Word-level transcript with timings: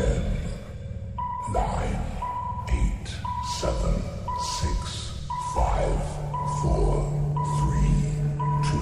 Ten, 0.00 0.22
nine, 1.52 2.00
eight, 2.70 3.08
seven, 3.58 4.02
six, 4.40 5.28
five, 5.54 6.00
four, 6.62 7.04
three, 7.58 8.00
two, 8.64 8.78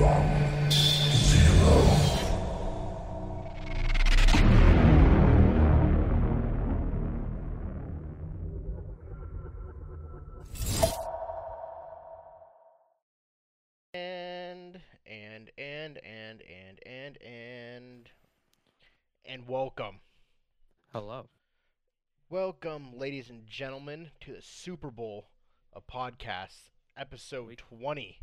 one, 0.00 0.70
zero. 0.70 1.74
And 13.92 14.80
and 15.04 15.50
and 15.58 15.98
and 15.98 16.40
and 16.46 16.80
and 16.86 17.18
and 17.22 18.08
and 19.26 19.46
welcome. 19.46 19.98
Hello. 20.96 21.28
Welcome, 22.30 22.96
ladies 22.96 23.28
and 23.28 23.46
gentlemen, 23.46 24.12
to 24.22 24.32
the 24.32 24.40
Super 24.40 24.90
Bowl 24.90 25.28
of 25.74 25.86
podcasts, 25.86 26.70
episode 26.96 27.48
We- 27.48 27.56
20, 27.56 28.22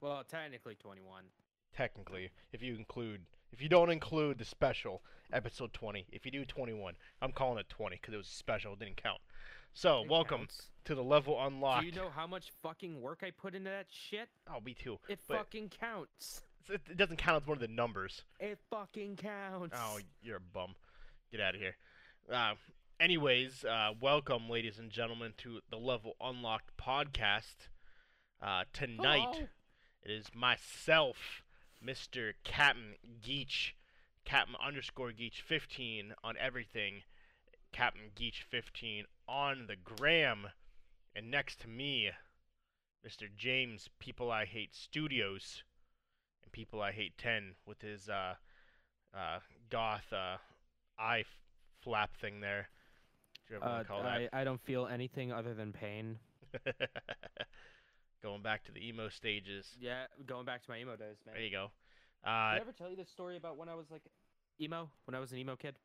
Well, 0.00 0.24
technically 0.24 0.74
21. 0.74 1.30
technically, 1.74 2.30
if 2.50 2.62
you 2.62 2.76
include 2.76 3.26
if 3.52 3.60
you 3.60 3.68
don't 3.68 3.90
include 3.90 4.38
the 4.38 4.46
special, 4.46 5.04
episode 5.34 5.74
20. 5.74 6.06
If 6.10 6.24
you 6.24 6.32
do 6.32 6.46
21, 6.46 6.96
I'm 7.20 7.30
calling 7.32 7.58
it 7.58 7.68
20 7.68 7.96
because 7.96 8.14
it 8.14 8.16
was 8.16 8.26
special, 8.26 8.72
it 8.72 8.78
didn't 8.78 8.96
count. 8.96 9.20
So, 9.74 10.00
It 10.04 10.08
welcome 10.08 10.38
counts. 10.46 10.70
to 10.86 10.94
the 10.94 11.04
level 11.04 11.38
unlocked. 11.44 11.82
Do 11.82 11.86
you 11.88 11.92
know 11.92 12.08
how 12.08 12.26
much 12.26 12.52
fucking 12.62 13.02
work 13.02 13.22
I 13.22 13.32
put 13.32 13.54
into 13.54 13.68
that 13.68 13.92
shit? 13.92 14.30
Oh, 14.46 14.60
me 14.60 14.72
too. 14.72 14.98
It 15.10 15.20
But- 15.28 15.36
fucking 15.40 15.68
counts. 15.68 16.42
It, 16.70 16.88
it 16.88 16.96
doesn't 16.96 17.18
count 17.18 17.42
as 17.42 17.46
one 17.46 17.58
of 17.58 17.60
the 17.60 17.68
numbers. 17.68 18.24
It 18.40 18.58
fucking 18.70 19.16
counts. 19.16 19.76
Oh, 19.78 20.00
you're 20.22 20.38
a 20.38 20.40
bum. 20.40 20.74
Get 21.30 21.40
out 21.42 21.54
of 21.54 21.60
here. 21.60 21.76
Uh, 22.32 22.54
anyways, 23.00 23.64
uh, 23.64 23.90
welcome, 24.00 24.48
ladies 24.48 24.78
and 24.78 24.90
gentlemen, 24.90 25.32
to 25.38 25.60
the 25.70 25.76
Level 25.76 26.14
Unlocked 26.20 26.76
podcast. 26.76 27.68
Uh, 28.42 28.64
tonight, 28.72 29.28
Hello. 29.34 29.46
it 30.02 30.10
is 30.10 30.26
myself, 30.34 31.42
Mr. 31.84 32.32
Captain 32.42 32.94
Geach, 33.22 33.74
Captain 34.24 34.56
underscore 34.64 35.12
Geach 35.12 35.42
15 35.46 36.14
on 36.22 36.34
everything, 36.38 37.02
Captain 37.72 38.10
Geach 38.14 38.44
15 38.50 39.04
on 39.28 39.66
the 39.66 39.76
gram, 39.76 40.48
and 41.14 41.30
next 41.30 41.60
to 41.60 41.68
me, 41.68 42.10
Mr. 43.06 43.24
James 43.36 43.88
People 43.98 44.30
I 44.30 44.44
Hate 44.46 44.74
Studios, 44.74 45.62
and 46.42 46.52
People 46.52 46.80
I 46.80 46.92
Hate 46.92 47.16
10 47.18 47.54
with 47.66 47.82
his 47.82 48.08
uh, 48.08 48.34
uh, 49.14 49.38
goth 49.70 50.12
uh, 50.12 50.38
eye 50.98 51.20
f- 51.20 51.26
flap 51.84 52.16
thing 52.20 52.40
there. 52.40 52.68
Do 53.48 53.54
you 53.54 53.60
ever 53.62 53.84
Uh, 53.90 54.02
I, 54.02 54.28
I 54.32 54.44
don't 54.44 54.60
feel 54.60 54.86
anything 54.86 55.32
other 55.32 55.54
than 55.54 55.72
pain. 55.72 56.18
Going 58.22 58.42
back 58.42 58.64
to 58.64 58.72
the 58.72 58.86
emo 58.86 59.10
stages. 59.10 59.66
Yeah, 59.78 60.06
going 60.26 60.46
back 60.46 60.64
to 60.64 60.70
my 60.70 60.78
emo 60.78 60.96
days, 60.96 61.16
man. 61.26 61.34
There 61.34 61.44
you 61.44 61.50
go. 61.50 61.70
Did 62.24 62.30
Uh, 62.30 62.56
I 62.56 62.58
ever 62.58 62.72
tell 62.72 62.88
you 62.88 62.96
this 62.96 63.10
story 63.10 63.36
about 63.36 63.58
when 63.58 63.68
I 63.68 63.74
was 63.74 63.90
like 63.90 64.00
emo? 64.58 64.88
When 65.04 65.14
I 65.14 65.20
was 65.20 65.30
an 65.32 65.38
emo 65.38 65.56
kid? 65.56 65.76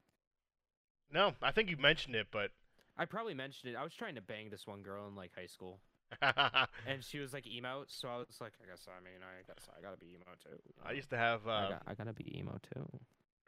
no, 1.11 1.33
I 1.41 1.51
think 1.51 1.69
you 1.69 1.75
mentioned 1.75 2.15
it, 2.15 2.27
but 2.31 2.51
I 2.97 3.03
probably 3.05 3.33
mentioned 3.33 3.73
it. 3.73 3.75
I 3.77 3.83
was 3.83 3.93
trying 3.93 4.15
to 4.15 4.21
bang 4.21 4.49
this 4.49 4.65
one 4.65 4.83
girl 4.83 5.05
in 5.09 5.15
like 5.15 5.31
high 5.35 5.47
school, 5.47 5.81
and 6.21 7.03
she 7.03 7.19
was 7.19 7.33
like 7.33 7.45
emo, 7.45 7.83
so 7.87 8.07
I 8.07 8.17
was 8.19 8.37
like, 8.39 8.53
I 8.63 8.69
guess 8.69 8.87
I 8.87 9.03
mean, 9.03 9.19
I 9.21 9.43
guess 9.45 9.67
I 9.77 9.81
gotta 9.81 9.97
be 9.97 10.05
emo 10.15 10.31
too. 10.41 10.57
I 10.85 10.93
used 10.93 11.09
to 11.09 11.17
have 11.17 11.45
I, 11.45 11.51
uh, 11.65 11.69
got, 11.71 11.81
I 11.87 11.93
gotta 11.95 12.13
be 12.13 12.37
emo 12.39 12.57
too. 12.73 12.87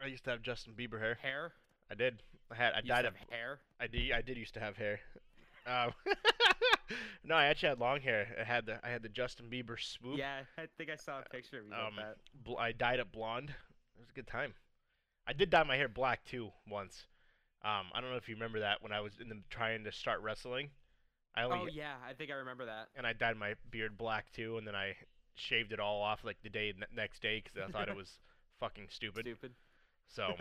I 0.03 0.07
used 0.07 0.25
to 0.25 0.31
have 0.31 0.41
Justin 0.41 0.73
Bieber 0.77 0.99
hair. 0.99 1.17
Hair? 1.21 1.53
I 1.91 1.95
did. 1.95 2.23
I 2.51 2.55
had. 2.55 2.73
I 2.73 2.77
You 2.77 2.83
used 2.83 2.87
dyed 2.87 3.01
to 3.03 3.07
it. 3.09 3.13
have 3.19 3.29
hair? 3.29 3.59
I 3.79 3.87
did. 3.87 4.11
I 4.13 4.21
did 4.21 4.37
used 4.37 4.53
to 4.53 4.59
have 4.61 4.77
hair. 4.77 4.99
Um, 5.67 5.91
no, 7.23 7.35
I 7.35 7.45
actually 7.45 7.69
had 7.69 7.79
long 7.79 8.01
hair. 8.01 8.27
I 8.39 8.43
had 8.43 8.65
the. 8.65 8.79
I 8.85 8.89
had 8.89 9.03
the 9.03 9.09
Justin 9.09 9.47
Bieber 9.51 9.79
swoop. 9.79 10.17
Yeah, 10.17 10.39
I 10.57 10.63
think 10.77 10.89
I 10.89 10.95
saw 10.95 11.19
a 11.19 11.29
picture 11.29 11.59
of 11.59 11.65
you 11.67 11.73
Um, 11.73 11.95
with 11.95 12.05
that. 12.05 12.17
bl- 12.43 12.57
I 12.57 12.71
dyed 12.71 12.99
it 12.99 13.11
blonde. 13.11 13.49
It 13.49 13.99
was 13.99 14.09
a 14.09 14.13
good 14.13 14.27
time. 14.27 14.53
I 15.27 15.33
did 15.33 15.49
dye 15.49 15.63
my 15.63 15.75
hair 15.77 15.87
black 15.87 16.23
too 16.25 16.49
once. 16.69 17.03
Um, 17.63 17.87
I 17.93 18.01
don't 18.01 18.09
know 18.09 18.15
if 18.17 18.27
you 18.27 18.35
remember 18.35 18.61
that 18.61 18.81
when 18.81 18.91
I 18.91 19.01
was 19.01 19.13
in 19.21 19.29
the 19.29 19.37
trying 19.49 19.83
to 19.83 19.91
start 19.91 20.21
wrestling. 20.21 20.69
I 21.35 21.43
only 21.43 21.57
Oh 21.59 21.67
yeah, 21.71 21.93
I 22.07 22.13
think 22.13 22.31
I 22.31 22.35
remember 22.35 22.65
that. 22.65 22.87
and 22.95 23.05
I 23.05 23.13
dyed 23.13 23.37
my 23.37 23.53
beard 23.69 23.97
black 23.97 24.31
too, 24.33 24.57
and 24.57 24.67
then 24.67 24.75
I 24.75 24.95
shaved 25.35 25.71
it 25.71 25.79
all 25.79 26.01
off 26.01 26.23
like 26.23 26.37
the 26.43 26.49
day 26.49 26.73
next 26.93 27.21
day 27.21 27.41
because 27.43 27.69
I 27.69 27.71
thought 27.71 27.87
it 27.87 27.95
was 28.03 28.17
fucking 28.59 28.87
stupid. 28.89 29.25
Stupid. 29.25 29.51
So 30.07 30.33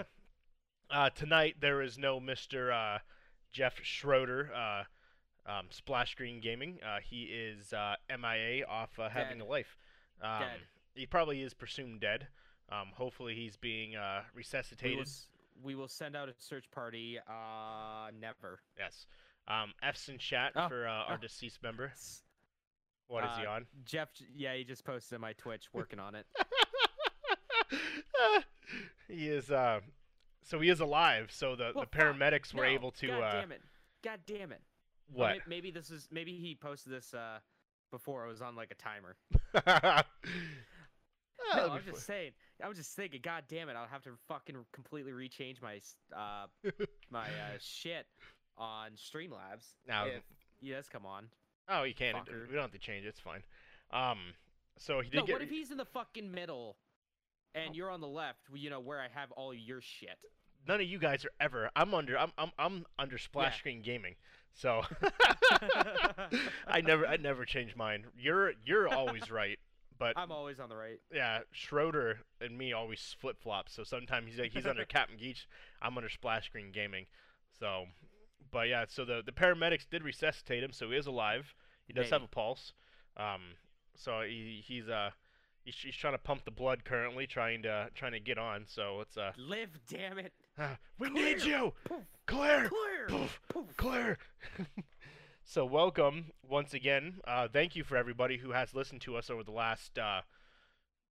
uh, 0.93 1.11
tonight 1.11 1.57
there 1.61 1.83
is 1.83 1.99
no 1.99 2.21
Mr. 2.21 2.73
Uh, 2.73 2.99
Jeff 3.53 3.75
Schroeder, 3.83 4.51
uh, 4.55 4.83
um, 5.51 5.67
Splash 5.71 6.13
Screen 6.13 6.41
Gaming. 6.41 6.79
Uh, 6.85 6.99
he 7.03 7.23
is 7.25 7.73
uh, 7.73 7.95
MIA 8.09 8.65
off 8.67 8.99
uh, 8.99 9.09
having 9.09 9.41
a 9.41 9.45
life. 9.45 9.77
Um, 10.23 10.41
Dead. 10.41 10.61
He 10.95 11.07
probably 11.07 11.43
is 11.43 11.55
presumed 11.55 12.01
dead. 12.01 12.27
Um, 12.71 12.89
hopefully 12.95 13.35
he's 13.35 13.57
being 13.57 13.97
uh, 13.97 14.21
We 14.35 14.39
resuscitated. 14.41 14.97
will, 14.97 15.03
s- 15.03 15.27
we 15.63 15.75
will 15.75 15.89
send 15.89 16.15
out 16.17 16.29
a 16.29 16.35
search 16.39 16.71
party. 16.71 17.19
Uh, 17.29 18.11
never. 18.21 18.61
Yes. 18.79 19.07
Um, 19.49 19.73
F's 19.83 20.09
in 20.09 20.19
chat 20.19 20.53
Oh, 20.55 20.69
for 20.69 20.87
uh, 20.87 20.91
our 20.93 21.15
oh. 21.15 21.21
deceased 21.21 21.63
member. 21.63 21.93
What 23.09 23.25
is 23.25 23.31
he 23.41 23.45
on? 23.45 23.67
Jeff, 23.85 24.09
yeah, 24.37 24.55
he 24.55 24.63
just 24.63 24.85
posted 24.85 25.17
on 25.17 25.21
my 25.21 25.33
Twitch, 25.33 25.65
working 25.73 25.99
on 25.99 26.15
it. 26.15 26.27
he 29.09 29.27
is. 29.27 29.51
So 30.43 30.59
he 30.61 30.69
is 30.69 30.81
alive. 30.81 31.31
So 31.33 31.55
the, 31.57 31.73
Well, 31.75 31.85
the 31.91 31.99
paramedics 31.99 32.55
were 32.55 32.65
able 32.65 32.91
to. 32.93 33.09
God 33.09 33.23
uh, 33.23 33.33
damn 33.41 33.53
it! 33.53 33.63
God 34.03 34.21
damn 34.27 34.53
it! 34.53 34.63
What? 35.13 35.31
may- 35.33 35.57
maybe 35.57 35.71
this 35.71 35.91
is 35.91 36.09
maybe 36.11 36.33
he 36.37 36.55
posted 36.55 36.93
this 36.93 37.13
uh 37.15 37.39
before 37.91 38.25
I 38.25 38.29
was 38.29 38.41
on 38.41 38.57
like 38.57 38.71
a 38.71 38.75
timer. 38.75 39.17
Ah, 41.53 41.57
no, 41.57 41.71
I'm 41.73 41.83
just 41.85 42.07
saying. 42.07 42.33
I 42.63 42.69
was 42.69 42.77
just 42.77 42.95
thinking. 42.95 43.21
God 43.23 43.45
damn 43.49 43.69
it! 43.71 43.77
I'll 43.77 43.87
have 43.89 44.03
to 44.03 44.11
fucking 44.29 44.57
completely 44.73 45.13
rechange 45.13 45.63
my 45.63 45.81
uh 46.15 46.47
my 47.11 47.25
uh, 47.25 47.57
shit 47.59 48.07
on 48.59 48.91
Streamlabs. 48.93 49.75
Now- 49.89 50.05
if 50.07 50.23
yes, 50.61 50.87
come 50.89 51.07
on. 51.07 51.27
Oh, 51.69 51.85
you 51.85 51.95
can't. 51.95 52.17
Fucker. 52.17 52.47
We 52.49 52.55
don't 52.55 52.63
have 52.63 52.73
to 52.73 52.79
change. 52.79 53.07
it, 53.07 53.09
It's 53.09 53.21
fine. 53.21 53.43
Um, 53.93 54.19
so 54.77 55.01
he 55.01 55.09
did 55.09 55.19
No, 55.19 55.27
get. 55.27 55.33
what 55.35 55.43
if 55.43 55.51
he's 55.51 55.71
in 55.71 55.77
the 55.79 55.85
fucking 55.85 56.31
middle, 56.31 56.77
and 57.55 57.75
you're 57.75 57.91
on 57.91 58.01
the 58.01 58.09
left? 58.09 58.39
You 58.55 58.71
know 58.71 58.81
where 58.81 59.01
I 59.01 59.09
have 59.15 59.31
all 59.33 59.53
your 59.55 59.81
shit. 59.81 60.19
None 60.69 60.81
of 60.81 60.87
you 60.87 60.99
guys 60.99 61.25
are 61.25 61.31
ever. 61.41 61.71
I'm 61.75 61.95
under. 61.95 62.19
I'm. 62.19 62.33
I'm. 62.37 62.51
I'm 62.59 62.85
under 62.99 63.17
splash 63.19 63.55
Yeah. 63.55 63.59
screen 63.59 63.83
gaming. 63.83 64.15
So 64.53 64.83
I 66.67 66.81
never. 66.83 67.07
I 67.07 67.17
never 67.17 67.45
change 67.45 67.77
mine. 67.77 68.05
You're. 68.19 68.53
You're 68.65 68.89
always 68.89 69.31
right. 69.31 69.59
But 69.99 70.15
I'm 70.17 70.33
always 70.33 70.59
on 70.61 70.71
the 70.71 70.77
right. 70.77 70.99
yeah, 71.15 71.41
Schroeder 71.53 72.21
and 72.41 72.57
me 72.57 72.73
always 72.73 73.15
flip 73.21 73.37
flop. 73.43 73.69
So 73.69 73.85
sometimes 73.85 74.31
he's 74.31 74.39
like 74.39 74.51
he's 74.53 74.67
under 74.67 74.85
Captain 74.87 75.19
Geach. 75.19 75.47
I'm 75.83 75.97
under 75.99 76.09
splash 76.09 76.47
screen 76.47 76.73
gaming. 76.73 77.05
So, 77.59 77.85
but 78.51 78.69
yeah. 78.69 78.87
So 78.89 79.05
the 79.05 79.23
the 79.25 79.33
paramedics 79.33 79.87
did 79.91 80.03
resuscitate 80.03 80.63
him. 80.63 80.73
So 80.73 80.91
he 80.91 80.97
is 80.97 81.07
alive. 81.07 81.55
He 81.87 81.93
does 81.93 82.09
have 82.11 82.23
a 82.23 82.29
pulse. 82.29 82.73
Um. 83.17 83.41
So 83.97 84.23
he 84.23 84.63
he's 84.67 84.89
uh. 84.89 85.11
He's, 85.65 85.77
he's 85.77 85.97
trying 85.97 86.15
to 86.15 86.19
pump 86.19 86.45
the 86.45 86.51
blood 86.51 86.85
currently, 86.85 87.27
trying 87.27 87.63
to 87.63 87.89
trying 87.95 88.13
to 88.13 88.21
get 88.21 88.39
on. 88.39 88.65
So 88.67 89.01
it's 89.01 89.17
uh, 89.17 89.33
Live, 89.37 89.79
damn 89.89 90.19
it! 90.19 90.33
we 90.99 91.11
need 91.11 91.43
you, 91.43 91.73
Poof, 91.85 92.05
Claire. 92.27 92.69
clear, 92.69 93.07
Poof, 93.09 93.41
poof. 93.49 93.77
Claire. 93.77 94.19
so 95.45 95.65
welcome 95.67 96.27
once 96.49 96.73
again. 96.75 97.15
Uh, 97.27 97.47
thank 97.53 97.75
you 97.77 97.85
for 97.85 97.97
everybody 97.97 98.39
who 98.39 98.51
has 98.53 98.75
listened 98.75 99.01
to 99.03 99.17
us 99.17 99.29
over 99.31 99.43
the 99.45 99.51
last 99.53 99.99
uh, 99.99 100.23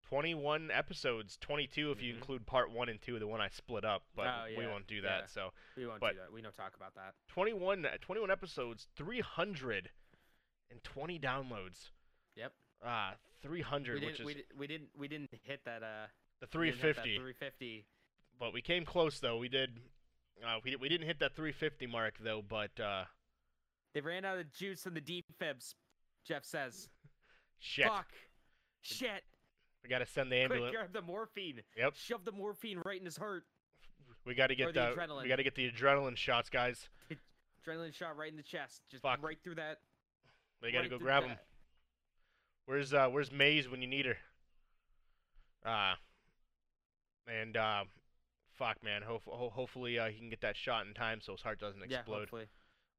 21 0.09 0.71
episodes, 0.73 1.37
22 1.39 1.91
if 1.91 2.01
you 2.01 2.13
Mhm. 2.13 2.17
include 2.17 2.45
part 2.47 2.71
one 2.71 2.89
and 2.89 2.99
two, 2.99 3.19
the 3.19 3.27
one 3.27 3.39
I 3.41 3.49
split 3.49 3.85
up, 3.85 4.01
but 4.15 4.25
Oh, 4.27 4.45
we 4.57 4.65
won't 4.65 4.87
do 4.87 5.01
that. 5.01 5.19
yeah. 5.21 5.25
So 5.27 5.51
We 5.77 5.85
won't 5.85 5.99
But- 6.01 6.13
do 6.13 6.19
that. 6.21 6.31
We 6.33 6.41
don't 6.41 6.55
talk 6.55 6.75
about 6.75 6.95
that. 6.95 7.13
21, 7.27 7.85
21 8.01 8.31
episodes, 8.31 8.87
320 8.95 11.19
downloads. 11.19 11.91
Yep. 12.35 12.51
Uh, 12.83 13.11
300, 13.41 13.99
We 14.01 14.05
which 14.05 14.19
is 14.19 14.25
We, 14.25 14.43
we 14.57 14.67
didn't. 14.67 14.89
We 14.97 15.07
didn't 15.07 15.29
hit 15.43 15.61
that. 15.65 15.83
Uh. 15.83 16.07
the 16.41 16.57
we 16.57 16.65
didn't 16.67 16.81
hit 16.81 16.95
that 16.95 17.03
350. 17.03 17.15
350. 17.17 17.85
But 18.39 18.53
we 18.53 18.61
came 18.61 18.85
close 18.85 19.19
though. 19.19 19.37
We 19.37 19.49
did. 19.49 19.79
Uh, 20.45 20.57
we, 20.63 20.75
we 20.77 20.87
didn't 20.89 21.07
hit 21.07 21.19
that 21.19 21.35
350 21.35 21.87
mark 21.87 22.15
though, 22.23 22.41
but 22.47 22.71
uh, 22.79 23.03
They 23.93 24.01
ran 24.01 24.23
out 24.23 24.37
of 24.37 24.51
juice 24.53 24.85
in 24.85 24.93
the 24.93 25.01
deep 25.01 25.25
fibs. 25.37 25.75
Jeff 26.25 26.45
says. 26.45 26.89
shit. 27.59 27.85
Fuck. 27.85 28.07
Shit. 28.81 29.23
We 29.83 29.89
gotta 29.89 30.05
send 30.05 30.31
the 30.31 30.35
Quick, 30.35 30.51
ambulance. 30.51 30.75
grab 30.75 30.93
the 30.93 31.01
morphine. 31.01 31.61
Yep. 31.77 31.93
Shove 31.95 32.25
the 32.25 32.31
morphine 32.31 32.81
right 32.85 32.99
in 32.99 33.05
his 33.05 33.17
heart. 33.17 33.43
We 34.25 34.35
gotta 34.35 34.55
get 34.55 34.69
Or 34.69 34.71
the 34.73 34.79
the, 34.95 35.01
adrenaline. 35.01 35.23
we 35.23 35.29
gotta 35.29 35.43
get 35.43 35.55
the 35.55 35.69
adrenaline 35.71 36.15
shots, 36.17 36.49
guys. 36.49 36.87
Adrenaline 37.67 37.93
shot 37.93 38.17
right 38.17 38.29
in 38.31 38.37
the 38.37 38.43
chest. 38.43 38.81
Just 38.89 39.03
Fuck. 39.03 39.23
right 39.23 39.37
through 39.43 39.55
that. 39.55 39.79
We 40.61 40.71
gotta 40.71 40.83
right 40.83 40.89
go 40.89 40.97
grab 40.99 41.23
him. 41.23 41.37
Where's 42.69 42.93
uh 42.93 43.07
Where's 43.09 43.31
Maze 43.31 43.67
when 43.67 43.81
you 43.81 43.87
need 43.87 44.05
her? 44.05 44.17
Uh, 45.65 45.95
and 47.27 47.57
uh, 47.57 47.85
fuck, 48.59 48.83
man. 48.83 49.01
Ho- 49.01 49.19
ho- 49.25 49.49
hopefully 49.49 49.97
uh, 49.97 50.09
he 50.09 50.19
can 50.19 50.29
get 50.29 50.41
that 50.41 50.55
shot 50.55 50.85
in 50.85 50.93
time 50.93 51.19
so 51.19 51.31
his 51.31 51.41
heart 51.41 51.59
doesn't 51.59 51.81
Yeah, 51.89 51.97
explode. 51.97 52.19
hopefully. 52.19 52.45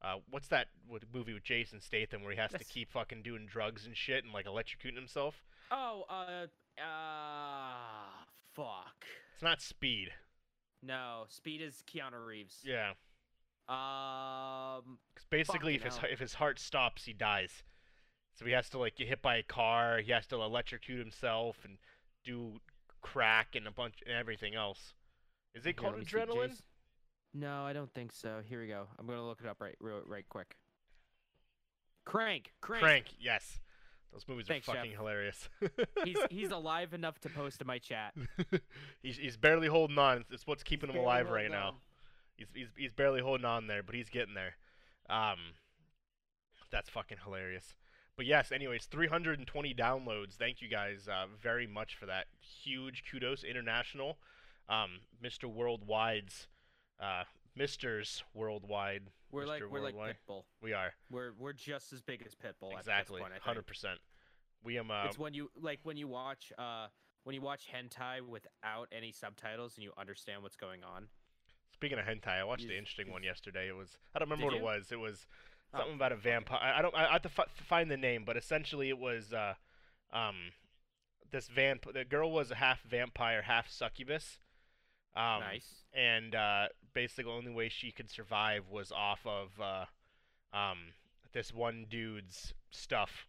uh, 0.03 0.17
what's 0.29 0.49
that 0.49 0.67
with, 0.89 1.05
movie 1.15 1.33
with 1.35 1.45
Jason 1.45 1.81
Statham 1.81 2.25
where 2.25 2.33
he 2.33 2.39
has 2.39 2.51
to 2.51 2.65
keep 2.65 2.91
fucking 2.91 3.23
doing 3.23 3.47
drugs 3.47 3.87
and 3.87 3.97
shit 3.97 4.25
and 4.25 4.33
like 4.33 4.47
electrocuting 4.47 4.97
himself? 4.97 5.45
Oh, 5.71 6.03
uh, 6.11 6.47
uh, 6.83 8.25
fuck. 8.57 9.05
It's 9.35 9.43
not 9.43 9.63
Speed. 9.63 10.09
No, 10.83 11.27
Speed 11.29 11.63
is 11.63 11.85
Keanu 11.87 12.27
Reeves. 12.27 12.59
Yeah. 12.65 12.91
Um, 13.69 14.99
'Cause 15.15 15.27
basically, 15.31 15.77
if 15.77 15.85
his 15.85 15.97
hell. 15.99 16.11
if 16.11 16.19
his 16.19 16.35
heart 16.35 16.59
stops, 16.59 17.05
he 17.05 17.13
dies. 17.13 17.63
So 18.35 18.45
he 18.45 18.53
has 18.53 18.69
to 18.71 18.79
like 18.79 18.97
get 18.97 19.09
hit 19.09 19.23
by 19.23 19.37
a 19.37 19.43
car. 19.43 19.99
He 19.99 20.13
has 20.13 20.27
to 20.29 20.37
electrocute 20.37 20.99
himself 20.99 21.59
and 21.65 21.79
do 22.25 22.61
crack 23.03 23.55
and 23.55 23.67
a 23.67 23.71
bunch 23.71 23.97
and 24.07 24.15
everything 24.15 24.55
else. 24.55 24.95
Is 25.55 25.67
it 25.67 25.77
called 25.77 25.95
let 25.95 26.01
me 26.01 26.07
see, 26.07 26.17
adrenaline? 26.17 26.61
No, 27.35 27.65
I 27.65 27.73
don't 27.73 27.93
think 27.93 28.13
so. 28.13 28.41
Here 28.49 28.61
we 28.61 28.69
go. 28.69 28.87
I'm 28.99 29.07
gonna 29.07 29.27
look 29.27 29.41
it 29.43 29.49
up 29.49 29.61
right, 29.61 29.77
real, 29.81 30.03
right 30.07 30.25
quick. 30.29 30.57
Crank, 32.05 32.53
crank. 32.61 32.83
Crank. 32.83 33.07
Yes. 33.19 33.61
Those 34.13 34.25
movies 34.27 34.47
Thanks, 34.49 34.69
are 34.69 34.73
Jeff. 34.73 34.83
fucking 34.83 34.97
hilarious. 34.97 35.49
He's 36.05 36.19
he's 36.31 36.51
alive 36.51 36.95
enough 36.95 37.21
to 37.21 37.29
post 37.29 37.61
in 37.61 37.67
my 37.67 37.79
chat. 37.79 38.15
he's 39.03 39.17
he's 39.17 39.37
barely 39.37 39.69
holding 39.69 39.99
on. 39.99 40.25
It's 40.33 40.47
what's 40.47 40.65
keeping 40.65 40.91
him 40.91 40.97
alive 40.97 41.31
right 41.31 41.51
now. 41.51 41.77
He's, 42.37 42.49
he's 42.53 42.69
he's 42.77 42.93
barely 42.93 43.21
holding 43.21 43.45
on 43.45 43.69
there, 43.69 43.85
but 43.85 43.95
he's 43.95 44.09
getting 44.09 44.35
there. 44.35 44.55
Um, 45.09 45.39
that's 46.73 46.91
fucking 46.91 47.19
hilarious. 47.25 47.75
But 48.21 48.27
yes, 48.27 48.53
anyways, 48.53 48.85
320 48.85 49.73
downloads. 49.73 50.35
Thank 50.35 50.61
you 50.61 50.69
guys 50.69 51.09
uh, 51.09 51.25
very 51.43 51.67
much 51.67 51.97
for 51.97 52.05
that. 52.05 52.27
Huge 52.39 53.03
kudos, 53.11 53.43
international. 53.45 54.19
Um, 54.69 55.01
Mr. 55.25 55.45
Worldwide's, 55.45 56.47
uh, 57.03 57.23
Mr.'s 57.59 58.23
Worldwide. 58.35 59.05
We're 59.33 59.45
Mr. 59.45 59.47
like 59.47 59.63
we're 59.71 59.81
like 59.81 59.95
Worldwide. 59.95 60.17
Pitbull. 60.29 60.43
We 60.61 60.75
are 60.75 60.93
We're 61.11 61.33
we're 61.39 61.55
just 61.55 61.95
as 61.95 62.03
big 62.03 62.23
as 62.27 62.35
Pitbull. 62.35 62.77
exactly 62.77 63.23
At 63.23 63.29
this 63.29 63.31
point, 63.31 63.43
hundred 63.43 63.67
percent. 63.67 64.01
We 64.63 64.77
am. 64.79 64.91
Uh, 64.91 65.07
It's 65.07 65.19
when 65.19 65.33
you 65.33 65.51
like 65.59 65.81
when 65.85 65.97
you 65.97 66.07
watch 66.07 66.53
uh 66.59 66.89
when 67.25 67.33
you 67.33 67.41
watch 67.41 67.69
hentai 67.75 68.21
without 68.21 68.89
any 68.93 69.13
subtitles 69.13 69.77
and 69.77 69.83
you 69.83 69.93
understand 69.97 70.43
what's 70.43 70.57
going 70.57 70.85
on. 70.85 71.07
speaking 71.73 71.99
of 71.99 72.05
hentai, 72.05 72.39
I 72.39 72.45
watched 72.45 72.65
the 72.65 72.75
You've- 72.75 72.81
interesting 72.81 73.11
one 73.11 73.23
yesterday. 73.23 73.69
It 73.69 73.77
was 73.77 73.97
I 74.15 74.19
don't 74.19 74.29
remember 74.29 74.45
what 74.45 74.55
you? 74.57 74.61
it 74.61 74.63
was. 74.63 74.93
It 74.93 75.01
was 75.01 75.27
Oh, 75.73 75.79
something 75.79 75.95
about 75.97 76.13
a 76.13 76.17
vampire. 76.17 76.59
I, 76.61 76.79
I 76.79 76.83
don't. 76.83 76.95
I, 76.95 77.07
I 77.09 77.13
have 77.13 77.23
to 77.23 77.29
fi- 77.29 77.45
find 77.69 77.91
the 77.91 77.97
name, 77.97 78.25
but 78.27 78.37
essentially 78.37 78.89
it 78.89 78.99
was 78.99 79.33
uh, 79.33 79.55
um, 80.13 80.37
this 81.31 81.49
vamp. 81.49 81.87
The 81.93 82.05
girl 82.05 82.31
was 82.33 82.51
a 82.51 82.57
half 82.57 82.83
vampire, 82.83 83.43
half 83.43 83.69
succubus. 83.71 84.39
Um, 85.17 85.41
nice. 85.41 85.85
And 85.95 86.35
uh, 86.35 86.69
basically, 86.95 87.25
the 87.25 87.31
only 87.31 87.53
way 87.53 87.69
she 87.69 87.91
could 87.93 88.11
survive 88.11 88.65
was 88.71 88.93
off 88.93 89.21
of 89.25 89.49
uh, 89.61 89.85
um, 90.57 90.79
this 91.33 91.53
one 91.55 91.87
dude's 91.89 92.55
stuff. 92.71 93.27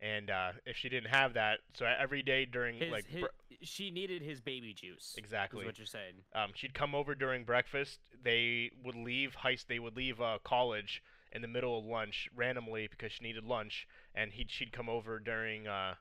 And 0.00 0.30
uh, 0.30 0.52
if 0.66 0.76
she 0.76 0.88
didn't 0.88 1.10
have 1.10 1.34
that, 1.34 1.60
so 1.74 1.86
every 1.86 2.22
day 2.24 2.44
during 2.44 2.76
His, 2.78 2.90
like 2.90 3.06
his, 3.06 3.20
br- 3.20 3.54
she 3.62 3.92
needed 3.92 4.20
his 4.20 4.40
baby 4.40 4.74
juice. 4.74 5.14
Exactly. 5.16 5.60
Is 5.60 5.66
what 5.66 5.78
you're 5.78 5.86
saying. 5.86 6.14
um, 6.34 6.50
she'd 6.54 6.74
come 6.74 6.92
over 6.92 7.14
during 7.14 7.44
breakfast. 7.44 8.00
They 8.24 8.72
would 8.84 8.96
leave 8.96 9.36
heist. 9.44 9.66
They 9.68 9.78
would 9.78 9.96
leave 9.96 10.20
uh, 10.20 10.38
college 10.42 11.04
in 11.32 11.42
the 11.42 11.48
middle 11.48 11.78
of 11.78 11.84
lunch 11.84 12.28
randomly 12.34 12.88
because 12.88 13.12
she 13.12 13.24
needed 13.24 13.44
lunch, 13.44 13.86
and 14.14 14.32
he 14.32 14.46
she'd 14.48 14.72
come 14.72 14.88
over 14.88 15.18
during 15.18 15.66
uh, 15.66 15.94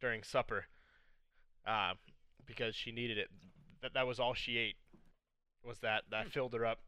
during 0.00 0.22
supper, 0.22 0.66
uh, 1.66 1.94
because 2.46 2.74
she 2.74 2.92
needed 2.92 3.18
it. 3.18 3.28
That 3.82 3.94
that 3.94 4.06
was 4.06 4.18
all 4.20 4.34
she 4.34 4.56
ate. 4.58 4.76
Was 5.64 5.78
that 5.80 6.04
that 6.10 6.24
Hmm. 6.24 6.30
filled 6.30 6.54
her 6.54 6.64
up, 6.66 6.80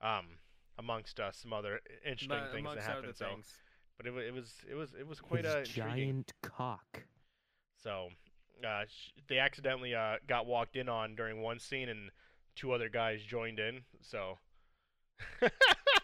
um, 0.00 0.38
amongst 0.78 1.20
uh, 1.20 1.32
some 1.32 1.52
other 1.52 1.80
interesting 2.04 2.28
But 2.28 2.50
things 2.52 2.72
that 2.74 2.82
happened. 2.84 3.16
So, 3.16 3.26
things. 3.26 3.46
but 3.96 4.06
it, 4.06 4.14
it 4.16 4.32
was 4.34 4.54
it 4.70 4.74
was 4.74 4.94
it 4.98 5.06
was 5.06 5.20
quite 5.20 5.44
his 5.44 5.54
uh, 5.54 5.60
intriguing. 5.60 6.06
giant 6.06 6.32
cock. 6.42 7.04
So, 7.82 8.10
uh, 8.66 8.84
sh- 8.86 9.12
they 9.28 9.38
accidentally 9.38 9.94
uh, 9.94 10.16
got 10.26 10.46
walked 10.46 10.76
in 10.76 10.88
on 10.88 11.14
during 11.14 11.40
one 11.42 11.58
scene, 11.58 11.88
and 11.88 12.10
two 12.56 12.72
other 12.72 12.88
guys 12.88 13.22
joined 13.22 13.58
in. 13.58 13.82
So, 14.02 14.38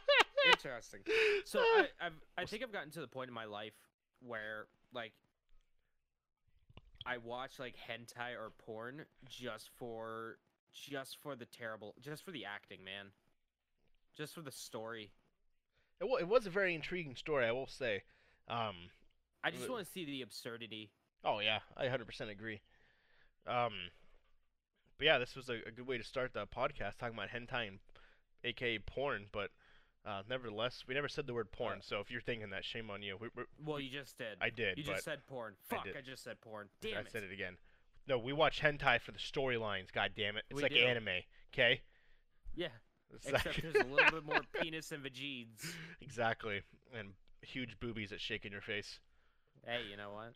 Interesting. 0.50 1.00
So 1.44 1.60
I, 1.60 1.86
I've, 1.98 2.12
I 2.36 2.44
think 2.44 2.62
I've 2.62 2.72
gotten 2.72 2.90
to 2.90 3.00
the 3.00 3.06
point 3.06 3.28
in 3.28 3.34
my 3.34 3.46
life 3.46 3.72
where 4.20 4.66
like 4.92 5.12
I 7.06 7.16
watch 7.16 7.58
like 7.58 7.74
hentai 7.74 8.34
or 8.38 8.50
porn 8.58 9.06
just 9.26 9.70
for 9.78 10.36
just 10.74 11.16
for 11.22 11.34
the 11.34 11.46
terrible, 11.46 11.94
just 12.00 12.22
for 12.22 12.30
the 12.32 12.44
acting, 12.44 12.84
man. 12.84 13.06
Just 14.14 14.34
for 14.34 14.42
the 14.42 14.52
story. 14.52 15.12
it, 16.00 16.04
it 16.20 16.28
was 16.28 16.46
a 16.46 16.50
very 16.50 16.74
intriguing 16.74 17.14
story, 17.16 17.46
I 17.46 17.52
will 17.52 17.66
say. 17.66 18.02
Um, 18.48 18.74
I 19.42 19.50
just 19.50 19.70
want 19.70 19.86
to 19.86 19.90
see 19.90 20.04
the 20.04 20.20
absurdity. 20.22 20.90
oh 21.24 21.40
yeah, 21.40 21.60
I 21.76 21.86
100% 21.86 22.30
agree. 22.30 22.60
Um, 23.46 23.72
but 24.98 25.06
yeah, 25.06 25.18
this 25.18 25.34
was 25.34 25.48
a, 25.48 25.60
a 25.66 25.70
good 25.70 25.86
way 25.86 25.96
to 25.96 26.04
start 26.04 26.34
the 26.34 26.46
podcast 26.46 26.98
talking 26.98 27.16
about 27.16 27.30
hentai 27.30 27.68
and 27.68 27.78
aka 28.44 28.78
porn. 28.80 29.26
But 29.32 29.50
uh, 30.06 30.22
nevertheless, 30.28 30.84
we 30.86 30.94
never 30.94 31.08
said 31.08 31.26
the 31.26 31.34
word 31.34 31.50
porn. 31.52 31.78
Uh, 31.78 31.82
so 31.82 32.00
if 32.00 32.10
you're 32.10 32.20
thinking 32.20 32.50
that, 32.50 32.64
shame 32.64 32.90
on 32.90 33.02
you. 33.02 33.16
We, 33.20 33.28
we, 33.36 33.42
Well, 33.64 33.80
you 33.80 33.90
just 33.90 34.16
did. 34.18 34.38
I 34.40 34.50
did, 34.50 34.78
You 34.78 34.84
just 34.84 35.04
said 35.04 35.18
porn. 35.26 35.54
I 35.70 35.74
Fuck, 35.74 35.84
did. 35.84 35.96
I, 35.96 36.00
just 36.00 36.22
said 36.24 36.40
porn. 36.40 36.68
Damn 36.80 36.96
I 36.98 37.00
it. 37.00 37.10
said 37.12 37.22
it 37.22 37.32
again. 37.32 37.56
No, 38.06 38.18
we 38.18 38.32
watch 38.32 38.60
hentai 38.62 39.00
for 39.00 39.12
the 39.12 39.18
storylines. 39.18 39.92
God 39.92 40.12
damn 40.16 40.36
it, 40.36 40.44
it's 40.50 40.56
We 40.56 40.62
like 40.62 40.72
do. 40.72 40.78
anime. 40.78 41.08
Okay. 41.52 41.82
Yeah. 42.54 42.68
It's 43.14 43.26
Except 43.26 43.46
like- 43.46 43.62
there's 43.62 43.74
a 43.86 43.88
little 43.88 44.10
bit 44.10 44.24
more 44.24 44.40
penis 44.62 44.92
and 44.92 45.02
vajeeds. 45.04 45.66
Exactly, 46.00 46.62
and 46.98 47.08
huge 47.42 47.78
boobies 47.80 48.10
that 48.10 48.20
shake 48.20 48.44
in 48.44 48.52
your 48.52 48.60
face. 48.60 48.98
Hey, 49.66 49.80
you 49.90 49.96
know 49.96 50.12
what? 50.12 50.32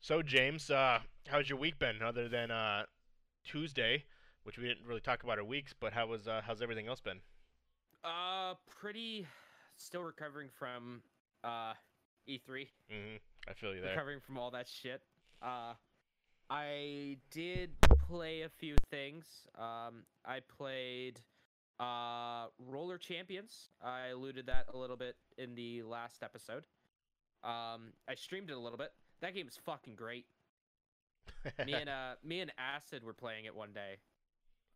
So 0.00 0.22
James, 0.22 0.70
uh, 0.70 1.00
how's 1.26 1.48
your 1.48 1.58
week 1.58 1.78
been 1.78 2.02
other 2.02 2.28
than 2.28 2.50
uh, 2.50 2.84
Tuesday, 3.44 4.04
which 4.44 4.56
we 4.58 4.66
didn't 4.68 4.86
really 4.86 5.00
talk 5.00 5.22
about 5.22 5.38
our 5.38 5.44
weeks, 5.44 5.74
but 5.78 5.92
how 5.92 6.06
was 6.06 6.28
uh, 6.28 6.40
how's 6.46 6.62
everything 6.62 6.86
else 6.86 7.00
been? 7.00 7.20
Uh, 8.04 8.54
pretty. 8.80 9.26
Still 9.76 10.02
recovering 10.02 10.48
from 10.58 11.02
uh 11.44 11.72
E3. 12.28 12.66
hmm 12.90 13.16
I 13.48 13.52
feel 13.54 13.74
you 13.74 13.80
there. 13.80 13.90
recovering 13.90 14.20
from 14.20 14.38
all 14.38 14.50
that 14.50 14.68
shit. 14.68 15.02
Uh, 15.40 15.72
I 16.50 17.16
did 17.30 17.70
play 18.06 18.42
a 18.42 18.48
few 18.48 18.74
things. 18.90 19.26
Um, 19.56 20.02
I 20.24 20.40
played 20.40 21.20
uh, 21.80 22.46
Roller 22.58 22.98
Champions. 22.98 23.70
I 23.82 24.08
alluded 24.08 24.46
that 24.46 24.66
a 24.72 24.76
little 24.76 24.96
bit 24.96 25.16
in 25.38 25.54
the 25.54 25.82
last 25.82 26.22
episode. 26.22 26.64
Um, 27.44 27.92
I 28.08 28.14
streamed 28.16 28.50
it 28.50 28.54
a 28.54 28.58
little 28.58 28.78
bit. 28.78 28.92
That 29.20 29.34
game 29.34 29.46
is 29.48 29.56
fucking 29.64 29.94
great. 29.94 30.26
Me 31.64 31.72
and 31.74 31.88
uh, 31.88 32.14
me 32.24 32.40
and 32.40 32.52
Acid 32.58 33.04
were 33.04 33.14
playing 33.14 33.44
it 33.46 33.54
one 33.54 33.72
day, 33.72 33.96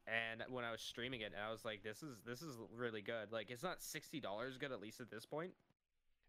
and 0.06 0.42
when 0.50 0.64
I 0.64 0.70
was 0.72 0.80
streaming 0.80 1.20
it, 1.20 1.32
and 1.34 1.42
I 1.46 1.50
was 1.50 1.64
like, 1.64 1.82
"This 1.82 2.02
is 2.02 2.16
this 2.26 2.42
is 2.42 2.56
really 2.76 3.02
good." 3.02 3.30
Like, 3.32 3.50
it's 3.50 3.62
not 3.62 3.82
sixty 3.82 4.20
dollars 4.20 4.56
good 4.58 4.72
at 4.72 4.80
least 4.80 5.00
at 5.00 5.10
this 5.10 5.24
point. 5.26 5.52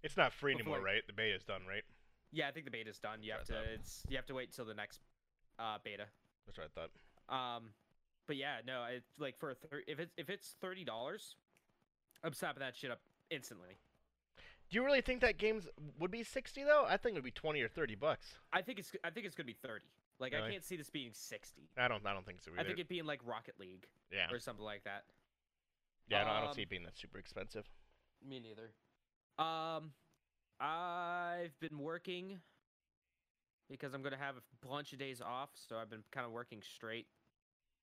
it's 0.04 0.18
not 0.18 0.34
free 0.34 0.54
Before- 0.56 0.74
anymore, 0.76 0.86
right? 0.86 1.02
The 1.08 1.14
beta's 1.14 1.44
done, 1.44 1.62
right? 1.68 1.84
Yeah, 2.32 2.48
I 2.48 2.52
think 2.52 2.66
the 2.66 2.72
beta's 2.72 3.00
done. 3.00 3.24
You 3.24 3.32
have 3.34 3.44
to 3.46 3.54
it's 3.74 4.04
you 4.10 4.16
have 4.18 4.26
to 4.28 4.34
wait 4.34 4.52
till 4.52 4.66
the 4.66 4.74
next 4.74 5.00
uh, 5.60 5.78
beta. 5.84 6.06
That's 6.46 6.58
what 6.58 6.68
I 6.68 6.80
thought. 6.80 7.58
Um, 7.58 7.70
but 8.28 8.36
yeah, 8.38 8.58
no, 8.66 8.86
it's 8.90 9.20
like 9.20 9.38
for 9.38 9.52
a 9.52 9.56
thir- 9.56 9.84
if 9.88 10.00
it's 10.00 10.14
if 10.18 10.30
it's 10.30 10.56
thirty 10.62 10.84
dollars, 10.84 11.36
I'm 12.24 12.34
snapping 12.34 12.62
that 12.62 12.76
shit 12.76 12.92
up 12.92 13.00
instantly. 13.30 13.78
Do 14.70 14.76
you 14.80 14.84
really 14.86 15.02
think 15.02 15.22
that 15.22 15.38
games 15.38 15.68
would 16.00 16.10
be 16.12 16.24
sixty 16.24 16.64
though? 16.64 16.86
I 16.88 16.98
think 16.98 17.16
it 17.16 17.20
would 17.20 17.24
be 17.26 17.32
twenty 17.32 17.62
or 17.62 17.68
thirty 17.68 17.96
bucks. 17.96 18.36
I 18.52 18.62
think 18.62 18.80
it's 18.80 18.92
I 19.04 19.10
think 19.10 19.26
it's 19.26 19.36
gonna 19.36 19.46
be 19.48 19.54
thirty. 19.62 19.86
Like 20.20 20.34
I 20.34 20.50
can't 20.50 20.64
see 20.64 20.76
this 20.76 20.90
being 20.90 21.12
sixty. 21.14 21.70
I 21.78 21.88
don't. 21.88 22.06
I 22.06 22.14
don't 22.14 22.26
think 22.26 22.42
so 22.42 22.52
either. 22.52 22.62
I 22.62 22.64
think 22.66 22.80
it 22.80 22.88
being 22.88 23.06
like 23.06 23.20
Rocket 23.26 23.56
League 23.60 23.88
yeah. 24.12 24.28
or 24.32 24.40
something 24.40 24.64
like 24.64 24.84
that. 24.84 25.04
Yeah. 26.10 26.22
I 26.22 26.24
don't, 26.24 26.34
I 26.34 26.40
don't 26.40 26.50
um, 26.50 26.56
see 26.56 26.62
it 26.62 26.70
being 26.70 26.84
that 26.84 26.98
super 26.98 27.18
expensive. 27.18 27.66
Me 28.28 28.40
neither. 28.40 28.72
Um, 29.40 29.92
I've 30.60 31.60
been 31.60 31.80
working 31.80 32.40
because 33.70 33.94
I'm 33.94 34.04
gonna 34.04 34.18
have 34.18 34.36
a 34.38 34.68
bunch 34.68 34.94
of 34.94 35.00
days 35.00 35.22
off, 35.22 35.50
so 35.56 35.78
I've 35.78 35.90
been 35.90 36.04
kind 36.12 36.26
of 36.26 36.32
working 36.32 36.62
straight 36.62 37.08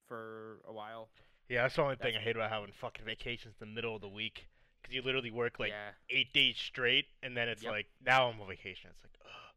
for 0.07 0.61
a 0.69 0.73
while. 0.73 1.11
Yeah, 1.49 1.63
that's 1.63 1.77
the 1.77 1.83
only 1.83 1.97
thing 1.97 2.15
I 2.17 2.21
hate 2.21 2.37
about 2.37 2.51
having 2.51 2.71
fucking 2.73 3.05
vacations 3.05 3.57
in 3.61 3.69
the 3.69 3.75
middle 3.75 3.97
of 3.97 4.01
the 4.01 4.09
week. 4.09 4.47
Because 4.81 4.95
you 4.95 5.03
literally 5.03 5.31
work 5.31 5.59
like 5.59 5.71
yeah, 5.71 5.91
eight 6.09 6.33
days 6.33 6.57
straight, 6.57 7.07
and 7.23 7.37
then 7.37 7.49
it's 7.49 7.63
Yep. 7.63 7.73
like 7.73 7.87
now 8.05 8.31
I'm 8.31 8.41
on 8.41 8.49
vacation. 8.49 8.91
It's 8.95 9.03
like, 9.05 9.13
ugh. 9.25 9.55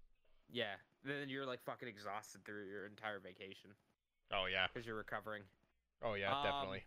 yeah. 0.51 0.75
Then 1.03 1.27
you're 1.29 1.45
like 1.45 1.61
fucking 1.63 1.87
exhausted 1.87 2.45
through 2.45 2.65
your 2.69 2.85
entire 2.85 3.19
vacation 3.19 3.71
oh 4.31 4.45
yeah, 4.51 4.67
because 4.71 4.85
you're 4.87 4.95
recovering. 4.95 5.43
oh 6.03 6.13
yeah, 6.15 6.35
Um, 6.37 6.43
definitely. 6.43 6.83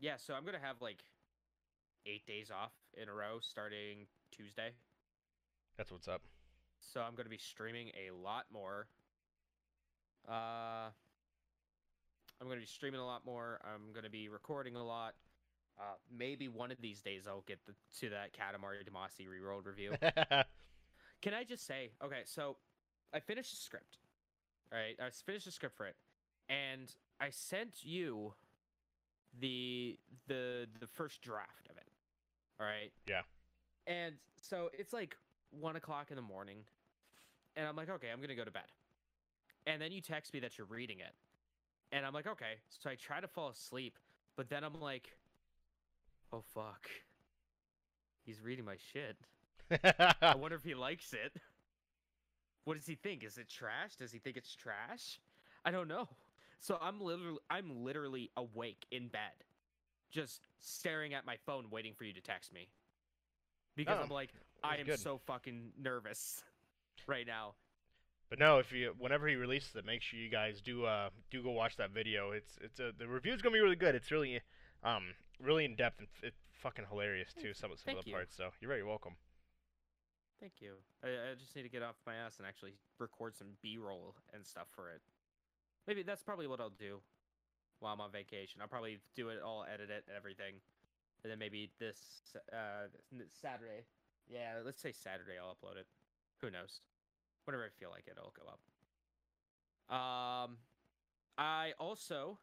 Yeah, 0.00 0.16
so 0.16 0.34
I'm 0.34 0.44
gonna 0.44 0.58
have 0.62 0.80
like 0.80 1.04
eight 2.06 2.26
days 2.26 2.50
off 2.50 2.72
in 3.00 3.08
a 3.08 3.12
row 3.14 3.38
starting 3.40 4.06
Tuesday. 4.30 4.70
That's 5.76 5.92
what's 5.92 6.08
up. 6.08 6.22
So 6.80 7.00
I'm 7.00 7.14
gonna 7.14 7.28
be 7.28 7.38
streaming 7.38 7.90
a 8.08 8.10
lot 8.14 8.46
more. 8.52 8.88
Uh, 10.28 10.90
I'm 12.40 12.48
gonna 12.48 12.60
be 12.60 12.66
streaming 12.66 13.00
a 13.00 13.06
lot 13.06 13.24
more. 13.24 13.60
I'm 13.64 13.92
gonna 13.92 14.10
be 14.10 14.28
recording 14.28 14.76
a 14.76 14.84
lot. 14.84 15.14
Uh, 15.78 15.94
maybe 16.16 16.48
one 16.48 16.70
of 16.70 16.78
these 16.80 17.00
days 17.00 17.26
I'll 17.26 17.44
get 17.46 17.58
the, 17.66 17.74
to 18.00 18.10
that 18.10 18.32
Katamari 18.32 18.84
Damacy 18.86 19.26
rerolled 19.26 19.66
review. 19.66 19.92
Can 21.22 21.34
I 21.34 21.44
just 21.44 21.66
say, 21.66 21.92
okay, 22.04 22.22
so 22.24 22.56
I 23.14 23.20
finished 23.20 23.50
the 23.50 23.56
script. 23.56 23.98
All 24.72 24.78
right, 24.78 24.96
I 25.00 25.10
finished 25.10 25.44
the 25.44 25.52
script 25.52 25.76
for 25.76 25.86
it, 25.86 25.96
and 26.48 26.92
I 27.20 27.30
sent 27.30 27.84
you 27.84 28.32
the 29.38 29.98
the 30.26 30.66
the 30.80 30.86
first 30.86 31.22
draft 31.22 31.68
of 31.70 31.76
it. 31.76 31.88
All 32.60 32.66
right. 32.66 32.92
Yeah. 33.06 33.22
And 33.86 34.14
so 34.40 34.70
it's 34.78 34.92
like 34.92 35.16
one 35.50 35.76
o'clock 35.76 36.10
in 36.10 36.16
the 36.16 36.22
morning, 36.22 36.58
and 37.56 37.66
I'm 37.66 37.76
like, 37.76 37.90
okay, 37.90 38.08
I'm 38.12 38.20
gonna 38.20 38.34
go 38.34 38.44
to 38.44 38.50
bed. 38.50 38.62
And 39.66 39.80
then 39.80 39.92
you 39.92 40.00
text 40.00 40.32
me 40.34 40.40
that 40.40 40.58
you're 40.58 40.66
reading 40.66 41.00
it, 41.00 41.12
and 41.92 42.06
I'm 42.06 42.12
like, 42.12 42.26
okay. 42.26 42.54
So 42.70 42.90
I 42.90 42.94
try 42.94 43.20
to 43.20 43.28
fall 43.28 43.50
asleep, 43.50 43.98
but 44.36 44.48
then 44.48 44.64
I'm 44.64 44.80
like, 44.80 45.10
oh 46.32 46.42
fuck, 46.54 46.88
he's 48.24 48.40
reading 48.40 48.64
my 48.64 48.76
shit. 48.92 49.16
I 50.22 50.34
wonder 50.36 50.56
if 50.56 50.64
he 50.64 50.74
likes 50.74 51.12
it. 51.12 51.32
What 52.64 52.76
does 52.76 52.86
he 52.86 52.94
think? 52.94 53.24
Is 53.24 53.38
it 53.38 53.48
trash? 53.48 53.96
Does 53.96 54.12
he 54.12 54.18
think 54.18 54.36
it's 54.36 54.54
trash? 54.54 55.20
I 55.64 55.70
don't 55.70 55.88
know. 55.88 56.08
So 56.60 56.78
I'm 56.80 57.00
literally 57.00 57.38
I'm 57.50 57.84
literally 57.84 58.30
awake 58.36 58.86
in 58.90 59.08
bed, 59.08 59.44
just 60.10 60.46
staring 60.60 61.12
at 61.14 61.26
my 61.26 61.36
phone, 61.44 61.66
waiting 61.70 61.94
for 61.94 62.04
you 62.04 62.12
to 62.12 62.20
text 62.20 62.52
me. 62.52 62.68
Because 63.74 63.96
Oh, 63.98 64.04
I'm 64.04 64.10
like, 64.10 64.30
I 64.62 64.76
am 64.76 64.86
good. 64.86 65.00
so 65.00 65.18
fucking 65.26 65.72
nervous 65.80 66.42
right 67.06 67.26
now. 67.26 67.54
But 68.30 68.38
no, 68.38 68.58
if 68.58 68.72
you 68.72 68.94
whenever 68.98 69.26
he 69.28 69.34
releases 69.34 69.74
it, 69.76 69.84
make 69.84 70.02
sure 70.02 70.18
you 70.20 70.30
guys 70.30 70.60
do 70.60 70.84
uh 70.84 71.10
do 71.30 71.42
go 71.42 71.50
watch 71.50 71.76
that 71.78 71.90
video. 71.90 72.30
It's 72.30 72.58
it's 72.62 72.78
a 72.80 72.92
the 72.96 73.08
review's 73.08 73.42
gonna 73.42 73.54
be 73.54 73.60
really 73.60 73.76
good. 73.76 73.94
It's 73.94 74.10
really 74.10 74.40
um 74.84 75.14
really 75.40 75.64
in 75.64 75.74
depth 75.74 75.98
and 75.98 76.08
f- 76.22 76.32
fucking 76.62 76.84
hilarious 76.88 77.34
too. 77.34 77.52
Some 77.54 77.72
of 77.72 77.78
some 77.78 77.86
thank 77.86 77.98
of 77.98 78.04
the 78.04 78.10
you. 78.10 78.16
parts. 78.16 78.36
So 78.36 78.50
you're 78.60 78.68
very 78.70 78.84
welcome. 78.84 79.16
Thank 80.42 80.54
you. 80.58 80.74
I, 81.04 81.30
I 81.30 81.34
just 81.38 81.54
need 81.54 81.62
to 81.62 81.68
get 81.68 81.84
off 81.84 81.94
my 82.04 82.16
ass 82.16 82.38
and 82.38 82.46
actually 82.48 82.74
record 82.98 83.36
some 83.36 83.54
B-roll 83.62 84.16
and 84.34 84.44
stuff 84.44 84.66
for 84.74 84.90
it. 84.90 85.00
Maybe 85.86 86.02
that's 86.02 86.24
probably 86.24 86.48
what 86.48 86.60
I'll 86.60 86.74
do 86.74 86.98
while 87.78 87.94
I'm 87.94 88.00
on 88.00 88.10
vacation. 88.10 88.60
I'll 88.60 88.66
probably 88.66 88.98
do 89.14 89.28
it 89.28 89.38
all, 89.40 89.64
edit 89.72 89.88
it, 89.88 90.02
and 90.08 90.16
everything, 90.16 90.54
and 91.22 91.30
then 91.30 91.38
maybe 91.38 91.70
this 91.78 91.98
uh 92.52 92.90
Saturday. 93.30 93.86
Yeah, 94.28 94.58
let's 94.64 94.82
say 94.82 94.90
Saturday. 94.90 95.38
I'll 95.40 95.54
upload 95.54 95.78
it. 95.78 95.86
Who 96.40 96.50
knows? 96.50 96.80
Whenever 97.44 97.64
I 97.64 97.70
feel 97.78 97.90
like 97.90 98.08
it, 98.08 98.14
it'll 98.18 98.34
go 98.34 98.50
up. 98.50 98.58
Um, 99.94 100.56
I 101.38 101.72
also, 101.78 102.38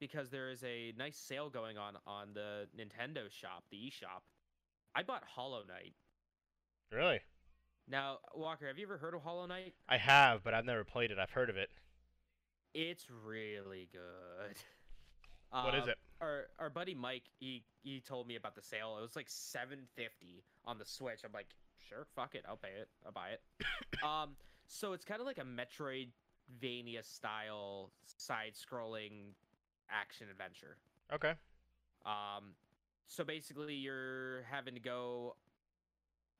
because 0.00 0.30
there 0.30 0.50
is 0.50 0.64
a 0.64 0.94
nice 0.96 1.18
sale 1.18 1.50
going 1.50 1.76
on 1.76 1.96
on 2.06 2.28
the 2.32 2.68
Nintendo 2.74 3.30
shop, 3.30 3.64
the 3.70 3.76
eShop, 3.76 4.24
I 4.94 5.02
bought 5.02 5.24
Hollow 5.24 5.62
Knight. 5.68 5.92
Really? 6.90 7.20
Now, 7.90 8.18
Walker, 8.34 8.66
have 8.66 8.78
you 8.78 8.86
ever 8.86 8.98
heard 8.98 9.14
of 9.14 9.22
Hollow 9.22 9.46
Knight? 9.46 9.74
I 9.88 9.96
have, 9.96 10.42
but 10.44 10.54
I've 10.54 10.64
never 10.64 10.84
played 10.84 11.10
it. 11.10 11.18
I've 11.18 11.30
heard 11.30 11.50
of 11.50 11.56
it. 11.56 11.70
It's 12.74 13.06
really 13.10 13.88
good. 13.92 14.56
What 15.50 15.74
is 15.74 15.84
Um, 15.84 15.88
it? 15.88 15.98
Our 16.20 16.44
our 16.58 16.68
buddy 16.68 16.94
Mike, 16.94 17.22
he 17.40 17.64
he 17.82 18.00
told 18.02 18.26
me 18.28 18.36
about 18.36 18.54
the 18.54 18.60
sale. 18.60 18.98
It 18.98 19.00
was 19.00 19.16
like 19.16 19.30
seven 19.30 19.86
fifty 19.96 20.44
on 20.66 20.76
the 20.76 20.84
Switch. 20.84 21.20
I'm 21.24 21.32
like, 21.32 21.46
sure, 21.88 22.06
fuck 22.14 22.34
it, 22.34 22.44
I'll 22.46 22.58
pay 22.58 22.68
it, 22.78 22.88
I'll 23.06 23.12
buy 23.12 23.30
it. 23.30 23.40
um, 24.04 24.36
so 24.66 24.92
it's 24.92 25.06
kind 25.06 25.20
of 25.22 25.26
like 25.26 25.38
a 25.38 25.44
Metroidvania 25.44 27.02
style 27.02 27.92
side-scrolling 28.18 29.32
action 29.90 30.26
adventure. 30.30 30.76
Okay. 31.14 31.32
Um, 32.04 32.52
so 33.06 33.24
basically, 33.24 33.74
you're 33.74 34.42
having 34.50 34.74
to 34.74 34.80
go 34.80 35.34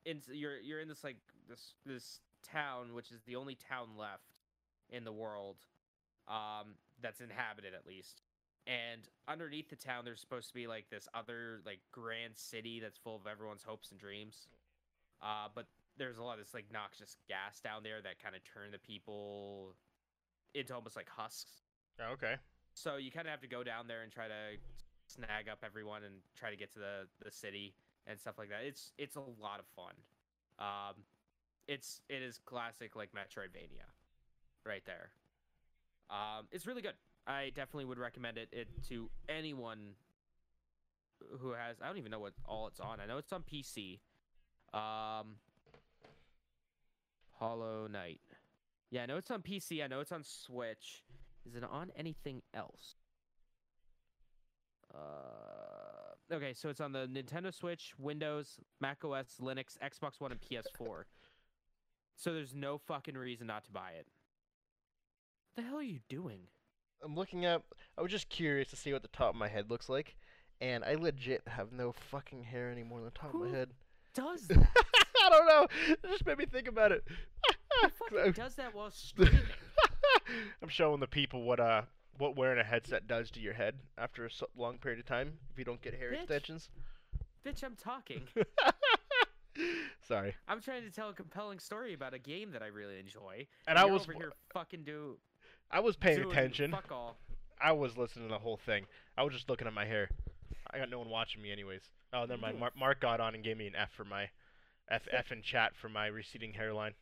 into 0.05 0.35
you're 0.35 0.59
you're 0.59 0.79
in 0.79 0.87
this 0.87 1.03
like 1.03 1.17
this 1.47 1.73
this 1.85 2.19
town, 2.43 2.93
which 2.93 3.11
is 3.11 3.21
the 3.25 3.35
only 3.35 3.55
town 3.55 3.89
left 3.97 4.35
in 4.89 5.03
the 5.03 5.11
world, 5.11 5.57
um, 6.27 6.75
that's 7.01 7.21
inhabited 7.21 7.73
at 7.73 7.85
least. 7.85 8.21
And 8.67 9.01
underneath 9.27 9.69
the 9.69 9.75
town, 9.75 10.05
there's 10.05 10.19
supposed 10.21 10.47
to 10.49 10.53
be 10.53 10.67
like 10.67 10.89
this 10.89 11.07
other 11.13 11.61
like 11.65 11.79
grand 11.91 12.33
city 12.35 12.79
that's 12.79 12.97
full 12.97 13.15
of 13.15 13.25
everyone's 13.25 13.63
hopes 13.63 13.91
and 13.91 13.99
dreams. 13.99 14.47
Uh, 15.21 15.47
but 15.53 15.65
there's 15.97 16.17
a 16.17 16.23
lot 16.23 16.39
of 16.39 16.45
this 16.45 16.53
like 16.53 16.65
noxious 16.71 17.17
gas 17.27 17.59
down 17.59 17.83
there 17.83 18.01
that 18.01 18.21
kind 18.21 18.35
of 18.35 18.41
turn 18.43 18.71
the 18.71 18.79
people 18.79 19.75
into 20.53 20.73
almost 20.73 20.95
like 20.95 21.09
husks. 21.09 21.63
Yeah, 21.99 22.09
okay. 22.11 22.35
So 22.73 22.97
you 22.97 23.11
kind 23.11 23.27
of 23.27 23.31
have 23.31 23.41
to 23.41 23.47
go 23.47 23.63
down 23.63 23.87
there 23.87 24.03
and 24.03 24.11
try 24.11 24.27
to 24.27 24.57
snag 25.07 25.49
up 25.51 25.59
everyone 25.65 26.03
and 26.03 26.15
try 26.37 26.51
to 26.51 26.55
get 26.55 26.71
to 26.73 26.79
the 26.79 27.07
the 27.23 27.31
city 27.31 27.73
and 28.07 28.19
stuff 28.19 28.35
like 28.37 28.49
that. 28.49 28.61
It's 28.65 28.91
it's 28.97 29.15
a 29.15 29.21
lot 29.21 29.59
of 29.59 29.65
fun. 29.75 29.93
Um, 30.59 31.03
it's 31.67 32.01
it 32.09 32.21
is 32.21 32.39
classic 32.45 32.95
like 32.95 33.09
Metroidvania, 33.11 33.87
right 34.65 34.83
there. 34.85 35.11
Um, 36.09 36.47
it's 36.51 36.65
really 36.65 36.81
good. 36.81 36.95
I 37.27 37.51
definitely 37.55 37.85
would 37.85 37.99
recommend 37.99 38.37
it, 38.37 38.49
it 38.51 38.67
to 38.89 39.09
anyone 39.27 39.93
who 41.39 41.51
has. 41.51 41.77
I 41.81 41.87
don't 41.87 41.97
even 41.97 42.11
know 42.11 42.19
what 42.19 42.33
all 42.45 42.67
it's 42.67 42.79
on. 42.79 42.99
I 42.99 43.05
know 43.05 43.17
it's 43.17 43.31
on 43.31 43.43
PC. 43.43 43.99
Um, 44.73 45.35
Hollow 47.39 47.87
Knight. 47.87 48.21
Yeah, 48.91 49.03
I 49.03 49.05
know 49.05 49.17
it's 49.17 49.31
on 49.31 49.41
PC. 49.41 49.83
I 49.83 49.87
know 49.87 49.99
it's 49.99 50.11
on 50.11 50.23
Switch. 50.23 51.03
Is 51.45 51.55
it 51.55 51.63
on 51.63 51.91
anything 51.95 52.41
else? 52.53 52.95
Uh, 54.93 55.48
okay, 56.31 56.53
so 56.53 56.69
it's 56.69 56.81
on 56.81 56.91
the 56.91 57.07
Nintendo 57.07 57.53
Switch, 57.53 57.93
Windows, 57.97 58.57
Mac 58.79 59.03
OS, 59.03 59.37
Linux, 59.41 59.77
Xbox 59.83 60.19
One, 60.19 60.31
and 60.31 60.41
PS4. 60.41 61.03
So 62.15 62.33
there's 62.33 62.53
no 62.53 62.77
fucking 62.77 63.15
reason 63.15 63.47
not 63.47 63.65
to 63.65 63.71
buy 63.71 63.91
it. 63.97 64.07
What 65.53 65.63
the 65.63 65.69
hell 65.69 65.79
are 65.79 65.83
you 65.83 65.99
doing? 66.09 66.41
I'm 67.03 67.15
looking 67.15 67.45
up. 67.45 67.63
I 67.97 68.01
was 68.01 68.11
just 68.11 68.29
curious 68.29 68.67
to 68.69 68.75
see 68.75 68.91
what 68.91 69.01
the 69.01 69.07
top 69.09 69.29
of 69.29 69.35
my 69.35 69.47
head 69.47 69.69
looks 69.69 69.89
like, 69.89 70.15
and 70.59 70.83
I 70.83 70.95
legit 70.95 71.43
have 71.47 71.71
no 71.71 71.91
fucking 71.91 72.43
hair 72.43 72.71
anymore 72.71 72.99
on 72.99 73.05
the 73.05 73.11
top 73.11 73.33
of 73.33 73.39
my 73.39 73.49
head. 73.49 73.69
Does 74.13 74.47
that? 74.47 74.57
I 75.25 75.29
don't 75.29 75.47
know. 75.47 75.67
It 75.87 75.99
just 76.09 76.25
made 76.25 76.37
me 76.37 76.45
think 76.45 76.67
about 76.67 76.91
it. 76.91 77.03
Who 77.81 77.89
fucking 77.89 78.31
does 78.35 78.55
that 78.55 78.75
while 78.75 78.91
streaming? 78.91 79.39
I'm 80.61 80.69
showing 80.69 80.99
the 80.99 81.07
people 81.07 81.43
what 81.43 81.59
uh 81.59 81.83
what 82.19 82.35
wearing 82.35 82.59
a 82.59 82.63
headset 82.63 83.07
does 83.07 83.31
to 83.31 83.39
your 83.39 83.53
head 83.53 83.75
after 83.97 84.25
a 84.25 84.29
long 84.55 84.77
period 84.77 84.99
of 84.99 85.05
time 85.05 85.33
if 85.51 85.57
you 85.57 85.65
don't 85.65 85.81
get 85.81 85.95
hair 85.95 86.11
Bitch. 86.11 86.19
extensions. 86.19 86.69
Bitch, 87.45 87.63
I'm 87.63 87.75
talking. 87.75 88.21
Sorry. 90.07 90.35
I'm 90.47 90.61
trying 90.61 90.83
to 90.83 90.91
tell 90.91 91.09
a 91.09 91.13
compelling 91.13 91.59
story 91.59 91.93
about 91.93 92.13
a 92.13 92.19
game 92.19 92.51
that 92.51 92.61
I 92.61 92.67
really 92.67 92.99
enjoy. 92.99 93.47
And 93.67 93.79
I 93.79 93.85
was 93.85 94.03
over 94.03 94.13
here 94.13 94.31
fucking 94.53 94.83
do 94.83 95.17
I 95.71 95.79
was 95.79 95.95
paying 95.95 96.21
attention. 96.21 96.71
Fuck 96.71 96.91
all. 96.91 97.17
I 97.61 97.71
was 97.73 97.97
listening 97.97 98.27
to 98.27 98.33
the 98.33 98.39
whole 98.39 98.59
thing. 98.65 98.85
I 99.17 99.23
was 99.23 99.33
just 99.33 99.49
looking 99.49 99.67
at 99.67 99.73
my 99.73 99.85
hair. 99.85 100.09
I 100.71 100.77
got 100.77 100.89
no 100.89 100.99
one 100.99 101.09
watching 101.09 101.41
me 101.41 101.51
anyways. 101.51 101.81
Oh, 102.13 102.21
never 102.21 102.37
mind. 102.37 102.53
doing? 102.53 102.59
Mark, 102.59 102.77
Mark 102.77 103.01
got 103.01 103.19
on 103.19 103.35
and 103.35 103.43
gave 103.43 103.57
me 103.57 103.67
an 103.67 103.75
F 103.75 103.89
for 103.95 104.05
my 104.05 104.29
F 104.89 105.07
F 105.11 105.31
in 105.31 105.41
chat 105.41 105.73
for 105.79 105.89
my 105.89 106.07
receding 106.07 106.53
hairline. 106.53 106.93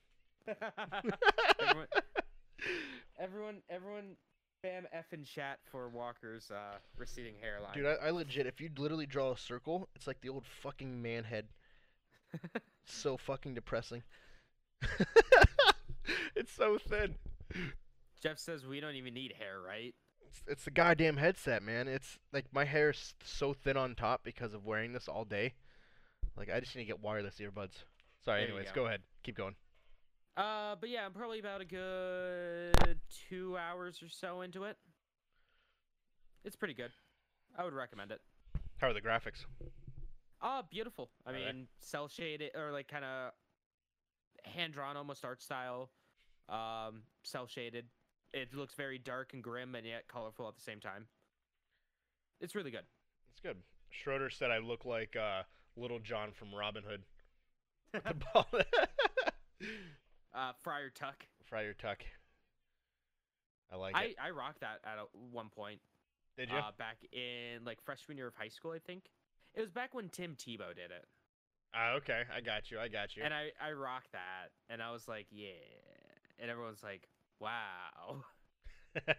everyone, 1.60 1.88
everyone, 3.20 3.56
everyone, 3.70 4.16
spam 4.68 4.84
F 4.92 5.14
in 5.14 5.24
chat 5.24 5.60
for 5.72 5.90
Walker's 5.90 6.52
uh, 6.52 6.78
receding 6.98 7.36
hairline. 7.42 7.74
Dude, 7.74 7.86
I, 7.86 8.08
I 8.08 8.10
legit, 8.12 8.46
if 8.46 8.60
you 8.62 8.70
literally 8.78 9.06
draw 9.06 9.32
a 9.32 9.38
circle, 9.38 9.90
it's 9.96 10.08
like 10.08 10.22
the 10.22 10.30
old 10.30 10.46
fucking 10.62 11.02
man 11.02 11.24
head. 11.24 11.46
so 12.86 13.18
fucking 13.18 13.54
depressing. 13.54 14.04
it's 16.36 16.52
so 16.52 16.78
thin. 16.78 17.16
Jeff 18.22 18.38
says 18.38 18.66
we 18.66 18.80
don't 18.80 18.96
even 18.96 19.14
need 19.14 19.34
hair, 19.38 19.60
right? 19.66 19.94
It's, 20.26 20.44
it's 20.48 20.66
the 20.66 20.72
goddamn 20.72 21.18
headset, 21.18 21.64
man. 21.64 21.88
It's 21.88 22.18
like 22.34 22.46
my 22.52 22.66
hair 22.66 22.90
is 22.92 23.14
so 23.24 23.54
thin 23.54 23.78
on 23.78 23.96
top 23.96 24.24
because 24.24 24.54
of 24.54 24.66
wearing 24.66 24.94
this 24.94 25.08
all 25.08 25.26
day. 25.26 25.54
Like 26.36 26.52
I 26.54 26.60
just 26.60 26.76
need 26.76 26.84
to 26.84 26.88
get 26.88 27.02
wireless 27.02 27.36
earbuds. 27.40 27.84
Sorry. 28.24 28.42
There 28.42 28.50
anyways, 28.50 28.68
go. 28.70 28.82
go 28.82 28.88
ahead. 28.88 29.02
Keep 29.24 29.38
going. 29.38 29.56
Uh, 30.38 30.76
but 30.80 30.90
yeah, 30.90 31.04
I'm 31.04 31.14
probably 31.14 31.40
about 31.40 31.62
a 31.62 31.66
good 31.66 33.00
two 33.28 33.58
hours 33.58 34.02
or 34.04 34.08
so 34.08 34.42
into 34.42 34.66
it. 34.66 34.78
It's 36.46 36.56
pretty 36.56 36.76
good. 36.76 36.92
I 37.58 37.64
would 37.64 37.74
recommend 37.74 38.12
it. 38.12 38.22
How 38.78 38.88
are 38.88 38.94
the 38.94 39.02
graphics? 39.02 39.46
Ah, 40.42 40.62
beautiful. 40.70 41.10
I 41.26 41.32
mean, 41.32 41.68
cell 41.80 42.08
shaded 42.08 42.52
or 42.56 42.72
like 42.72 42.88
kind 42.88 43.04
of 43.04 43.32
hand 44.46 44.74
drawn, 44.74 44.96
almost 44.96 45.26
art 45.26 45.42
style. 45.42 45.90
Um, 46.48 47.02
cell 47.24 47.48
shaded. 47.48 47.86
It 48.34 48.54
looks 48.54 48.76
very 48.76 49.00
dark 49.00 49.34
and 49.34 49.44
grim, 49.44 49.74
and 49.74 49.86
yet 49.86 50.08
colorful 50.08 50.48
at 50.48 50.56
the 50.56 50.62
same 50.62 50.80
time. 50.80 51.08
It's 52.40 52.54
really 52.54 52.72
good. 52.72 52.86
It's 53.32 53.42
good. 53.42 53.58
Schroeder 53.90 54.30
said 54.30 54.52
I 54.52 54.60
look 54.60 54.86
like 54.86 55.16
uh, 55.16 55.44
Little 55.76 56.00
John 56.00 56.32
from 56.32 56.54
Robin 56.54 56.84
Hood. 56.88 57.04
Uh, 60.38 60.52
Friar 60.62 60.90
Tuck. 60.94 61.26
Friar 61.50 61.74
Tuck. 61.74 62.04
I 63.72 63.76
like 63.76 63.96
I 63.96 64.04
it. 64.04 64.16
I 64.24 64.30
rocked 64.30 64.62
that 64.62 64.80
at 64.86 64.98
a, 65.00 65.06
one 65.32 65.50
point. 65.50 65.80
Did 66.38 66.50
you? 66.50 66.58
Uh, 66.58 66.72
back 66.78 66.98
in 67.12 67.66
like 67.66 67.82
freshman 67.84 68.18
year 68.18 68.28
of 68.28 68.36
high 68.36 68.48
school, 68.48 68.72
I 68.72 68.80
think. 68.80 69.06
It 69.56 69.62
was 69.62 69.72
back 69.72 69.96
when 69.96 70.10
Tim 70.10 70.36
Tebow 70.36 70.76
did 70.76 70.92
it, 70.92 71.06
Ah, 71.74 71.94
okay. 71.94 72.24
I 72.34 72.42
got 72.42 72.70
you. 72.70 72.80
I 72.80 72.88
got 72.88 73.18
you. 73.18 73.24
and 73.24 73.34
I 73.34 73.50
I 73.60 73.72
rocked 73.72 74.12
that, 74.12 74.52
and 74.70 74.82
I 74.82 74.92
was 74.92 75.08
like, 75.08 75.26
yeah, 75.32 75.50
and 76.40 76.52
everyone's 76.52 76.84
like, 76.84 77.08
wow, 77.40 78.24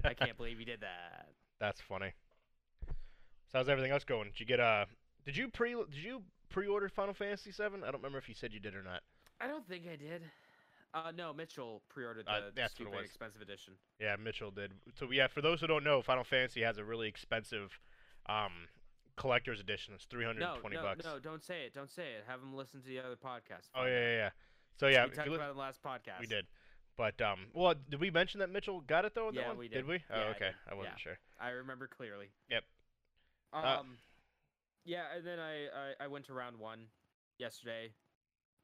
I 0.04 0.14
can't 0.14 0.36
believe 0.36 0.60
you 0.60 0.66
did 0.66 0.80
that. 0.82 1.30
That's 1.58 1.80
funny. 1.80 2.12
So 3.50 3.58
how's 3.58 3.68
everything 3.68 3.90
else 3.90 4.04
going? 4.04 4.28
Did 4.28 4.38
you 4.38 4.46
get 4.46 4.60
uh? 4.60 4.84
Did 5.26 5.36
you 5.36 5.48
pre? 5.48 5.74
Did 5.74 6.02
you 6.04 6.22
pre-order 6.48 6.88
Final 6.88 7.14
Fantasy 7.14 7.50
VII? 7.50 7.64
I 7.64 7.90
don't 7.90 7.96
remember 7.96 8.18
if 8.18 8.28
you 8.28 8.34
said 8.34 8.52
you 8.52 8.60
did 8.60 8.74
or 8.76 8.82
not. 8.82 9.00
I 9.40 9.48
don't 9.48 9.66
think 9.68 9.84
I 9.92 9.96
did. 9.96 10.22
Uh, 10.94 11.12
no, 11.14 11.32
Mitchell 11.34 11.82
pre-ordered 11.88 12.24
the 12.26 12.30
Uh, 12.30 12.40
that's 12.54 12.72
stupid 12.72 12.98
expensive 13.04 13.42
edition. 13.42 13.74
Yeah, 14.00 14.16
Mitchell 14.16 14.50
did. 14.50 14.72
So 14.98 15.10
yeah, 15.10 15.26
for 15.26 15.42
those 15.42 15.60
who 15.60 15.66
don't 15.66 15.84
know, 15.84 16.00
Final 16.02 16.24
Fantasy 16.24 16.62
has 16.62 16.78
a 16.78 16.84
really 16.84 17.08
expensive 17.08 17.78
um 18.26 18.68
collector's 19.16 19.60
edition. 19.60 19.94
It's 19.94 20.04
three 20.04 20.24
hundred 20.24 20.40
No, 20.40 20.56
no, 20.66 20.82
bucks. 20.82 21.04
no, 21.04 21.18
don't 21.18 21.42
say 21.42 21.64
it. 21.64 21.74
Don't 21.74 21.90
say 21.90 22.12
it. 22.12 22.24
Have 22.26 22.40
them 22.40 22.54
listen 22.54 22.80
to 22.80 22.86
the 22.86 23.00
other 23.00 23.16
podcast. 23.16 23.68
Oh 23.74 23.84
yeah, 23.84 23.90
yeah, 24.00 24.16
yeah. 24.16 24.30
So 24.76 24.86
yeah, 24.86 25.04
we 25.06 25.10
talked 25.10 25.28
li- 25.28 25.34
about 25.36 25.50
it 25.50 25.56
last 25.56 25.82
podcast. 25.82 26.20
we 26.20 26.26
did. 26.26 26.46
But 26.96 27.20
um, 27.20 27.46
well, 27.52 27.74
did 27.90 28.00
we 28.00 28.10
mention 28.10 28.40
that 28.40 28.50
Mitchell 28.50 28.80
got 28.80 29.04
it 29.04 29.14
though? 29.14 29.30
Yeah, 29.32 29.48
one? 29.48 29.58
we 29.58 29.68
Did 29.68 29.74
did. 29.76 29.86
we? 29.86 29.94
Oh, 30.10 30.18
Yeah, 30.18 30.24
I 30.24 30.28
okay. 30.30 30.38
did. 30.46 30.54
I 30.70 30.74
wasn't 30.74 30.94
Yeah. 30.96 31.02
sure. 31.02 31.18
I 31.38 31.48
remember 31.50 31.86
clearly. 31.86 32.30
Yep. 32.50 32.64
Um. 33.52 33.64
Uh, 33.64 33.82
yeah, 34.84 35.04
and 35.16 35.26
then 35.26 35.38
I, 35.38 35.66
I 35.66 36.04
I 36.04 36.06
went 36.06 36.24
to 36.26 36.32
round 36.32 36.58
one 36.58 36.86
yesterday, 37.38 37.92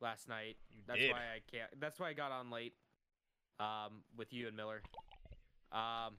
last 0.01 0.29
night. 0.29 0.57
You 0.71 0.83
That's 0.87 1.01
did. 1.01 1.13
why 1.13 1.19
I 1.19 1.41
can't. 1.51 1.71
That's 1.81 1.99
why 1.99 2.09
I 2.09 2.13
got 2.13 2.33
on 2.33 2.51
late. 2.51 2.75
Um, 3.61 4.03
with 4.17 4.33
you 4.33 4.49
and 4.49 4.57
Miller. 4.57 4.83
Um, 5.71 6.15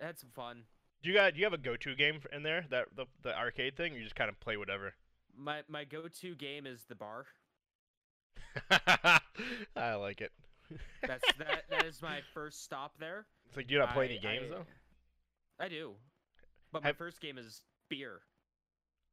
I 0.00 0.04
had 0.06 0.18
some 0.18 0.28
fun. 0.30 0.64
Do 1.02 1.08
you 1.08 1.14
got? 1.16 1.32
Do 1.32 1.38
you 1.40 1.46
have 1.46 1.54
a 1.54 1.58
go-to 1.58 1.94
game 1.94 2.20
in 2.32 2.42
there? 2.42 2.66
That 2.70 2.86
the 2.94 3.06
the 3.22 3.36
arcade 3.36 3.76
thing? 3.76 3.94
Or 3.94 3.96
you 3.96 4.04
just 4.04 4.14
kind 4.16 4.28
of 4.28 4.38
play 4.40 4.56
whatever. 4.58 4.92
My 5.36 5.62
my 5.68 5.84
go-to 5.84 6.34
game 6.34 6.66
is 6.66 6.84
the 6.88 6.94
bar. 6.94 7.24
I 9.76 9.94
like 9.94 10.20
it. 10.20 10.32
That's 11.06 11.24
that. 11.38 11.64
that 11.70 11.84
is 11.86 12.00
my 12.02 12.20
first 12.34 12.62
stop 12.64 12.92
there. 12.98 13.26
It's 13.48 13.56
like, 13.56 13.66
do 13.66 13.74
you 13.74 13.80
not 13.80 13.92
play 13.94 14.04
I- 14.04 14.08
any 14.08 14.18
games 14.18 14.46
I- 14.50 14.54
though? 14.54 14.66
I 15.58 15.68
do, 15.68 15.92
but 16.72 16.82
my 16.82 16.88
Have- 16.88 16.96
first 16.96 17.20
game 17.20 17.38
is 17.38 17.62
beer. 17.88 18.20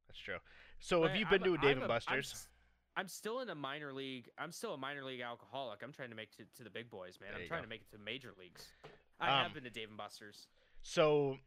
That's 0.08 0.18
true. 0.20 0.36
So 0.80 1.02
have 1.02 1.12
I- 1.12 1.16
you 1.16 1.24
I'm 1.26 1.30
been 1.30 1.42
to 1.44 1.54
a 1.54 1.58
Dave 1.58 1.76
I'm 1.76 1.82
and 1.82 1.82
a- 1.82 1.84
I'm 1.84 1.88
Buster's? 1.88 2.46
I'm 2.98 3.06
still 3.06 3.38
in 3.38 3.48
a 3.48 3.54
minor 3.54 3.92
league. 3.92 4.28
I'm 4.36 4.50
still 4.50 4.74
a 4.74 4.76
minor 4.76 5.04
league 5.04 5.20
alcoholic. 5.20 5.82
I'm 5.84 5.92
trying 5.92 6.10
to 6.10 6.16
make 6.16 6.30
it 6.36 6.38
to, 6.38 6.58
to 6.58 6.64
the 6.64 6.70
big 6.70 6.90
boys, 6.90 7.20
man. 7.20 7.30
There 7.32 7.42
I'm 7.42 7.46
trying 7.46 7.60
go. 7.60 7.66
to 7.66 7.68
make 7.68 7.82
it 7.82 7.96
to 7.96 8.02
major 8.02 8.32
leagues. 8.36 8.66
I 9.20 9.28
Um, 9.28 9.44
have 9.44 9.54
been 9.54 9.62
to 9.62 9.70
Dave 9.70 9.88
and 9.88 9.96
Buster's. 9.96 10.48
So, 10.82 11.38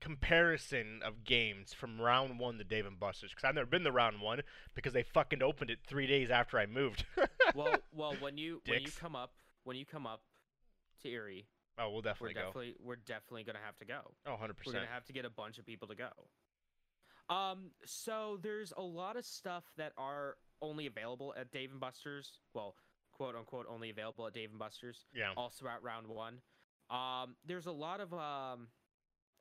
comparison 0.00 1.02
of 1.04 1.22
games 1.24 1.74
from 1.74 2.00
round 2.00 2.38
one 2.38 2.56
to 2.56 2.64
Dave 2.64 2.86
and 2.86 2.98
Buster's, 2.98 3.30
because 3.30 3.44
I've 3.44 3.54
never 3.56 3.66
been 3.66 3.84
to 3.84 3.92
round 3.92 4.22
one 4.22 4.40
because 4.74 4.94
they 4.94 5.02
fucking 5.02 5.42
opened 5.42 5.70
it 5.70 5.80
three 5.86 6.06
days 6.06 6.30
after 6.30 6.58
I 6.58 6.64
moved. 6.64 7.04
well, 7.54 7.76
well, 7.92 8.14
when 8.18 8.38
you 8.38 8.62
when 8.66 8.80
you 8.80 8.88
come 8.98 9.14
up 9.14 9.34
when 9.64 9.76
you 9.76 9.84
come 9.84 10.06
up 10.06 10.22
to 11.02 11.08
Erie, 11.10 11.46
oh, 11.78 11.90
we'll 11.90 12.00
definitely 12.00 12.28
we're 12.30 12.34
definitely 12.34 12.34
go. 12.34 12.40
definitely 12.40 12.76
we're 12.86 12.96
definitely 12.96 13.44
gonna 13.44 13.64
have 13.66 13.76
to 13.80 13.84
go. 13.84 14.00
Oh, 14.26 14.30
100 14.30 14.56
We're 14.64 14.72
gonna 14.72 14.86
have 14.86 15.04
to 15.04 15.12
get 15.12 15.26
a 15.26 15.30
bunch 15.30 15.58
of 15.58 15.66
people 15.66 15.88
to 15.88 15.94
go. 15.94 16.08
Um, 17.28 17.70
so 17.84 18.38
there's 18.42 18.72
a 18.76 18.82
lot 18.82 19.16
of 19.16 19.26
stuff 19.26 19.64
that 19.76 19.92
are 19.98 20.36
only 20.62 20.86
available 20.86 21.34
at 21.38 21.50
Dave 21.50 21.70
and 21.70 21.80
Buster's. 21.80 22.40
Well, 22.54 22.74
quote 23.12 23.34
unquote, 23.36 23.66
only 23.68 23.90
available 23.90 24.26
at 24.26 24.34
Dave 24.34 24.50
and 24.50 24.58
Buster's. 24.58 25.04
Yeah. 25.14 25.32
Also 25.36 25.66
at 25.66 25.82
round 25.82 26.06
one. 26.06 26.38
Um, 26.90 27.36
there's 27.46 27.66
a 27.66 27.72
lot 27.72 28.00
of 28.00 28.12
um, 28.12 28.68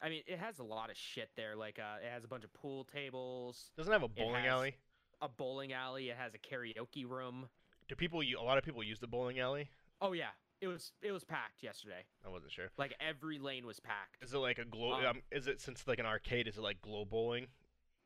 I 0.02 0.10
mean, 0.10 0.22
it 0.28 0.40
has 0.40 0.60
a 0.60 0.64
lot 0.64 0.90
of 0.90 0.98
shit 0.98 1.30
there. 1.36 1.56
Like, 1.56 1.80
uh, 1.80 1.98
it 2.06 2.10
has 2.12 2.24
a 2.24 2.28
bunch 2.28 2.44
of 2.44 2.54
pool 2.54 2.86
tables, 2.94 3.72
Doesn't 3.76 3.91
have 3.91 4.04
a 4.04 4.08
bowling 4.08 4.46
alley? 4.46 4.76
a 5.22 5.28
bowling 5.28 5.74
alley. 5.74 6.10
It 6.10 6.15
has 6.17 6.34
a 6.34 6.38
karaoke 6.38 7.06
room. 7.10 7.50
Do 7.88 7.96
people? 7.96 8.22
A 8.22 8.41
lot 8.43 8.58
of 8.58 8.63
people 8.63 8.84
use 8.84 9.00
the 9.00 9.08
bowling 9.08 9.39
alley. 9.39 9.70
Oh 10.02 10.13
yeah, 10.13 10.30
it 10.62 10.67
was 10.67 10.93
it 11.02 11.12
was 11.12 11.24
packed 11.26 11.62
yesterday. 11.63 12.06
I 12.26 12.30
wasn't 12.30 12.52
sure. 12.54 12.70
Like 12.78 12.93
every 13.02 13.39
lane 13.39 13.65
was 13.65 13.80
packed. 13.80 14.24
Is 14.24 14.34
it 14.34 14.38
like 14.38 14.60
a 14.60 14.65
glow? 14.65 14.93
Um, 14.93 15.06
Um, 15.06 15.22
is 15.32 15.48
it 15.48 15.60
since 15.60 15.86
like 15.88 16.00
an 16.00 16.06
arcade? 16.06 16.48
Is 16.48 16.58
it 16.58 16.62
like 16.62 16.82
glow 16.82 17.04
bowling? 17.04 17.48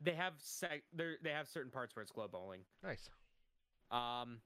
They 0.03 0.13
have 0.13 0.33
sec- 0.37 0.83
they 0.93 1.13
they 1.23 1.29
have 1.29 1.47
certain 1.47 1.71
parts 1.71 1.95
where 1.95 2.03
it's 2.03 2.11
glow 2.11 2.27
bowling. 2.27 2.61
Nice. 2.83 3.09
Um, 3.91 4.39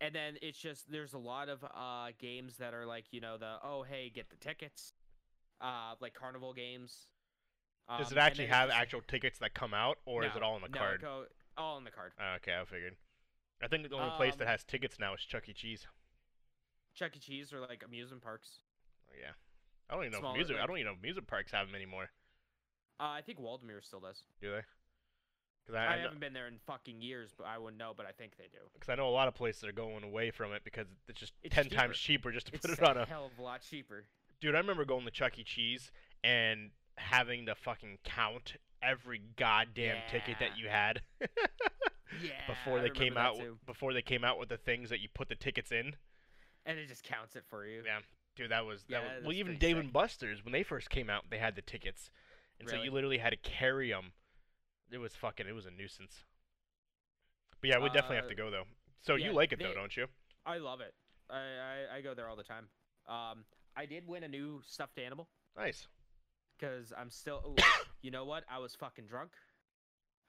and 0.00 0.14
then 0.14 0.36
it's 0.42 0.58
just 0.58 0.90
there's 0.90 1.12
a 1.14 1.18
lot 1.18 1.48
of 1.48 1.64
uh 1.64 2.08
games 2.18 2.56
that 2.58 2.72
are 2.74 2.86
like 2.86 3.06
you 3.10 3.20
know 3.20 3.36
the 3.38 3.56
oh 3.64 3.82
hey 3.82 4.10
get 4.14 4.30
the 4.30 4.36
tickets, 4.36 4.92
uh 5.60 5.94
like 6.00 6.14
carnival 6.14 6.52
games. 6.52 7.06
Does 7.98 8.12
Um, 8.12 8.18
it 8.18 8.20
actually 8.20 8.44
then 8.46 8.50
it's 8.50 8.56
have 8.58 8.68
just- 8.68 8.80
actual 8.80 9.00
tickets 9.08 9.38
that 9.40 9.54
come 9.54 9.74
out, 9.74 9.98
or 10.06 10.24
is 10.24 10.36
it 10.36 10.42
all 10.42 10.54
in 10.56 10.62
the 10.62 10.68
no, 10.68 10.78
card? 10.78 11.00
go- 11.00 11.26
all 11.58 11.78
in 11.78 11.84
the 11.84 11.90
card. 11.90 12.12
Oh, 12.20 12.34
okay, 12.36 12.54
I 12.58 12.64
figured. 12.64 12.96
I 13.62 13.68
think 13.68 13.88
the 13.88 13.96
only 13.96 14.14
place 14.16 14.36
that 14.36 14.44
Um, 14.44 14.50
has 14.50 14.64
tickets 14.64 14.98
now 14.98 15.14
is 15.14 15.20
Chuck 15.20 15.48
E. 15.48 15.52
Cheese. 15.52 15.86
Chuck 16.94 17.16
E. 17.16 17.20
Cheese 17.20 17.52
or 17.52 17.60
like 17.60 17.82
amusement 17.84 18.22
parks. 18.22 18.60
Oh, 19.10 19.14
yeah. 19.20 19.32
I 19.90 19.94
don't 19.94 20.04
even 20.04 20.12
know 20.12 20.18
Smaller, 20.20 20.34
if 20.34 20.38
music. 20.38 20.56
I 20.62 20.66
don't 20.66 20.78
even 20.78 20.86
know 20.92 20.96
if 20.96 21.02
music 21.02 21.26
parks 21.26 21.52
have 21.52 21.66
them 21.66 21.74
anymore. 21.74 22.08
Uh, 23.00 23.04
I 23.18 23.20
think 23.22 23.38
Waldameer 23.40 23.84
still 23.84 24.00
does. 24.00 24.22
Do 24.40 24.50
they? 24.52 24.62
Because 25.64 25.78
I, 25.78 25.84
I, 25.86 25.94
I, 25.94 25.98
haven't 25.98 26.20
been 26.20 26.32
there 26.32 26.48
in 26.48 26.58
fucking 26.66 27.00
years, 27.00 27.30
but 27.36 27.46
I 27.46 27.58
wouldn't 27.58 27.78
know. 27.78 27.92
But 27.96 28.06
I 28.06 28.12
think 28.12 28.36
they 28.36 28.44
do. 28.52 28.58
Because 28.74 28.88
I 28.88 28.94
know 28.96 29.08
a 29.08 29.10
lot 29.10 29.28
of 29.28 29.34
places 29.34 29.64
are 29.64 29.72
going 29.72 30.02
away 30.02 30.30
from 30.30 30.52
it 30.52 30.62
because 30.64 30.86
it's 31.08 31.20
just 31.20 31.32
It's 31.42 31.54
ten 31.54 31.68
times 31.68 31.96
cheaper 31.98 32.32
just 32.32 32.46
to 32.48 32.54
It's 32.54 32.66
put 32.66 32.78
it 32.78 32.80
a 32.80 32.90
on 32.90 32.96
a. 32.98 33.04
hell 33.06 33.26
of 33.32 33.38
a 33.38 33.42
lot 33.42 33.60
cheaper. 33.62 34.04
Dude, 34.40 34.54
I 34.54 34.58
remember 34.58 34.84
going 34.84 35.04
to 35.04 35.10
Chuck 35.12 35.38
E. 35.38 35.44
Cheese 35.44 35.92
and 36.24 36.70
having 36.98 37.46
to 37.46 37.54
fucking 37.54 37.98
count 38.04 38.56
every 38.82 39.22
goddamn 39.36 39.96
ticket 40.10 40.38
that 40.40 40.58
you 40.58 40.68
had 40.68 41.00
Yeah. 42.22 42.30
before 42.48 42.80
they 42.80 42.90
came 42.90 43.16
out. 43.16 43.36
too. 43.36 43.56
Before 43.64 43.92
they 43.92 44.02
came 44.02 44.24
out 44.24 44.38
with 44.38 44.48
the 44.48 44.56
things 44.56 44.90
that 44.90 45.00
you 45.00 45.08
put 45.14 45.28
the 45.28 45.36
tickets 45.36 45.70
in. 45.72 45.94
and 46.66 46.78
it 46.78 46.88
just 46.88 47.04
counts 47.04 47.36
it 47.36 47.44
for 47.48 47.64
you. 47.64 47.82
Yeah, 47.86 48.00
dude, 48.36 48.50
that 48.50 48.66
was 48.66 48.82
that 48.90 49.02
Yeah, 49.02 49.16
was 49.18 49.24
well. 49.24 49.32
Even 49.32 49.56
Dave 49.58 49.76
sick. 49.76 49.84
and 49.84 49.92
Buster's 49.92 50.44
when 50.44 50.52
they 50.52 50.62
first 50.64 50.90
came 50.90 51.08
out, 51.08 51.24
they 51.30 51.38
had 51.38 51.54
the 51.56 51.62
tickets, 51.62 52.10
and 52.60 52.68
so 52.68 52.82
you 52.82 52.90
literally 52.90 53.18
had 53.18 53.30
to 53.30 53.36
carry 53.36 53.90
them. 53.90 54.12
It 54.92 54.98
was 54.98 55.14
fucking. 55.14 55.46
It 55.48 55.54
was 55.54 55.66
a 55.66 55.70
nuisance. 55.70 56.24
But 57.60 57.70
yeah, 57.70 57.78
we 57.78 57.88
definitely 57.88 58.16
have 58.16 58.26
Uh, 58.26 58.28
to 58.30 58.34
go 58.34 58.50
though. 58.50 58.64
So 59.00 59.14
yeah, 59.14 59.26
you 59.26 59.32
like 59.32 59.52
it 59.52 59.58
though, 59.58 59.74
don't 59.74 59.96
you? 59.96 60.06
I 60.46 60.58
love 60.58 60.80
it. 60.80 60.94
I, 61.30 61.36
I 61.36 61.96
I 61.96 62.00
go 62.02 62.14
there 62.14 62.28
all 62.28 62.36
the 62.36 62.42
time. 62.44 62.68
Um, 63.08 63.44
I 63.76 63.86
did 63.86 64.06
win 64.06 64.22
a 64.24 64.28
new 64.28 64.60
stuffed 64.66 64.98
animal 64.98 65.28
Nice. 65.56 65.88
because 66.58 66.92
I'm 66.96 67.10
still. 67.10 67.56
you 68.02 68.10
know 68.10 68.24
what? 68.24 68.44
I 68.50 68.58
was 68.58 68.74
fucking 68.74 69.06
drunk. 69.06 69.30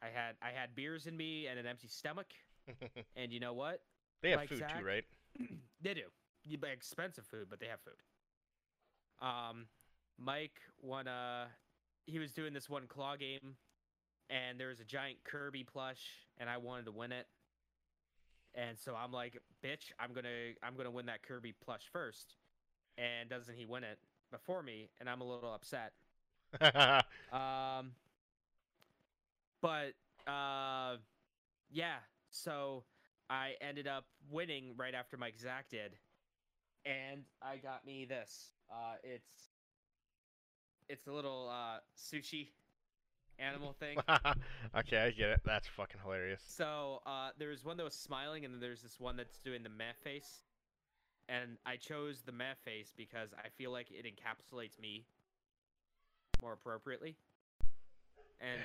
I 0.01 0.07
had 0.07 0.35
I 0.41 0.51
had 0.57 0.75
beers 0.75 1.07
in 1.07 1.15
me 1.17 1.47
and 1.47 1.59
an 1.59 1.65
empty 1.67 1.87
stomach. 1.87 2.27
And 3.15 3.31
you 3.33 3.39
know 3.41 3.53
what? 3.53 3.81
they 4.21 4.29
have 4.31 4.39
Like 4.39 4.49
food 4.49 4.59
Zach? 4.59 4.79
too, 4.79 4.85
right? 4.85 5.03
they 5.81 5.93
do. 5.93 6.03
You 6.45 6.57
buy 6.57 6.69
expensive 6.69 7.25
food, 7.25 7.47
but 7.49 7.59
they 7.59 7.67
have 7.67 7.79
food. 7.81 7.99
Um, 9.21 9.65
Mike 10.17 10.59
won 10.81 11.07
a. 11.07 11.47
He 12.05 12.19
was 12.19 12.31
doing 12.31 12.53
this 12.53 12.69
one 12.69 12.87
claw 12.87 13.15
game, 13.15 13.55
and 14.29 14.59
there 14.59 14.69
was 14.69 14.79
a 14.79 14.85
giant 14.85 15.17
Kirby 15.23 15.63
plush, 15.63 16.01
and 16.37 16.49
I 16.49 16.57
wanted 16.57 16.85
to 16.85 16.91
win 16.91 17.11
it. 17.11 17.27
And 18.55 18.77
so 18.77 18.95
I'm 18.95 19.11
like, 19.11 19.37
bitch, 19.63 19.91
I'm 19.99 20.13
gonna 20.13 20.53
I'm 20.61 20.75
gonna 20.75 20.91
win 20.91 21.07
that 21.07 21.23
Kirby 21.23 21.53
plush 21.63 21.83
first. 21.91 22.35
And 22.97 23.29
doesn't 23.29 23.55
he 23.55 23.65
win 23.65 23.83
it 23.83 23.97
before 24.31 24.61
me? 24.61 24.89
And 24.99 25.09
I'm 25.09 25.21
a 25.21 25.25
little 25.25 25.53
upset. 25.53 25.93
Um, 27.33 27.93
but 29.61 29.93
uh, 30.27 30.97
yeah. 31.71 31.97
So 32.29 32.83
I 33.29 33.53
ended 33.61 33.87
up 33.87 34.05
winning 34.29 34.73
right 34.77 34.93
after 34.93 35.17
Mike 35.17 35.39
Zach 35.39 35.69
did, 35.69 35.95
and 36.85 37.23
I 37.41 37.57
got 37.57 37.85
me 37.85 38.05
this. 38.05 38.51
Uh, 38.71 38.95
it's 39.03 39.49
it's 40.89 41.07
a 41.07 41.11
little 41.11 41.49
uh 41.51 41.79
sushi 41.97 42.49
animal 43.47 43.73
thing. 43.79 43.97
okay, 44.77 44.97
I 44.97 45.11
get 45.11 45.29
it. 45.29 45.41
That's 45.45 45.67
fucking 45.67 45.99
hilarious. 46.03 46.41
So 46.47 47.01
uh, 47.05 47.29
there's 47.37 47.63
one 47.65 47.77
that 47.77 47.83
was 47.83 47.93
smiling, 47.95 48.45
and 48.45 48.53
then 48.53 48.61
there's 48.61 48.81
this 48.81 48.99
one 48.99 49.17
that's 49.17 49.37
doing 49.39 49.63
the 49.63 49.69
meh 49.69 49.93
face. 50.03 50.43
And 51.29 51.57
I 51.65 51.77
chose 51.77 52.21
the 52.25 52.31
meh 52.31 52.53
face 52.65 52.91
because 52.95 53.29
I 53.37 53.49
feel 53.57 53.71
like 53.71 53.87
it 53.91 54.05
encapsulates 54.05 54.79
me 54.79 55.05
more 56.41 56.53
appropriately. 56.53 57.15
And 58.41 58.59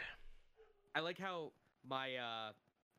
I 0.95 1.01
like 1.01 1.19
how 1.19 1.53
my 1.89 2.17
uh, 2.17 2.51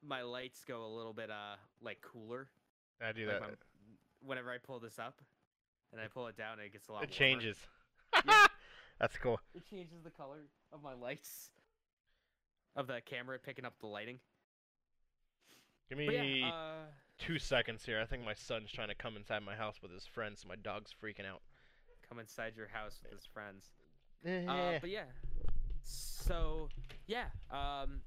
my 0.02 0.22
lights 0.22 0.64
go 0.66 0.86
a 0.86 0.88
little 0.96 1.12
bit 1.14 1.30
uh 1.30 1.56
like 1.82 2.00
cooler. 2.02 2.48
I 3.06 3.12
do 3.12 3.28
Like 3.28 3.40
that. 3.40 3.50
my- 3.50 3.56
whenever 4.26 4.50
I 4.52 4.58
pull 4.58 4.80
this 4.80 4.98
up, 5.00 5.20
and 5.92 6.00
I 6.02 6.08
pull 6.08 6.28
it 6.28 6.38
down, 6.38 6.60
it 6.60 6.72
gets 6.72 6.88
a 6.88 6.94
lot. 6.94 7.04
It 7.04 7.10
warmer. 7.10 7.16
changes. 7.18 7.58
Yeah. 8.26 8.46
That's 9.00 9.18
cool. 9.18 9.40
It 9.54 9.64
changes 9.70 10.02
the 10.04 10.10
color 10.10 10.40
of 10.74 10.84
my 10.84 10.94
lights, 10.94 11.52
of 12.76 12.88
the 12.88 13.02
camera 13.06 13.38
picking 13.40 13.66
up 13.66 13.74
the 13.80 13.88
lighting. 13.88 14.20
Give 15.90 15.98
me 15.98 16.42
yeah, 16.42 16.50
uh, 16.50 16.74
two 17.18 17.40
seconds 17.40 17.84
here. 17.84 18.00
I 18.00 18.06
think 18.06 18.24
my 18.24 18.36
son's 18.36 18.72
trying 18.72 18.90
to 18.90 18.96
come 18.96 19.18
inside 19.18 19.44
my 19.44 19.56
house 19.56 19.82
with 19.82 19.92
his 19.92 20.06
friends, 20.06 20.42
so 20.42 20.48
my 20.48 20.56
dog's 20.56 20.94
freaking 21.04 21.26
out. 21.26 21.42
come 22.08 22.20
inside 22.20 22.54
your 22.56 22.68
house 22.68 23.00
with 23.04 23.12
his 23.12 23.26
friends. 23.26 23.72
Eh, 24.26 24.46
Uh, 24.48 24.80
but 24.80 24.90
yeah. 24.90 25.06
So 25.84 26.70
yeah, 27.08 27.26
um, 27.52 28.02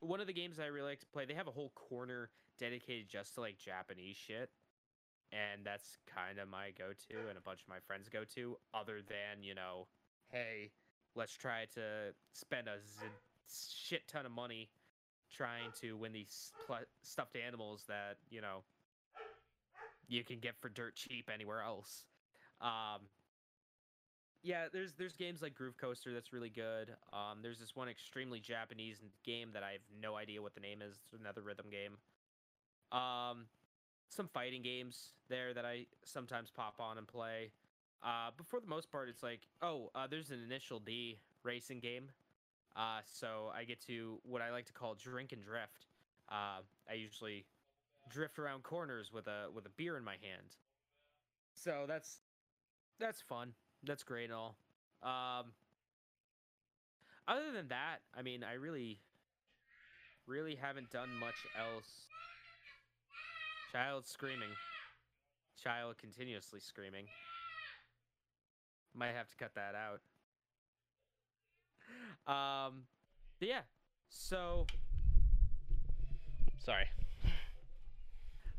one 0.00 0.20
of 0.20 0.26
the 0.26 0.32
games 0.32 0.58
I 0.58 0.66
really 0.66 0.90
like 0.90 1.00
to 1.00 1.06
play, 1.06 1.24
they 1.24 1.34
have 1.34 1.48
a 1.48 1.52
whole 1.52 1.70
corner 1.74 2.30
dedicated 2.58 3.08
just 3.08 3.34
to 3.34 3.40
like 3.40 3.58
Japanese 3.58 4.16
shit, 4.16 4.50
and 5.32 5.64
that's 5.64 5.96
kind 6.06 6.38
of 6.38 6.48
my 6.48 6.72
go-to, 6.78 7.28
and 7.28 7.38
a 7.38 7.40
bunch 7.40 7.62
of 7.62 7.68
my 7.68 7.80
friends 7.86 8.08
go 8.08 8.24
to. 8.34 8.56
Other 8.74 9.00
than 9.00 9.42
you 9.42 9.54
know, 9.54 9.86
hey, 10.30 10.72
let's 11.14 11.34
try 11.34 11.66
to 11.74 12.12
spend 12.32 12.68
a 12.68 12.76
shit 13.48 14.06
ton 14.08 14.26
of 14.26 14.32
money 14.32 14.68
trying 15.34 15.70
to 15.80 15.96
win 15.96 16.12
these 16.12 16.52
pl- 16.66 16.76
stuffed 17.02 17.36
animals 17.36 17.84
that 17.88 18.16
you 18.30 18.40
know 18.40 18.62
you 20.08 20.24
can 20.24 20.38
get 20.38 20.54
for 20.60 20.68
dirt 20.68 20.94
cheap 20.94 21.30
anywhere 21.32 21.62
else. 21.62 22.04
Um, 22.60 23.02
yeah, 24.42 24.66
there's 24.72 24.92
there's 24.92 25.16
games 25.16 25.42
like 25.42 25.54
Groove 25.54 25.76
Coaster 25.78 26.12
that's 26.12 26.32
really 26.32 26.50
good. 26.50 26.90
Um, 27.12 27.38
there's 27.42 27.58
this 27.58 27.74
one 27.74 27.88
extremely 27.88 28.40
Japanese 28.40 29.00
game 29.24 29.50
that 29.54 29.62
I 29.62 29.72
have 29.72 29.80
no 30.00 30.16
idea 30.16 30.42
what 30.42 30.54
the 30.54 30.60
name 30.60 30.82
is. 30.82 30.98
It's 31.02 31.18
another 31.18 31.40
rhythm 31.40 31.66
game. 31.70 31.96
Um, 32.92 33.46
some 34.10 34.28
fighting 34.28 34.62
games 34.62 35.12
there 35.28 35.54
that 35.54 35.64
I 35.64 35.86
sometimes 36.04 36.50
pop 36.50 36.74
on 36.78 36.98
and 36.98 37.08
play. 37.08 37.50
Uh, 38.02 38.30
but 38.36 38.46
for 38.46 38.60
the 38.60 38.66
most 38.66 38.92
part, 38.92 39.08
it's 39.08 39.22
like, 39.22 39.40
oh, 39.62 39.90
uh, 39.94 40.06
there's 40.06 40.30
an 40.30 40.42
Initial 40.44 40.78
D 40.78 41.16
racing 41.42 41.80
game. 41.80 42.10
Uh, 42.76 43.00
so 43.06 43.50
I 43.54 43.64
get 43.64 43.80
to 43.86 44.18
what 44.24 44.42
I 44.42 44.50
like 44.50 44.66
to 44.66 44.72
call 44.72 44.94
drink 44.94 45.32
and 45.32 45.42
drift. 45.42 45.86
Uh, 46.28 46.62
I 46.90 46.94
usually 46.94 47.44
drift 48.10 48.38
around 48.38 48.62
corners 48.62 49.12
with 49.12 49.26
a 49.26 49.46
with 49.54 49.66
a 49.66 49.70
beer 49.70 49.96
in 49.96 50.04
my 50.04 50.12
hand. 50.12 50.56
So 51.54 51.84
that's 51.86 52.20
that's 52.98 53.20
fun. 53.20 53.52
That's 53.84 54.02
great 54.02 54.24
and 54.24 54.32
all. 54.32 54.56
Um, 55.02 55.52
other 57.28 57.52
than 57.52 57.68
that, 57.68 57.98
I 58.16 58.22
mean, 58.22 58.44
I 58.44 58.54
really, 58.54 58.98
really 60.26 60.54
haven't 60.54 60.90
done 60.90 61.08
much 61.18 61.34
else. 61.58 62.08
Child 63.72 64.06
screaming. 64.06 64.50
Child 65.62 65.96
continuously 65.98 66.60
screaming. 66.60 67.06
Might 68.94 69.14
have 69.14 69.28
to 69.28 69.36
cut 69.36 69.54
that 69.54 69.74
out. 69.74 70.00
Um, 72.26 72.84
but 73.38 73.48
yeah. 73.48 73.60
So 74.08 74.66
Sorry. 76.58 76.86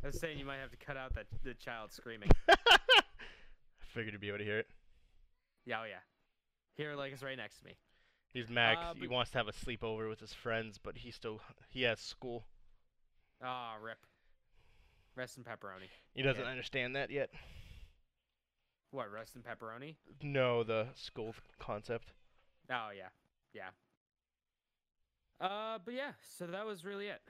I 0.04 0.08
was 0.08 0.20
saying 0.20 0.38
you 0.38 0.46
might 0.46 0.58
have 0.58 0.70
to 0.70 0.78
cut 0.78 0.98
out 0.98 1.16
that 1.16 1.26
the 1.44 1.56
child 1.56 1.92
screaming. 1.92 2.30
I 2.50 2.56
figured 3.94 4.14
you'd 4.14 4.22
be 4.22 4.28
able 4.28 4.38
to 4.38 4.44
hear 4.44 4.60
it. 4.60 4.68
Yeah, 5.66 5.82
oh 5.82 5.86
yeah. 5.86 6.02
Here, 6.76 6.94
like, 6.96 7.12
it's 7.12 7.24
right 7.24 7.38
next 7.38 7.58
to 7.60 7.66
me. 7.66 7.78
He's 8.34 8.50
mad 8.50 8.76
'cause 8.76 8.98
Uh, 8.98 9.00
he 9.00 9.08
wants 9.08 9.32
to 9.32 9.38
have 9.40 9.48
a 9.48 9.52
sleepover 9.54 10.08
with 10.10 10.20
his 10.20 10.34
friends, 10.34 10.78
but 10.78 10.98
he 10.98 11.10
still 11.10 11.42
he 11.70 11.82
has 11.84 12.00
school. 12.00 12.46
Ah, 13.42 13.76
rip. 13.82 14.06
Rest 15.16 15.38
in 15.38 15.44
pepperoni. 15.44 15.90
He 16.14 16.22
doesn't 16.22 16.44
Yeah. 16.44 16.50
understand 16.52 16.96
that 16.96 17.10
yet. 17.10 17.32
What, 18.92 19.10
rest 19.10 19.36
in 19.36 19.42
pepperoni? 19.42 19.96
No, 20.22 20.64
the 20.64 20.90
school 20.94 21.34
concept. 21.58 22.12
Oh 22.70 22.90
yeah, 22.96 23.10
yeah. 23.54 23.70
Uh, 25.40 25.80
but 25.84 25.94
yeah, 25.94 26.12
so 26.38 26.48
that 26.48 26.66
was 26.66 26.86
really 26.86 27.08
it. 27.08 27.22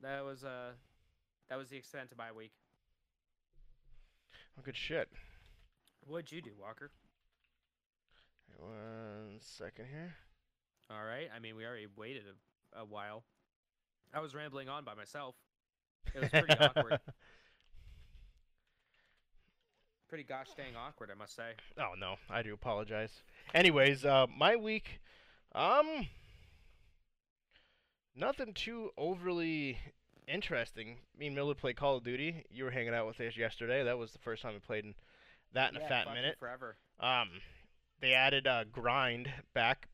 That 0.00 0.24
was 0.24 0.44
uh, 0.44 0.72
that 1.48 1.58
was 1.58 1.68
the 1.68 1.76
extent 1.76 2.12
of 2.12 2.18
my 2.18 2.32
week. 2.32 2.52
Oh, 4.58 4.62
good 4.64 4.76
shit. 4.76 5.08
What'd 6.06 6.32
you 6.32 6.40
do, 6.40 6.50
Walker? 6.58 6.90
One 8.56 9.38
second 9.40 9.86
here. 9.90 10.14
All 10.90 11.04
right. 11.04 11.28
I 11.34 11.38
mean, 11.38 11.54
we 11.54 11.64
already 11.64 11.86
waited 11.96 12.22
a, 12.74 12.80
a 12.80 12.84
while. 12.84 13.24
I 14.12 14.20
was 14.20 14.34
rambling 14.34 14.68
on 14.68 14.84
by 14.84 14.94
myself. 14.94 15.34
It 16.14 16.20
was 16.20 16.30
pretty 16.30 16.54
awkward. 16.60 16.98
Pretty 20.08 20.24
gosh 20.24 20.48
dang 20.56 20.74
awkward, 20.74 21.10
I 21.10 21.18
must 21.18 21.36
say. 21.36 21.50
Oh 21.78 21.92
no, 21.98 22.16
I 22.30 22.42
do 22.42 22.54
apologize. 22.54 23.22
Anyways, 23.52 24.04
uh, 24.06 24.26
my 24.34 24.56
week, 24.56 25.00
um, 25.54 26.06
nothing 28.16 28.54
too 28.54 28.90
overly 28.96 29.78
interesting. 30.26 30.96
Me 31.18 31.26
and 31.26 31.36
Miller 31.36 31.54
played 31.54 31.76
Call 31.76 31.96
of 31.96 32.04
Duty. 32.04 32.44
You 32.50 32.64
were 32.64 32.70
hanging 32.70 32.94
out 32.94 33.06
with 33.06 33.20
us 33.20 33.36
yesterday. 33.36 33.84
That 33.84 33.98
was 33.98 34.12
the 34.12 34.18
first 34.18 34.42
time 34.42 34.54
we 34.54 34.60
played 34.60 34.84
in 34.84 34.94
that 35.52 35.74
in 35.74 35.76
a 35.76 35.88
fat 35.88 36.06
minute. 36.12 36.36
Forever. 36.38 36.76
Um, 37.00 37.28
they 38.00 38.14
added 38.14 38.46
uh, 38.46 38.64
grind 38.64 39.30
back. 39.54 39.88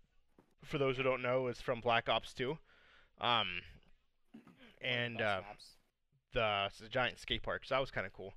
For 0.63 0.79
those 0.79 0.97
who 0.97 1.03
don't 1.03 1.23
know, 1.23 1.49
is 1.49 1.61
from 1.61 1.81
Black 1.81 2.09
Ops 2.09 2.33
2. 2.33 2.51
Um, 2.51 2.59
One 3.21 4.43
of 4.47 4.55
the 4.81 4.87
and 4.87 5.21
uh, 5.21 5.41
the, 6.33 6.65
it's 6.69 6.81
a 6.81 6.89
giant 6.89 7.19
skate 7.19 7.43
park, 7.43 7.65
so 7.65 7.75
that 7.75 7.81
was 7.81 7.91
kind 7.91 8.07
of 8.07 8.13
cool. 8.13 8.33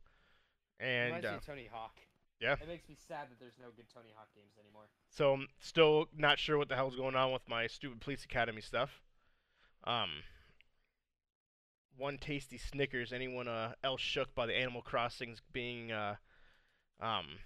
And 0.79 1.15
Reminds 1.15 1.25
uh, 1.25 1.39
Tony 1.45 1.67
Hawk. 1.71 1.97
yeah. 2.39 2.53
It 2.53 2.67
makes 2.67 2.87
me 2.87 2.95
sad 3.07 3.29
that 3.29 3.39
there's 3.39 3.57
no 3.59 3.67
good 3.75 3.85
Tony 3.93 4.09
Hawk 4.15 4.27
games 4.35 4.53
anymore. 4.59 4.83
So 5.09 5.33
I'm 5.33 5.47
still 5.59 6.07
not 6.15 6.37
sure 6.39 6.57
what 6.57 6.69
the 6.69 6.75
hell's 6.75 6.95
going 6.95 7.15
on 7.15 7.31
with 7.31 7.47
my 7.47 7.67
stupid 7.67 7.99
police 8.01 8.23
academy 8.23 8.61
stuff. 8.61 9.01
Um, 9.85 10.09
one 11.97 12.17
tasty 12.17 12.57
Snickers. 12.57 13.11
Anyone 13.11 13.47
uh, 13.47 13.73
else 13.83 14.01
shook 14.01 14.35
by 14.35 14.45
the 14.45 14.53
Animal 14.55 14.81
Crossings 14.81 15.41
being 15.51 15.91
uh, 15.91 16.15
um, 17.01 17.39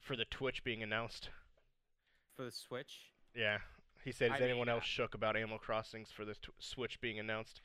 for 0.00 0.16
the 0.16 0.24
Twitch 0.24 0.64
being 0.64 0.82
announced? 0.82 1.28
For 2.36 2.44
the 2.44 2.52
Switch, 2.52 3.00
Yeah, 3.34 3.58
he 4.04 4.12
said. 4.12 4.30
Is 4.32 4.40
I 4.40 4.44
anyone 4.44 4.66
mean, 4.66 4.76
else 4.76 4.84
uh, 4.84 4.86
shook 4.86 5.14
about 5.14 5.36
Animal 5.36 5.58
Crossings 5.58 6.10
for 6.10 6.24
the 6.24 6.34
tw- 6.34 6.50
Switch 6.58 7.00
being 7.00 7.18
announced? 7.18 7.60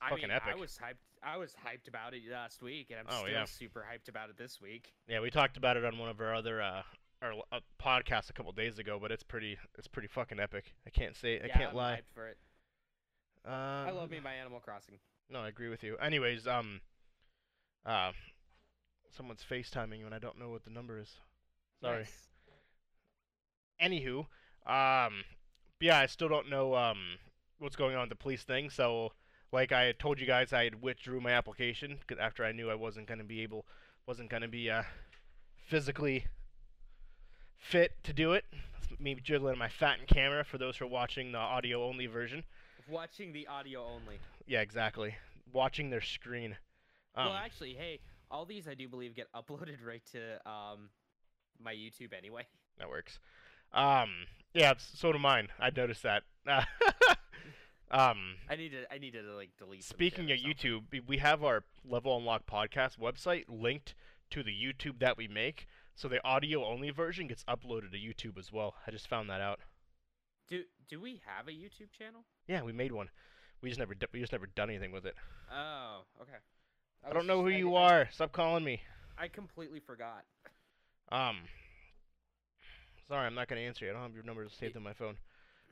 I 0.00 0.10
Fucking 0.10 0.28
mean, 0.28 0.30
epic. 0.36 0.52
I 0.52 0.60
was 0.60 0.78
hyped. 0.82 0.96
I 1.22 1.36
was 1.38 1.52
hyped 1.66 1.88
about 1.88 2.12
it 2.14 2.22
last 2.30 2.62
week, 2.62 2.88
and 2.90 3.00
I'm 3.00 3.06
Oh, 3.08 3.20
still 3.20 3.30
yeah. 3.32 3.44
super 3.46 3.84
hyped 3.90 4.08
about 4.08 4.28
it 4.30 4.36
this 4.36 4.60
week. 4.60 4.92
Yeah, 5.08 5.20
we 5.20 5.30
talked 5.30 5.56
about 5.56 5.76
it 5.76 5.84
on 5.84 5.98
one 5.98 6.08
of 6.10 6.20
our 6.20 6.34
other 6.34 6.60
uh, 6.60 6.82
our 7.22 7.32
uh, 7.50 7.60
podcasts 7.82 8.28
a 8.28 8.32
couple 8.34 8.52
days 8.52 8.78
ago, 8.78 8.98
but 9.00 9.10
it's 9.10 9.22
pretty 9.22 9.56
it's 9.78 9.88
pretty 9.88 10.08
fucking 10.08 10.38
epic. 10.38 10.74
I 10.86 10.90
can't 10.90 11.16
say 11.16 11.40
I 11.40 11.46
yeah, 11.46 11.56
can't 11.56 11.70
I'm 11.70 11.76
lie. 11.76 11.96
hyped 11.96 12.14
for 12.14 12.28
it. 12.28 12.36
Uh, 13.46 13.50
I 13.88 13.90
love 13.90 14.10
me 14.10 14.20
my 14.22 14.34
Animal 14.34 14.60
Crossing. 14.60 14.98
No, 15.30 15.40
I 15.40 15.48
agree 15.48 15.68
with 15.68 15.82
you. 15.82 15.96
Anyways, 15.96 16.46
um, 16.46 16.80
uh, 17.84 18.12
someone's 19.16 19.44
FaceTiming 19.48 19.98
you 20.00 20.06
and 20.06 20.14
I 20.14 20.18
don't 20.18 20.38
know 20.38 20.50
what 20.50 20.64
the 20.64 20.70
number 20.70 20.98
is. 20.98 21.14
Sorry. 21.80 21.98
Nice. 22.00 22.28
Anywho, 23.82 24.20
um, 24.66 25.24
yeah, 25.80 25.98
I 25.98 26.06
still 26.06 26.28
don't 26.28 26.48
know 26.48 26.74
um 26.74 27.18
what's 27.58 27.76
going 27.76 27.94
on 27.94 28.02
with 28.02 28.10
the 28.10 28.16
police 28.16 28.42
thing. 28.42 28.70
So, 28.70 29.12
like 29.56 29.72
I 29.72 29.92
told 29.92 30.20
you 30.20 30.26
guys, 30.26 30.52
I 30.52 30.64
had 30.64 30.82
withdrew 30.82 31.18
my 31.18 31.32
application 31.32 31.98
after 32.20 32.44
I 32.44 32.52
knew 32.52 32.70
I 32.70 32.74
wasn't 32.74 33.06
gonna 33.06 33.24
be 33.24 33.42
able, 33.42 33.64
wasn't 34.06 34.28
gonna 34.28 34.48
be 34.48 34.70
uh 34.70 34.82
physically 35.66 36.26
fit 37.56 37.92
to 38.04 38.12
do 38.12 38.34
it. 38.34 38.44
Me 39.00 39.16
jiggling 39.20 39.56
my 39.56 39.70
fat 39.70 39.98
and 39.98 40.06
camera 40.06 40.44
for 40.44 40.58
those 40.58 40.76
who 40.76 40.84
are 40.84 40.88
watching 40.88 41.32
the 41.32 41.38
audio 41.38 41.84
only 41.84 42.06
version. 42.06 42.44
Watching 42.86 43.32
the 43.32 43.46
audio 43.46 43.82
only. 43.82 44.18
Yeah, 44.46 44.60
exactly. 44.60 45.16
Watching 45.52 45.88
their 45.88 46.02
screen. 46.02 46.56
Um, 47.14 47.28
well, 47.28 47.34
actually, 47.34 47.72
hey, 47.72 48.00
all 48.30 48.44
these 48.44 48.68
I 48.68 48.74
do 48.74 48.88
believe 48.88 49.16
get 49.16 49.28
uploaded 49.34 49.78
right 49.84 50.02
to 50.12 50.34
um 50.48 50.90
my 51.58 51.72
YouTube 51.72 52.12
anyway. 52.16 52.46
That 52.78 52.90
works. 52.90 53.18
Um, 53.72 54.10
yeah, 54.52 54.74
so 54.76 55.12
do 55.12 55.18
mine. 55.18 55.48
I 55.58 55.70
noticed 55.74 56.02
that. 56.02 56.24
um, 57.90 58.34
I 58.50 58.56
need 58.56 58.70
to 58.72 58.92
I 58.92 58.98
need 58.98 59.12
to 59.12 59.22
like 59.34 59.50
delete. 59.58 59.84
speaking 59.84 60.30
of. 60.32 60.38
YouTube, 60.38 60.82
we- 61.06 61.18
have 61.18 61.42
our 61.44 61.64
Level 61.88 62.16
Unlock 62.16 62.46
podcast 62.46 62.98
website 62.98 63.44
linked 63.48 63.94
to 64.30 64.42
the 64.42 64.50
YouTube 64.50 64.98
that 64.98 65.16
we 65.16 65.28
make, 65.28 65.66
so 65.94 66.08
the 66.08 66.22
audio 66.24 66.64
only 66.64 66.90
version 66.90 67.26
gets 67.28 67.44
uploaded 67.44 67.92
to 67.92 67.98
YouTube 67.98 68.38
as 68.38 68.52
well. 68.52 68.74
I 68.86 68.90
just 68.90 69.06
found 69.08 69.30
that 69.30 69.40
out. 69.40 69.60
do 70.48 70.64
do 70.88 71.00
we 71.00 71.20
have 71.26 71.46
a 71.48 71.52
YouTube 71.52 71.90
channel? 71.96 72.24
Yeah, 72.48 72.62
we 72.62 72.72
made 72.72 72.92
one. 72.92 73.08
We 73.62 73.68
just 73.70 73.78
never 73.78 73.94
we 74.12 74.20
just 74.20 74.32
never 74.32 74.46
done 74.46 74.68
anything 74.70 74.92
with 74.92 75.06
it. 75.06 75.14
Oh, 75.52 76.02
okay. 76.20 76.32
I, 77.04 77.08
was 77.08 77.14
don't 77.14 77.26
know 77.26 77.40
who 77.42 77.48
I- 77.48 77.56
you 77.56 77.74
I- 77.76 77.82
are. 77.92 78.08
Stop 78.12 78.32
calling 78.32 78.64
me. 78.64 78.82
I 79.18 79.28
completely 79.28 79.80
forgot. 79.80 80.24
Um, 81.12 81.38
sorry, 83.08 83.26
I'm 83.26 83.34
not 83.34 83.48
gonna 83.48 83.60
answer 83.62 83.84
you. 83.84 83.90
I 83.92 83.94
don't 83.94 84.02
have 84.02 84.14
your 84.14 84.24
number 84.24 84.46
saved 84.48 84.76
on 84.76 84.82
my 84.82 84.92
phone. 84.92 85.16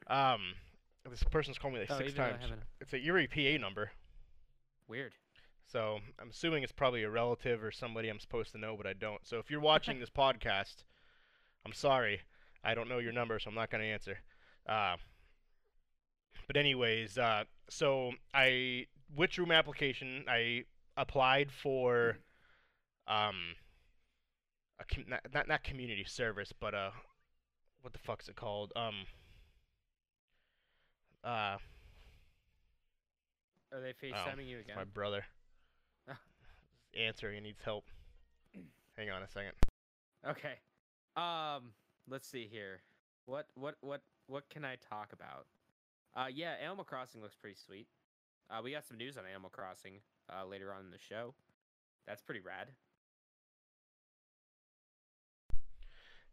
Um, 0.07 0.55
this 1.11 1.23
person's 1.25 1.59
called 1.59 1.75
me 1.75 1.81
like 1.81 1.91
Oh, 1.91 1.99
six 1.99 2.11
even 2.13 2.17
though 2.23 2.29
I 2.29 2.49
times. 2.49 2.63
It's 2.81 2.93
a 2.93 2.99
Erie 2.99 3.29
PA 3.29 3.61
number. 3.61 3.91
Weird. 4.89 5.13
So 5.67 5.99
I'm 6.21 6.31
assuming 6.31 6.63
it's 6.63 6.73
probably 6.73 7.03
a 7.03 7.11
relative 7.11 7.63
or 7.63 7.71
somebody 7.71 8.09
I'm 8.09 8.21
supposed 8.21 8.53
to 8.53 8.59
know, 8.59 8.77
but 8.77 8.87
I 8.87 8.93
don't. 8.93 9.27
So 9.27 9.39
if 9.39 9.51
you're 9.51 9.61
watching 9.61 10.01
this 10.01 10.11
podcast, 10.11 10.85
I'm 11.67 11.73
sorry. 11.73 12.21
I 12.63 12.75
don't 12.75 12.89
know 12.89 12.99
your 12.99 13.13
number, 13.13 13.39
so 13.39 13.49
I'm 13.49 13.55
not 13.55 13.71
gonna 13.71 13.85
answer. 13.85 14.19
Uh, 14.67 14.97
but 16.47 16.57
anyways, 16.57 17.19
uh, 17.19 17.45
so 17.69 18.13
I 18.33 18.87
withdrew 19.15 19.47
my 19.47 19.55
application. 19.55 20.25
I 20.29 20.65
applied 20.97 21.51
for 21.51 22.19
um, 23.07 23.57
a 24.79 24.83
a 24.83 24.95
com- 24.95 25.05
not, 25.09 25.21
not 25.33 25.49
not 25.49 25.65
community 25.65 26.05
service, 26.07 26.53
but 26.59 26.75
uh, 26.75 26.91
what 27.83 27.93
the 27.93 27.99
fuck's 27.99 28.29
it 28.29 28.37
called? 28.37 28.73
Um, 28.77 29.07
uh, 31.25 31.57
Are 33.73 33.81
they 33.81 33.93
FaceTiming 33.93 34.49
you 34.49 34.59
again? 34.59 34.77
my 34.77 34.85
brother. 34.85 35.25
Ah. 36.07 36.19
Answering, 36.95 37.37
he 37.37 37.41
needs 37.41 37.63
help. 37.65 37.87
Hang 38.97 39.11
on 39.11 39.23
a 39.23 39.29
second. 39.29 39.53
Okay. 40.29 40.55
Um, 41.17 41.73
let's 42.09 42.29
see 42.29 42.47
here. 42.51 42.83
What 43.27 43.47
what 43.55 43.77
what 43.81 44.03
what 44.27 44.49
can 44.51 44.65
I 44.65 44.77
talk 44.77 45.13
about? 45.13 45.47
Uh, 46.15 46.27
yeah, 46.33 46.53
Animal 46.63 46.85
Crossing 46.85 47.23
looks 47.23 47.35
pretty 47.35 47.57
sweet. 47.57 47.87
Uh, 48.51 48.61
we 48.63 48.71
got 48.71 48.87
some 48.87 48.99
news 48.99 49.17
on 49.17 49.25
Animal 49.29 49.51
Crossing 49.51 49.95
uh, 50.33 50.45
later 50.47 50.73
on 50.73 50.85
in 50.85 50.91
the 50.91 50.99
show. 50.99 51.35
That's 52.07 52.21
pretty 52.23 52.41
rad. 52.41 52.69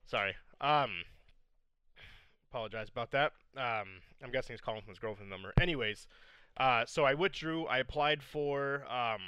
Sorry. 0.06 0.36
Um, 0.60 0.92
apologize 2.52 2.90
about 2.90 3.12
that. 3.12 3.32
Um, 3.56 3.88
I'm 4.24 4.32
guessing 4.32 4.54
he's 4.54 4.62
calling 4.62 4.82
from 4.82 4.90
his 4.92 5.00
girlfriend's 5.00 5.32
number. 5.32 5.54
Anyways, 5.60 6.08
uh, 6.58 6.86
so 6.86 7.04
I 7.06 7.14
withdrew. 7.14 7.66
I 7.68 7.80
applied 7.80 8.22
for 8.24 8.86
um. 8.92 9.22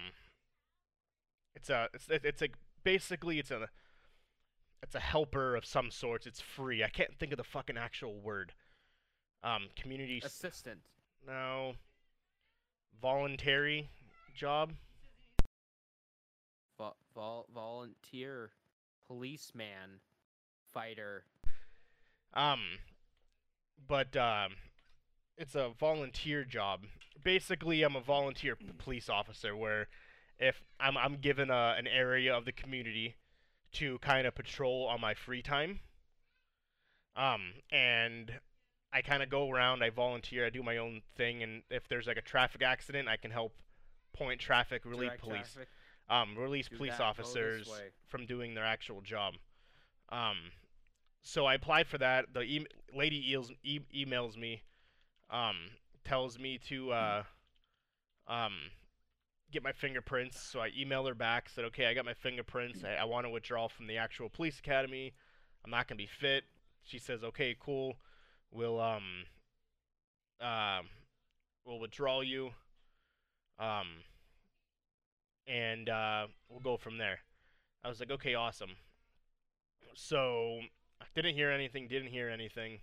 It's 1.55 1.69
a 1.69 1.87
it's 1.93 2.07
it's 2.09 2.41
like 2.41 2.55
basically 2.83 3.39
it's 3.39 3.51
a 3.51 3.69
it's 4.81 4.95
a 4.95 4.99
helper 4.99 5.55
of 5.55 5.65
some 5.65 5.91
sorts. 5.91 6.25
It's 6.27 6.41
free. 6.41 6.83
I 6.83 6.89
can't 6.89 7.15
think 7.17 7.31
of 7.31 7.37
the 7.37 7.43
fucking 7.43 7.77
actual 7.77 8.19
word. 8.19 8.53
Um, 9.43 9.67
community 9.75 10.19
s- 10.23 10.31
Assistant. 10.31 10.79
no 11.27 11.73
voluntary 13.01 13.89
job. 14.35 14.73
Vol- 16.77 16.97
vol- 17.13 17.45
volunteer. 17.53 18.51
Policeman. 19.07 19.99
Fighter. 20.73 21.25
Um, 22.33 22.61
but 23.87 24.15
um, 24.15 24.53
it's 25.37 25.55
a 25.55 25.71
volunteer 25.79 26.43
job. 26.43 26.85
Basically, 27.23 27.83
I'm 27.83 27.95
a 27.95 28.01
volunteer 28.01 28.57
police 28.77 29.09
officer 29.09 29.55
where 29.55 29.87
if 30.39 30.61
I'm 30.79 30.97
I'm 30.97 31.17
given 31.17 31.49
a, 31.49 31.75
an 31.77 31.87
area 31.87 32.35
of 32.35 32.45
the 32.45 32.51
community 32.51 33.15
to 33.73 33.97
kind 33.99 34.27
of 34.27 34.35
patrol 34.35 34.87
on 34.87 35.01
my 35.01 35.13
free 35.13 35.41
time. 35.41 35.79
Um, 37.15 37.53
and 37.71 38.39
I 38.91 39.01
kind 39.01 39.21
of 39.23 39.29
go 39.29 39.49
around. 39.49 39.83
I 39.83 39.89
volunteer. 39.89 40.45
I 40.45 40.49
do 40.49 40.63
my 40.63 40.77
own 40.77 41.01
thing, 41.15 41.43
and 41.43 41.63
if 41.69 41.87
there's 41.87 42.07
like 42.07 42.17
a 42.17 42.21
traffic 42.21 42.61
accident, 42.61 43.07
I 43.07 43.17
can 43.17 43.31
help 43.31 43.53
point 44.13 44.39
traffic, 44.39 44.85
relieve 44.85 45.09
direct 45.09 45.21
police, 45.21 45.53
traffic, 45.53 45.67
um, 46.09 46.35
release 46.37 46.69
do 46.69 46.77
police 46.77 46.97
that, 46.97 47.03
officers 47.03 47.67
from 48.07 48.25
doing 48.25 48.53
their 48.53 48.65
actual 48.65 49.01
job. 49.01 49.33
Um, 50.09 50.37
so 51.21 51.45
I 51.45 51.55
applied 51.55 51.87
for 51.87 51.97
that. 51.99 52.33
The 52.33 52.41
e- 52.41 52.67
lady 52.95 53.31
eels, 53.31 53.51
e- 53.63 53.79
emails 53.95 54.37
me, 54.37 54.61
um, 55.29 55.55
tells 56.05 56.37
me 56.39 56.59
to 56.69 56.91
uh, 56.91 57.23
um, 58.27 58.53
get 59.51 59.63
my 59.63 59.71
fingerprints. 59.71 60.39
So 60.41 60.59
I 60.59 60.69
email 60.77 61.05
her 61.05 61.15
back, 61.15 61.49
said, 61.49 61.65
okay, 61.65 61.85
I 61.87 61.93
got 61.93 62.05
my 62.05 62.13
fingerprints. 62.13 62.83
I, 62.83 63.01
I 63.01 63.05
want 63.05 63.25
to 63.25 63.29
withdraw 63.29 63.67
from 63.67 63.87
the 63.87 63.97
actual 63.97 64.29
police 64.29 64.59
academy. 64.59 65.13
I'm 65.63 65.71
not 65.71 65.87
gonna 65.87 65.97
be 65.97 66.07
fit. 66.07 66.43
She 66.83 66.99
says, 66.99 67.23
okay, 67.23 67.55
cool. 67.59 67.95
We'll 68.51 68.79
um, 68.79 69.25
um, 70.41 70.87
we'll 71.65 71.79
withdraw 71.79 72.21
you. 72.21 72.51
Um, 73.59 73.87
and 75.47 75.89
uh, 75.89 76.27
we'll 76.49 76.59
go 76.59 76.77
from 76.77 76.97
there. 76.97 77.19
I 77.83 77.89
was 77.89 77.99
like, 77.99 78.11
okay, 78.11 78.33
awesome. 78.33 78.71
So 79.95 80.59
didn't 81.15 81.35
hear 81.35 81.51
anything. 81.51 81.87
Didn't 81.87 82.09
hear 82.09 82.29
anything. 82.29 82.79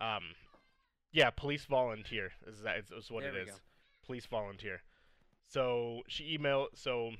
Um, 0.00 0.34
yeah, 1.12 1.30
police 1.30 1.64
volunteer 1.64 2.32
is 2.46 2.62
that 2.62 2.78
is, 2.78 2.90
is 2.90 3.10
what 3.10 3.22
There 3.22 3.36
it 3.36 3.48
is. 3.48 3.50
go. 3.50 3.56
Police 4.04 4.26
volunteer. 4.26 4.82
So 5.46 6.02
she 6.08 6.34
email. 6.34 6.68
So 6.74 7.12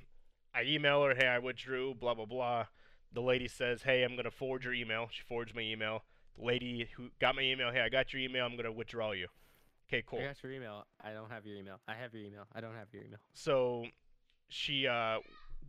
I 0.54 0.64
email 0.64 1.02
her, 1.04 1.14
hey, 1.14 1.26
I 1.26 1.38
withdrew. 1.38 1.94
Blah 1.94 2.14
blah 2.14 2.26
blah. 2.26 2.66
The 3.12 3.20
lady 3.20 3.46
says, 3.46 3.82
hey, 3.82 4.02
I'm 4.02 4.16
gonna 4.16 4.30
forward 4.30 4.64
your 4.64 4.74
email. 4.74 5.08
She 5.10 5.22
forwards 5.22 5.54
my 5.54 5.62
email. 5.62 6.02
The 6.36 6.44
lady 6.44 6.88
who 6.96 7.10
got 7.20 7.36
my 7.36 7.42
email, 7.42 7.70
hey, 7.70 7.80
I 7.80 7.88
got 7.88 8.12
your 8.12 8.22
email. 8.22 8.44
I'm 8.44 8.56
gonna 8.56 8.72
withdraw 8.72 9.12
you. 9.12 9.28
Okay, 9.88 10.02
cool. 10.06 10.18
I 10.18 10.24
got 10.24 10.42
your 10.42 10.52
email. 10.52 10.86
I 11.02 11.12
don't 11.12 11.30
have 11.30 11.46
your 11.46 11.56
email. 11.56 11.78
I 11.86 11.94
have 11.94 12.12
your 12.14 12.24
email. 12.24 12.46
I 12.52 12.60
don't 12.60 12.74
have 12.74 12.88
your 12.92 13.04
email. 13.04 13.18
so 13.32 13.84
she 14.48 14.86
uh 14.86 15.18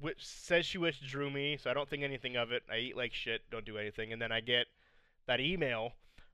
wi- 0.02 0.16
says 0.18 0.66
she 0.66 0.78
withdrew 0.78 1.30
me 1.30 1.58
so 1.58 1.70
i 1.70 1.74
don't 1.74 1.90
think 1.90 2.04
anything 2.04 2.36
of 2.36 2.52
it 2.52 2.64
i 2.72 2.78
eat 2.78 2.98
like 2.98 3.14
shit 3.14 3.42
don't 3.52 3.66
do 3.66 3.78
anything 3.78 4.12
and 4.14 4.22
then 4.22 4.32
i 4.32 4.40
get 4.40 4.68
that 5.28 5.40
email 5.40 5.94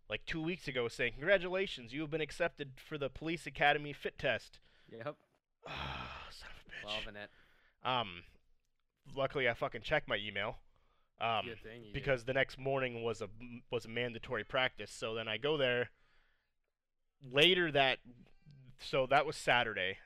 like 0.09 0.25
two 0.25 0.41
weeks 0.41 0.67
ago 0.67 0.87
saying 0.87 1.13
congratulations 1.13 1.93
you 1.93 2.01
have 2.01 2.09
been 2.11 2.21
accepted 2.21 2.71
for 2.77 2.97
the 2.97 3.09
police 3.09 3.45
academy 3.45 3.93
fit 3.93 4.17
test 4.19 4.59
Yep. 4.91 5.03
son 5.65 6.49
of 6.49 6.63
a 6.65 6.87
bitch 6.87 7.05
Loving 7.05 7.21
it. 7.21 7.29
um 7.87 8.23
luckily 9.15 9.47
i 9.49 9.53
fucking 9.53 9.81
checked 9.81 10.07
my 10.09 10.17
email 10.17 10.57
um 11.21 11.45
Good 11.45 11.61
thing 11.63 11.79
you 11.81 11.83
did. 11.85 11.93
because 11.93 12.23
the 12.25 12.33
next 12.33 12.57
morning 12.57 13.03
was 13.03 13.21
a 13.21 13.29
was 13.69 13.85
a 13.85 13.89
mandatory 13.89 14.43
practice. 14.43 14.89
So 14.91 15.13
then 15.13 15.27
I 15.27 15.37
go 15.37 15.55
there. 15.55 15.91
Later 17.31 17.71
that, 17.71 17.99
so 18.79 19.05
that 19.05 19.27
was 19.27 19.35
Saturday. 19.35 19.97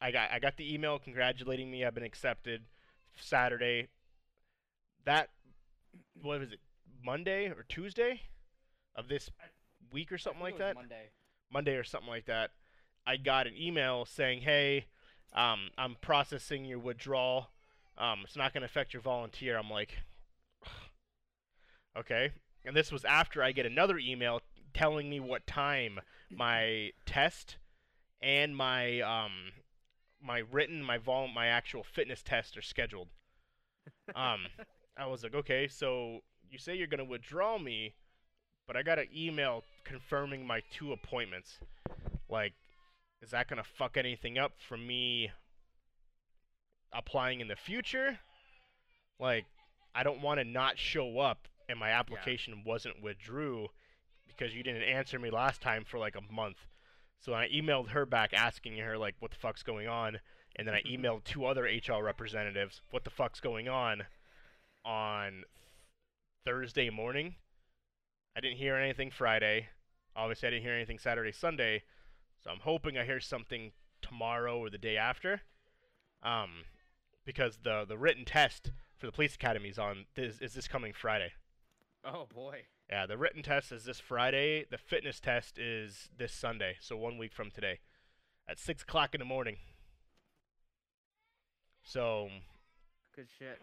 I 0.00 0.12
got 0.12 0.30
I 0.30 0.38
got 0.38 0.56
the 0.56 0.72
email 0.72 1.00
congratulating 1.00 1.68
me. 1.68 1.84
I've 1.84 1.94
been 1.94 2.04
accepted. 2.04 2.62
Saturday. 3.16 3.88
That 5.04 5.28
what 6.20 6.40
was 6.40 6.52
it? 6.52 6.60
Monday 7.04 7.46
or 7.46 7.64
Tuesday 7.68 8.20
of 8.94 9.08
this 9.08 9.30
week 9.92 10.12
or 10.12 10.18
something 10.18 10.42
like 10.42 10.58
that. 10.58 10.74
Monday. 10.74 11.10
Monday 11.52 11.74
or 11.74 11.84
something 11.84 12.08
like 12.08 12.26
that, 12.26 12.50
I 13.06 13.16
got 13.16 13.46
an 13.46 13.54
email 13.56 14.04
saying, 14.04 14.42
"Hey, 14.42 14.86
um, 15.32 15.70
I'm 15.76 15.96
processing 16.00 16.64
your 16.64 16.78
withdrawal. 16.78 17.50
Um, 17.98 18.20
it's 18.24 18.36
not 18.36 18.52
going 18.52 18.62
to 18.62 18.66
affect 18.66 18.92
your 18.92 19.02
volunteer." 19.02 19.58
I'm 19.58 19.70
like, 19.70 19.98
"Okay." 21.96 22.32
And 22.64 22.76
this 22.76 22.92
was 22.92 23.04
after 23.04 23.42
I 23.42 23.52
get 23.52 23.66
another 23.66 23.98
email 23.98 24.40
telling 24.72 25.10
me 25.10 25.20
what 25.20 25.46
time 25.46 26.00
my 26.30 26.92
test 27.04 27.56
and 28.22 28.56
my 28.56 29.00
um 29.00 29.52
my 30.24 30.42
written 30.50 30.82
my 30.82 30.98
vol 30.98 31.28
my 31.28 31.46
actual 31.46 31.82
fitness 31.82 32.22
test 32.22 32.56
are 32.56 32.62
scheduled. 32.62 33.08
Um, 34.14 34.46
I 34.96 35.06
was 35.06 35.22
like, 35.22 35.34
"Okay, 35.34 35.68
so 35.68 36.20
you 36.50 36.58
say 36.58 36.76
you're 36.76 36.86
going 36.86 36.98
to 36.98 37.04
withdraw 37.04 37.58
me, 37.58 37.94
but 38.66 38.76
I 38.76 38.82
got 38.82 38.98
an 38.98 39.08
email 39.14 39.64
confirming 39.84 40.46
my 40.46 40.62
two 40.70 40.92
appointments. 40.92 41.58
Like, 42.28 42.52
is 43.20 43.30
that 43.30 43.48
gonna 43.48 43.62
fuck 43.64 43.96
anything 43.96 44.38
up 44.38 44.52
for 44.68 44.76
me 44.76 45.30
applying 46.92 47.40
in 47.40 47.48
the 47.48 47.56
future? 47.56 48.18
Like, 49.18 49.44
I 49.94 50.02
don't 50.02 50.20
want 50.22 50.40
to 50.40 50.44
not 50.44 50.78
show 50.78 51.18
up 51.18 51.48
and 51.68 51.78
my 51.78 51.90
application 51.90 52.62
wasn't 52.66 53.02
withdrew 53.02 53.68
because 54.26 54.54
you 54.54 54.62
didn't 54.62 54.82
answer 54.82 55.18
me 55.18 55.30
last 55.30 55.60
time 55.60 55.84
for 55.84 55.98
like 55.98 56.16
a 56.16 56.32
month. 56.32 56.56
So 57.22 57.34
I 57.34 57.48
emailed 57.54 57.90
her 57.90 58.04
back 58.04 58.34
asking 58.34 58.78
her 58.78 58.98
like 58.98 59.14
what 59.20 59.30
the 59.30 59.36
fuck's 59.36 59.62
going 59.62 59.86
on, 59.86 60.18
and 60.56 60.66
then 60.66 60.74
I 60.74 60.82
emailed 60.82 61.22
two 61.22 61.46
other 61.46 61.62
HR 61.62 62.02
representatives 62.02 62.82
what 62.90 63.04
the 63.04 63.10
fuck's 63.10 63.38
going 63.38 63.68
on 63.68 64.02
on 64.84 65.44
Thursday 66.44 66.90
morning. 66.90 67.36
I 68.36 68.40
didn't 68.40 68.56
hear 68.56 68.74
anything 68.74 69.12
Friday. 69.12 69.68
Obviously, 70.16 70.48
I 70.48 70.50
didn't 70.50 70.64
hear 70.64 70.74
anything 70.74 70.98
Saturday, 70.98 71.30
Sunday. 71.30 71.84
So 72.42 72.50
I'm 72.50 72.60
hoping 72.60 72.98
I 72.98 73.04
hear 73.04 73.20
something 73.20 73.70
tomorrow 74.00 74.58
or 74.58 74.68
the 74.68 74.78
day 74.78 74.96
after. 74.96 75.42
Um, 76.24 76.64
because 77.24 77.58
the 77.62 77.84
the 77.86 77.96
written 77.96 78.24
test 78.24 78.72
for 78.98 79.06
the 79.06 79.12
police 79.12 79.36
academy 79.36 79.68
is 79.68 79.78
on 79.78 80.06
is, 80.16 80.40
is 80.40 80.54
this 80.54 80.66
coming 80.66 80.92
Friday. 80.92 81.32
Oh 82.04 82.26
boy. 82.34 82.62
Yeah, 82.92 83.06
the 83.06 83.16
written 83.16 83.42
test 83.42 83.72
is 83.72 83.86
this 83.86 83.98
Friday. 83.98 84.66
The 84.70 84.76
fitness 84.76 85.18
test 85.18 85.58
is 85.58 86.10
this 86.18 86.30
Sunday, 86.30 86.76
so 86.78 86.94
one 86.94 87.16
week 87.16 87.32
from 87.32 87.50
today, 87.50 87.78
at 88.46 88.58
six 88.58 88.82
o'clock 88.82 89.14
in 89.14 89.18
the 89.18 89.24
morning. 89.24 89.56
So 91.82 92.28
mm, 92.30 92.42
Good 93.16 93.28
shit. 93.38 93.58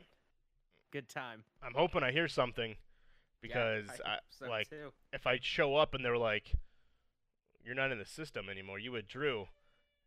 Good 0.92 1.10
time. 1.10 1.44
I'm 1.62 1.76
hoping 1.76 2.02
I 2.02 2.12
hear 2.12 2.28
something, 2.28 2.78
because 3.40 3.86
yeah, 4.00 4.14
I, 4.14 4.18
so 4.32 4.50
like 4.50 4.68
too. 4.68 4.94
if 5.14 5.28
I 5.28 5.38
show 5.40 5.76
up 5.76 5.94
and 5.94 6.04
they're 6.04 6.18
like, 6.18 6.54
"You're 7.64 7.76
not 7.76 7.92
in 7.92 8.00
the 8.00 8.08
system 8.08 8.50
anymore. 8.50 8.80
You 8.80 8.94
withdrew," 8.94 9.46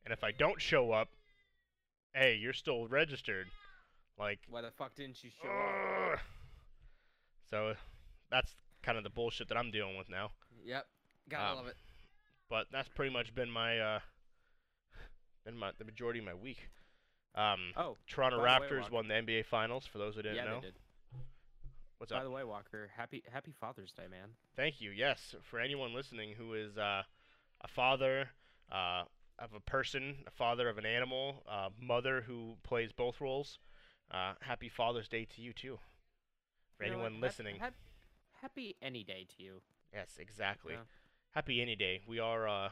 and 0.05 0.13
if 0.13 0.25
I 0.25 0.33
don't 0.33 0.61
show 0.61 0.91
up, 0.91 1.11
hey, 2.13 2.35
you're 2.35 2.53
still 2.53 2.89
registered. 2.89 3.47
Like, 4.19 4.41
Why 4.51 4.63
the 4.63 4.73
fuck 4.73 4.97
didn't 4.97 5.23
you 5.23 5.31
show 5.31 5.49
up? 5.49 6.19
so 7.51 7.75
that's 8.29 8.57
kind 8.83 8.99
of 8.99 9.05
the 9.05 9.11
bullshit 9.11 9.49
that 9.49 9.57
I'm 9.57 9.71
dealing 9.71 9.97
with 9.97 10.09
now. 10.09 10.31
Yep. 10.65 10.87
Gotta 11.29 11.51
Um, 11.51 11.57
love 11.57 11.67
it. 11.69 11.77
But 12.49 12.67
that's 12.71 12.89
pretty 12.89 13.13
much 13.13 13.35
been 13.35 13.51
my 13.51 13.79
uh, 13.79 14.01
been 15.45 15.57
my 15.57 15.73
the 15.79 15.85
majority 15.85 16.19
of 16.19 16.25
my 16.25 16.35
week. 16.35 16.69
Um, 17.35 17.73
Oh, 17.77 17.97
Toronto 18.07 18.39
by 18.39 18.59
the 18.59 18.61
way, 18.61 18.69
Raptors 18.83 18.91
won 18.91 19.09
the 19.09 19.15
NBA 19.15 19.47
Finals. 19.47 19.87
For 19.87 19.99
those 19.99 20.15
who 20.17 20.23
didn't 20.23 20.37
yeah, 20.37 20.45
know, 20.45 20.61
they 20.61 20.67
did. 20.67 20.75
What's 21.99 22.13
up? 22.13 22.17
By 22.19 22.21
up? 22.21 22.25
the 22.25 22.31
way, 22.31 22.45
Walker, 22.45 22.91
happy 22.97 23.23
Happy 23.33 23.53
Father's 23.59 23.93
Day, 23.93 24.07
man. 24.11 24.31
Thank 24.57 24.81
you. 24.81 24.91
Yes, 24.91 25.35
for 25.43 25.59
anyone 25.61 25.95
listening 25.95 26.35
who 26.37 26.55
is 26.55 26.77
uh, 26.77 27.03
a 27.63 27.69
father 27.69 28.29
uh, 28.71 29.05
of 29.39 29.55
a 29.55 29.61
person, 29.61 30.17
a 30.27 30.31
father 30.31 30.69
of 30.69 30.79
an 30.79 30.85
animal, 30.87 31.43
a 31.47 31.71
mother 31.81 32.21
who 32.23 32.57
plays 32.65 32.93
both 32.93 33.21
roles, 33.21 33.59
uh, 34.11 34.35
happy 34.43 34.69
Father's 34.69 35.09
Day 35.09 35.25
to 35.37 35.41
you 35.41 35.53
too. 35.53 35.79
For 36.77 36.85
You 36.85 36.91
what, 36.91 37.05
anyone 37.07 37.21
listening, 37.21 37.57
hap- 37.61 37.75
happy 38.43 38.77
any 38.83 39.03
day 39.05 39.27
to 39.37 39.43
you. 39.43 39.63
yes, 39.95 40.17
exactly. 40.19 40.75
Yeah. 40.75 40.81
Happy 41.33 41.63
any 41.63 41.77
day. 41.77 42.01
We 42.07 42.19
are. 42.19 42.47
Uh, 42.47 42.69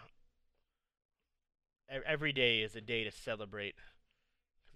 every 2.06 2.32
day 2.32 2.60
is 2.60 2.76
a 2.76 2.80
day 2.80 3.04
to 3.04 3.10
celebrate. 3.10 3.74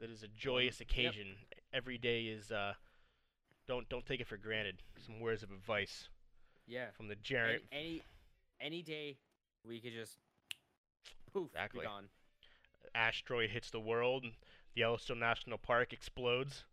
It 0.01 0.11
is 0.11 0.23
a 0.23 0.29
joyous 0.29 0.81
occasion. 0.81 1.37
Every 1.73 1.99
day 1.99 2.25
is. 2.25 2.51
Uh, 2.51 2.75
don't 3.69 3.89
don't 3.89 4.05
take 4.07 4.21
it 4.21 4.27
for 4.27 4.37
granted. 4.37 4.77
Some 5.05 5.21
words 5.21 5.43
of 5.43 5.51
advice 5.51 6.09
Yeah. 6.67 6.91
from 6.97 7.09
the 7.09 7.17
Jared. 7.17 7.63
any 7.73 8.03
any 8.61 8.83
day 8.83 9.19
we 9.67 9.81
could 9.81 9.93
just 9.93 10.19
poof 11.33 11.49
Exactly. 11.53 11.81
be 11.81 11.87
gone. 11.87 12.09
asteroid 12.95 13.51
hits 13.51 13.71
the 13.71 13.81
world, 13.81 14.25
Yellowstone 14.75 15.19
National 15.19 15.59
Park 15.59 15.93
explodes, 15.93 16.65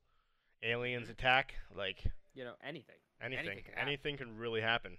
aliens 0.64 1.10
attack, 1.10 1.56
like 1.76 2.04
You 2.34 2.44
know 2.46 2.54
anything. 2.64 2.96
Anything, 3.22 3.48
Anything 3.48 3.74
anything 3.78 4.18
can 4.18 4.26
can, 4.26 4.28
happen. 4.36 4.40
really 4.42 4.62
happen. 4.62 4.98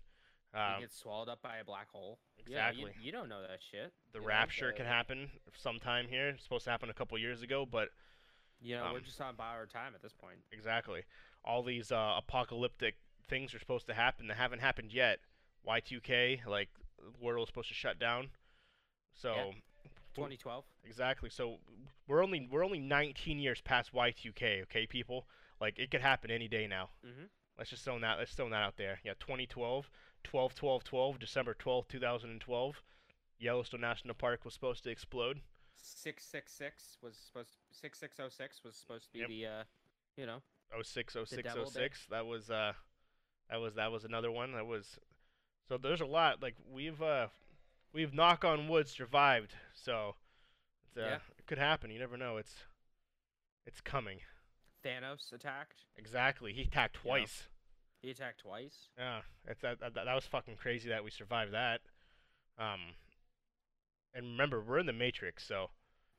you 0.55 0.61
Um, 0.61 0.81
get 0.81 0.93
swallowed 0.93 1.29
up 1.29 1.41
by 1.43 1.59
a 1.59 1.65
black 1.65 1.89
hole. 1.91 2.19
Yeah, 2.47 2.69
exactly. 2.69 2.93
you, 2.99 3.07
you 3.07 3.13
don't 3.13 3.29
know 3.29 3.41
that 3.43 3.61
shit. 3.63 3.93
the 4.13 4.19
you 4.19 4.23
know, 4.23 4.29
rapture 4.29 4.67
the- 4.69 4.73
can 4.77 4.87
happen 4.87 5.31
sometime 5.57 6.09
here. 6.09 6.29
It's 6.31 6.43
supposed 6.45 6.65
to 6.65 6.71
happen 6.71 6.91
a 6.91 6.95
couple 6.95 7.17
years 7.19 7.43
ago, 7.43 7.65
but 7.67 7.89
You 8.61 8.77
know, 8.77 8.91
we're 8.93 8.99
um, 8.99 9.05
just 9.05 9.21
on 9.21 9.35
borrowed 9.37 9.71
time 9.71 9.95
at 9.95 10.03
this 10.03 10.13
point. 10.13 10.39
exactly. 10.53 11.05
All 11.45 11.63
these 11.63 11.91
uh, 11.91 12.15
apocalyptic 12.19 12.97
things 13.29 13.55
are 13.55 13.59
supposed 13.59 13.87
to 13.87 13.95
happen 13.95 14.27
that 14.29 14.37
haven't 14.37 14.61
happened 14.61 14.93
yet. 14.93 15.21
Y2K, 15.67 16.45
like 16.47 16.69
the 16.99 17.11
world 17.25 17.41
was 17.41 17.49
supposed 17.49 17.69
to 17.69 17.75
shut 17.75 17.99
down. 17.99 18.31
So 19.15 19.35
Yeah. 19.35 19.53
2012. 20.15 20.65
Exactly. 20.85 21.31
So 21.31 21.59
we're 22.07 22.23
only 22.23 22.47
we're 22.51 22.65
only 22.65 22.79
19 22.81 23.39
years 23.39 23.61
past 23.63 23.93
Y2K. 23.95 24.63
Okay, 24.63 24.87
people. 24.87 25.27
Like 25.61 25.79
it 25.79 25.91
could 25.91 26.01
happen 26.03 26.31
any 26.31 26.49
day 26.49 26.67
now. 26.67 26.91
Mhm. 27.05 27.29
Let's 27.59 27.71
just 27.71 27.85
throw 27.85 27.99
that. 28.01 28.19
Let's 28.19 28.33
throw 28.35 28.49
that 28.49 28.63
out 28.63 28.77
there. 28.77 28.99
Yeah, 29.05 29.13
2012, 29.21 29.91
12, 30.25 30.55
12, 30.55 30.85
12, 30.85 31.19
December 31.19 31.55
12, 31.55 31.89
2012. 31.89 32.83
Yellowstone 33.39 33.81
National 33.81 34.15
Park 34.15 34.45
was 34.45 34.55
supposed 34.55 34.85
to 34.85 34.91
explode. 34.91 35.41
666 35.77 36.99
was 37.03 37.17
supposed 37.17 37.57
6606 37.73 38.63
was 38.65 38.77
supposed 38.77 39.07
to 39.07 39.13
be 39.13 39.19
Yep. 39.21 39.29
the 39.29 39.47
uh, 39.47 39.63
you 40.17 40.27
know, 40.27 40.39
06, 40.83 41.15
06, 41.15 41.43
devil 41.43 41.65
did. 41.65 41.73
06. 41.73 42.07
That 42.11 42.27
was 42.27 42.51
uh, 42.51 42.73
that 43.51 43.61
was 43.61 43.75
that 43.75 43.91
was 43.93 44.05
another 44.05 44.31
one. 44.31 44.53
That 44.53 44.67
was. 44.67 44.99
So 45.69 45.79
there's 45.79 46.01
a 46.01 46.07
lot. 46.07 46.43
Like 46.43 46.55
we've 46.73 47.01
uh, 47.03 47.29
we've 47.93 48.15
knock 48.15 48.45
on 48.45 48.69
wood 48.69 48.89
survived. 48.89 49.55
So 49.75 50.15
it's, 50.89 50.97
uh, 50.97 51.01
Yeah. 51.01 51.19
it 51.39 51.47
could 51.47 51.59
happen. 51.59 51.91
You 51.91 51.99
never 51.99 52.17
know. 52.17 52.37
It's 52.37 52.55
it's 53.67 53.81
coming. 53.81 54.21
Thanos 54.85 55.33
attacked. 55.33 55.85
Exactly. 55.97 56.53
He 56.53 56.63
attacked 56.63 56.97
twice. 56.97 57.45
He 58.01 58.11
attacked 58.11 58.41
twice. 58.41 58.89
Yeah, 58.99 59.21
it's 59.47 59.61
that, 59.63 59.79
that 59.81 59.95
that 59.95 60.15
was 60.15 60.25
fucking 60.25 60.57
crazy 60.57 60.89
that 60.89 61.05
we 61.05 61.11
survived 61.11 61.53
that. 61.53 61.81
Um, 62.59 62.81
and 64.15 64.27
remember, 64.27 64.61
we're 64.61 64.79
in 64.79 64.87
the 64.87 64.93
Matrix, 64.93 65.47
so 65.47 65.71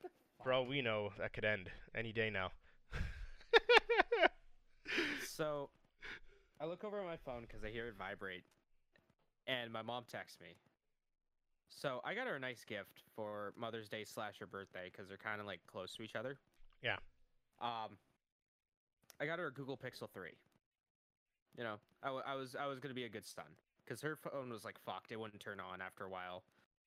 for 0.43 0.53
all 0.53 0.65
we 0.65 0.81
know, 0.81 1.11
that 1.19 1.33
could 1.33 1.45
end 1.45 1.69
any 1.93 2.11
day 2.11 2.29
now. 2.29 2.51
So, 5.35 5.69
I 6.61 6.65
look 6.65 6.83
over 6.83 6.99
at 6.99 7.05
my 7.05 7.17
phone 7.17 7.41
because 7.41 7.63
I 7.63 7.69
hear 7.69 7.87
it 7.87 7.95
vibrate, 7.97 8.43
and 9.47 9.73
my 9.73 9.81
mom 9.81 10.03
texts 10.07 10.39
me. 10.39 10.49
So 11.69 12.01
I 12.05 12.13
got 12.13 12.27
her 12.27 12.35
a 12.35 12.39
nice 12.39 12.63
gift 12.63 13.01
for 13.15 13.51
Mother's 13.57 13.89
Day 13.89 14.03
slash 14.05 14.37
her 14.39 14.45
birthday 14.45 14.91
because 14.91 15.07
they're 15.07 15.17
kind 15.17 15.41
of 15.41 15.47
like 15.47 15.59
close 15.65 15.95
to 15.95 16.03
each 16.03 16.15
other. 16.15 16.37
Yeah. 16.83 16.97
Um, 17.59 17.97
I 19.23 19.25
got 19.25 19.39
her 19.39 19.47
a 19.47 19.53
Google 19.53 19.77
Pixel 19.77 20.09
three. 20.13 20.35
You 21.57 21.63
know, 21.63 21.75
I, 22.03 22.07
w- 22.07 22.23
I 22.27 22.35
was 22.35 22.57
I 22.59 22.67
was 22.67 22.81
gonna 22.81 22.93
be 22.93 23.05
a 23.05 23.09
good 23.09 23.25
son 23.25 23.45
because 23.85 24.01
her 24.01 24.17
phone 24.17 24.49
was 24.49 24.65
like 24.65 24.77
fucked; 24.85 25.13
it 25.13 25.19
wouldn't 25.19 25.39
turn 25.41 25.61
on 25.61 25.81
after 25.81 26.03
a 26.03 26.09
while. 26.09 26.43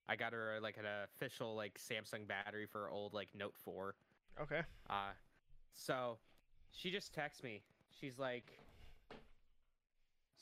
I 0.07 0.17
got 0.17 0.35
her 0.35 0.59
like 0.61 0.77
an 0.77 0.85
official 1.05 1.57
like 1.57 1.79
Samsung 1.79 2.29
battery 2.29 2.67
for 2.67 2.83
her 2.83 2.91
old 2.91 3.15
like 3.15 3.29
Note 3.35 3.55
four. 3.57 3.95
okay. 4.39 4.61
Uh, 4.91 5.13
so 5.73 6.19
she 6.73 6.91
just 6.91 7.15
texts 7.15 7.43
me. 7.43 7.63
She's 7.99 8.19
like, 8.19 8.53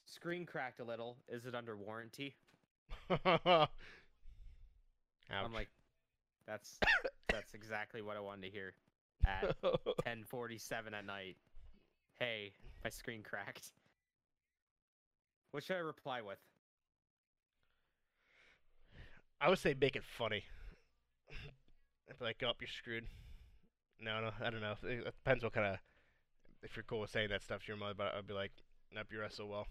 screen 0.05 0.47
cracked 0.47 0.81
a 0.81 0.85
little. 0.85 1.17
Is 1.29 1.47
it 1.47 1.55
under 1.55 1.77
warranty? 1.77 2.35
I'm 3.25 3.69
like, 5.53 5.69
that's 6.45 6.81
that's 7.29 7.55
exactly 7.55 8.03
what 8.03 8.17
I 8.17 8.21
wanted 8.21 8.47
to 8.47 8.51
hear 8.51 8.75
at 9.25 9.57
10:47 9.63 10.93
at 10.93 11.07
night. 11.07 11.37
Hey, 12.19 12.53
my 12.83 12.91
screen 12.91 13.23
cracked. 13.23 13.73
What 15.51 15.63
should 15.63 15.77
I 15.77 15.81
reply 15.81 16.21
with? 16.21 16.39
I 19.41 19.49
would 19.49 19.59
say 19.59 19.75
make 19.79 19.97
it 19.97 20.05
funny. 20.05 20.45
If 22.09 22.21
like, 22.21 22.43
up, 22.43 22.57
you're 22.61 22.69
screwed. 22.69 23.07
No, 24.01 24.21
no, 24.21 24.31
I 24.45 24.51
don't 24.51 24.61
know. 24.61 24.75
It 24.83 25.07
it 25.07 25.15
depends 25.25 25.43
what 25.43 25.53
kind 25.53 25.67
of. 25.67 25.79
If 26.63 26.77
you're 26.77 26.85
cool 26.85 27.01
with 27.01 27.11
saying 27.11 27.29
that 27.31 27.43
stuff 27.43 27.63
to 27.63 27.69
your 27.69 27.77
mother, 27.77 27.95
but 27.97 28.15
I'd 28.17 28.27
be 28.27 28.35
like, 28.35 28.53
nope, 28.95 29.07
you 29.11 29.21
wrestle 29.21 29.49
well. 29.49 29.67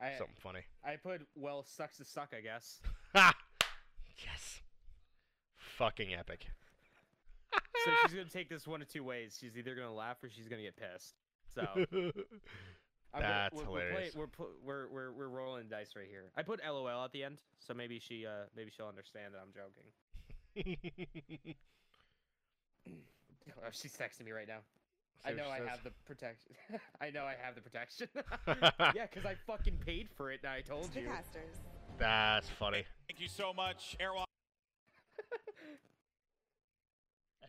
I 0.00 0.16
Something 0.18 0.36
funny. 0.38 0.60
I 0.84 0.96
put 0.96 1.26
well 1.34 1.64
sucks 1.64 1.96
to 1.98 2.04
suck, 2.04 2.32
I 2.36 2.40
guess. 2.40 2.80
Ha! 3.14 3.32
Yes. 4.18 4.60
Fucking 5.56 6.12
epic. 6.12 6.48
So 7.84 7.90
she's 8.02 8.12
gonna 8.14 8.28
take 8.28 8.48
this 8.48 8.66
one 8.66 8.82
of 8.82 8.88
two 8.88 9.04
ways. 9.04 9.36
She's 9.40 9.56
either 9.56 9.74
gonna 9.74 9.92
laugh 9.94 10.22
or 10.22 10.28
she's 10.28 10.48
gonna 10.48 10.62
get 10.62 10.76
pissed. 10.76 11.14
So 11.54 11.62
I'm 11.76 11.82
gonna- 11.92 12.12
That's 13.28 13.54
we're, 13.54 13.62
we're, 13.70 13.80
hilarious. 13.88 14.14
we're, 14.14 14.26
pl- 14.26 14.50
we're 14.64 14.88
we're 14.88 15.12
we're 15.12 15.28
rolling 15.28 15.68
dice 15.68 15.90
right 15.96 16.08
here. 16.10 16.24
I 16.36 16.42
put 16.42 16.60
LOL 16.66 17.04
at 17.04 17.12
the 17.12 17.22
end, 17.24 17.40
so 17.60 17.72
maybe 17.74 17.98
she 18.00 18.26
uh 18.26 18.46
maybe 18.56 18.70
she'll 18.76 18.88
understand 18.88 19.34
that 19.34 19.40
I'm 19.40 19.52
joking. 19.54 19.86
Oh, 23.58 23.68
she's 23.70 23.96
texting 23.96 24.24
me 24.24 24.32
right 24.32 24.48
now. 24.48 24.58
I 25.24 25.32
know 25.32 25.48
I 25.48 25.58
have 25.68 25.82
the 25.82 25.90
protection. 26.04 26.52
I 27.00 27.10
know 27.10 27.24
I 27.24 27.34
have 27.40 27.54
the 27.54 27.60
protection. 27.60 28.08
yeah, 28.94 29.06
because 29.08 29.24
I 29.24 29.34
fucking 29.46 29.78
paid 29.84 30.08
for 30.16 30.30
it 30.30 30.40
and 30.44 30.52
I 30.52 30.60
told 30.60 30.94
you. 30.94 31.06
Casters. 31.06 31.56
That's 31.98 32.48
funny. 32.50 32.84
Thank 33.08 33.20
you 33.20 33.28
so 33.28 33.52
much, 33.52 33.96
Airwalk. 34.00 34.25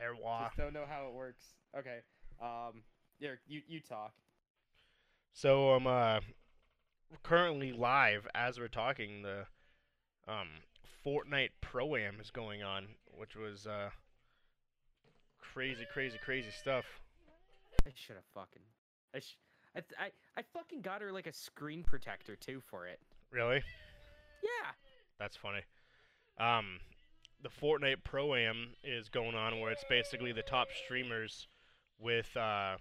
Airwalk. 0.03 0.45
Just 0.47 0.57
don't 0.57 0.73
know 0.73 0.85
how 0.89 1.07
it 1.07 1.13
works. 1.13 1.43
Okay. 1.77 1.99
Um. 2.41 2.83
Here, 3.19 3.39
you 3.47 3.61
you 3.67 3.79
talk. 3.79 4.13
So 5.33 5.69
I'm 5.69 5.87
uh 5.87 6.19
currently 7.23 7.71
live 7.71 8.27
as 8.35 8.59
we're 8.59 8.67
talking. 8.67 9.23
The 9.23 9.45
um 10.27 10.47
Fortnite 11.05 11.51
Pro 11.61 11.95
Am 11.95 12.19
is 12.19 12.31
going 12.31 12.63
on, 12.63 12.87
which 13.17 13.35
was 13.35 13.65
uh 13.65 13.89
crazy, 15.39 15.85
crazy, 15.91 16.17
crazy 16.23 16.51
stuff. 16.51 16.85
I 17.85 17.91
should 17.95 18.15
have 18.15 18.25
fucking. 18.33 18.61
I, 19.15 19.19
sh- 19.19 19.37
I 19.75 19.79
th- 19.79 19.99
I 19.99 20.39
I 20.39 20.43
fucking 20.53 20.81
got 20.81 21.01
her 21.01 21.11
like 21.11 21.27
a 21.27 21.33
screen 21.33 21.83
protector 21.83 22.35
too 22.35 22.61
for 22.69 22.85
it. 22.87 22.99
Really? 23.31 23.61
Yeah. 24.43 24.71
That's 25.19 25.35
funny. 25.35 25.61
Um, 26.39 26.79
the 27.41 27.49
Fortnite 27.49 28.03
Pro 28.03 28.35
Am 28.35 28.73
is 28.83 29.09
going 29.09 29.35
on 29.35 29.59
where 29.59 29.71
it's 29.71 29.85
basically 29.89 30.31
the 30.31 30.41
top 30.41 30.67
streamers 30.83 31.47
with 31.99 32.35
uh, 32.35 32.77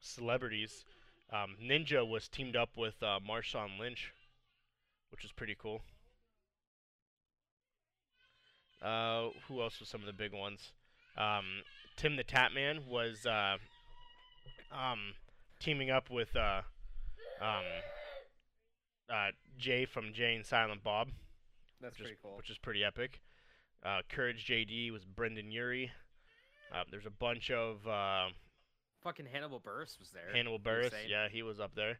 celebrities. 0.00 0.84
Um, 1.32 1.56
Ninja 1.62 2.06
was 2.06 2.28
teamed 2.28 2.56
up 2.56 2.76
with 2.76 3.02
uh, 3.02 3.18
Marshawn 3.20 3.78
Lynch, 3.78 4.12
which 5.10 5.24
is 5.24 5.32
pretty 5.32 5.56
cool. 5.60 5.82
Uh, 8.82 9.28
who 9.46 9.60
else 9.60 9.78
was 9.78 9.88
some 9.88 10.00
of 10.00 10.06
the 10.06 10.12
big 10.12 10.32
ones? 10.32 10.72
Um, 11.16 11.44
Tim 11.96 12.16
the 12.16 12.24
Tatman 12.24 12.86
was 12.86 13.26
uh, 13.26 13.58
um, 14.72 15.14
teaming 15.58 15.90
up 15.90 16.10
with 16.10 16.34
uh, 16.34 16.62
um, 17.40 17.64
uh, 19.12 19.28
Jay 19.58 19.84
from 19.84 20.12
Jay 20.12 20.34
and 20.34 20.46
Silent 20.46 20.82
Bob 20.82 21.08
That's 21.80 21.98
which 21.98 22.00
is, 22.00 22.06
pretty 22.06 22.18
cool. 22.22 22.36
which 22.38 22.50
is 22.50 22.58
pretty 22.58 22.82
epic. 22.82 23.20
Uh, 23.84 24.00
Courage 24.08 24.46
JD 24.46 24.92
was 24.92 25.04
Brendon 25.04 25.50
Urie. 25.50 25.90
Uh, 26.72 26.84
there's 26.90 27.06
a 27.06 27.10
bunch 27.10 27.50
of 27.50 27.86
uh, 27.86 28.26
Fucking 29.02 29.26
Hannibal 29.32 29.58
Buress 29.60 29.98
was 29.98 30.10
there. 30.12 30.28
Hannibal 30.32 30.58
you 30.64 30.70
were 30.70 30.82
Buress. 30.82 30.90
saying. 30.90 31.08
Yeah, 31.10 31.28
he 31.30 31.42
was 31.42 31.58
up 31.60 31.74
there. 31.74 31.98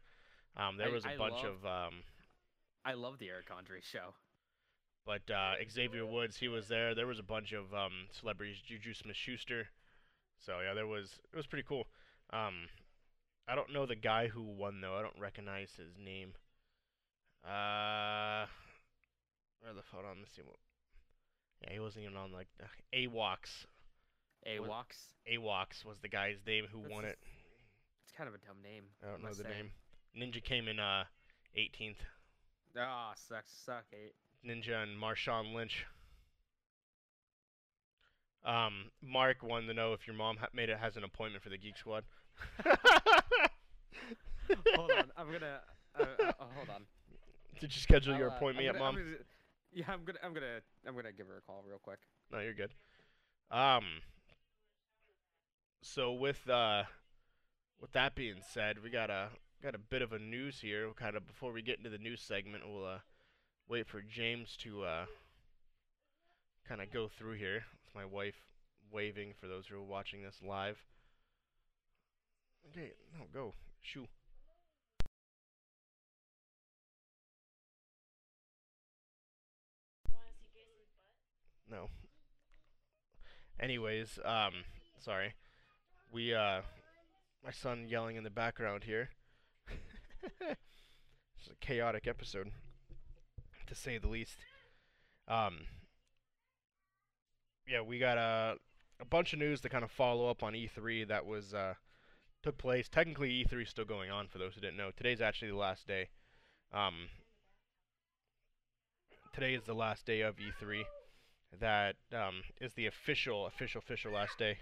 Um, 0.55 0.77
there 0.77 0.89
I- 0.89 0.91
was 0.91 1.05
a 1.05 1.09
I 1.13 1.17
bunch 1.17 1.43
love- 1.43 1.65
of, 1.65 1.65
um, 1.65 1.93
I 2.85 2.93
love 2.93 3.17
the 3.19 3.29
Eric 3.29 3.47
Andre 3.55 3.79
show. 3.81 4.13
but 5.05 5.29
uh, 5.31 5.53
Xavier 5.69 6.05
Woods, 6.05 6.37
he 6.37 6.47
was 6.47 6.67
there. 6.67 6.93
There 6.95 7.07
was 7.07 7.19
a 7.19 7.23
bunch 7.23 7.51
of 7.53 7.73
um, 7.73 8.07
celebrities. 8.11 8.57
Juju 8.65 8.93
Smith-Schuster. 8.93 9.67
So 10.45 10.59
yeah, 10.65 10.73
there 10.73 10.87
was 10.87 11.19
it 11.33 11.35
was 11.37 11.45
pretty 11.47 11.65
cool. 11.67 11.87
Um, 12.33 12.67
I 13.47 13.55
don't 13.55 13.71
know 13.73 13.85
the 13.85 13.95
guy 13.95 14.27
who 14.27 14.41
won 14.43 14.81
though. 14.81 14.95
I 14.95 15.01
don't 15.01 15.19
recognize 15.19 15.71
his 15.77 15.97
name. 16.03 16.33
Uh, 17.43 18.45
where 19.61 19.73
the 19.73 19.81
hold 19.91 20.05
on, 20.05 20.17
let's 20.19 20.35
see 20.35 20.41
what. 20.43 20.55
Yeah, 21.63 21.73
he 21.73 21.79
wasn't 21.79 22.05
even 22.05 22.17
on 22.17 22.31
like 22.31 22.47
AWOX. 22.93 23.65
AWOX. 24.47 24.85
AWOX 25.31 25.85
was 25.85 25.97
the 26.01 26.09
guy's 26.09 26.37
name 26.47 26.65
who 26.71 26.81
That's 26.81 26.91
won 26.93 27.05
a- 27.05 27.09
it. 27.09 27.19
It's 28.03 28.11
kind 28.17 28.27
of 28.27 28.33
a 28.35 28.39
dumb 28.39 28.57
name. 28.63 28.83
I 29.03 29.11
don't 29.11 29.21
know 29.23 29.29
the 29.29 29.43
say. 29.43 29.49
name. 29.49 29.71
Ninja 30.17 30.43
came 30.43 30.67
in 30.67 30.79
uh 30.79 31.03
18th. 31.57 31.95
Ah, 32.77 33.13
sucks, 33.15 33.51
suck 33.65 33.85
it. 33.91 34.15
Ninja 34.45 34.81
and 34.83 34.97
Marshawn 35.01 35.53
Lynch. 35.53 35.85
Um, 38.43 38.85
Mark 39.03 39.43
wanted 39.43 39.67
to 39.67 39.73
know 39.75 39.93
if 39.93 40.07
your 40.07 40.15
mom 40.15 40.37
ha- 40.37 40.47
made 40.53 40.69
it 40.69 40.79
has 40.79 40.97
an 40.97 41.03
appointment 41.03 41.43
for 41.43 41.49
the 41.49 41.57
Geek 41.59 41.77
Squad. 41.77 42.03
hold 44.75 44.91
on, 44.97 45.11
I'm 45.15 45.31
gonna. 45.31 45.59
Uh, 45.99 46.01
uh, 46.03 46.05
uh, 46.39 46.45
hold 46.55 46.69
on. 46.69 46.83
Did 47.59 47.73
you 47.75 47.79
schedule 47.81 48.17
your 48.17 48.29
I'll, 48.29 48.33
uh, 48.33 48.37
appointment 48.37 48.65
yet, 48.65 48.73
gonna- 48.73 48.85
I'm 48.85 48.95
mom? 48.95 49.15
Yeah, 49.73 49.85
I'm 49.87 50.03
gonna, 50.03 50.19
I'm 50.23 50.33
gonna, 50.33 50.61
I'm 50.87 50.95
gonna 50.95 51.11
give 51.11 51.27
her 51.27 51.37
a 51.37 51.41
call 51.41 51.63
real 51.67 51.79
quick. 51.79 51.99
No, 52.31 52.39
you're 52.39 52.53
good. 52.53 52.73
Um. 53.49 53.85
So 55.81 56.13
with 56.13 56.47
uh, 56.49 56.83
with 57.79 57.91
that 57.93 58.15
being 58.15 58.41
said, 58.53 58.83
we 58.83 58.89
got 58.89 59.09
a 59.09 59.29
got 59.63 59.75
a 59.75 59.79
bit 59.79 60.01
of 60.01 60.13
a 60.13 60.19
news 60.19 60.59
here. 60.61 60.89
Kind 60.95 61.15
of 61.15 61.27
before 61.27 61.51
we 61.51 61.61
get 61.61 61.77
into 61.77 61.89
the 61.89 61.97
news 61.97 62.21
segment, 62.21 62.63
we'll 62.67 62.85
uh 62.85 62.99
wait 63.67 63.87
for 63.87 64.01
James 64.01 64.57
to 64.63 64.83
uh 64.83 65.05
kind 66.67 66.81
of 66.81 66.91
go 66.91 67.07
through 67.07 67.33
here. 67.33 67.63
With 67.83 67.95
my 67.95 68.05
wife 68.05 68.35
waving 68.91 69.33
for 69.39 69.47
those 69.47 69.67
who 69.67 69.77
are 69.77 69.83
watching 69.83 70.21
this 70.21 70.39
live. 70.45 70.77
Okay, 72.69 72.91
no, 73.17 73.25
go 73.33 73.53
shoo. 73.81 74.05
No. 81.71 81.87
Anyways, 83.57 84.19
um, 84.25 84.65
sorry. 84.99 85.35
We, 86.11 86.33
uh, 86.33 86.61
my 87.45 87.51
son 87.51 87.87
yelling 87.87 88.17
in 88.17 88.25
the 88.25 88.29
background 88.29 88.83
here. 88.83 89.09
it's 90.41 91.49
a 91.49 91.55
chaotic 91.61 92.07
episode, 92.07 92.51
to 93.67 93.75
say 93.75 93.97
the 93.97 94.09
least. 94.09 94.35
Um, 95.29 95.59
yeah, 97.65 97.79
we 97.81 97.99
got 97.99 98.17
a, 98.17 98.57
a 98.99 99.05
bunch 99.05 99.31
of 99.31 99.39
news 99.39 99.61
to 99.61 99.69
kind 99.69 99.85
of 99.85 99.91
follow 99.91 100.29
up 100.29 100.43
on 100.43 100.51
E3 100.51 101.07
that 101.07 101.25
was, 101.25 101.53
uh, 101.53 101.75
took 102.43 102.57
place. 102.57 102.89
Technically, 102.89 103.45
E3 103.45 103.63
is 103.63 103.69
still 103.69 103.85
going 103.85 104.11
on 104.11 104.27
for 104.27 104.39
those 104.39 104.55
who 104.55 104.61
didn't 104.61 104.77
know. 104.77 104.91
Today's 104.97 105.21
actually 105.21 105.51
the 105.51 105.57
last 105.57 105.87
day. 105.87 106.09
Um, 106.73 107.07
today 109.33 109.53
is 109.53 109.63
the 109.63 109.73
last 109.73 110.05
day 110.05 110.19
of 110.19 110.35
E3 110.35 110.83
that 111.59 111.95
um, 112.13 112.43
is 112.59 112.73
the 112.73 112.85
official, 112.85 113.45
official, 113.45 113.79
official 113.79 114.11
last 114.11 114.37
day. 114.37 114.59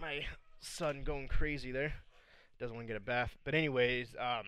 My 0.00 0.26
son 0.60 1.02
going 1.04 1.28
crazy 1.28 1.72
there. 1.72 1.94
Doesn't 2.58 2.74
want 2.74 2.86
to 2.86 2.92
get 2.92 3.00
a 3.00 3.04
bath. 3.04 3.36
But 3.44 3.54
anyways, 3.54 4.14
um, 4.18 4.46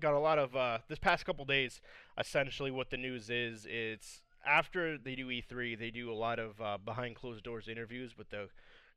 got 0.00 0.14
a 0.14 0.18
lot 0.18 0.38
of 0.38 0.56
uh, 0.56 0.78
this 0.88 0.98
past 0.98 1.24
couple 1.24 1.44
days. 1.44 1.80
Essentially, 2.18 2.70
what 2.70 2.90
the 2.90 2.96
news 2.96 3.30
is, 3.30 3.66
it's 3.68 4.22
after 4.46 4.98
they 4.98 5.14
do 5.14 5.28
E3, 5.28 5.78
they 5.78 5.90
do 5.90 6.12
a 6.12 6.14
lot 6.14 6.38
of 6.38 6.60
uh, 6.60 6.78
behind 6.84 7.16
closed 7.16 7.44
doors 7.44 7.68
interviews 7.68 8.16
with 8.16 8.30
the 8.30 8.48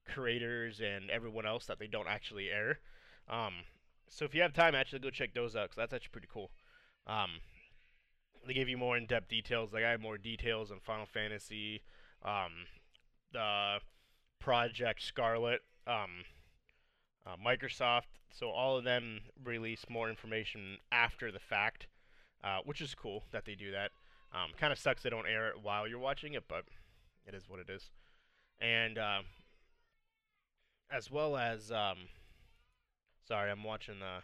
creators 0.08 0.80
and 0.80 1.10
everyone 1.10 1.46
else 1.46 1.66
that 1.66 1.80
they 1.80 1.88
don't 1.88 2.08
actually 2.08 2.50
air. 2.50 2.80
Um, 3.30 3.54
so 4.10 4.26
if 4.26 4.34
you 4.34 4.42
have 4.42 4.54
time, 4.54 4.76
actually 4.76 5.00
go 5.00 5.10
check 5.10 5.34
those 5.34 5.56
out. 5.56 5.70
Cause 5.70 5.76
that's 5.78 5.94
actually 5.94 6.12
pretty 6.12 6.30
cool. 6.32 6.52
Um, 7.06 7.40
they 8.48 8.54
give 8.54 8.70
you 8.70 8.78
more 8.78 8.98
in-depth 8.98 9.28
details. 9.28 9.74
Like 9.74 9.84
I 9.84 9.92
have 9.92 10.02
more 10.02 10.18
details 10.18 10.72
on 10.72 10.80
Final 10.80 11.06
Fantasy, 11.06 11.82
um, 12.24 12.66
the 13.34 13.80
Project 14.40 15.02
Scarlett, 15.02 15.62
um, 15.86 16.24
uh, 17.26 17.36
Microsoft. 17.46 18.04
So 18.32 18.50
all 18.50 18.78
of 18.78 18.84
them 18.84 19.22
release 19.44 19.86
more 19.90 20.10
information 20.10 20.78
after 20.92 21.32
the 21.32 21.40
fact, 21.40 21.88
uh, 22.44 22.60
which 22.66 22.82
is 22.82 22.96
cool 22.96 23.24
that 23.32 23.46
they 23.46 23.56
do 23.56 23.72
that. 23.72 23.92
Um, 24.34 24.52
kind 24.58 24.74
of 24.74 24.80
sucks 24.80 25.04
they 25.04 25.10
don't 25.10 25.28
air 25.28 25.50
it 25.50 25.56
while 25.62 25.88
you're 25.88 26.00
watching 26.00 26.34
it, 26.34 26.44
but 26.48 26.66
it 27.26 27.34
is 27.34 27.50
what 27.50 27.60
it 27.60 27.70
is. 27.70 27.90
And 28.60 28.98
uh, 28.98 29.22
as 30.92 31.10
well 31.12 31.38
as, 31.38 31.72
um, 31.72 31.98
sorry, 33.28 33.52
I'm 33.52 33.64
watching 33.64 34.00
the, 34.00 34.24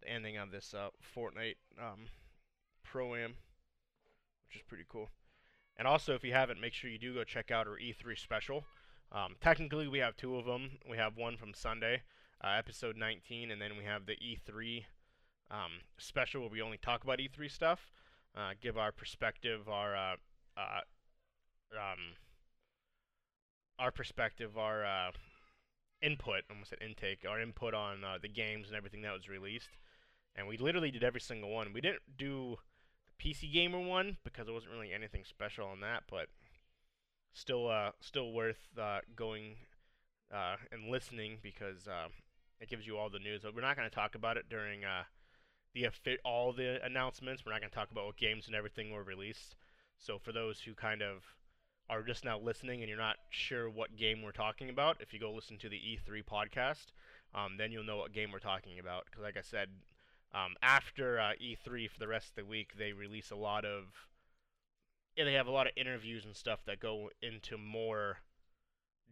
the 0.00 0.10
ending 0.10 0.36
of 0.36 0.50
this 0.50 0.74
uh, 0.74 0.88
Fortnite 1.16 1.56
um, 1.78 2.06
Pro 2.92 3.14
Am, 3.14 3.36
which 4.46 4.56
is 4.56 4.62
pretty 4.68 4.84
cool. 4.86 5.08
And 5.78 5.88
also, 5.88 6.14
if 6.14 6.22
you 6.22 6.34
haven't, 6.34 6.60
make 6.60 6.74
sure 6.74 6.90
you 6.90 6.98
do 6.98 7.14
go 7.14 7.24
check 7.24 7.50
out 7.50 7.66
our 7.66 7.78
E3 7.78 8.18
special. 8.18 8.64
Um, 9.10 9.36
technically, 9.40 9.88
we 9.88 10.00
have 10.00 10.14
two 10.14 10.36
of 10.36 10.44
them. 10.44 10.72
We 10.88 10.98
have 10.98 11.16
one 11.16 11.38
from 11.38 11.54
Sunday, 11.54 12.02
uh, 12.44 12.50
episode 12.58 12.98
19, 12.98 13.50
and 13.50 13.62
then 13.62 13.78
we 13.78 13.84
have 13.84 14.04
the 14.04 14.16
E3 14.16 14.84
um, 15.50 15.80
special 15.96 16.42
where 16.42 16.50
we 16.50 16.60
only 16.60 16.76
talk 16.76 17.02
about 17.02 17.18
E3 17.18 17.50
stuff, 17.50 17.90
uh, 18.36 18.50
give 18.60 18.76
our 18.76 18.92
perspective, 18.92 19.70
our 19.70 19.96
uh, 19.96 20.16
uh, 20.58 20.80
um, 21.74 22.16
our 23.78 23.90
perspective, 23.90 24.58
our 24.58 24.84
uh, 24.84 25.12
input, 26.02 26.42
almost 26.50 26.68
said 26.68 26.80
intake, 26.86 27.24
our 27.26 27.40
input 27.40 27.72
on 27.72 28.04
uh, 28.04 28.18
the 28.20 28.28
games 28.28 28.68
and 28.68 28.76
everything 28.76 29.00
that 29.00 29.14
was 29.14 29.30
released. 29.30 29.70
And 30.36 30.46
we 30.46 30.58
literally 30.58 30.90
did 30.90 31.02
every 31.02 31.22
single 31.22 31.48
one. 31.48 31.72
We 31.72 31.80
didn't 31.80 32.02
do 32.18 32.58
PC 33.22 33.52
Gamer 33.52 33.80
one 33.80 34.16
because 34.24 34.46
there 34.46 34.54
wasn't 34.54 34.72
really 34.72 34.92
anything 34.92 35.22
special 35.24 35.66
on 35.66 35.80
that, 35.80 36.02
but 36.10 36.26
still, 37.32 37.68
uh, 37.68 37.90
still 38.00 38.32
worth 38.32 38.68
uh, 38.80 38.98
going 39.14 39.54
uh, 40.34 40.56
and 40.72 40.90
listening 40.90 41.38
because 41.42 41.86
uh, 41.86 42.08
it 42.60 42.68
gives 42.68 42.86
you 42.86 42.96
all 42.96 43.08
the 43.08 43.20
news. 43.20 43.42
But 43.44 43.54
we're 43.54 43.62
not 43.62 43.76
going 43.76 43.88
to 43.88 43.94
talk 43.94 44.16
about 44.16 44.36
it 44.36 44.46
during 44.50 44.84
uh, 44.84 45.04
the 45.72 45.88
all 46.24 46.52
the 46.52 46.84
announcements. 46.84 47.44
We're 47.46 47.52
not 47.52 47.60
going 47.60 47.70
to 47.70 47.76
talk 47.76 47.92
about 47.92 48.06
what 48.06 48.16
games 48.16 48.46
and 48.48 48.56
everything 48.56 48.90
were 48.90 49.04
released. 49.04 49.54
So 49.98 50.18
for 50.18 50.32
those 50.32 50.60
who 50.60 50.74
kind 50.74 51.00
of 51.00 51.22
are 51.88 52.02
just 52.02 52.24
now 52.24 52.38
listening 52.40 52.80
and 52.80 52.88
you're 52.88 52.98
not 52.98 53.16
sure 53.30 53.70
what 53.70 53.96
game 53.96 54.22
we're 54.22 54.32
talking 54.32 54.68
about, 54.68 54.96
if 55.00 55.12
you 55.12 55.20
go 55.20 55.32
listen 55.32 55.58
to 55.58 55.68
the 55.68 55.76
E3 55.76 56.24
podcast, 56.24 56.86
um, 57.34 57.56
then 57.56 57.70
you'll 57.70 57.84
know 57.84 57.98
what 57.98 58.12
game 58.12 58.32
we're 58.32 58.40
talking 58.40 58.80
about. 58.80 59.04
Because 59.04 59.22
like 59.22 59.36
I 59.36 59.42
said, 59.42 59.68
um, 60.34 60.54
after 60.62 61.20
uh, 61.20 61.32
E3 61.42 61.90
for 61.90 61.98
the 61.98 62.08
rest 62.08 62.30
of 62.30 62.36
the 62.36 62.44
week, 62.44 62.72
they 62.78 62.92
release 62.92 63.30
a 63.30 63.36
lot 63.36 63.64
of. 63.64 63.84
Yeah, 65.16 65.24
they 65.24 65.34
have 65.34 65.46
a 65.46 65.50
lot 65.50 65.66
of 65.66 65.74
interviews 65.76 66.24
and 66.24 66.34
stuff 66.34 66.60
that 66.66 66.80
go 66.80 67.10
into 67.20 67.58
more 67.58 68.18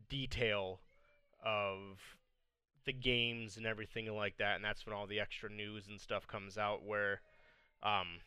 detail 0.09 0.81
of 1.45 1.99
the 2.87 2.93
games 2.93 3.59
and 3.59 3.67
everything 3.67 4.11
like 4.15 4.39
that, 4.39 4.57
and 4.57 4.65
that's 4.65 4.87
when 4.87 4.95
all 4.95 5.07
the 5.07 5.21
extra 5.21 5.51
news 5.51 5.89
and 5.89 6.01
stuff 6.01 6.27
comes 6.27 6.57
out 6.57 6.85
where 6.85 7.21
um, 7.83 8.21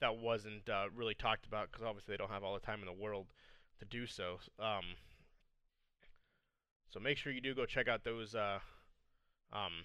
that 0.00 0.16
wasn't 0.16 0.68
uh, 0.68 0.84
really 0.94 1.14
talked 1.14 1.46
about 1.46 1.70
because 1.70 1.84
obviously 1.84 2.12
they 2.12 2.18
don't 2.18 2.30
have 2.30 2.44
all 2.44 2.54
the 2.54 2.60
time 2.60 2.80
in 2.80 2.86
the 2.86 2.92
world 2.92 3.26
to 3.78 3.84
do 3.86 4.06
so. 4.06 4.38
Um, 4.60 4.96
so 6.90 7.00
make 7.00 7.16
sure 7.16 7.32
you 7.32 7.40
do 7.40 7.54
go 7.54 7.66
check 7.66 7.88
out 7.88 8.04
those 8.04 8.34
uh, 8.34 8.58
um, 9.52 9.84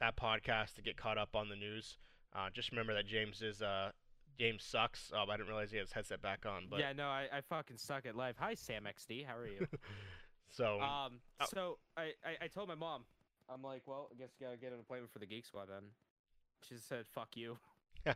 that 0.00 0.16
podcast 0.16 0.74
to 0.74 0.82
get 0.82 0.96
caught 0.96 1.18
up 1.18 1.34
on 1.34 1.48
the 1.48 1.56
news. 1.56 1.98
Uh, 2.34 2.48
just 2.52 2.70
remember 2.70 2.94
that 2.94 3.06
James 3.06 3.42
is 3.42 3.62
uh, 3.62 3.90
James 4.38 4.64
sucks. 4.64 5.12
Um, 5.14 5.30
I 5.30 5.36
didn't 5.36 5.48
realize 5.48 5.70
he 5.70 5.78
had 5.78 5.86
his 5.86 5.92
headset 5.92 6.22
back 6.22 6.44
on, 6.46 6.66
but 6.70 6.80
yeah, 6.80 6.92
no, 6.92 7.06
I, 7.06 7.26
I 7.32 7.40
fucking 7.40 7.78
suck 7.78 8.06
at 8.06 8.16
life. 8.16 8.36
Hi, 8.38 8.54
Sam 8.54 8.84
XD. 8.84 9.26
How 9.26 9.36
are 9.36 9.46
you? 9.46 9.66
so 10.50 10.80
um, 10.80 11.20
oh. 11.40 11.46
so 11.52 11.78
I, 11.96 12.12
I, 12.24 12.44
I 12.44 12.46
told 12.48 12.68
my 12.68 12.74
mom, 12.74 13.04
I'm 13.48 13.62
like, 13.62 13.82
well, 13.86 14.08
I 14.12 14.18
guess 14.18 14.30
you 14.38 14.46
gotta 14.46 14.58
get 14.58 14.72
an 14.72 14.80
appointment 14.80 15.12
for 15.12 15.18
the 15.18 15.26
Geek 15.26 15.46
Squad 15.46 15.68
then. 15.68 15.84
She 16.68 16.76
said, 16.76 17.06
fuck 17.06 17.28
you. 17.34 17.58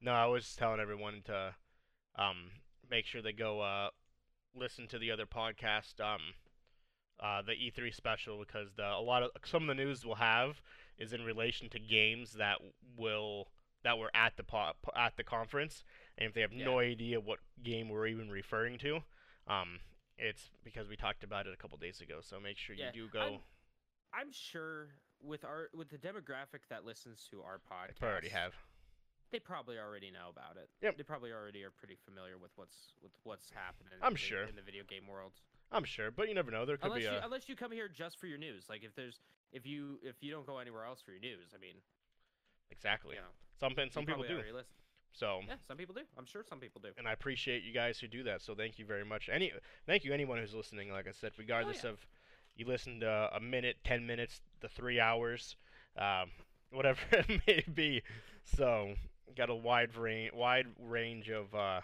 no, 0.00 0.12
I 0.12 0.26
was 0.26 0.54
telling 0.56 0.80
everyone 0.80 1.22
to 1.26 1.54
um, 2.16 2.50
make 2.90 3.06
sure 3.06 3.22
they 3.22 3.32
go 3.32 3.60
uh, 3.60 3.90
listen 4.54 4.88
to 4.88 4.98
the 4.98 5.10
other 5.10 5.26
podcast, 5.26 6.00
um, 6.00 6.20
uh, 7.20 7.42
the 7.42 7.52
E3 7.52 7.94
special, 7.94 8.38
because 8.38 8.68
the, 8.76 8.84
a 8.86 9.00
lot 9.00 9.22
of 9.22 9.30
some 9.44 9.62
of 9.68 9.68
the 9.76 9.82
news 9.82 10.04
we'll 10.04 10.14
have 10.16 10.60
is 10.98 11.12
in 11.12 11.22
relation 11.24 11.68
to 11.70 11.78
games 11.78 12.32
that 12.34 12.58
will 12.96 13.48
that 13.84 13.96
were 13.98 14.10
at 14.14 14.36
the 14.36 14.42
po- 14.42 14.72
at 14.96 15.16
the 15.16 15.22
conference, 15.24 15.84
and 16.16 16.28
if 16.28 16.34
they 16.34 16.40
have 16.40 16.52
no 16.52 16.78
idea 16.80 17.20
what 17.20 17.38
game 17.62 17.88
we're 17.88 18.06
even 18.08 18.28
referring 18.28 18.76
to, 18.78 18.96
um, 19.46 19.78
it's 20.18 20.50
because 20.64 20.88
we 20.88 20.96
talked 20.96 21.22
about 21.22 21.46
it 21.46 21.54
a 21.54 21.56
couple 21.56 21.78
days 21.78 22.00
ago. 22.00 22.18
So 22.20 22.40
make 22.40 22.56
sure 22.58 22.74
Yeah, 22.74 22.90
you 22.92 23.02
do 23.04 23.08
go. 23.08 23.20
I'm- 23.20 23.40
I'm 24.12 24.32
sure 24.32 24.88
with 25.20 25.44
our 25.44 25.68
with 25.74 25.90
the 25.90 25.98
demographic 25.98 26.66
that 26.70 26.84
listens 26.84 27.28
to 27.30 27.42
our 27.42 27.58
podcast, 27.58 27.98
probably 27.98 28.12
already 28.12 28.28
have. 28.30 28.54
they 29.30 29.38
probably 29.38 29.78
already 29.78 30.10
know 30.10 30.28
about 30.30 30.56
it. 30.56 30.70
Yep. 30.80 30.96
They 30.96 31.02
probably 31.02 31.30
already 31.32 31.62
are 31.62 31.70
pretty 31.70 31.96
familiar 32.04 32.38
with 32.38 32.50
what's 32.56 32.94
with 33.02 33.12
what's 33.24 33.50
happening. 33.50 33.98
I'm 34.02 34.12
in 34.12 34.16
sure. 34.16 34.42
in 34.44 34.56
the 34.56 34.62
video 34.62 34.82
game 34.84 35.06
world. 35.06 35.32
I'm 35.70 35.84
sure, 35.84 36.10
but 36.10 36.28
you 36.28 36.34
never 36.34 36.50
know. 36.50 36.64
There 36.64 36.76
could 36.76 36.86
Unless 36.86 36.98
be 37.00 37.04
you, 37.04 37.10
a 37.10 37.24
unless 37.24 37.48
you 37.48 37.56
come 37.56 37.72
here 37.72 37.88
just 37.88 38.18
for 38.18 38.26
your 38.26 38.38
news. 38.38 38.64
Like 38.68 38.84
if 38.84 38.94
there's 38.94 39.20
if 39.52 39.66
you 39.66 39.98
if 40.02 40.16
you 40.20 40.30
don't 40.30 40.46
go 40.46 40.58
anywhere 40.58 40.84
else 40.84 41.00
for 41.00 41.10
your 41.10 41.20
news, 41.20 41.52
I 41.54 41.58
mean, 41.58 41.74
exactly. 42.70 43.16
you 43.16 43.20
know, 43.20 43.28
Some 43.60 43.74
some 43.90 44.06
people 44.06 44.22
do. 44.22 44.40
So 45.12 45.40
Yeah, 45.46 45.54
some 45.66 45.76
people 45.76 45.94
do. 45.94 46.02
I'm 46.16 46.26
sure 46.26 46.44
some 46.48 46.60
people 46.60 46.80
do. 46.82 46.90
and 46.96 47.06
I 47.06 47.12
appreciate 47.12 47.64
you 47.64 47.72
guys 47.72 47.98
who 47.98 48.08
do 48.08 48.22
that. 48.24 48.42
So 48.42 48.54
thank 48.54 48.78
you 48.78 48.86
very 48.86 49.04
much. 49.04 49.28
Any 49.32 49.52
thank 49.86 50.04
you 50.04 50.12
anyone 50.12 50.38
who's 50.38 50.54
listening. 50.54 50.90
Like 50.90 51.08
I 51.08 51.12
said, 51.12 51.32
regardless 51.38 51.84
yeah. 51.84 51.90
of 51.90 52.06
you 52.56 52.66
listened 52.66 53.04
uh, 53.04 53.30
a 53.34 53.40
minute, 53.40 53.76
ten 53.84 54.06
minutes, 54.06 54.40
the 54.60 54.68
three 54.68 55.00
hours, 55.00 55.56
um, 55.98 56.30
whatever 56.72 57.00
it 57.12 57.40
may 57.46 57.64
be. 57.72 58.02
So 58.44 58.94
got 59.36 59.50
a 59.50 59.54
wide 59.54 59.94
range 59.96 60.32
wide 60.32 60.66
range 60.78 61.28
of 61.28 61.54
uh, 61.54 61.80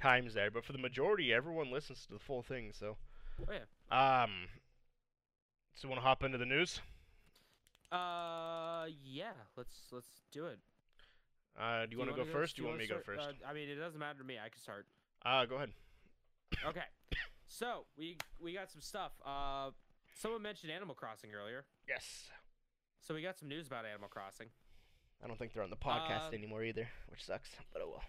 times 0.00 0.34
there. 0.34 0.50
But 0.50 0.64
for 0.64 0.72
the 0.72 0.78
majority, 0.78 1.32
everyone 1.32 1.70
listens 1.70 2.06
to 2.06 2.12
the 2.12 2.18
full 2.18 2.42
thing. 2.42 2.72
So 2.72 2.96
Oh 3.40 3.52
yeah. 3.52 4.22
um, 4.24 4.30
so 5.74 5.86
you 5.86 5.90
want 5.90 6.00
to 6.02 6.06
hop 6.06 6.22
into 6.24 6.38
the 6.38 6.46
news? 6.46 6.80
Uh, 7.92 8.86
yeah. 9.04 9.32
Let's 9.56 9.76
let's 9.92 10.08
do 10.32 10.46
it. 10.46 10.58
Uh, 11.58 11.86
do 11.86 11.92
you 11.92 11.98
want 11.98 12.10
to 12.10 12.16
wanna 12.16 12.24
go 12.24 12.32
first? 12.32 12.56
do 12.56 12.62
you 12.62 12.68
want 12.68 12.78
me 12.80 12.86
to 12.86 12.94
go 12.94 13.00
first? 13.00 13.20
Uh, 13.28 13.32
I 13.48 13.52
mean, 13.54 13.68
it 13.68 13.76
doesn't 13.76 13.98
matter 13.98 14.18
to 14.18 14.24
me. 14.24 14.34
I 14.44 14.48
can 14.48 14.60
start. 14.60 14.86
Uh, 15.24 15.44
go 15.46 15.56
ahead. 15.56 15.70
Okay. 16.66 16.80
so 17.48 17.84
we 17.96 18.16
we 18.40 18.52
got 18.52 18.70
some 18.70 18.80
stuff. 18.80 19.12
Uh, 19.24 19.70
someone 20.20 20.42
mentioned 20.42 20.72
Animal 20.72 20.94
Crossing 20.94 21.30
earlier. 21.34 21.64
Yes. 21.88 22.24
So 23.00 23.14
we 23.14 23.22
got 23.22 23.38
some 23.38 23.48
news 23.48 23.66
about 23.66 23.84
Animal 23.84 24.08
Crossing. 24.08 24.48
I 25.22 25.26
don't 25.28 25.38
think 25.38 25.52
they're 25.52 25.62
on 25.62 25.70
the 25.70 25.76
podcast 25.76 26.28
Um, 26.28 26.34
anymore 26.34 26.64
either, 26.64 26.88
which 27.08 27.24
sucks. 27.24 27.50
But 27.72 27.82
oh 27.82 27.88
well. 27.90 28.02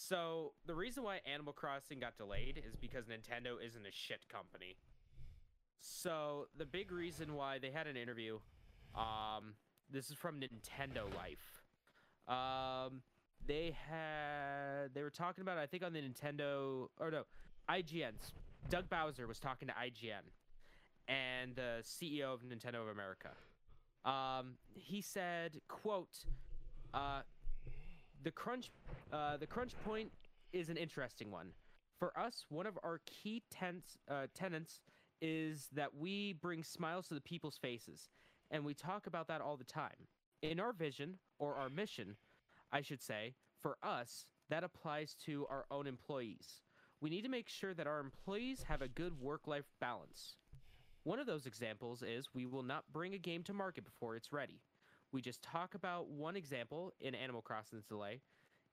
So 0.00 0.52
the 0.64 0.76
reason 0.76 1.02
why 1.02 1.18
Animal 1.26 1.52
Crossing 1.52 1.98
got 1.98 2.16
delayed 2.16 2.62
is 2.64 2.76
because 2.76 3.06
Nintendo 3.06 3.56
isn't 3.60 3.84
a 3.84 3.90
shit 3.90 4.28
company. 4.28 4.76
So 5.80 6.46
the 6.56 6.64
big 6.64 6.92
reason 6.92 7.34
why 7.34 7.58
they 7.58 7.72
had 7.72 7.88
an 7.88 7.96
interview, 7.96 8.38
um, 8.94 9.54
this 9.90 10.08
is 10.08 10.16
from 10.16 10.40
Nintendo 10.40 11.02
Life. 11.16 11.64
Um, 12.28 13.02
they 13.44 13.74
had 13.88 14.94
they 14.94 15.02
were 15.02 15.10
talking 15.10 15.42
about 15.42 15.58
I 15.58 15.66
think 15.66 15.82
on 15.82 15.92
the 15.92 16.00
Nintendo 16.00 16.86
or 17.00 17.10
no, 17.10 17.24
IGN's 17.68 18.32
Doug 18.70 18.88
Bowser 18.88 19.26
was 19.26 19.40
talking 19.40 19.66
to 19.66 19.74
IGN 19.74 20.22
and 21.08 21.56
the 21.56 21.82
CEO 21.82 22.32
of 22.32 22.42
Nintendo 22.42 22.82
of 22.82 22.88
America. 22.88 23.30
Um, 24.04 24.58
he 24.74 25.00
said, 25.00 25.60
"quote 25.66 26.24
uh, 26.94 27.22
the 28.24 28.30
crunch 28.30 28.70
uh, 29.12 29.36
the 29.36 29.46
crunch 29.46 29.72
point 29.84 30.10
is 30.52 30.68
an 30.68 30.76
interesting 30.76 31.30
one. 31.30 31.50
For 31.98 32.16
us, 32.18 32.44
one 32.48 32.66
of 32.66 32.78
our 32.84 33.00
key 33.06 33.42
tents, 33.50 33.98
uh, 34.08 34.26
tenants 34.34 34.80
is 35.20 35.68
that 35.74 35.96
we 35.96 36.34
bring 36.34 36.62
smiles 36.62 37.08
to 37.08 37.14
the 37.14 37.20
people's 37.20 37.58
faces, 37.58 38.08
and 38.50 38.64
we 38.64 38.74
talk 38.74 39.06
about 39.06 39.26
that 39.28 39.40
all 39.40 39.56
the 39.56 39.64
time. 39.64 40.06
In 40.42 40.60
our 40.60 40.72
vision, 40.72 41.18
or 41.38 41.56
our 41.56 41.68
mission, 41.68 42.16
I 42.70 42.82
should 42.82 43.02
say, 43.02 43.34
for 43.60 43.76
us, 43.82 44.26
that 44.48 44.62
applies 44.62 45.16
to 45.26 45.46
our 45.50 45.64
own 45.70 45.86
employees. 45.86 46.62
We 47.00 47.10
need 47.10 47.22
to 47.22 47.28
make 47.28 47.48
sure 47.48 47.74
that 47.74 47.86
our 47.86 47.98
employees 47.98 48.64
have 48.68 48.82
a 48.82 48.88
good 48.88 49.20
work 49.20 49.46
life 49.46 49.66
balance. 49.80 50.36
One 51.02 51.18
of 51.18 51.26
those 51.26 51.46
examples 51.46 52.02
is 52.02 52.28
we 52.34 52.46
will 52.46 52.62
not 52.62 52.84
bring 52.92 53.14
a 53.14 53.18
game 53.18 53.42
to 53.44 53.52
market 53.52 53.84
before 53.84 54.14
it's 54.14 54.32
ready. 54.32 54.60
We 55.12 55.22
just 55.22 55.42
talk 55.42 55.74
about 55.74 56.08
one 56.08 56.36
example 56.36 56.92
in 57.00 57.14
Animal 57.14 57.42
Crossing's 57.42 57.84
delay. 57.84 58.20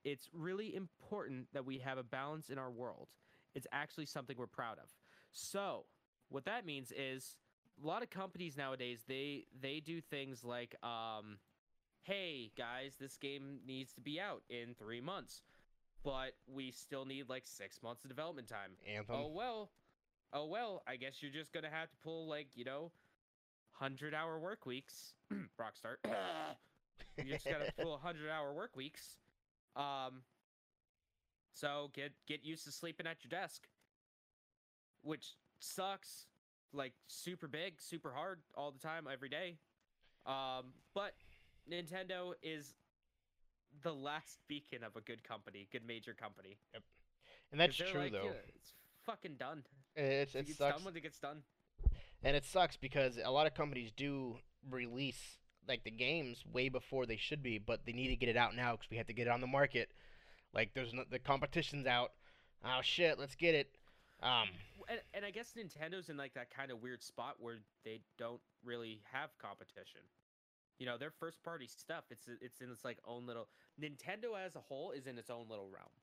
It's 0.04 0.30
really 0.34 0.76
important 0.76 1.48
that 1.54 1.66
we 1.66 1.80
have 1.80 1.98
a 1.98 2.04
balance 2.04 2.50
in 2.50 2.58
our 2.58 2.70
world. 2.70 3.08
It's 3.56 3.68
actually 3.72 4.06
something 4.06 4.36
we're 4.38 4.48
proud 4.48 4.78
of. 4.78 4.90
So, 5.32 5.86
what 6.30 6.46
that 6.46 6.66
means 6.66 6.92
is 6.96 7.38
a 7.82 7.88
lot 7.88 8.04
of 8.04 8.10
companies 8.10 8.56
nowadays 8.58 9.04
they 9.08 9.46
they 9.60 9.80
do 9.80 10.00
things 10.02 10.44
like 10.44 10.76
um 10.84 11.38
hey 12.04 12.52
guys, 12.56 12.94
this 13.00 13.18
game 13.18 13.60
needs 13.66 13.92
to 13.94 14.02
be 14.02 14.20
out 14.20 14.44
in 14.50 14.76
3 14.76 15.02
months. 15.02 15.42
But 16.04 16.34
we 16.48 16.70
still 16.70 17.04
need 17.06 17.30
like 17.30 17.48
6 17.48 17.82
months 17.82 18.04
of 18.04 18.10
development 18.10 18.48
time. 18.48 18.72
Anthem. 18.88 19.16
Oh 19.16 19.28
well. 19.28 19.72
Oh 20.32 20.46
well, 20.46 20.84
I 20.86 20.98
guess 20.98 21.22
you're 21.22 21.32
just 21.32 21.52
gonna 21.52 21.70
have 21.72 21.90
to 21.90 21.98
pull 22.04 22.28
like, 22.28 22.48
you 22.54 22.66
know, 22.66 22.92
hundred 23.80 24.14
hour 24.14 24.40
work 24.40 24.66
weeks. 24.66 25.14
Rockstar. 25.60 25.96
you 27.18 27.34
just 27.34 27.46
gotta 27.46 27.72
pull 27.80 27.98
hundred 27.98 28.30
hour 28.30 28.54
work 28.54 28.76
weeks. 28.76 29.18
Um 29.76 30.22
so 31.54 31.90
get 31.94 32.14
get 32.28 32.44
used 32.44 32.66
to 32.66 32.72
sleeping 32.72 33.08
at 33.08 33.18
your 33.24 33.30
desk. 33.30 33.68
Which 35.02 35.36
sucks. 35.60 36.26
Like 36.74 36.94
super 37.08 37.48
big, 37.48 37.80
super 37.80 38.12
hard 38.12 38.40
all 38.56 38.72
the 38.72 38.80
time, 38.80 39.08
every 39.12 39.30
day. 39.30 39.60
Um, 40.26 40.74
but 40.94 41.14
Nintendo 41.72 42.34
is 42.44 42.74
the 43.82 43.94
last 43.94 44.40
beacon 44.50 44.84
of 44.84 44.96
a 44.98 45.02
good 45.02 45.24
company, 45.24 45.68
good 45.72 45.86
major 45.88 46.14
company. 46.14 46.58
Yep, 46.74 46.84
and 47.52 47.62
that's 47.62 47.76
true 47.78 48.02
like, 48.02 48.12
though. 48.12 48.26
"Yeah, 48.26 48.56
it's 48.56 48.74
fucking 49.06 49.36
done. 49.36 49.64
It's 49.96 50.36
it 50.36 50.50
sucks, 50.50 50.76
done 50.76 50.84
when 50.84 50.98
it 50.98 51.02
gets 51.02 51.20
done. 51.20 51.44
And 52.26 52.36
it 52.36 52.44
sucks 52.44 52.76
because 52.76 53.20
a 53.24 53.32
lot 53.32 53.46
of 53.46 53.54
companies 53.54 53.92
do 53.96 54.36
release 54.70 55.38
like 55.68 55.84
the 55.84 55.92
games 55.92 56.44
way 56.52 56.70
before 56.70 57.06
they 57.06 57.18
should 57.18 57.44
be, 57.44 57.60
but 57.60 57.86
they 57.86 57.94
need 57.94 58.08
to 58.10 58.16
get 58.16 58.30
it 58.30 58.36
out 58.36 58.56
now 58.56 58.72
because 58.72 58.90
we 58.90 58.98
have 58.98 59.08
to 59.08 59.14
get 59.14 59.28
it 59.28 59.30
on 59.30 59.42
the 59.42 59.48
market. 59.48 59.90
Like 60.54 60.74
there's 60.74 60.92
no, 60.94 61.04
the 61.10 61.20
competition's 61.20 61.86
out. 61.86 62.12
Oh 62.64 62.80
shit, 62.82 63.20
let's 63.20 63.36
get 63.36 63.54
it. 63.54 63.78
Um, 64.24 64.50
And, 64.90 65.00
and 65.14 65.26
I 65.26 65.30
guess 65.30 65.54
Nintendo's 65.56 66.10
in 66.10 66.18
like 66.18 66.34
that 66.34 66.50
kind 66.50 66.72
of 66.72 66.82
weird 66.82 67.04
spot 67.04 67.36
where 67.40 67.58
they 67.84 68.02
don't 68.18 68.42
really 68.64 69.02
have 69.12 69.30
competition. 69.38 70.02
You 70.80 70.88
know, 70.88 70.98
their 70.98 71.12
first 71.12 71.44
party 71.44 71.68
stuff, 71.68 72.06
it's 72.10 72.28
it's 72.42 72.60
in 72.60 72.72
its 72.72 72.84
like 72.84 72.98
own 73.08 73.28
little 73.28 73.48
Nintendo 73.80 74.34
as 74.44 74.56
a 74.56 74.60
whole 74.60 74.92
is 74.92 75.06
in 75.06 75.18
its 75.18 75.30
own 75.30 75.46
little 75.48 75.70
realm. 75.72 75.94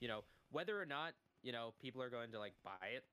You 0.00 0.08
know, 0.08 0.24
whether 0.50 0.80
or 0.80 0.86
not, 0.86 1.12
you 1.42 1.52
know, 1.52 1.74
people 1.80 2.02
are 2.02 2.10
going 2.10 2.32
to 2.32 2.38
like 2.38 2.54
buy 2.64 2.88
it, 2.94 3.04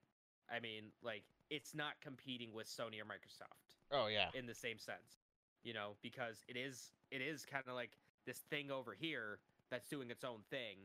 I 0.54 0.60
mean, 0.60 0.91
like 1.04 1.24
it's 1.50 1.74
not 1.74 1.93
competing 2.02 2.54
with 2.54 2.68
Sony 2.68 3.02
or 3.02 3.06
Microsoft 3.06 3.78
oh 3.91 4.08
yeah, 4.08 4.28
in 4.34 4.46
the 4.46 4.56
same 4.56 4.78
sense. 4.78 5.22
You 5.64 5.74
know, 5.74 5.96
because 6.02 6.43
it 6.48 6.58
is 6.58 6.91
it 7.12 7.22
is 7.22 7.46
kind 7.46 7.64
of 7.68 7.74
like 7.74 7.91
this 8.26 8.39
thing 8.50 8.72
over 8.72 8.96
here 8.98 9.39
that's 9.72 9.88
doing 9.88 10.10
its 10.12 10.24
own 10.24 10.39
thing. 10.50 10.78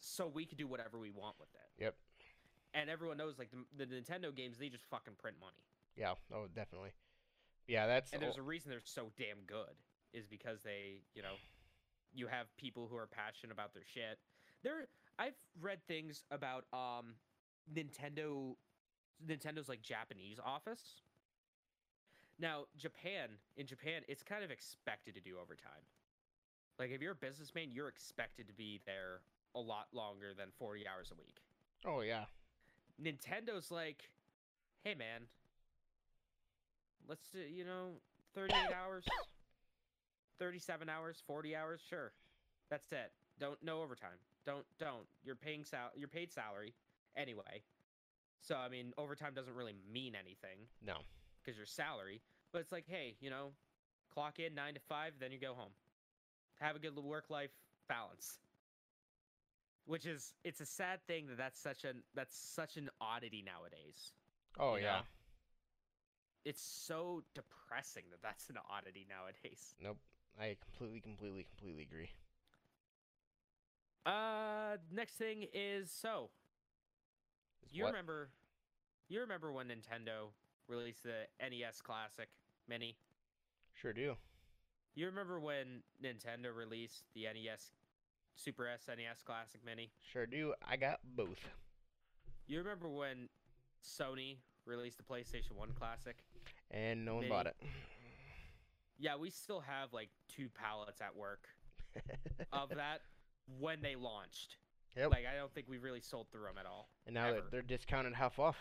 So 0.00 0.30
we 0.32 0.44
can 0.44 0.58
do 0.58 0.66
whatever 0.66 0.98
we 0.98 1.10
want 1.10 1.36
with 1.40 1.48
it 1.54 1.82
yep, 1.82 1.94
and 2.74 2.90
everyone 2.90 3.16
knows 3.16 3.38
like 3.38 3.50
the, 3.50 3.86
the 3.86 3.94
Nintendo 3.94 4.34
games 4.34 4.58
they 4.58 4.68
just 4.68 4.84
fucking 4.90 5.14
print 5.18 5.36
money. 5.40 5.64
yeah, 5.96 6.14
oh 6.32 6.46
definitely. 6.54 6.90
Yeah, 7.66 7.86
that's 7.86 8.12
And 8.12 8.20
there's 8.20 8.36
a 8.36 8.42
reason 8.42 8.70
they're 8.70 8.80
so 8.84 9.10
damn 9.16 9.40
good 9.46 9.72
is 10.12 10.26
because 10.26 10.62
they, 10.62 11.00
you 11.14 11.22
know, 11.22 11.34
you 12.12 12.26
have 12.26 12.54
people 12.58 12.86
who 12.90 12.96
are 12.96 13.06
passionate 13.06 13.52
about 13.52 13.72
their 13.72 13.84
shit. 13.86 14.18
There 14.62 14.86
I've 15.18 15.38
read 15.60 15.78
things 15.86 16.24
about 16.30 16.64
um 16.72 17.14
Nintendo 17.72 18.54
Nintendo's 19.26 19.68
like 19.68 19.82
Japanese 19.82 20.38
office. 20.44 21.00
Now, 22.38 22.64
Japan, 22.76 23.28
in 23.56 23.66
Japan, 23.66 24.02
it's 24.08 24.22
kind 24.22 24.42
of 24.42 24.50
expected 24.50 25.14
to 25.14 25.20
do 25.20 25.36
overtime. 25.40 25.86
Like 26.78 26.90
if 26.90 27.00
you're 27.00 27.12
a 27.12 27.16
businessman, 27.16 27.68
you're 27.70 27.88
expected 27.88 28.48
to 28.48 28.52
be 28.54 28.80
there 28.86 29.20
a 29.54 29.60
lot 29.60 29.86
longer 29.92 30.34
than 30.36 30.48
40 30.58 30.86
hours 30.88 31.12
a 31.12 31.14
week. 31.14 31.36
oh 31.86 32.00
yeah, 32.00 32.24
Nintendo's 33.00 33.70
like, 33.70 34.10
hey 34.82 34.94
man, 34.94 35.22
let's 37.08 37.28
do, 37.30 37.38
you 37.38 37.64
know, 37.64 37.92
38 38.34 38.56
hours, 38.84 39.04
37 40.40 40.88
hours, 40.88 41.22
40 41.26 41.54
hours, 41.54 41.80
sure. 41.88 42.12
That's 42.70 42.90
it. 42.90 43.12
Don't 43.38 43.62
no 43.62 43.82
overtime. 43.82 44.18
Don't 44.44 44.64
don't. 44.80 45.06
You're 45.22 45.36
paying 45.36 45.64
sal 45.64 45.90
you're 45.94 46.08
paid 46.08 46.32
salary 46.32 46.74
anyway. 47.16 47.62
So 48.40 48.56
I 48.56 48.68
mean, 48.68 48.92
overtime 48.98 49.32
doesn't 49.34 49.54
really 49.54 49.74
mean 49.90 50.14
anything 50.14 50.68
no, 50.84 50.96
because 51.42 51.56
your 51.56 51.66
salary, 51.66 52.20
but 52.52 52.60
it's 52.60 52.72
like, 52.72 52.84
hey, 52.86 53.16
you 53.20 53.30
know, 53.30 53.52
clock 54.12 54.38
in 54.38 54.54
9 54.54 54.74
to 54.74 54.80
5, 54.80 55.14
then 55.18 55.32
you 55.32 55.38
go 55.38 55.54
home. 55.54 55.72
Have 56.60 56.76
a 56.76 56.78
good 56.78 56.96
work 56.96 57.30
life 57.30 57.50
balance. 57.88 58.38
Which 59.86 60.06
is 60.06 60.32
it's 60.44 60.60
a 60.60 60.66
sad 60.66 61.00
thing 61.06 61.26
that 61.26 61.36
that's 61.36 61.60
such 61.60 61.84
an 61.84 62.02
that's 62.14 62.36
such 62.36 62.76
an 62.76 62.88
oddity 63.00 63.44
nowadays. 63.44 64.12
oh 64.58 64.76
yeah. 64.76 64.82
know? 64.82 65.00
It's 66.46 66.62
so 66.62 67.22
depressing 67.34 68.04
that 68.10 68.22
that's 68.22 68.48
an 68.50 68.56
oddity 68.70 69.06
nowadays. 69.08 69.74
Nope, 69.82 69.98
I 70.38 70.56
completely, 70.62 71.00
completely, 71.00 71.46
completely 71.56 71.82
agree. 71.82 72.10
Uh, 74.06 74.76
next 74.92 75.14
thing 75.14 75.46
is 75.54 75.90
so 75.90 76.30
you 77.74 77.82
what? 77.82 77.90
remember, 77.90 78.28
you 79.08 79.20
remember 79.20 79.52
when 79.52 79.66
Nintendo 79.66 80.30
released 80.68 81.02
the 81.02 81.26
NES 81.40 81.80
Classic 81.82 82.28
Mini? 82.68 82.96
Sure 83.74 83.92
do. 83.92 84.14
You 84.94 85.06
remember 85.06 85.40
when 85.40 85.82
Nintendo 86.02 86.54
released 86.54 87.02
the 87.14 87.24
NES, 87.24 87.72
Super 88.36 88.64
SNES 88.64 89.24
Classic 89.24 89.60
Mini? 89.66 89.90
Sure 90.12 90.24
do. 90.24 90.54
I 90.66 90.76
got 90.76 91.00
both. 91.16 91.40
You 92.46 92.58
remember 92.58 92.88
when 92.88 93.28
Sony 93.84 94.36
released 94.66 94.98
the 94.98 95.02
PlayStation 95.02 95.56
1 95.56 95.70
Classic? 95.76 96.16
And 96.70 97.04
no 97.04 97.14
one 97.14 97.22
Mini. 97.22 97.32
bought 97.34 97.46
it. 97.46 97.56
Yeah, 98.98 99.16
we 99.16 99.30
still 99.30 99.60
have 99.60 99.92
like 99.92 100.10
two 100.28 100.48
pallets 100.48 101.00
at 101.00 101.16
work 101.16 101.48
of 102.52 102.68
that 102.68 103.00
when 103.58 103.82
they 103.82 103.96
launched. 103.96 104.58
Yep. 104.96 105.10
Like, 105.10 105.24
I 105.32 105.36
don't 105.36 105.52
think 105.52 105.66
we 105.68 105.78
really 105.78 106.00
sold 106.00 106.28
through 106.30 106.44
them 106.44 106.58
at 106.58 106.66
all. 106.66 106.88
and 107.06 107.14
now 107.14 107.26
ever. 107.26 107.34
they're, 107.34 107.42
they're 107.50 107.62
discounted 107.62 108.14
half 108.14 108.38
off 108.38 108.56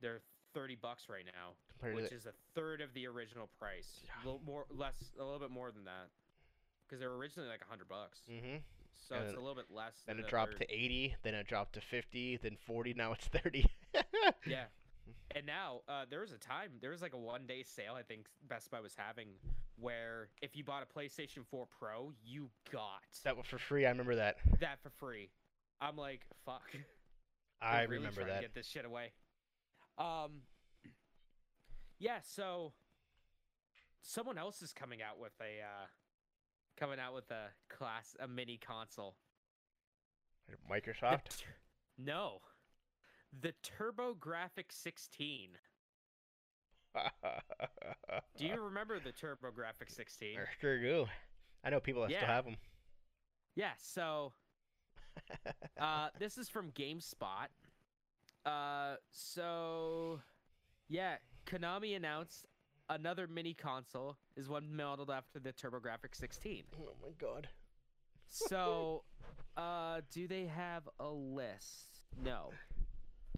They're 0.00 0.20
30 0.54 0.76
bucks 0.76 1.04
right 1.08 1.24
now, 1.26 1.52
compared 1.68 1.96
which 1.96 2.12
is 2.12 2.26
a 2.26 2.32
third 2.54 2.80
of 2.80 2.94
the 2.94 3.06
original 3.06 3.48
price. 3.58 4.00
A 4.22 4.26
little 4.26 4.40
more, 4.46 4.64
less, 4.70 4.94
a 5.18 5.22
little 5.22 5.38
bit 5.38 5.50
more 5.50 5.70
than 5.72 5.84
that. 5.84 6.08
Because 6.86 7.00
they 7.00 7.06
were 7.06 7.16
originally 7.16 7.48
like 7.48 7.60
100 7.60 7.88
bucks. 7.88 8.20
Mm-hmm. 8.30 8.56
So 9.08 9.16
And 9.16 9.24
it's 9.24 9.34
a 9.34 9.40
little 9.40 9.54
bit 9.54 9.66
less. 9.70 10.02
Then 10.06 10.16
than 10.16 10.24
it 10.24 10.28
dropped 10.28 10.52
third. 10.52 10.68
to 10.68 10.74
80. 10.74 11.16
Then 11.24 11.34
it 11.34 11.46
dropped 11.46 11.74
to 11.74 11.80
50. 11.80 12.38
Then 12.42 12.56
40. 12.66 12.94
Now 12.94 13.12
it's 13.12 13.26
30. 13.26 13.66
Yeah. 14.46 14.64
And 15.34 15.44
now 15.46 15.80
uh, 15.88 16.04
there 16.08 16.20
was 16.20 16.32
a 16.32 16.38
time, 16.38 16.70
there 16.80 16.90
was 16.90 17.02
like 17.02 17.12
a 17.12 17.18
one 17.18 17.46
day 17.46 17.62
sale 17.62 17.94
I 17.94 18.02
think 18.02 18.26
Best 18.48 18.70
Buy 18.70 18.80
was 18.80 18.94
having 18.96 19.28
where 19.78 20.28
if 20.42 20.56
you 20.56 20.64
bought 20.64 20.82
a 20.82 20.98
PlayStation 20.98 21.44
4 21.50 21.66
Pro, 21.78 22.12
you 22.24 22.50
got 22.72 23.02
that 23.24 23.36
was 23.36 23.46
for 23.46 23.58
free. 23.58 23.86
I 23.86 23.90
remember 23.90 24.16
that. 24.16 24.36
that 24.60 24.80
for 24.82 24.90
free. 24.90 25.30
I'm 25.80 25.96
like, 25.96 26.22
fuck. 26.44 26.62
I 27.62 27.82
really 27.82 27.96
remember 27.96 28.24
that. 28.24 28.40
Get 28.40 28.54
this 28.54 28.66
shit 28.68 28.84
away. 28.84 29.12
Um. 29.98 30.42
Yeah. 31.98 32.18
So. 32.22 32.72
Someone 34.06 34.36
else 34.36 34.60
is 34.60 34.72
coming 34.72 35.00
out 35.02 35.18
with 35.18 35.32
a. 35.40 35.62
Uh, 35.62 35.86
coming 36.76 36.98
out 36.98 37.14
with 37.14 37.30
a 37.30 37.46
class, 37.74 38.16
a 38.20 38.28
mini 38.28 38.58
console. 38.58 39.14
Microsoft. 40.70 41.38
tur- 41.38 41.56
no. 41.98 42.40
The 43.40 43.54
TurboGrafx 43.62 44.70
16. 44.70 45.50
Do 48.38 48.46
you 48.46 48.60
remember 48.60 48.98
the 48.98 49.10
TurboGrafx 49.10 49.94
16? 49.94 50.38
I 50.38 50.44
sure 50.60 50.80
do. 50.80 51.06
I 51.64 51.70
know 51.70 51.80
people 51.80 52.02
that 52.02 52.10
still 52.10 52.26
have 52.26 52.44
them. 52.44 52.56
Yeah. 53.56 53.72
So. 53.78 54.32
uh, 55.80 56.08
this 56.18 56.38
is 56.38 56.48
from 56.48 56.70
GameSpot. 56.72 57.46
Uh, 58.44 58.96
so 59.10 60.20
yeah, 60.88 61.16
Konami 61.46 61.96
announced 61.96 62.46
another 62.88 63.26
mini 63.26 63.54
console 63.54 64.16
is 64.36 64.48
one 64.48 64.74
modeled 64.74 65.10
after 65.10 65.38
the 65.38 65.52
TurboGrafx 65.52 66.14
16. 66.14 66.64
oh 66.80 66.92
my 67.02 67.10
god. 67.18 67.48
So, 68.28 69.04
uh, 69.56 70.00
do 70.10 70.26
they 70.26 70.46
have 70.46 70.88
a 71.00 71.08
list? 71.08 72.02
No. 72.22 72.50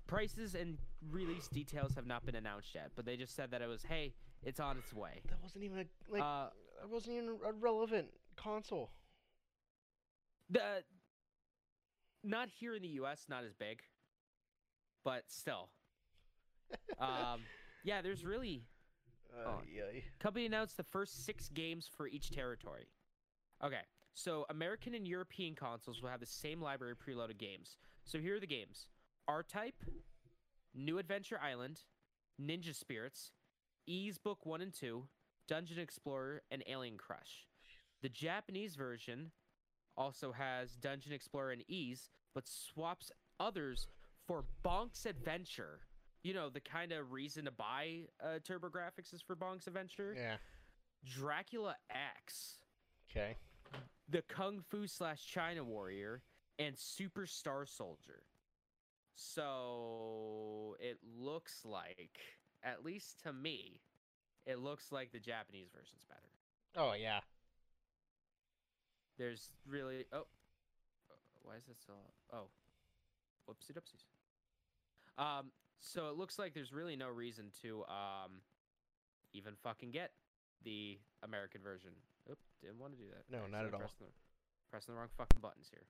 Prices 0.06 0.54
and 0.54 0.78
release 1.10 1.48
details 1.48 1.94
have 1.94 2.06
not 2.06 2.24
been 2.26 2.34
announced 2.34 2.74
yet, 2.74 2.90
but 2.94 3.04
they 3.04 3.16
just 3.16 3.34
said 3.34 3.50
that 3.50 3.62
it 3.62 3.68
was, 3.68 3.82
hey, 3.82 4.14
it's 4.42 4.60
on 4.60 4.76
its 4.78 4.92
way. 4.92 5.20
That 5.28 5.42
wasn't 5.42 5.64
even 5.64 5.78
a 5.78 5.84
like. 6.12 6.22
uh, 6.22 6.48
that 6.80 6.90
wasn't 6.90 7.16
even 7.16 7.36
a 7.46 7.52
relevant 7.52 8.08
console. 8.36 8.90
the 10.50 10.82
not 12.22 12.48
here 12.48 12.74
in 12.74 12.82
the 12.82 12.88
U.S., 12.88 13.26
not 13.28 13.44
as 13.44 13.52
big, 13.54 13.80
but 15.04 15.22
still. 15.28 15.68
um, 16.98 17.40
yeah, 17.84 18.02
there's 18.02 18.24
really 18.24 18.62
Uh, 19.32 19.48
Oh. 19.48 19.62
yeah. 19.72 20.00
Company 20.18 20.46
announced 20.46 20.76
the 20.76 20.82
first 20.82 21.24
six 21.24 21.48
games 21.50 21.88
for 21.96 22.08
each 22.08 22.30
territory. 22.30 22.88
Okay, 23.62 23.82
so 24.14 24.44
American 24.50 24.94
and 24.94 25.06
European 25.06 25.54
consoles 25.54 26.02
will 26.02 26.08
have 26.10 26.20
the 26.20 26.26
same 26.26 26.60
library 26.60 26.92
of 26.92 26.98
preloaded 26.98 27.38
games. 27.38 27.76
So 28.04 28.18
here 28.18 28.36
are 28.36 28.40
the 28.40 28.46
games 28.46 28.86
R 29.28 29.42
Type, 29.42 29.82
New 30.76 30.98
Adventure 30.98 31.40
Island, 31.42 31.80
Ninja 32.40 32.74
Spirits, 32.74 33.32
Ys 33.88 34.18
Book 34.18 34.44
1 34.44 34.60
and 34.60 34.72
2, 34.72 35.04
Dungeon 35.48 35.78
Explorer, 35.78 36.42
and 36.50 36.62
Alien 36.68 36.98
Crush. 36.98 37.46
The 38.02 38.08
Japanese 38.08 38.76
version 38.76 39.30
also 39.96 40.32
has 40.32 40.72
Dungeon 40.76 41.12
Explorer 41.12 41.52
and 41.52 41.62
Ys, 41.68 42.10
but 42.34 42.44
swaps 42.46 43.10
others 43.40 43.88
for 44.26 44.44
Bonk's 44.64 45.06
Adventure. 45.06 45.80
You 46.22 46.34
know, 46.34 46.50
the 46.50 46.60
kind 46.60 46.92
of 46.92 47.12
reason 47.12 47.44
to 47.46 47.50
buy 47.52 48.02
uh, 48.22 48.38
TurboGrafx 48.46 49.14
is 49.14 49.22
for 49.26 49.34
Bonk's 49.36 49.66
Adventure. 49.66 50.14
Yeah. 50.16 50.36
Dracula 51.04 51.76
X, 52.24 52.56
Okay. 53.12 53.36
the 54.08 54.22
Kung 54.22 54.60
Fu 54.68 54.86
slash 54.88 55.24
China 55.24 55.62
Warrior, 55.62 56.22
and 56.58 56.76
Super 56.76 57.26
Star 57.26 57.64
Soldier. 57.64 58.22
So 59.16 60.76
it 60.78 60.98
looks 61.18 61.64
like, 61.64 62.20
at 62.62 62.84
least 62.84 63.22
to 63.22 63.32
me, 63.32 63.80
it 64.46 64.58
looks 64.58 64.92
like 64.92 65.10
the 65.10 65.18
Japanese 65.18 65.68
version's 65.74 66.04
better. 66.04 66.20
Oh 66.76 66.94
yeah. 66.94 67.20
There's 69.18 69.48
really 69.66 70.04
oh, 70.12 70.18
uh, 70.18 71.14
why 71.42 71.54
is 71.54 71.64
it 71.68 71.76
still 71.80 71.96
oh, 72.32 72.48
whoopsie 73.48 73.72
doopsies. 73.72 74.04
Um, 75.18 75.46
so 75.80 76.08
it 76.08 76.16
looks 76.16 76.38
like 76.38 76.52
there's 76.52 76.72
really 76.72 76.96
no 76.96 77.08
reason 77.08 77.46
to 77.62 77.84
um, 77.88 78.42
even 79.32 79.54
fucking 79.62 79.90
get 79.90 80.10
the 80.62 80.98
American 81.22 81.62
version. 81.62 81.90
Oop, 82.30 82.38
didn't 82.60 82.78
want 82.78 82.92
to 82.92 82.98
do 82.98 83.08
that. 83.08 83.24
No, 83.34 83.46
not 83.46 83.64
at 83.64 83.72
all. 83.72 83.80
Pressing 83.80 83.96
the, 84.00 84.12
pressing 84.70 84.94
the 84.94 85.00
wrong 85.00 85.08
fucking 85.16 85.40
buttons 85.40 85.68
here. 85.70 85.86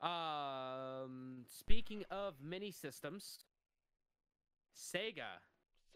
Um, 0.00 1.44
speaking 1.48 2.04
of 2.10 2.34
mini 2.42 2.70
systems, 2.70 3.38
Sega 4.76 5.40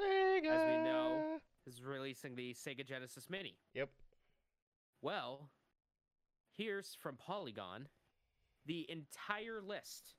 Sega. 0.01 0.47
As 0.47 0.69
we 0.69 0.85
know- 0.85 1.41
is 1.67 1.83
releasing 1.83 2.35
the 2.35 2.55
Sega 2.55 2.87
Genesis 2.87 3.29
Mini. 3.29 3.59
Yep. 3.75 3.91
Well, 5.03 5.51
here's 6.57 6.95
from 6.95 7.17
Polygon 7.17 7.89
the 8.65 8.91
entire 8.91 9.61
list 9.61 10.15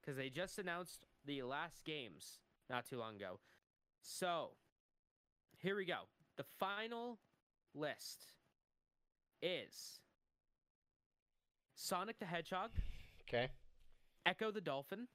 because 0.00 0.16
they 0.16 0.28
just 0.30 0.58
announced 0.58 1.06
the 1.24 1.42
last 1.42 1.84
games 1.84 2.40
not 2.68 2.86
too 2.86 2.98
long 2.98 3.16
ago. 3.16 3.40
So, 4.00 4.56
here 5.58 5.76
we 5.76 5.84
go. 5.84 6.08
The 6.36 6.44
final 6.44 7.18
list 7.74 8.34
is 9.40 10.00
Sonic 11.74 12.18
the 12.18 12.26
Hedgehog, 12.26 12.70
Okay. 13.28 13.48
Ecco 14.26 14.50
the 14.52 14.60
Dolphin, 14.60 15.08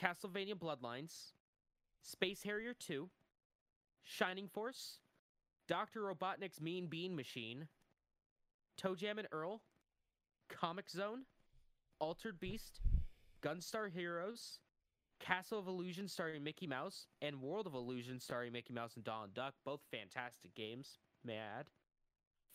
Castlevania 0.00 0.54
Bloodlines, 0.54 1.32
Space 2.02 2.42
Harrier 2.42 2.74
2, 2.74 3.08
Shining 4.02 4.48
Force, 4.48 4.98
Dr. 5.68 6.02
Robotnik's 6.02 6.60
Mean 6.60 6.86
Bean 6.86 7.16
Machine, 7.16 7.68
Toe 8.76 8.94
Jam 8.94 9.18
and 9.18 9.28
Earl, 9.32 9.62
Comix 10.50 10.90
Zone, 10.90 11.22
Altered 11.98 12.38
Beast, 12.40 12.80
Gunstar 13.42 13.90
Heroes, 13.90 14.58
Castle 15.18 15.58
of 15.58 15.68
Illusion 15.68 16.08
starring 16.08 16.42
Mickey 16.42 16.66
Mouse, 16.66 17.06
and 17.20 17.40
World 17.40 17.66
of 17.66 17.74
Illusion 17.74 18.18
starring 18.18 18.52
Mickey 18.52 18.72
Mouse 18.72 18.96
and 18.96 19.04
Donald 19.04 19.34
Duck, 19.34 19.54
both 19.64 19.80
fantastic 19.90 20.54
games, 20.54 20.98
may 21.24 21.34
I 21.34 21.60
add. 21.60 21.66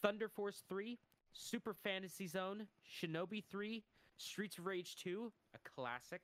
Thunder 0.01 0.27
Force 0.27 0.63
3, 0.67 0.99
Super 1.31 1.73
Fantasy 1.73 2.27
Zone, 2.27 2.67
Shinobi 2.85 3.43
3, 3.49 3.83
Streets 4.17 4.57
of 4.57 4.65
Rage 4.65 4.95
2, 4.97 5.31
a 5.53 5.69
classic, 5.69 6.23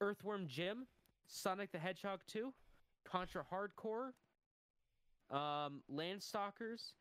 Earthworm 0.00 0.46
Jim, 0.46 0.86
Sonic 1.26 1.72
the 1.72 1.78
Hedgehog 1.78 2.20
2, 2.26 2.52
Contra 3.04 3.44
Hardcore, 3.44 4.12
um, 5.30 5.82
Landstalkers, 5.92 6.92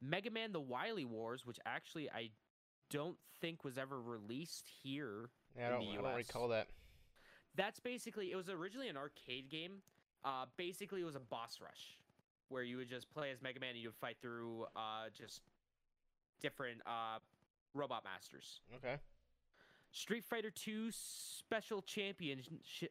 Mega 0.00 0.30
Man 0.30 0.52
the 0.52 0.60
Wily 0.60 1.04
Wars, 1.04 1.46
which 1.46 1.58
actually 1.64 2.10
I 2.10 2.30
don't 2.90 3.16
think 3.40 3.64
was 3.64 3.78
ever 3.78 4.00
released 4.00 4.68
here. 4.82 5.30
Yeah, 5.56 5.68
I 5.68 5.70
don't, 5.70 5.82
I 5.82 6.02
don't 6.02 6.14
recall 6.14 6.48
that. 6.48 6.68
That's 7.54 7.80
basically 7.80 8.32
it 8.32 8.36
was 8.36 8.48
originally 8.48 8.88
an 8.88 8.96
arcade 8.96 9.50
game. 9.50 9.82
Uh, 10.24 10.46
basically, 10.56 11.00
it 11.00 11.04
was 11.04 11.16
a 11.16 11.20
boss 11.20 11.58
rush 11.60 11.98
where 12.48 12.62
you 12.62 12.76
would 12.76 12.88
just 12.88 13.10
play 13.10 13.30
as 13.30 13.42
Mega 13.42 13.60
Man 13.60 13.70
and 13.70 13.78
you 13.78 13.88
would 13.88 13.96
fight 13.96 14.16
through 14.20 14.66
uh, 14.76 15.08
just 15.16 15.40
different 16.40 16.80
uh, 16.86 17.18
robot 17.74 18.04
masters. 18.04 18.60
Okay. 18.76 18.96
Street 19.92 20.24
Fighter 20.24 20.50
2 20.50 20.88
Special 20.90 21.82
Champion 21.82 22.40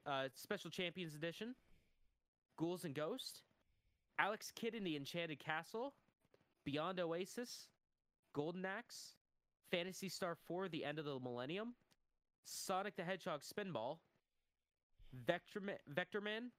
uh, 0.05 0.27
Special 0.35 0.69
Champions 0.69 1.15
Edition, 1.15 1.55
Ghouls 2.57 2.85
and 2.85 2.93
Ghost, 2.93 3.41
Alex 4.19 4.51
Kidd 4.55 4.75
in 4.75 4.83
the 4.83 4.95
Enchanted 4.95 5.39
Castle, 5.39 5.93
Beyond 6.63 6.99
Oasis, 6.99 7.67
Golden 8.33 8.65
Axe, 8.65 9.15
Phantasy 9.71 10.09
Star 10.09 10.37
4: 10.47 10.69
The 10.69 10.85
End 10.85 10.99
of 10.99 11.05
the 11.05 11.19
Millennium, 11.19 11.73
Sonic 12.45 12.95
the 12.95 13.03
Hedgehog 13.03 13.41
Spinball, 13.41 13.97
Vector 15.25 15.59
Man, 15.59 15.77
Vector 15.87 16.21
Man, 16.21 16.51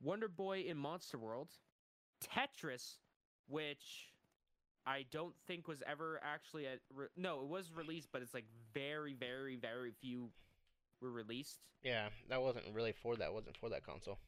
Wonder 0.00 0.28
Boy 0.28 0.60
in 0.68 0.76
Monster 0.76 1.18
World, 1.18 1.48
Tetris, 2.22 2.98
which 3.48 4.11
I 4.86 5.04
don't 5.10 5.34
think 5.46 5.68
was 5.68 5.82
ever 5.86 6.20
actually 6.22 6.66
at 6.66 6.80
re- 6.94 7.06
no, 7.16 7.40
it 7.40 7.48
was 7.48 7.70
released, 7.74 8.08
but 8.12 8.22
it's 8.22 8.34
like 8.34 8.46
very, 8.74 9.14
very, 9.14 9.56
very 9.56 9.92
few 10.00 10.30
were 11.00 11.10
released. 11.10 11.60
Yeah, 11.82 12.08
that 12.28 12.40
wasn't 12.42 12.66
really 12.72 12.92
for 12.92 13.16
that. 13.16 13.32
Wasn't 13.32 13.56
for 13.56 13.68
that 13.70 13.84
console. 13.84 14.18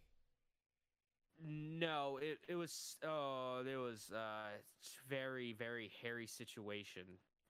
No, 1.45 2.19
it 2.23 2.39
it 2.49 2.55
was 2.55 2.97
oh, 3.05 3.63
there 3.65 3.81
was 3.81 4.11
uh 4.13 4.51
very, 5.09 5.53
very 5.53 5.91
hairy 6.03 6.27
situation 6.27 7.03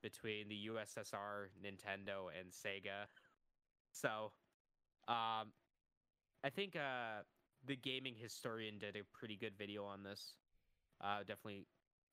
between 0.03 0.49
the 0.49 0.69
USSR, 0.71 1.49
Nintendo, 1.63 2.29
and 2.39 2.51
Sega. 2.51 3.07
So, 3.93 4.33
um, 5.09 5.53
I 6.43 6.51
think 6.55 6.77
uh 6.77 7.23
the 7.67 7.77
gaming 7.77 8.15
historian 8.15 8.79
did 8.79 8.97
a 8.97 9.03
pretty 9.19 9.37
good 9.37 9.55
video 9.59 9.85
on 9.85 10.03
this. 10.03 10.35
Uh, 11.01 11.19
definitely 11.21 11.67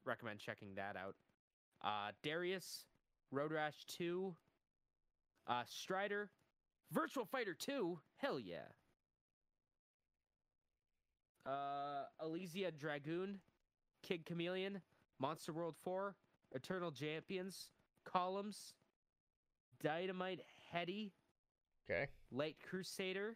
recommend 0.06 0.40
checking 0.40 0.76
that 0.76 0.96
out. 0.96 1.16
Uh, 1.84 2.12
Darius, 2.24 2.86
Road 3.32 3.52
Rash 3.52 3.86
2, 3.88 4.36
uh, 5.48 5.64
Strider, 5.66 6.30
Virtual 6.92 7.26
Fighter 7.26 7.54
2, 7.54 8.00
hell 8.18 8.40
yeah. 8.40 8.68
Uh, 11.46 12.04
Alisia 12.24 12.72
Dragoon, 12.78 13.40
Kid 14.04 14.26
Chameleon, 14.26 14.82
Monster 15.20 15.54
World 15.54 15.76
4, 15.84 16.16
Eternal 16.54 16.92
Champions, 16.92 17.70
Columns, 18.06 18.74
Dynamite 19.82 20.42
Headdy, 20.72 21.14
Okay. 21.90 22.08
Light 22.32 22.56
Crusader. 22.70 23.36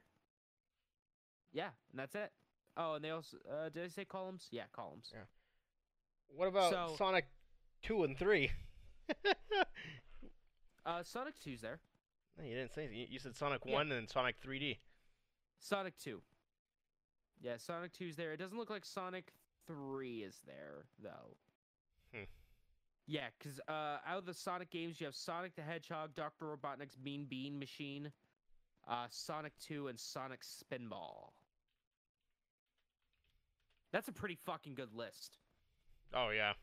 Yeah, 1.51 1.70
and 1.91 1.99
that's 1.99 2.16
it. 2.16 2.32
Oh, 2.78 2.93
and 2.93 3.03
they 3.03 3.09
also 3.09 3.38
uh, 3.51 3.70
did 3.70 3.84
I 3.84 3.88
say 3.88 4.05
columns? 4.05 4.47
Yeah, 4.51 4.63
columns. 4.74 5.09
Yeah. 5.13 5.22
What 6.30 6.47
about 6.47 6.71
So- 6.71 6.95
Sonic 6.97 7.26
two 7.82 8.03
and 8.03 8.17
three? 8.17 8.51
Uh, 10.86 11.01
Sonic 11.01 11.34
2's 11.43 11.61
there. 11.61 11.80
No, 12.38 12.43
you 12.43 12.53
didn't 12.53 12.71
say 12.71 12.84
anything. 12.86 13.07
You- 13.11 13.17
said 13.17 13.36
Sonic 13.36 13.63
Yeah. 13.65 13.73
one 13.73 13.91
and 13.91 14.07
Sonic 14.07 14.39
3D. 14.39 14.78
Sonic 15.57 15.97
2. 15.97 16.21
Yeah, 17.41 17.57
Sonic 17.57 17.91
2's 17.93 18.15
there. 18.15 18.34
It 18.34 18.38
doesn't 18.38 18.55
look 18.55 18.69
like 18.69 18.86
Sonic 18.86 19.34
3 19.65 20.21
is 20.21 20.41
there, 20.45 20.86
though. 21.01 21.38
Hmm. 22.13 22.26
Yeah, 23.07 23.30
because 23.39 23.59
uh, 23.67 23.97
out 24.05 24.19
of 24.19 24.26
the 24.28 24.34
Sonic 24.36 24.69
games, 24.69 25.01
you 25.01 25.07
have 25.07 25.15
Sonic 25.15 25.55
the 25.55 25.63
Hedgehog, 25.63 26.13
Dr. 26.13 26.45
Robotnik's 26.55 26.99
Mean 27.03 27.26
Bean 27.26 27.57
Machine, 27.57 28.11
uh, 28.88 29.07
Sonic 29.09 29.57
2, 29.57 29.88
and 29.88 29.99
Sonic 29.99 30.41
Spinball. 30.41 31.32
That's 33.91 34.07
a 34.07 34.11
pretty 34.13 34.36
fucking 34.45 34.76
good 34.76 34.93
list. 34.93 35.39
Oh 36.16 36.30
yeah. 36.30 36.53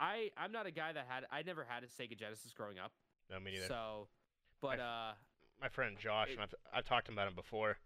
I, 0.00 0.30
I'm 0.36 0.50
not 0.50 0.66
a 0.66 0.70
guy 0.72 0.92
that 0.92 1.06
had, 1.08 1.24
I 1.30 1.42
never 1.42 1.64
had 1.68 1.84
a 1.84 1.86
Sega 1.86 2.18
Genesis 2.18 2.52
growing 2.52 2.78
up. 2.80 2.90
No, 3.30 3.38
me 3.38 3.52
neither. 3.52 3.66
So, 3.66 4.08
but, 4.60 4.80
I- 4.80 4.82
uh, 4.82 5.12
My 5.60 5.68
friend 5.68 5.96
Josh, 5.98 6.28
it- 6.30 6.32
and 6.32 6.40
I've 6.42 6.54
I've 6.72 6.84
talked 6.84 7.06
to 7.06 7.12
him 7.12 7.18
about 7.18 7.28
him 7.28 7.34
before. 7.36 7.78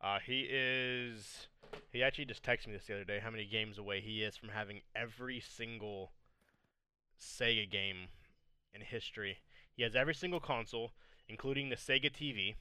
Uh, 0.00 0.18
he 0.24 0.48
is. 0.50 1.46
He 1.92 2.02
actually 2.02 2.24
just 2.24 2.42
texted 2.42 2.66
me 2.66 2.72
this 2.72 2.86
the 2.86 2.94
other 2.94 3.04
day. 3.04 3.20
How 3.22 3.30
many 3.30 3.44
games 3.46 3.78
away 3.78 4.00
he 4.00 4.22
is 4.22 4.36
from 4.36 4.48
having 4.48 4.80
every 4.96 5.38
single 5.40 6.10
Sega 7.20 7.70
game 7.70 8.08
in 8.74 8.80
history. 8.80 9.38
He 9.76 9.82
has 9.84 9.94
every 9.94 10.14
single 10.14 10.40
console, 10.40 10.90
including 11.28 11.68
the 11.68 11.76
Sega 11.76 12.10
TV. 12.12 12.56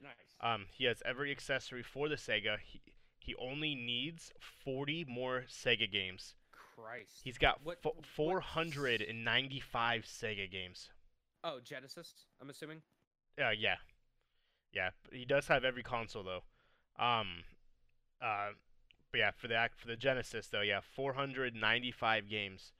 nice. 0.00 0.12
Um, 0.40 0.66
he 0.72 0.84
has 0.84 1.02
every 1.04 1.30
accessory 1.32 1.82
for 1.82 2.08
the 2.08 2.14
Sega. 2.14 2.58
He, 2.64 2.80
he 3.18 3.34
only 3.34 3.74
needs 3.74 4.32
40 4.64 5.04
more 5.08 5.44
Sega 5.48 5.90
games. 5.90 6.34
Christ. 6.74 7.20
He's 7.22 7.38
got 7.38 7.62
What- 7.62 7.84
what- 7.84 8.04
495 8.06 10.04
Sega 10.04 10.50
games. 10.50 10.90
Oh, 11.44 11.60
Genesis, 11.60 12.26
I'm 12.40 12.50
assuming? 12.50 12.82
Uh, 13.40 13.50
yeah, 13.50 13.76
yeah. 14.72 14.90
He 15.10 15.24
does 15.24 15.48
have 15.48 15.64
every 15.64 15.82
console 15.82 16.22
though. 16.22 16.44
Um, 16.96 17.44
uh, 18.20 18.52
but 19.10 19.18
yeah, 19.18 19.30
for 19.32 19.48
the 19.48 19.70
for 19.76 19.88
the 19.88 19.96
Genesis 19.96 20.48
though, 20.48 20.60
yeah, 20.60 20.80
495 20.80 22.28
games, 22.28 22.72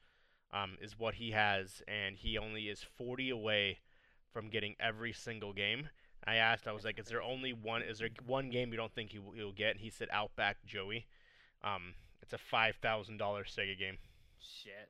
um, 0.53 0.77
is 0.81 0.99
what 0.99 1.15
he 1.15 1.31
has, 1.33 1.83
and 1.89 2.17
he 2.17 2.37
only 2.39 2.69
is 2.69 2.83
40 2.83 3.31
away 3.31 3.81
from 4.33 4.49
getting 4.49 4.77
every 4.79 5.13
single 5.13 5.53
game. 5.53 5.89
I 6.25 6.37
asked, 6.37 6.69
I 6.69 6.73
was 6.73 6.85
like, 6.85 6.99
is 7.01 7.07
there 7.07 7.23
only 7.23 7.53
one? 7.53 7.83
Is 7.83 7.99
there 7.99 8.11
one 8.25 8.49
game 8.51 8.71
you 8.71 8.77
don't 8.77 8.93
think 8.95 9.11
he 9.11 9.19
will, 9.19 9.33
he'll 9.33 9.53
get? 9.53 9.73
And 9.73 9.81
he 9.81 9.91
said 9.91 10.09
Outback 10.13 10.65
Joey. 10.65 11.07
Um, 11.63 11.95
it's 12.33 12.43
a 12.43 12.45
five 12.51 12.77
thousand 12.83 13.19
dollar 13.19 13.45
Sega 13.45 13.79
game. 13.79 13.99
Shit. 14.39 14.89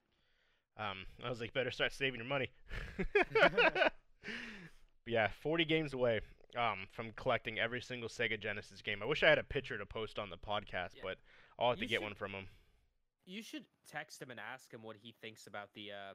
Um, 0.78 1.04
I 1.24 1.28
was 1.28 1.40
like, 1.40 1.52
better 1.52 1.70
start 1.70 1.92
saving 1.92 2.20
your 2.20 2.28
money. 2.28 2.50
yeah, 5.06 5.28
40 5.42 5.64
games 5.64 5.92
away 5.92 6.20
um, 6.56 6.86
from 6.92 7.10
collecting 7.16 7.58
every 7.58 7.80
single 7.82 8.08
Sega 8.08 8.40
Genesis 8.40 8.80
game. 8.80 9.02
I 9.02 9.06
wish 9.06 9.22
I 9.22 9.28
had 9.28 9.38
a 9.38 9.44
picture 9.44 9.76
to 9.76 9.84
post 9.84 10.18
on 10.18 10.30
the 10.30 10.36
podcast, 10.38 10.94
Yeah. 10.96 11.02
but 11.04 11.18
I'll 11.58 11.70
have 11.70 11.78
to 11.78 11.84
You 11.84 11.88
get 11.88 11.96
should- 11.96 12.02
one 12.04 12.14
from 12.14 12.32
him. 12.32 12.46
You 13.24 13.42
should 13.42 13.64
text 13.88 14.20
him 14.20 14.30
and 14.32 14.40
ask 14.40 14.72
him 14.72 14.82
what 14.82 14.96
he 15.00 15.14
thinks 15.20 15.46
about 15.46 15.68
the 15.74 15.92
uh 15.92 16.14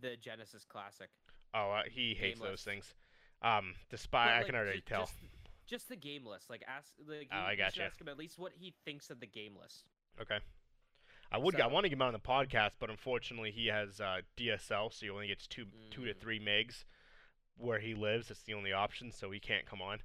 the 0.00 0.16
Genesis 0.16 0.64
Classic. 0.64 1.08
Oh, 1.54 1.70
uh, 1.70 1.82
he 1.88 2.14
hates 2.14 2.40
Game 2.40 2.48
those 2.48 2.62
things. 2.62 2.94
Um, 3.42 3.74
despite 3.90 4.26
But, 4.26 4.34
I 4.34 4.42
can 4.44 4.54
already 4.56 4.78
ju- 4.78 4.84
tell. 4.88 5.00
Just, 5.02 5.14
just 5.66 5.88
the 5.88 5.94
game 5.96 6.26
list. 6.26 6.50
Like 6.50 6.64
ask 6.66 6.92
like 7.06 7.28
Oh, 7.32 7.36
you, 7.36 7.42
I 7.42 7.50
you 7.52 7.56
should 7.56 7.64
gotcha. 7.64 7.84
ask 7.84 8.00
him 8.00 8.08
at 8.08 8.18
least 8.18 8.38
what 8.40 8.52
he 8.56 8.74
thinks 8.84 9.10
of 9.10 9.20
the 9.20 9.26
game 9.28 9.52
list. 9.60 9.84
Okay. 10.20 10.38
I 11.32 11.38
would. 11.38 11.60
I 11.60 11.66
want 11.66 11.84
to 11.84 11.88
get 11.88 11.96
him 11.96 12.02
on 12.02 12.12
the 12.12 12.18
podcast, 12.20 12.72
but 12.78 12.90
unfortunately, 12.90 13.50
he 13.50 13.66
has 13.66 14.00
uh, 14.00 14.18
DSL, 14.36 14.92
so 14.92 15.06
he 15.06 15.10
only 15.10 15.26
gets 15.28 15.46
two, 15.46 15.64
two 15.90 16.04
to 16.04 16.14
Mm. 16.14 16.18
three 16.20 16.38
megs 16.38 16.84
where 17.56 17.80
he 17.80 17.94
lives. 17.94 18.30
It's 18.30 18.42
the 18.44 18.54
only 18.54 18.72
option, 18.72 19.10
so 19.10 19.30
he 19.32 19.40
can't 19.40 19.66
come 19.66 19.82
on 19.82 19.98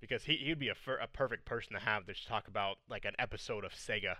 because 0.00 0.24
he 0.24 0.34
he'd 0.36 0.58
be 0.58 0.68
a, 0.68 0.74
fir- 0.74 0.98
a 0.98 1.06
perfect 1.06 1.46
person 1.46 1.72
to 1.74 1.78
have 1.80 2.04
to 2.06 2.12
just 2.12 2.26
talk 2.28 2.46
about 2.48 2.76
like 2.90 3.04
an 3.06 3.14
episode 3.18 3.64
of 3.64 3.72
Sega. 3.72 4.16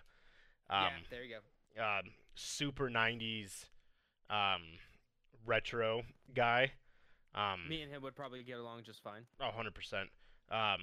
Um, 0.71 0.79
yeah, 0.81 0.91
there 1.11 1.25
you 1.25 1.37
go. 1.77 1.83
um, 1.85 2.03
super 2.35 2.89
90s 2.89 3.67
um, 4.31 4.63
retro 5.45 6.03
guy. 6.35 6.73
Um, 7.35 7.69
Me 7.69 7.83
and 7.83 7.93
him 7.93 8.01
would 8.03 8.17
probably 8.17 8.43
get 8.43 8.59
along 8.59 8.83
just 8.85 9.03
fine. 9.03 9.23
oh, 9.41 9.51
100%. 9.55 10.03
Um, 10.51 10.81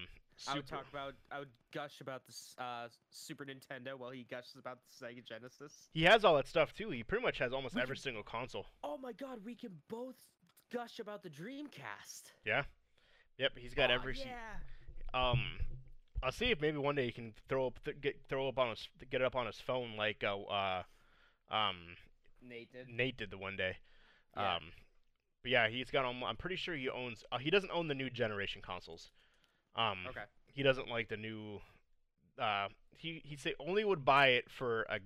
I 0.48 0.56
would 0.56 0.68
talk 0.68 0.86
about 0.92 1.14
I 1.32 1.40
would 1.40 1.50
gush 1.74 2.02
about 2.02 2.24
the 2.28 2.64
uh, 2.64 2.88
Super 3.10 3.46
Nintendo 3.46 3.96
while 3.98 4.12
he 4.12 4.26
gushes 4.30 4.56
about 4.60 4.80
the 5.00 5.06
Sega 5.06 5.26
Genesis. 5.26 5.90
He 5.94 6.04
has 6.04 6.24
all 6.26 6.36
that 6.36 6.48
stuff 6.48 6.74
too. 6.74 6.90
He 6.90 7.04
pretty 7.04 7.24
much 7.24 7.38
has 7.40 7.54
almost 7.54 7.76
We 7.76 7.82
every 7.82 7.96
can- 7.96 8.04
single 8.04 8.24
console. 8.24 8.66
Oh 8.84 8.98
my 8.98 9.14
god, 9.14 9.40
we 9.46 9.56
can 9.56 9.72
both 9.90 10.16
gush 10.72 11.00
about 11.00 11.24
the 11.24 11.30
Dreamcast. 11.30 12.32
Yeah. 12.46 12.64
Yep, 13.38 13.54
he's 13.58 13.74
got 13.74 13.90
Aw, 13.90 13.94
every. 13.96 14.18
Yeah. 14.20 15.30
Um, 15.30 15.44
I'll 16.22 16.32
see 16.32 16.52
if 16.52 16.62
maybe 16.62 16.78
one 16.78 16.96
day 16.96 17.06
he 17.06 17.12
can 17.12 17.34
throw 17.50 17.68
up, 17.68 17.84
th- 17.84 18.00
get 18.02 18.16
throw 18.30 18.48
up 18.48 18.58
on 18.58 18.70
his, 18.72 18.88
get 19.12 19.22
it 19.22 19.26
up 19.26 19.36
on 19.36 19.46
his 19.46 19.60
phone 19.60 19.96
like 19.98 20.24
uh, 20.24 20.38
uh 20.42 20.84
um 21.52 21.78
Nate 22.48 22.72
did. 22.72 22.90
Nate 22.90 23.18
did 23.18 23.30
the 23.32 23.38
one 23.38 23.56
day. 23.56 23.78
Yeah. 24.36 24.56
Um, 24.56 24.64
but 25.44 25.52
yeah, 25.52 25.68
he's 25.68 25.92
got. 25.92 26.06
I'm 26.06 26.38
pretty 26.38 26.56
sure 26.56 26.76
he 26.76 26.90
owns. 26.90 27.24
Uh, 27.32 27.38
he 27.38 27.50
doesn't 27.50 27.72
own 27.72 27.88
the 27.88 27.94
new 27.96 28.10
generation 28.10 28.62
consoles. 28.62 29.10
Um, 29.76 30.06
Okay. 30.10 30.24
he 30.54 30.64
doesn't 30.64 30.90
like 30.90 31.10
the 31.10 31.18
new. 31.18 31.60
Uh, 32.38 32.68
he 32.98 33.22
he 33.26 33.36
say 33.36 33.54
only 33.60 33.84
would 33.84 34.06
buy 34.06 34.28
it 34.28 34.50
for 34.50 34.84
a 34.84 35.00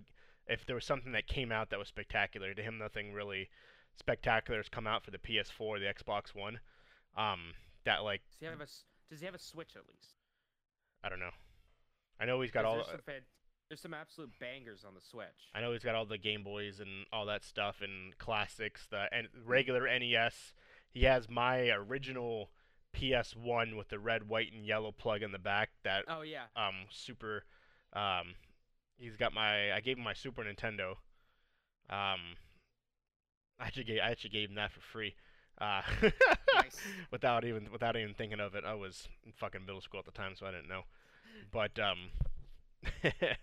if 0.47 0.65
there 0.65 0.75
was 0.75 0.85
something 0.85 1.11
that 1.11 1.27
came 1.27 1.51
out 1.51 1.69
that 1.69 1.79
was 1.79 1.87
spectacular. 1.87 2.53
To 2.53 2.61
him, 2.61 2.77
nothing 2.77 3.13
really 3.13 3.49
spectacular 3.95 4.59
has 4.59 4.69
come 4.69 4.87
out 4.87 5.03
for 5.03 5.11
the 5.11 5.17
PS4, 5.17 5.79
the 5.79 5.85
Xbox 6.03 6.35
One. 6.35 6.59
Um, 7.15 7.53
that 7.85 8.03
like 8.03 8.21
Does 8.29 8.39
he 8.39 8.45
have 8.45 8.61
a 8.61 8.67
Does 9.09 9.19
he 9.19 9.25
have 9.25 9.35
a 9.35 9.39
Switch 9.39 9.75
at 9.75 9.83
least? 9.87 10.13
I 11.03 11.09
don't 11.09 11.19
know. 11.19 11.31
I 12.19 12.25
know 12.25 12.41
he's 12.41 12.51
got 12.51 12.65
all. 12.65 12.75
There's 12.75 12.87
some, 12.87 13.01
fan- 13.05 13.21
there's 13.69 13.81
some 13.81 13.93
absolute 13.93 14.31
bangers 14.39 14.83
on 14.85 14.93
the 14.95 15.01
Switch. 15.01 15.51
I 15.53 15.61
know 15.61 15.71
he's 15.71 15.83
got 15.83 15.95
all 15.95 16.05
the 16.05 16.17
Game 16.17 16.43
Boys 16.43 16.79
and 16.79 17.05
all 17.11 17.25
that 17.27 17.43
stuff 17.43 17.77
and 17.81 18.17
classics, 18.17 18.87
the 18.89 19.07
and 19.11 19.27
regular 19.45 19.87
NES. 19.87 20.53
He 20.89 21.03
has 21.03 21.29
my 21.29 21.69
original 21.69 22.49
PS1 22.97 23.77
with 23.77 23.89
the 23.89 23.99
red, 23.99 24.27
white, 24.27 24.51
and 24.53 24.65
yellow 24.65 24.91
plug 24.91 25.21
in 25.23 25.31
the 25.31 25.39
back. 25.39 25.69
That 25.83 26.05
Oh 26.07 26.21
yeah. 26.21 26.43
um 26.55 26.85
super. 26.89 27.43
Um, 27.93 28.35
he's 28.97 29.15
got 29.15 29.33
my. 29.33 29.71
I 29.73 29.79
gave 29.79 29.97
him 29.97 30.03
my 30.03 30.13
Super 30.13 30.43
Nintendo. 30.43 30.91
Um, 31.89 32.35
I 33.59 33.67
actually 33.67 33.85
gave 33.85 33.99
I 34.03 34.09
actually 34.11 34.31
gave 34.31 34.49
him 34.49 34.55
that 34.55 34.71
for 34.71 34.81
free. 34.81 35.15
Uh, 35.59 35.81
Nice. 36.55 36.77
without 37.11 37.43
even 37.45 37.71
without 37.71 37.95
even 37.95 38.13
thinking 38.13 38.39
of 38.39 38.55
it. 38.55 38.63
I 38.65 38.73
was 38.75 39.07
in 39.25 39.31
fucking 39.31 39.61
middle 39.65 39.81
school 39.81 39.99
at 39.99 40.05
the 40.05 40.11
time, 40.11 40.33
so 40.35 40.45
I 40.45 40.51
didn't 40.51 40.67
know. 40.67 40.81
But 41.51 41.79
um, 41.79 42.09
but 43.01 43.37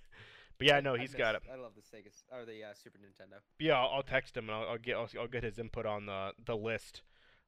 yeah, 0.61 0.81
no, 0.81 0.95
I 0.95 0.99
he's 0.99 1.11
miss- 1.13 1.19
got 1.19 1.35
it. 1.35 1.43
I 1.53 1.57
love 1.57 1.73
the 1.75 1.81
Sega 1.83 2.11
or 2.33 2.45
the 2.45 2.63
uh, 2.65 2.75
Super 2.75 2.99
Nintendo. 2.99 3.39
Yeah, 3.59 3.79
I'll, 3.79 3.97
I'll 3.97 4.03
text 4.03 4.37
him 4.37 4.49
and 4.49 4.57
I'll, 4.57 4.69
I'll 4.71 4.79
get 4.79 4.97
I'll, 4.97 5.09
I'll 5.19 5.27
get 5.29 5.43
his 5.43 5.59
input 5.59 5.87
on 5.87 6.07
the 6.07 6.33
the 6.45 6.57
list. 6.57 7.03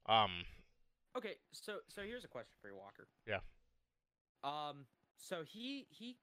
Um, 0.07 0.43
Okay, 1.17 1.35
so 1.51 1.79
so 1.87 2.01
here's 2.03 2.23
a 2.23 2.27
question 2.27 2.53
for 2.61 2.69
you, 2.69 2.75
Walker. 2.75 3.07
Yeah. 3.27 3.41
Um. 4.43 4.85
So 5.17 5.41
he 5.43 5.87
he 5.89 6.17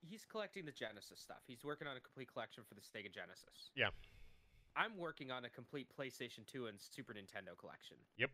he's 0.00 0.24
collecting 0.24 0.64
the 0.64 0.72
Genesis 0.72 1.18
stuff. 1.20 1.42
He's 1.46 1.64
working 1.64 1.88
on 1.88 1.96
a 1.96 2.00
complete 2.00 2.32
collection 2.32 2.62
for 2.68 2.74
the 2.74 2.80
Sega 2.80 3.12
Genesis. 3.12 3.70
Yeah. 3.74 3.90
I'm 4.76 4.96
working 4.98 5.30
on 5.30 5.46
a 5.46 5.48
complete 5.48 5.88
PlayStation 5.98 6.46
2 6.46 6.66
and 6.66 6.78
Super 6.78 7.14
Nintendo 7.14 7.56
collection. 7.58 7.96
Yep. 8.18 8.30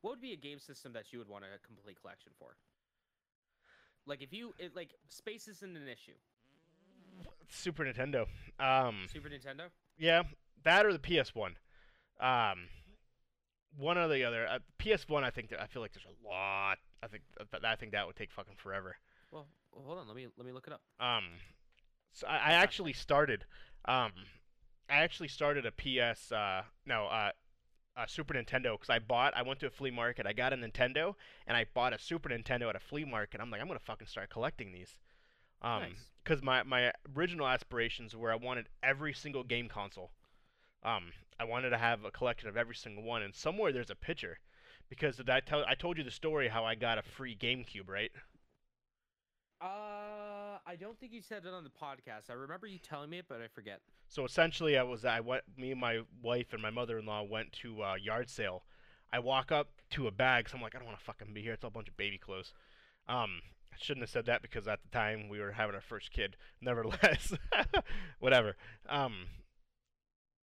What 0.00 0.10
would 0.10 0.20
be 0.20 0.32
a 0.32 0.36
game 0.36 0.58
system 0.58 0.92
that 0.94 1.12
you 1.12 1.18
would 1.18 1.28
want 1.28 1.44
a 1.44 1.64
complete 1.64 2.00
collection 2.00 2.32
for? 2.38 2.56
Like 4.04 4.20
if 4.20 4.32
you 4.32 4.52
it, 4.58 4.74
like 4.74 4.94
space 5.08 5.46
isn't 5.48 5.76
an 5.76 5.86
issue. 5.86 6.18
Super 7.48 7.84
Nintendo. 7.84 8.26
Um, 8.58 9.06
Super 9.12 9.28
Nintendo. 9.28 9.68
yeah, 9.98 10.22
that 10.64 10.86
or 10.86 10.92
the 10.92 10.98
PS1. 10.98 11.54
Um, 12.20 12.68
one 13.76 13.98
or 13.98 14.08
the 14.08 14.24
other. 14.24 14.46
Uh, 14.46 14.58
PS1, 14.78 15.22
I 15.22 15.30
think 15.30 15.50
that, 15.50 15.60
I 15.62 15.66
feel 15.66 15.82
like 15.82 15.92
there's 15.92 16.06
a 16.06 16.28
lot. 16.28 16.78
I 17.02 17.06
think 17.06 17.22
th- 17.50 17.62
I 17.64 17.76
think 17.76 17.92
that 17.92 18.06
would 18.06 18.16
take 18.16 18.30
fucking 18.32 18.56
forever. 18.56 18.96
Well, 19.32 19.46
hold 19.72 19.98
on. 19.98 20.06
Let 20.06 20.16
me 20.16 20.26
let 20.36 20.46
me 20.46 20.52
look 20.52 20.66
it 20.66 20.72
up. 20.72 20.82
Um, 20.98 21.24
so 22.12 22.26
I, 22.26 22.36
I 22.36 22.52
actually 22.52 22.92
started. 22.92 23.44
Um, 23.86 24.12
I 24.88 24.96
actually 24.96 25.28
started 25.28 25.64
a 25.66 25.72
PS. 25.72 26.32
Uh, 26.32 26.62
no, 26.84 27.06
uh, 27.06 27.30
a 27.96 28.08
Super 28.08 28.34
Nintendo 28.34 28.72
because 28.72 28.90
I 28.90 28.98
bought. 28.98 29.36
I 29.36 29.42
went 29.42 29.60
to 29.60 29.66
a 29.66 29.70
flea 29.70 29.90
market. 29.90 30.26
I 30.26 30.32
got 30.32 30.52
a 30.52 30.56
Nintendo 30.56 31.14
and 31.46 31.56
I 31.56 31.66
bought 31.74 31.92
a 31.92 31.98
Super 31.98 32.28
Nintendo 32.28 32.68
at 32.68 32.76
a 32.76 32.80
flea 32.80 33.04
market. 33.04 33.40
I'm 33.40 33.50
like, 33.50 33.60
I'm 33.60 33.66
gonna 33.68 33.78
fucking 33.80 34.06
start 34.06 34.30
collecting 34.30 34.72
these. 34.72 34.98
Um, 35.62 35.82
Nice. 35.82 36.04
because 36.24 36.42
my 36.42 36.62
my 36.62 36.92
original 37.16 37.46
aspirations 37.46 38.16
were 38.16 38.32
I 38.32 38.36
wanted 38.36 38.68
every 38.82 39.12
single 39.12 39.44
game 39.44 39.68
console. 39.68 40.12
Um, 40.82 41.12
I 41.38 41.44
wanted 41.44 41.70
to 41.70 41.78
have 41.78 42.04
a 42.04 42.10
collection 42.10 42.48
of 42.48 42.56
every 42.56 42.74
single 42.74 43.02
one, 43.02 43.22
and 43.22 43.34
somewhere 43.34 43.72
there's 43.72 43.90
a 43.90 43.94
picture, 43.94 44.38
because 44.88 45.16
did 45.16 45.30
I 45.30 45.40
tell 45.40 45.64
I 45.66 45.74
told 45.74 45.98
you 45.98 46.04
the 46.04 46.10
story 46.10 46.48
how 46.48 46.64
I 46.64 46.74
got 46.74 46.98
a 46.98 47.02
free 47.02 47.36
GameCube, 47.36 47.88
right? 47.88 48.10
Uh, 49.60 50.58
I 50.66 50.76
don't 50.78 50.98
think 50.98 51.12
you 51.12 51.20
said 51.20 51.44
it 51.44 51.52
on 51.52 51.64
the 51.64 51.70
podcast. 51.70 52.30
I 52.30 52.32
remember 52.32 52.66
you 52.66 52.78
telling 52.78 53.10
me 53.10 53.18
it, 53.18 53.26
but 53.28 53.42
I 53.42 53.48
forget. 53.48 53.80
So 54.08 54.24
essentially, 54.24 54.78
I 54.78 54.82
was 54.82 55.04
I 55.04 55.20
went 55.20 55.44
me 55.56 55.72
and 55.72 55.80
my 55.80 56.00
wife 56.22 56.52
and 56.52 56.62
my 56.62 56.70
mother-in-law 56.70 57.24
went 57.24 57.52
to 57.62 57.82
a 57.82 57.98
yard 57.98 58.30
sale. 58.30 58.62
I 59.12 59.18
walk 59.18 59.52
up 59.52 59.68
to 59.90 60.06
a 60.06 60.10
bag, 60.10 60.48
so 60.48 60.56
I'm 60.56 60.62
like, 60.62 60.74
I 60.74 60.78
don't 60.78 60.86
want 60.86 60.98
to 60.98 61.04
fucking 61.04 61.34
be 61.34 61.42
here. 61.42 61.52
It's 61.52 61.64
all 61.64 61.68
a 61.68 61.72
bunch 61.72 61.88
of 61.88 61.96
baby 61.96 62.16
clothes. 62.16 62.52
Um, 63.08 63.40
I 63.72 63.76
shouldn't 63.78 64.02
have 64.02 64.10
said 64.10 64.26
that 64.26 64.40
because 64.40 64.68
at 64.68 64.82
the 64.82 64.88
time 64.88 65.28
we 65.28 65.40
were 65.40 65.52
having 65.52 65.74
our 65.74 65.80
first 65.80 66.12
kid. 66.12 66.36
Nevertheless, 66.60 67.32
whatever. 68.20 68.56
Um, 68.88 69.26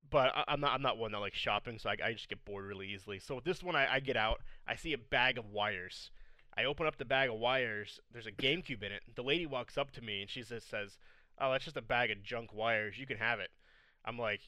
but 0.09 0.31
I, 0.35 0.43
I'm 0.47 0.59
not 0.59 0.73
I'm 0.73 0.81
not 0.81 0.97
one 0.97 1.11
that 1.11 1.19
likes 1.19 1.37
shopping, 1.37 1.79
so 1.79 1.89
I, 1.89 1.95
I 2.03 2.13
just 2.13 2.29
get 2.29 2.43
bored 2.45 2.65
really 2.65 2.87
easily. 2.87 3.19
So 3.19 3.35
with 3.35 3.43
this 3.43 3.63
one, 3.63 3.75
I, 3.75 3.95
I 3.95 3.99
get 3.99 4.17
out. 4.17 4.41
I 4.67 4.75
see 4.75 4.93
a 4.93 4.97
bag 4.97 5.37
of 5.37 5.51
wires. 5.51 6.11
I 6.57 6.65
open 6.65 6.87
up 6.87 6.97
the 6.97 7.05
bag 7.05 7.29
of 7.29 7.35
wires. 7.37 7.99
There's 8.11 8.25
a 8.25 8.31
GameCube 8.31 8.81
in 8.81 8.91
it. 8.91 9.03
The 9.15 9.23
lady 9.23 9.45
walks 9.45 9.77
up 9.77 9.91
to 9.91 10.01
me 10.01 10.21
and 10.21 10.29
she 10.29 10.41
just 10.41 10.69
says, 10.69 10.97
"Oh, 11.39 11.51
that's 11.51 11.65
just 11.65 11.77
a 11.77 11.81
bag 11.81 12.11
of 12.11 12.23
junk 12.23 12.53
wires. 12.53 12.97
You 12.97 13.05
can 13.05 13.17
have 13.17 13.39
it." 13.39 13.51
I'm 14.05 14.17
like, 14.17 14.41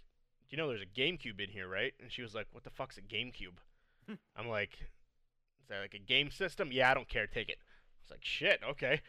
"You 0.50 0.58
know, 0.58 0.68
there's 0.68 0.82
a 0.82 1.00
GameCube 1.00 1.40
in 1.40 1.50
here, 1.50 1.68
right?" 1.68 1.94
And 2.02 2.12
she 2.12 2.22
was 2.22 2.34
like, 2.34 2.48
"What 2.52 2.64
the 2.64 2.70
fuck's 2.70 2.98
a 2.98 3.02
GameCube?" 3.02 3.58
Hmm. 4.08 4.16
I'm 4.36 4.48
like, 4.48 4.74
"Is 5.62 5.70
that 5.70 5.82
like 5.82 5.94
a 5.94 6.00
game 6.00 6.32
system?" 6.32 6.72
Yeah, 6.72 6.92
I 6.92 6.94
don't 6.94 7.10
care. 7.10 7.28
Take 7.28 7.50
it. 7.50 7.60
It's 8.02 8.12
like 8.12 8.24
shit. 8.24 8.62
Okay. 8.68 9.02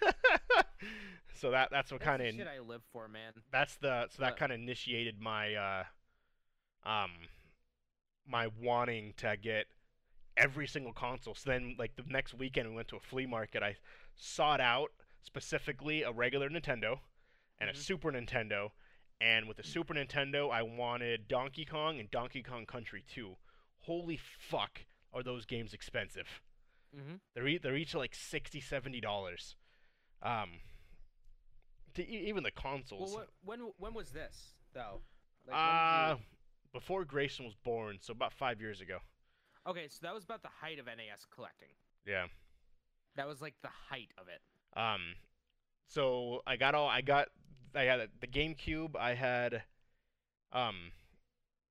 so 1.34 1.50
that 1.50 1.70
that's 1.70 1.90
what 1.92 2.00
kind 2.00 2.22
of 2.22 2.34
shit 2.34 2.46
I 2.48 2.60
live 2.60 2.82
for, 2.92 3.08
man. 3.08 3.32
that's 3.50 3.76
the 3.76 4.08
so 4.10 4.22
that 4.22 4.32
Uh, 4.34 4.36
kind 4.36 4.52
of 4.52 4.60
initiated 4.60 5.20
my 5.20 5.54
uh 5.54 5.84
um 6.84 7.10
my 8.26 8.48
wanting 8.60 9.14
to 9.18 9.36
get 9.36 9.66
every 10.36 10.66
single 10.66 10.92
console. 10.92 11.34
So 11.34 11.50
then 11.50 11.74
like 11.78 11.96
the 11.96 12.04
next 12.06 12.34
weekend 12.34 12.68
we 12.68 12.76
went 12.76 12.88
to 12.88 12.96
a 12.96 13.00
flea 13.00 13.26
market. 13.26 13.62
I 13.62 13.76
sought 14.14 14.60
out 14.60 14.92
specifically 15.22 16.02
a 16.02 16.12
regular 16.12 16.48
Nintendo 16.48 17.00
and 17.58 17.68
Mhm. 17.70 17.74
a 17.74 17.76
Super 17.76 18.12
Nintendo. 18.12 18.72
And 19.20 19.48
with 19.48 19.56
the 19.56 19.64
Super 19.64 19.94
Nintendo, 19.94 20.48
I 20.52 20.62
wanted 20.62 21.26
Donkey 21.26 21.64
Kong 21.64 21.98
and 21.98 22.08
Donkey 22.10 22.40
Kong 22.42 22.66
Country 22.66 23.02
2. 23.02 23.36
Holy 23.80 24.16
fuck, 24.16 24.82
are 25.12 25.24
those 25.24 25.44
games 25.44 25.74
expensive? 25.74 26.40
Mm-hmm. 26.96 27.16
They're 27.34 27.48
e- 27.48 27.58
they're 27.58 27.76
each 27.76 27.94
like 27.94 28.14
60 28.14 28.60
70 28.60 29.00
dollars. 29.00 29.56
Um 30.22 30.50
to 31.94 32.02
e- 32.02 32.28
even 32.28 32.42
the 32.42 32.50
consoles. 32.50 33.10
Well, 33.10 33.20
what, 33.20 33.28
when 33.44 33.72
when 33.78 33.94
was 33.94 34.10
this 34.10 34.54
though? 34.74 35.00
Like, 35.46 35.56
Uh, 35.56 36.14
did 36.14 36.22
before 36.72 37.04
Grayson 37.04 37.44
was 37.44 37.54
born, 37.54 37.98
so 38.00 38.12
about 38.12 38.32
five 38.32 38.60
years 38.60 38.80
ago. 38.80 38.98
Okay, 39.66 39.88
so 39.88 39.98
that 40.02 40.14
was 40.14 40.24
about 40.24 40.42
the 40.42 40.48
height 40.60 40.78
of 40.78 40.86
NES 40.86 41.26
collecting. 41.34 41.68
Yeah. 42.06 42.26
That 43.16 43.26
was 43.26 43.40
like 43.42 43.54
the 43.62 43.70
height 43.90 44.10
of 44.18 44.28
it. 44.28 44.40
Um, 44.78 45.14
so 45.88 46.42
I 46.46 46.56
got 46.56 46.74
all 46.74 46.88
I 46.88 47.00
got. 47.00 47.28
I 47.74 47.82
had 47.82 48.08
the 48.20 48.26
GameCube. 48.26 48.96
I 48.96 49.14
had, 49.14 49.62
um, 50.52 50.92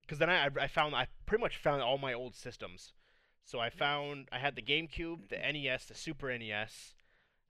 because 0.02 0.20
then 0.20 0.30
I 0.30 0.50
I 0.60 0.68
found 0.68 0.96
I 0.96 1.08
pretty 1.26 1.42
much 1.42 1.58
found 1.58 1.82
all 1.82 1.98
my 1.98 2.14
old 2.14 2.36
systems. 2.36 2.94
So 3.46 3.60
I 3.60 3.70
found 3.70 4.28
I 4.32 4.40
had 4.40 4.56
the 4.56 4.62
GameCube, 4.62 5.30
the 5.30 5.38
NES, 5.38 5.86
the 5.86 5.96
Super 5.96 6.36
NES. 6.38 6.96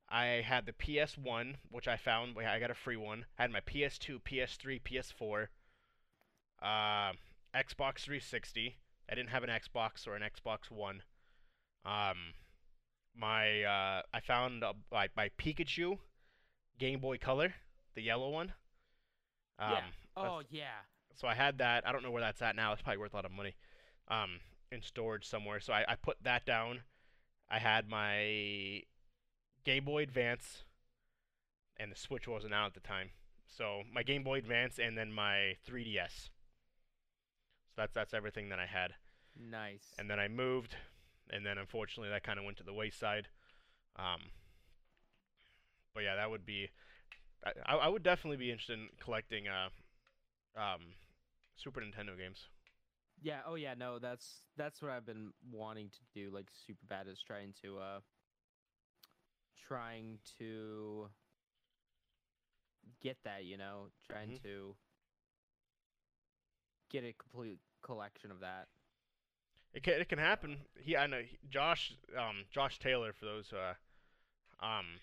I 0.09 0.41
had 0.45 0.65
the 0.65 0.71
PS1, 0.71 1.55
which 1.69 1.87
I 1.87 1.97
found. 1.97 2.37
I 2.37 2.59
got 2.59 2.71
a 2.71 2.75
free 2.75 2.95
one. 2.95 3.25
I 3.37 3.43
had 3.43 3.51
my 3.51 3.59
PS2, 3.59 4.21
PS3, 4.21 4.81
PS4, 4.81 5.47
uh, 6.61 7.13
Xbox 7.55 7.99
360. 7.99 8.77
I 9.09 9.15
didn't 9.15 9.29
have 9.29 9.43
an 9.43 9.49
Xbox 9.49 10.07
or 10.07 10.15
an 10.15 10.23
Xbox 10.23 10.71
One. 10.71 11.01
Um, 11.85 12.33
my 13.15 13.63
uh, 13.63 14.01
I 14.13 14.19
found 14.19 14.63
uh, 14.63 14.73
my 14.91 15.09
my 15.15 15.29
Pikachu 15.39 15.97
Game 16.79 16.99
Boy 16.99 17.17
Color, 17.17 17.53
the 17.95 18.01
yellow 18.01 18.29
one. 18.29 18.53
Um, 19.59 19.71
yeah. 19.71 19.81
Oh 20.15 20.41
yeah. 20.49 20.65
so 21.15 21.27
I 21.27 21.33
had 21.33 21.57
that. 21.59 21.87
I 21.87 21.91
don't 21.91 22.03
know 22.03 22.11
where 22.11 22.21
that's 22.21 22.41
at 22.41 22.55
now. 22.55 22.73
It's 22.73 22.81
probably 22.81 22.99
worth 22.99 23.13
a 23.13 23.17
lot 23.17 23.25
of 23.25 23.31
money. 23.31 23.55
Um, 24.09 24.39
in 24.71 24.81
storage 24.81 25.25
somewhere. 25.27 25.59
So 25.59 25.73
I, 25.73 25.85
I 25.87 25.95
put 25.95 26.17
that 26.23 26.45
down. 26.45 26.81
I 27.49 27.59
had 27.59 27.87
my 27.87 28.83
Game 29.67 29.83
Boy 29.83 30.01
Advance, 30.01 30.63
and 31.77 31.91
the 31.91 31.95
Switch 31.97 32.25
wasn't 32.25 32.53
out 32.53 32.67
at 32.67 32.73
the 32.73 32.79
time. 32.79 33.09
So 33.45 33.81
my 33.93 34.01
Game 34.01 34.23
Boy 34.23 34.37
Advance 34.37 34.79
and 34.79 34.97
then 34.97 35.11
my 35.11 35.57
3DS. 35.69 36.29
So 37.67 37.75
that's 37.75 37.93
that's 37.93 38.13
everything 38.13 38.47
that 38.47 38.59
I 38.59 38.65
had. 38.65 38.93
Nice. 39.37 39.93
And 39.99 40.09
then 40.09 40.21
I 40.21 40.29
moved, 40.29 40.77
and 41.29 41.45
then 41.45 41.57
unfortunately 41.57 42.09
that 42.11 42.23
kind 42.23 42.39
of 42.39 42.45
went 42.45 42.55
to 42.59 42.63
the 42.63 42.73
wayside. 42.73 43.27
Um, 43.97 44.21
but 45.93 46.03
yeah, 46.03 46.15
that 46.15 46.31
would 46.31 46.45
be. 46.45 46.69
I, 47.65 47.75
I 47.75 47.87
would 47.89 48.03
definitely 48.03 48.37
be 48.37 48.51
interested 48.51 48.79
in 48.79 48.87
collecting 49.03 49.49
uh, 49.49 49.67
um, 50.57 50.93
Super 51.57 51.81
Nintendo 51.81 52.17
games. 52.17 52.47
Yeah. 53.21 53.41
Oh 53.45 53.55
yeah. 53.55 53.73
No, 53.77 53.99
that's 53.99 54.43
that's 54.55 54.81
what 54.81 54.91
I've 54.91 55.05
been 55.05 55.33
wanting 55.51 55.89
to 55.89 55.99
do. 56.13 56.33
Like 56.33 56.47
super 56.65 56.85
bad 56.87 57.07
is 57.09 57.21
trying 57.21 57.53
to 57.63 57.79
uh 57.79 57.99
trying 59.67 60.19
to 60.39 61.09
get 63.01 63.17
that. 63.23 63.45
You 63.45 63.57
know, 63.57 63.87
trying 64.09 64.31
Mhm. 64.31 64.41
to 64.43 64.75
get 66.89 67.03
a 67.03 67.13
complete 67.13 67.59
collection 67.81 68.31
of 68.31 68.39
that. 68.39 68.67
It 69.73 69.83
can 69.83 69.93
it 70.01 70.09
can 70.09 70.19
happen. 70.19 70.65
He 70.79 70.95
I 70.97 71.07
know 71.07 71.21
he- 71.21 71.37
Josh 71.49 71.93
um 72.17 72.45
Josh 72.49 72.79
Taylor 72.79 73.13
for 73.13 73.25
those 73.25 73.51
uh 73.53 73.75
um 74.59 74.99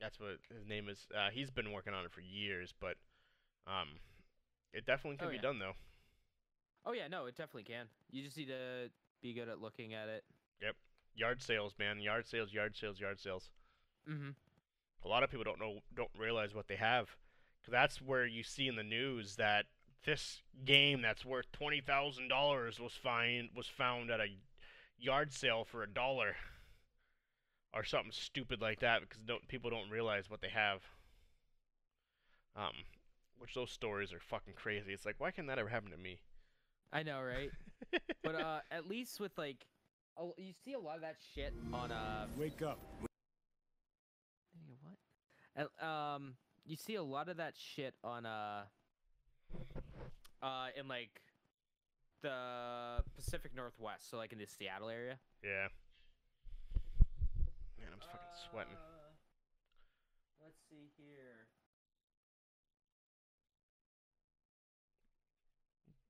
that's 0.00 0.18
what 0.20 0.38
his 0.52 0.66
name 0.66 0.88
is. 0.88 1.06
Uh, 1.14 1.30
he's 1.30 1.50
been 1.50 1.72
working 1.72 1.94
on 1.94 2.04
it 2.04 2.12
for 2.12 2.20
years, 2.20 2.72
but 2.78 2.96
um 3.66 4.00
it 4.72 4.86
definitely 4.86 5.16
can 5.18 5.28
Oh, 5.28 5.30
be 5.30 5.36
yeah. 5.36 5.42
done 5.42 5.58
though. 5.58 5.74
Oh 6.84 6.92
yeah. 6.92 7.08
No, 7.08 7.26
it 7.26 7.36
definitely 7.36 7.64
can. 7.64 7.88
You 8.10 8.22
just 8.22 8.36
need 8.36 8.48
to 8.48 8.90
be 9.22 9.32
good 9.34 9.48
at 9.48 9.60
looking 9.60 9.94
at 9.94 10.08
it. 10.08 10.24
Yep. 10.60 10.76
Yard 11.14 11.42
sales, 11.42 11.74
man. 11.78 12.00
Yard 12.00 12.26
sales, 12.26 12.52
yard 12.52 12.76
sales, 12.76 13.00
yard 13.00 13.20
sales. 13.20 13.50
Mm-hmm. 14.08 14.30
a 15.04 15.08
lot 15.08 15.22
of 15.22 15.30
people 15.30 15.44
don't 15.44 15.58
know 15.58 15.78
don't 15.96 16.10
realize 16.18 16.54
what 16.54 16.68
they 16.68 16.76
have 16.76 17.08
because 17.60 17.72
that's 17.72 18.02
where 18.02 18.26
you 18.26 18.42
see 18.42 18.68
in 18.68 18.76
the 18.76 18.82
news 18.82 19.36
that 19.36 19.64
this 20.04 20.42
game 20.66 21.00
that's 21.00 21.24
worth 21.24 21.50
twenty 21.52 21.80
thousand 21.80 22.28
dollars 22.28 22.78
was 22.78 22.92
find 22.92 23.48
was 23.56 23.66
found 23.66 24.10
at 24.10 24.20
a 24.20 24.26
yard 24.98 25.32
sale 25.32 25.64
for 25.64 25.82
a 25.82 25.88
dollar 25.88 26.36
or 27.72 27.82
something 27.84 28.12
stupid 28.12 28.60
like 28.60 28.80
that 28.80 29.00
because 29.00 29.18
don't, 29.26 29.48
people 29.48 29.70
don't 29.70 29.90
realize 29.90 30.30
what 30.30 30.40
they 30.40 30.48
have. 30.48 30.82
Um, 32.56 32.84
which 33.38 33.54
those 33.54 33.70
stories 33.70 34.12
are 34.12 34.20
fucking 34.20 34.54
crazy. 34.54 34.92
It's 34.92 35.04
like 35.06 35.16
why 35.18 35.30
can 35.30 35.46
that 35.46 35.58
ever 35.58 35.68
happen 35.68 35.90
to 35.90 35.96
me? 35.96 36.18
I 36.92 37.02
know, 37.02 37.20
right? 37.22 37.50
but 38.22 38.34
uh, 38.36 38.60
at 38.70 38.88
least 38.88 39.18
with 39.18 39.32
like, 39.36 39.66
a- 40.16 40.40
you 40.40 40.52
see 40.64 40.74
a 40.74 40.78
lot 40.78 40.96
of 40.96 41.00
that 41.02 41.16
shit 41.34 41.52
on 41.72 41.90
uh. 41.90 42.26
Wake 42.38 42.62
up. 42.62 42.78
Hey, 45.56 45.64
um, 45.80 46.34
you 46.64 46.76
see 46.76 46.94
a 46.94 47.02
lot 47.02 47.28
of 47.28 47.36
that 47.38 47.54
shit 47.56 47.94
on 48.02 48.26
uh. 48.26 48.62
Uh, 50.42 50.66
in 50.78 50.88
like 50.88 51.20
the 52.22 53.02
Pacific 53.16 53.52
Northwest, 53.54 54.10
so 54.10 54.16
like 54.16 54.32
in 54.32 54.38
the 54.38 54.46
Seattle 54.46 54.90
area. 54.90 55.18
yeah. 55.42 55.68
Man, 57.78 57.88
I'm 57.92 58.00
fucking 58.00 58.34
sweating. 58.50 58.74
Uh, 58.74 59.12
let's 60.42 60.58
see 60.68 60.90
here. 60.96 61.46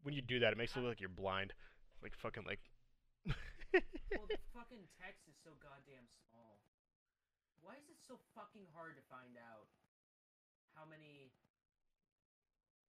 when 0.05 0.14
you 0.14 0.22
do 0.22 0.38
that, 0.38 0.53
it 0.53 0.59
makes 0.59 0.76
it 0.76 0.80
look 0.80 0.88
like 0.88 1.01
you're 1.01 1.09
blind. 1.09 1.53
Like 2.03 2.14
fucking 2.14 2.45
like. 2.47 2.61
well, 3.26 4.28
the 4.28 4.38
fucking 4.53 4.84
text 5.01 5.24
is 5.26 5.34
so 5.42 5.57
goddamn 5.64 6.05
small. 6.12 6.24
Why 7.65 7.81
is 7.81 7.89
it 7.89 7.97
so 8.07 8.21
fucking 8.37 8.69
hard 8.77 8.97
to 8.97 9.03
find 9.09 9.41
out 9.41 9.67
how 10.77 10.85
many? 10.85 11.33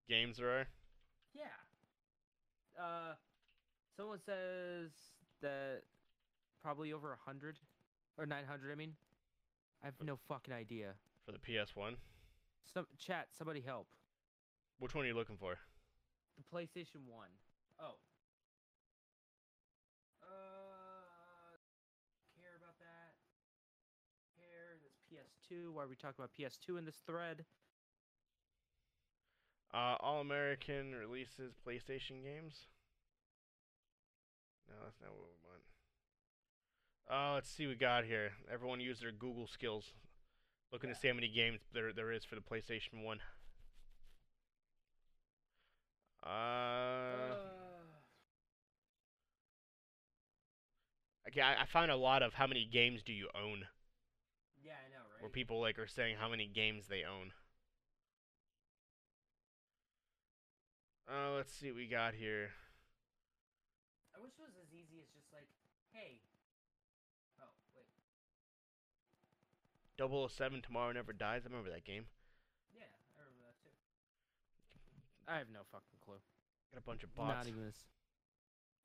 games 0.08 0.38
there 0.38 0.50
are. 0.50 0.68
Yeah. 1.34 1.56
Uh, 2.80 3.14
someone 3.98 4.20
says 4.20 4.92
that 5.42 5.82
probably 6.62 6.94
over 6.94 7.14
a 7.14 7.18
hundred 7.18 7.58
or 8.18 8.26
nine 8.26 8.44
hundred. 8.46 8.72
I 8.72 8.76
mean, 8.76 8.94
I 9.82 9.88
have 9.88 9.96
no 10.04 10.18
fucking 10.28 10.54
idea. 10.54 10.94
for 11.26 11.32
the 11.32 11.40
PS1. 11.40 11.96
Some 12.72 12.86
chat, 13.00 13.28
somebody 13.38 13.62
help. 13.62 13.88
Which 14.80 14.94
one 14.94 15.06
are 15.06 15.08
you 15.08 15.16
looking 15.16 15.38
for? 15.38 15.56
The 16.38 16.44
PlayStation 16.56 17.08
One. 17.08 17.30
Oh. 17.80 17.96
Why 25.50 25.84
are 25.84 25.88
we 25.88 25.96
talking 25.96 26.16
about 26.18 26.32
PS2 26.40 26.80
in 26.80 26.86
this 26.86 27.02
thread? 27.06 27.46
Uh, 29.74 29.96
All 30.00 30.22
American 30.22 30.96
releases 30.96 31.54
PlayStation 31.68 32.24
games. 32.24 32.68
No, 34.68 34.76
that's 34.84 35.00
not 35.02 35.12
what 35.12 35.28
we 35.28 35.36
want. 35.44 35.62
Uh, 37.08 37.36
let's 37.36 37.50
see 37.50 37.66
what 37.66 37.72
we 37.72 37.76
got 37.76 38.06
here. 38.06 38.32
Everyone 38.52 38.80
use 38.80 39.02
their 39.02 39.12
Google 39.12 39.48
skills. 39.48 39.92
Looking 40.72 40.90
yeah. 40.90 40.96
to 40.96 41.00
see 41.00 41.08
how 41.10 41.14
many 41.14 41.28
games 41.28 41.60
there 41.74 41.94
there 41.94 42.12
is 42.12 42.26
for 42.26 42.36
the 42.36 42.42
PlayStation 42.42 43.04
1. 43.04 43.20
Uh. 46.26 47.36
Okay, 51.28 51.42
I, 51.42 51.62
I 51.62 51.66
found 51.66 51.92
a 51.92 51.96
lot 51.96 52.24
of 52.24 52.34
how 52.34 52.48
many 52.48 52.68
games 52.72 53.04
do 53.04 53.14
you 53.14 53.30
own 53.36 53.66
where 55.26 55.34
people 55.34 55.58
like 55.58 55.82
are 55.82 55.90
saying 55.90 56.22
how 56.22 56.30
many 56.30 56.46
games 56.46 56.86
they 56.86 57.02
own. 57.02 57.34
Uh, 61.10 61.34
let's 61.34 61.50
see 61.50 61.74
what 61.74 61.82
we 61.82 61.90
got 61.90 62.14
here. 62.14 62.54
I 64.14 64.22
wish 64.22 64.38
it 64.38 64.46
was 64.46 64.54
as 64.54 64.70
easy 64.70 65.02
as 65.02 65.10
just 65.18 65.34
like, 65.34 65.50
hey. 65.98 66.22
Oh 67.42 67.50
wait. 67.74 67.90
007 69.98 70.62
Tomorrow 70.62 70.94
Never 70.94 71.10
Dies. 71.10 71.42
I 71.42 71.50
remember 71.50 71.74
that 71.74 71.90
game. 71.90 72.06
Yeah, 72.70 72.86
I 73.18 73.26
remember 73.26 73.50
that 73.50 73.58
too. 73.66 73.74
I 75.26 75.42
have 75.42 75.50
no 75.50 75.66
fucking 75.74 76.06
clue. 76.06 76.22
Got 76.70 76.86
a 76.86 76.86
bunch 76.86 77.02
of 77.02 77.10
bots. 77.18 77.34
Not 77.34 77.50
even 77.50 77.66
this. 77.66 77.82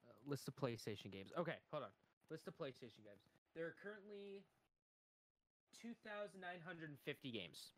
Uh, 0.09 0.17
list 0.25 0.49
of 0.49 0.57
PlayStation 0.57 1.13
games. 1.13 1.37
Okay, 1.37 1.61
hold 1.69 1.85
on. 1.85 1.93
List 2.33 2.49
of 2.49 2.57
PlayStation 2.57 3.05
games. 3.05 3.29
There 3.53 3.69
are 3.69 3.77
currently 3.77 4.49
2,950 5.83 7.31
games 7.31 7.73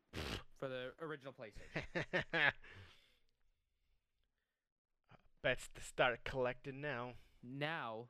for 0.59 0.69
the 0.69 0.93
original 1.01 1.33
PlayStation. 1.33 1.95
Bets 5.43 5.69
to 5.75 5.83
start 5.83 6.21
collecting 6.25 6.81
now. 6.81 7.15
now, 7.43 8.07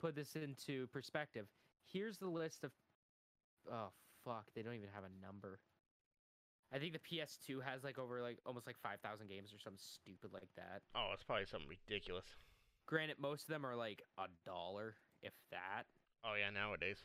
put 0.00 0.14
this 0.14 0.36
into 0.36 0.86
perspective. 0.88 1.46
Here's 1.84 2.18
the 2.18 2.28
list 2.28 2.64
of. 2.64 2.70
Oh 3.70 3.88
fuck! 4.24 4.46
They 4.54 4.62
don't 4.62 4.74
even 4.74 4.90
have 4.94 5.04
a 5.04 5.24
number. 5.24 5.58
I 6.72 6.78
think 6.78 6.92
the 6.92 6.98
PS2 6.98 7.62
has 7.64 7.84
like 7.84 7.98
over 7.98 8.22
like 8.22 8.38
almost 8.44 8.66
like 8.66 8.76
5,000 8.82 9.28
games 9.28 9.52
or 9.52 9.58
something 9.58 9.78
stupid 9.78 10.32
like 10.32 10.48
that. 10.56 10.82
Oh, 10.94 11.10
it's 11.14 11.22
probably 11.22 11.46
something 11.46 11.68
ridiculous. 11.68 12.26
Granted, 12.86 13.18
most 13.20 13.42
of 13.42 13.48
them 13.48 13.64
are 13.64 13.76
like 13.76 14.02
a 14.18 14.26
dollar, 14.44 14.94
if 15.22 15.32
that. 15.50 15.84
Oh 16.24 16.34
yeah, 16.38 16.50
nowadays. 16.50 16.98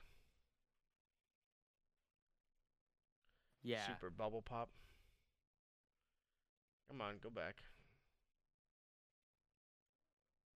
Yeah. 3.64 3.86
Super 3.88 4.10
bubble 4.10 4.42
pop. 4.42 4.70
Come 6.90 7.02
on, 7.02 7.16
go 7.22 7.30
back. 7.30 7.58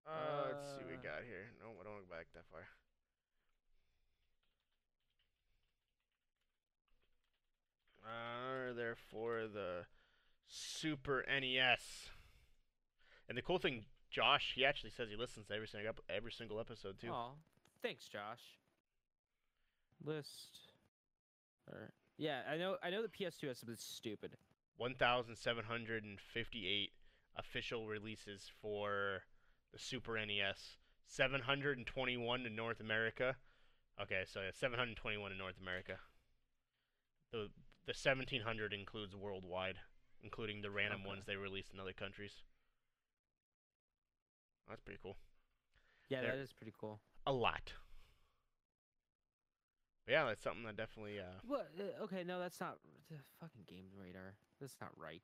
Uh, 0.07 0.49
let's 0.53 0.67
see 0.71 0.83
what 0.83 0.89
we 0.91 0.95
Uh. 0.97 1.03
got 1.03 1.23
here. 1.25 1.51
No, 1.61 1.67
I 1.79 1.85
don't 1.85 1.93
want 1.95 2.05
to 2.05 2.09
go 2.11 2.15
back 2.17 2.27
that 2.35 2.47
far. 2.51 2.67
Uh, 8.05 8.73
they're 8.75 8.97
for 8.97 9.47
the 9.53 9.85
Super 10.47 11.25
NES. 11.29 12.09
And 13.29 13.39
the 13.39 13.43
cool 13.43 13.59
thing, 13.59 13.85
Josh, 14.11 14.53
he 14.57 14.65
actually 14.65 14.91
says 14.91 15.09
he 15.09 15.17
listens 15.17 15.47
to 15.47 15.55
every 15.55 15.69
single 15.69 15.93
every 16.09 16.33
single 16.33 16.59
episode 16.61 16.99
too. 17.01 17.11
Oh, 17.13 17.33
thanks, 17.83 18.09
Josh. 18.09 18.59
List. 20.05 20.73
Or 21.71 21.93
yeah, 22.23 22.43
I 22.49 22.57
know. 22.57 22.77
I 22.83 22.91
know 22.91 23.03
the 23.03 23.09
PS2 23.09 23.49
has 23.49 23.59
something 23.59 23.77
stupid. 23.77 24.37
1,758 24.77 26.93
official 27.37 27.87
releases 27.89 28.49
for 28.61 29.23
the 29.73 29.79
Super 29.79 30.17
NES. 30.25 30.77
721 31.07 32.47
in 32.47 32.55
North 32.55 32.79
America. 32.81 33.35
Okay, 34.01 34.23
so 34.27 34.41
yeah, 34.41 34.51
721 34.55 35.33
in 35.33 35.39
North 35.39 35.59
America. 35.61 35.99
The 37.33 37.49
the 37.85 37.95
1700 38.01 38.73
includes 38.73 39.17
worldwide, 39.17 39.79
including 40.23 40.63
the 40.63 40.71
random 40.71 41.01
Okay. 41.01 41.09
ones 41.09 41.25
they 41.27 41.35
released 41.35 41.73
in 41.75 41.81
other 41.81 41.93
countries. 41.93 42.43
That's 44.69 44.81
pretty 44.83 45.01
cool. 45.03 45.17
Yeah, 46.09 46.21
There- 46.21 46.37
that 46.37 46.43
is 46.43 46.53
pretty 46.53 46.73
cool. 46.79 47.01
A 47.27 47.33
lot. 47.33 47.73
But 50.07 50.13
yeah, 50.13 50.25
that's 50.27 50.43
something 50.43 50.65
that 50.65 50.77
definitely 50.77 51.21
uh 51.21 51.39
What? 51.47 51.71
Uh, 51.79 52.05
okay, 52.05 52.25
no, 52.25 52.39
that's 52.41 52.61
not 52.61 52.79
the 53.11 53.17
fucking 53.41 53.63
game 53.69 53.87
radar. 53.97 54.35
That's 54.61 54.77
not 54.81 54.91
right. 54.97 55.23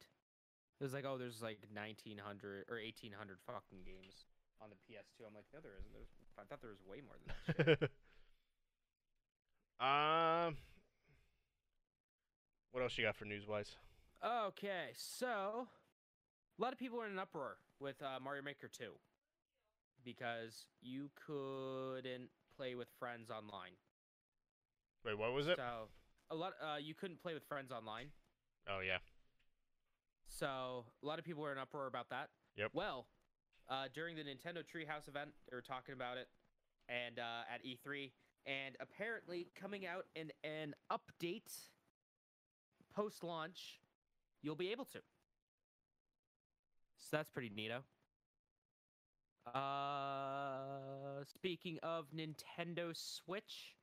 It 0.81 0.85
was 0.85 0.93
like, 0.95 1.05
oh, 1.05 1.19
there's 1.19 1.43
like 1.43 1.59
1900 1.75 2.67
or 2.71 2.77
1800 2.79 3.39
fucking 3.47 3.83
games 3.85 4.27
on 4.63 4.71
the 4.71 4.77
PS2. 4.77 5.27
I'm 5.27 5.35
like, 5.35 5.47
no, 5.53 5.59
there 5.61 5.73
isn't. 5.79 5.93
There's, 5.93 6.15
I 6.39 6.45
thought 6.45 6.61
there 6.61 6.71
was 6.71 6.83
way 6.87 7.03
more 7.03 7.17
than 7.19 7.67
that. 7.67 7.79
Shit. 7.81 7.91
Um 9.81 10.57
What 12.73 12.83
else 12.83 12.99
you 12.99 13.05
got 13.05 13.15
for 13.15 13.27
news 13.27 13.47
wise? 13.47 13.77
okay, 14.25 14.89
so 14.97 15.69
a 16.59 16.63
lot 16.63 16.73
of 16.73 16.79
people 16.81 17.01
are 17.01 17.07
in 17.07 17.13
an 17.13 17.19
uproar 17.21 17.59
with 17.79 18.03
uh, 18.03 18.19
Mario 18.21 18.43
Maker 18.43 18.67
2 18.67 18.91
because 20.05 20.67
you 20.83 21.11
couldn't 21.15 22.31
play 22.57 22.75
with 22.75 22.89
friends 22.99 23.31
online. 23.31 23.79
Wait, 25.05 25.17
what 25.17 25.33
was 25.33 25.47
it? 25.47 25.57
So 25.57 25.89
a 26.31 26.35
lot, 26.35 26.53
uh, 26.63 26.77
you 26.77 26.95
couldn't 26.95 27.21
play 27.21 27.35
with 27.35 27.45
friends 27.45 27.73
online. 27.73 28.09
Oh 28.69 28.81
yeah. 28.81 28.99
So 30.27 30.85
a 31.03 31.07
lot 31.07 31.19
of 31.19 31.25
people 31.25 31.43
were 31.43 31.53
in 31.53 31.59
uproar 31.59 31.87
about 31.87 32.11
that. 32.11 32.29
Yep. 32.57 32.71
Well, 32.75 33.07
uh, 33.69 33.87
during 33.95 34.17
the 34.17 34.23
Nintendo 34.23 34.63
Treehouse 34.63 35.09
event, 35.09 35.31
they 35.49 35.57
were 35.57 35.63
talking 35.63 35.95
about 35.95 36.17
it, 36.17 36.29
and 36.89 37.19
uh, 37.19 37.53
at 37.53 37.65
E3, 37.65 38.11
and 38.47 38.77
apparently 38.81 39.49
coming 39.55 39.87
out 39.87 40.07
in 40.15 40.31
an 40.45 40.75
update 40.91 41.53
post 42.95 43.23
launch, 43.23 43.81
you'll 44.43 44.57
be 44.57 44.71
able 44.73 44.85
to. 44.87 44.99
So 46.99 47.17
that's 47.17 47.31
pretty 47.31 47.51
neato. 47.51 47.83
Uh, 49.55 51.25
speaking 51.25 51.79
of 51.83 52.07
Nintendo 52.15 52.95
Switch, 52.95 53.77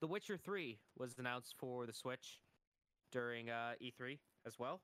The 0.00 0.06
Witcher 0.06 0.36
3 0.38 0.78
was 0.98 1.14
announced 1.18 1.54
for 1.58 1.86
the 1.86 1.92
Switch 1.92 2.40
during 3.12 3.50
uh, 3.50 3.72
E3 3.82 4.18
as 4.46 4.58
well. 4.58 4.80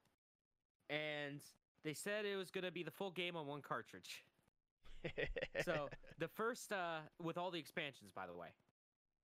And 0.90 1.40
they 1.84 1.94
said 1.94 2.24
it 2.26 2.36
was 2.36 2.50
going 2.50 2.64
to 2.64 2.70
be 2.70 2.82
the 2.82 2.90
full 2.90 3.10
game 3.10 3.36
on 3.36 3.46
one 3.46 3.62
cartridge. 3.62 4.24
So 5.64 5.88
the 6.18 6.26
first, 6.28 6.72
uh, 6.72 6.98
with 7.22 7.38
all 7.38 7.50
the 7.50 7.58
expansions, 7.60 8.10
by 8.14 8.26
the 8.26 8.34
way. 8.34 8.48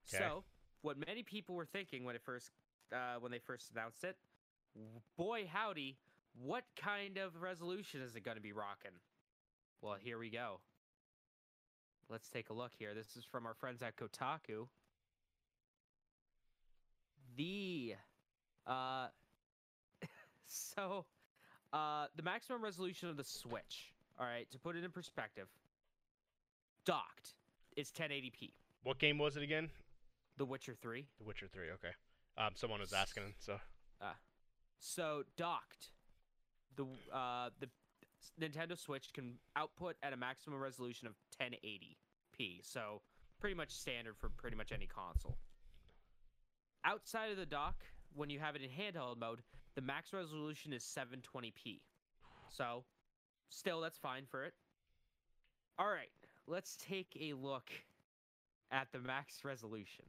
'Kay. 0.09 0.18
So 0.18 0.45
what 0.82 0.97
many 0.97 1.22
people 1.22 1.55
were 1.55 1.66
thinking 1.66 2.05
when 2.05 2.14
it 2.14 2.22
first, 2.22 2.51
uh, 2.93 3.16
when 3.18 3.32
they 3.32 3.38
first 3.38 3.70
announced 3.72 4.05
it, 4.05 4.16
boy 5.16 5.47
howdy, 5.47 5.99
what 6.34 6.64
kind 6.76 7.18
of 7.18 7.43
resolution 7.43 8.01
is 8.01 8.16
it 8.16 8.22
going 8.22 8.36
to 8.36 8.43
be 8.43 8.53
rocking? 8.53 8.93
Well, 9.80 9.97
here 10.01 10.18
we 10.18 10.30
go. 10.30 10.61
Let's 12.09 12.28
take 12.28 12.51
a 12.51 12.53
look 12.55 12.72
here. 12.78 12.95
This 12.95 13.16
is 13.16 13.24
from 13.24 13.47
our 13.47 13.55
friends 13.55 13.82
at 13.82 13.97
Kotaku. 13.97 14.68
The, 17.37 17.95
uh, 18.66 19.07
so, 20.47 21.05
uh, 21.72 22.07
the 22.16 22.22
maximum 22.22 22.62
resolution 22.62 23.09
of 23.09 23.16
the 23.16 23.24
Switch. 23.24 23.93
All 24.18 24.26
right, 24.26 24.51
to 24.51 24.59
put 24.59 24.76
it 24.76 24.85
in 24.85 24.91
perspective, 24.91 25.49
docked 26.85 27.35
is 27.76 27.91
1080p. 27.91 28.53
what 28.83 28.99
game 28.99 29.18
was 29.18 29.37
it 29.37 29.43
again? 29.43 29.70
The 30.37 30.45
Witcher 30.45 30.74
3. 30.80 31.07
The 31.18 31.24
Witcher 31.24 31.49
3, 31.53 31.70
okay. 31.74 31.93
Um 32.37 32.51
someone 32.55 32.80
was 32.80 32.93
asking, 32.93 33.35
so 33.39 33.55
uh 34.01 34.12
So 34.78 35.22
docked, 35.37 35.91
the 36.76 36.85
uh 37.12 37.51
the 37.61 37.68
Nintendo 38.41 38.78
Switch 38.78 39.12
can 39.12 39.39
output 39.57 39.97
at 40.03 40.12
a 40.12 40.16
maximum 40.16 40.61
resolution 40.61 41.09
of 41.09 41.14
1080p, 41.41 42.61
so 42.62 43.01
pretty 43.41 43.55
much 43.55 43.70
standard 43.70 44.16
for 44.16 44.28
pretty 44.28 44.57
much 44.57 44.72
any 44.72 44.87
console. 44.87 45.37
Outside 46.85 47.30
of 47.30 47.37
the 47.37 47.47
dock, 47.47 47.76
when 48.14 48.30
you 48.30 48.41
have 48.41 48.57
it 48.57 48.62
in 48.62 48.70
handheld 48.70 49.18
mode, 49.18 49.43
the 49.74 49.80
max 49.80 50.12
resolution 50.12 50.72
is 50.72 50.83
720p. 50.83 51.80
So, 52.51 52.85
still 53.49 53.80
that's 53.80 53.99
fine 53.99 54.24
for 54.30 54.45
it. 54.45 54.53
All 55.78 55.89
right, 55.89 56.11
let's 56.47 56.76
take 56.76 57.16
a 57.20 57.33
look 57.35 57.70
at 58.70 58.89
the 58.93 58.99
max 58.99 59.45
resolution. 59.45 60.05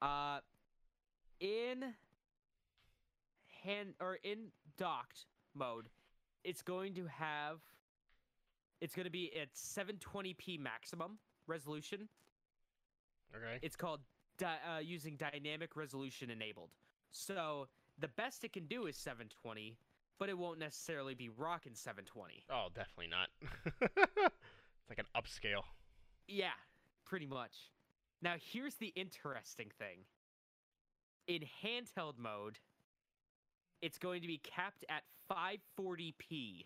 Uh 0.00 0.38
in 1.40 1.84
hand 3.64 3.94
or 4.00 4.18
in 4.22 4.48
docked 4.76 5.26
mode, 5.54 5.88
it's 6.44 6.62
going 6.62 6.94
to 6.94 7.06
have 7.06 7.58
it's 8.80 8.94
going 8.94 9.04
to 9.04 9.10
be 9.10 9.32
at 9.40 9.52
720p 9.54 10.60
maximum 10.60 11.18
resolution. 11.46 12.08
Okay. 13.34 13.58
It's 13.62 13.76
called 13.76 14.00
di- 14.38 14.58
uh, 14.68 14.78
using 14.80 15.16
dynamic 15.16 15.76
resolution 15.76 16.30
enabled. 16.30 16.70
So 17.10 17.68
the 17.98 18.08
best 18.08 18.44
it 18.44 18.52
can 18.52 18.66
do 18.66 18.86
is 18.86 18.96
720, 18.96 19.76
but 20.18 20.28
it 20.28 20.38
won't 20.38 20.58
necessarily 20.58 21.14
be 21.14 21.28
rocking 21.28 21.74
720. 21.74 22.44
Oh, 22.50 22.68
definitely 22.74 23.08
not. 23.08 23.28
it's 23.92 24.88
like 24.88 24.98
an 24.98 25.06
upscale. 25.16 25.62
Yeah, 26.26 26.56
pretty 27.04 27.26
much. 27.26 27.70
Now 28.22 28.34
here's 28.52 28.74
the 28.76 28.92
interesting 28.96 29.70
thing. 29.78 30.00
In 31.26 31.42
handheld 31.62 32.18
mode, 32.18 32.58
it's 33.82 33.98
going 33.98 34.22
to 34.22 34.26
be 34.26 34.38
capped 34.38 34.84
at 34.88 35.02
540p. 35.30 36.64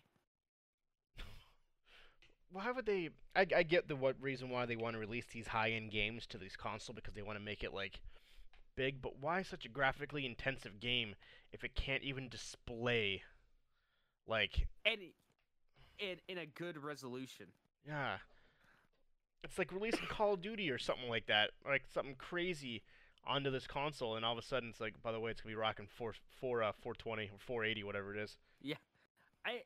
Why 2.53 2.71
would 2.71 2.85
they? 2.85 3.09
I, 3.35 3.47
I 3.55 3.63
get 3.63 3.87
the 3.87 3.95
what 3.95 4.15
reason 4.21 4.49
why 4.49 4.65
they 4.65 4.75
want 4.75 4.93
to 4.93 4.99
release 4.99 5.25
these 5.33 5.47
high-end 5.47 5.91
games 5.91 6.27
to 6.27 6.37
this 6.37 6.55
console 6.55 6.93
because 6.93 7.15
they 7.15 7.23
want 7.23 7.37
to 7.39 7.43
make 7.43 7.63
it 7.63 7.73
like 7.73 7.99
big. 8.75 9.01
But 9.01 9.19
why 9.19 9.41
such 9.41 9.65
a 9.65 9.69
graphically 9.69 10.25
intensive 10.25 10.79
game 10.79 11.15
if 11.51 11.63
it 11.63 11.75
can't 11.75 12.03
even 12.03 12.29
display 12.29 13.23
like 14.27 14.67
and 14.85 15.01
in 15.99 16.17
in 16.27 16.37
a 16.37 16.45
good 16.45 16.81
resolution. 16.81 17.47
yeah? 17.87 18.17
It's 19.43 19.57
like 19.57 19.73
releasing 19.73 20.05
Call 20.07 20.33
of 20.35 20.41
Duty 20.41 20.69
or 20.69 20.77
something 20.77 21.09
like 21.09 21.25
that, 21.25 21.49
like 21.65 21.83
something 21.93 22.15
crazy 22.15 22.81
onto 23.25 23.49
this 23.49 23.67
console, 23.67 24.15
and 24.15 24.23
all 24.23 24.33
of 24.33 24.37
a 24.37 24.41
sudden 24.41 24.69
it's 24.69 24.79
like, 24.79 25.01
by 25.01 25.11
the 25.11 25.19
way, 25.19 25.31
it's 25.31 25.41
gonna 25.41 25.51
be 25.53 25.59
rocking 25.59 25.87
four 25.87 26.13
four 26.39 26.63
uh 26.63 26.71
420 26.81 27.25
or 27.25 27.39
480, 27.39 27.83
whatever 27.83 28.15
it 28.15 28.21
is. 28.21 28.37
Yeah, 28.61 28.75
I 29.45 29.63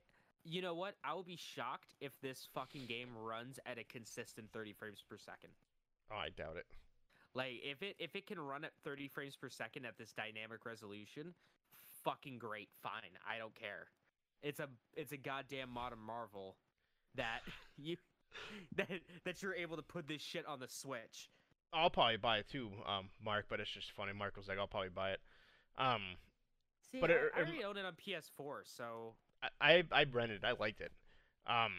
you 0.50 0.62
know 0.62 0.74
what? 0.74 0.96
I 1.04 1.14
will 1.14 1.24
be 1.24 1.36
shocked 1.38 1.94
if 2.00 2.14
this 2.22 2.48
fucking 2.54 2.86
game 2.88 3.10
runs 3.18 3.60
at 3.66 3.78
a 3.78 3.84
consistent 3.84 4.52
30 4.54 4.74
frames 4.74 5.04
per 5.08 5.18
second. 5.18 5.50
Oh, 6.12 6.16
I 6.16 6.30
doubt 6.30 6.56
it. 6.58 6.66
Like 7.34 7.60
if 7.64 7.82
it 7.84 7.96
if 8.00 8.16
it 8.16 8.26
can 8.26 8.40
run 8.40 8.64
at 8.64 8.72
30 8.84 9.10
frames 9.10 9.36
per 9.36 9.50
second 9.50 9.86
at 9.86 9.98
this 9.98 10.14
dynamic 10.14 10.66
resolution, 10.66 11.34
fucking 12.04 12.40
great, 12.40 12.70
fine. 12.82 13.14
I 13.30 13.38
don't 13.38 13.54
care. 13.56 13.88
It's 14.42 14.60
a 14.60 14.68
it's 14.96 15.12
a 15.12 15.18
goddamn 15.18 15.70
modern 15.70 16.00
marvel 16.00 16.56
that 17.16 17.42
you 17.78 17.98
that 18.76 18.90
that 19.26 19.42
you're 19.44 19.54
able 19.56 19.76
to 19.76 19.84
put 19.84 20.08
this 20.08 20.22
shit 20.22 20.46
on 20.48 20.60
the 20.60 20.68
Switch. 20.68 21.30
I'll 21.74 21.90
probably 21.90 22.18
buy 22.18 22.38
it 22.38 22.48
too, 22.48 22.70
um, 22.88 23.10
Mark. 23.24 23.46
But 23.50 23.60
it's 23.60 23.70
just 23.70 23.92
funny. 23.92 24.14
Mark 24.14 24.38
was 24.38 24.48
like, 24.48 24.58
"I'll 24.58 24.68
probably 24.68 24.90
buy 24.90 25.12
it." 25.12 25.20
Um, 25.78 26.02
See, 26.92 27.02
But 27.02 27.12
I, 27.12 27.14
it- 27.16 27.20
I 27.36 27.40
it- 27.42 27.44
already 27.44 27.64
own 27.66 27.78
it 27.78 27.86
on 27.86 27.94
PS4, 27.94 28.62
so 28.64 29.16
I 29.62 29.84
I, 29.92 30.06
rented. 30.12 30.44
it. 30.44 30.48
I 30.48 30.54
liked 30.60 30.82
it. 30.82 30.92
Um, 31.46 31.72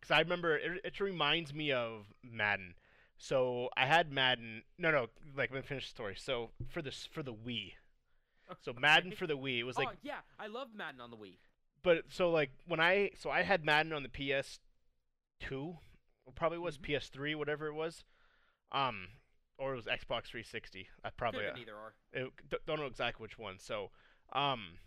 because 0.00 0.10
I 0.10 0.20
remember 0.20 0.56
it, 0.56 0.80
it 0.84 1.00
reminds 1.00 1.54
me 1.54 1.72
of 1.72 2.06
Madden. 2.22 2.74
So 3.16 3.68
I 3.76 3.86
had 3.86 4.12
Madden. 4.12 4.62
No, 4.78 4.90
no. 4.90 5.06
Like 5.36 5.50
let 5.50 5.62
me 5.62 5.66
finish 5.66 5.86
the 5.86 5.90
story. 5.90 6.14
So 6.18 6.50
for 6.68 6.82
this 6.82 7.08
for 7.10 7.22
the 7.22 7.32
Wii. 7.34 7.72
So 8.60 8.72
Madden 8.78 9.12
for 9.12 9.26
the 9.26 9.36
Wii. 9.38 9.60
It 9.60 9.64
was 9.64 9.76
like, 9.78 9.88
oh 9.90 9.96
yeah, 10.02 10.20
I 10.38 10.46
love 10.48 10.68
Madden 10.76 11.00
on 11.00 11.10
the 11.10 11.16
Wii. 11.16 11.38
but 11.82 12.04
so 12.10 12.30
like 12.30 12.50
when 12.66 12.80
I 12.80 13.10
so 13.18 13.30
I 13.30 13.42
had 13.42 13.64
Madden 13.64 13.92
on 13.92 14.02
the 14.02 14.08
PS 14.08 14.58
two, 15.40 15.78
probably 16.34 16.58
was 16.58 16.78
Mhm. 16.78 16.86
PS3, 16.98 17.34
whatever 17.36 17.66
it 17.68 17.74
was. 17.74 18.04
Um, 18.72 19.08
or 19.56 19.74
it 19.74 19.76
was 19.76 19.84
Xbox 19.86 20.26
360. 20.26 20.88
I 21.04 21.10
probably 21.10 21.40
Could've 21.42 21.56
uh, 21.56 21.60
either 21.60 21.74
or. 21.76 21.94
it, 22.12 22.66
don't 22.66 22.80
know 22.80 22.86
exactly 22.86 23.22
which 23.22 23.38
one. 23.38 23.58
So, 23.60 23.90
um, 24.32 24.78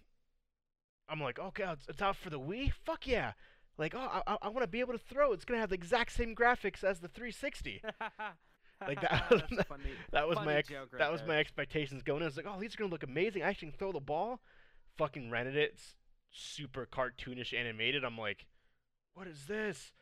I'm 1.10 1.22
like, 1.22 1.40
oh, 1.42 1.48
okay, 1.48 1.66
it's, 1.72 1.86
it's 1.88 2.02
out 2.02 2.16
for 2.18 2.30
the 2.30 2.40
Wii. 2.40 2.72
Fuck 2.86 3.08
yeah! 3.08 3.34
Like, 3.78 3.94
oh, 3.96 4.22
I, 4.28 4.38
I 4.42 4.50
want 4.50 4.62
to 4.62 4.68
be 4.68 4.80
able 4.80 4.94
to 4.94 5.00
throw. 5.00 5.32
It's 5.34 5.46
gonna 5.46 5.60
have 5.60 5.70
the 5.70 5.76
exact 5.76 6.12
same 6.12 6.36
graphics 6.36 6.84
as 6.84 7.00
the 7.00 7.08
360. 7.08 7.82
Like 8.86 9.02
that- 9.02 9.68
funny. 9.68 9.84
That 10.12 10.28
was 10.28 10.38
my 10.38 10.56
ex- 10.56 10.70
right 10.70 11.00
that 11.00 11.12
was 11.12 11.22
there. 11.22 11.30
my 11.30 11.38
expectations 11.38 12.04
going 12.04 12.18
in. 12.18 12.24
I 12.24 12.28
was 12.28 12.38
like, 12.38 12.46
oh, 12.48 12.60
these 12.60 12.76
are 12.76 12.78
gonna 12.78 12.92
look 12.92 13.04
amazing. 13.04 13.44
I 13.44 13.50
actually 13.50 13.70
can 13.70 13.78
throw 13.80 13.92
the 13.92 14.00
ball. 14.00 14.40
Fucking 14.98 15.30
rented 15.32 15.56
it. 15.56 15.72
It's 15.74 15.96
super 16.32 16.86
cartoonish 16.86 17.58
animated. 17.58 18.04
I'm 18.04 18.18
like, 18.18 18.46
what 19.14 19.28
is 19.28 19.46
this? 19.48 19.94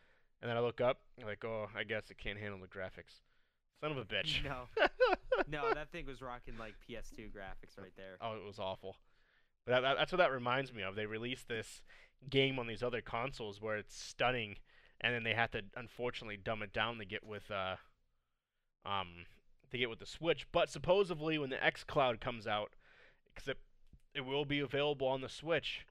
And 0.42 0.50
then 0.50 0.58
I 0.58 0.60
look 0.60 0.82
up, 0.82 1.00
I'm 1.20 1.26
like, 1.26 1.44
oh, 1.46 1.68
I 1.76 1.84
guess 1.84 2.12
it 2.12 2.18
can't 2.18 2.38
handle 2.38 2.60
the 2.60 2.68
graphics. 2.68 3.22
Son 3.82 3.92
of 3.92 3.98
a 3.98 4.06
bitch. 4.06 4.44
No, 4.44 4.66
no, 5.48 5.74
that 5.74 5.92
thing 5.92 6.06
was 6.06 6.22
rocking 6.22 6.56
like 6.58 6.76
PS2 6.90 7.32
graphics 7.32 7.82
right 7.82 7.94
there. 7.98 8.18
Oh, 8.22 8.36
it 8.36 8.46
was 8.46 8.60
awful. 8.60 8.98
That, 9.68 9.82
that, 9.82 9.98
that's 9.98 10.12
what 10.12 10.20
that 10.20 10.32
reminds 10.32 10.74
me 10.74 10.84
of. 10.84 10.96
They 10.96 11.06
released 11.06 11.48
this 11.48 11.82
game 12.30 12.60
on 12.60 12.68
these 12.68 12.84
other 12.84 13.02
consoles 13.02 13.62
where 13.62 13.78
it's 13.78 13.98
stunning, 13.98 14.58
and 15.02 15.14
then 15.14 15.24
they 15.24 15.34
had 15.34 15.52
to 15.54 15.64
unfortunately 15.76 16.38
dumb 16.38 16.62
it 16.62 16.72
down 16.74 16.98
to 17.00 17.06
get 17.06 17.26
with 17.26 17.50
uh, 17.52 17.76
um, 18.86 19.26
to 19.72 19.78
get 19.78 19.90
with 19.90 20.00
the 20.00 20.06
Switch. 20.06 20.46
But 20.52 20.70
supposedly, 20.70 21.38
when 21.38 21.50
the 21.50 21.58
xCloud 21.58 22.20
comes 22.22 22.46
out, 22.48 22.74
because 23.34 23.48
it 23.48 23.58
it 24.14 24.22
will 24.26 24.46
be 24.46 24.60
available 24.60 25.08
on 25.08 25.22
the 25.22 25.30
Switch, 25.30 25.86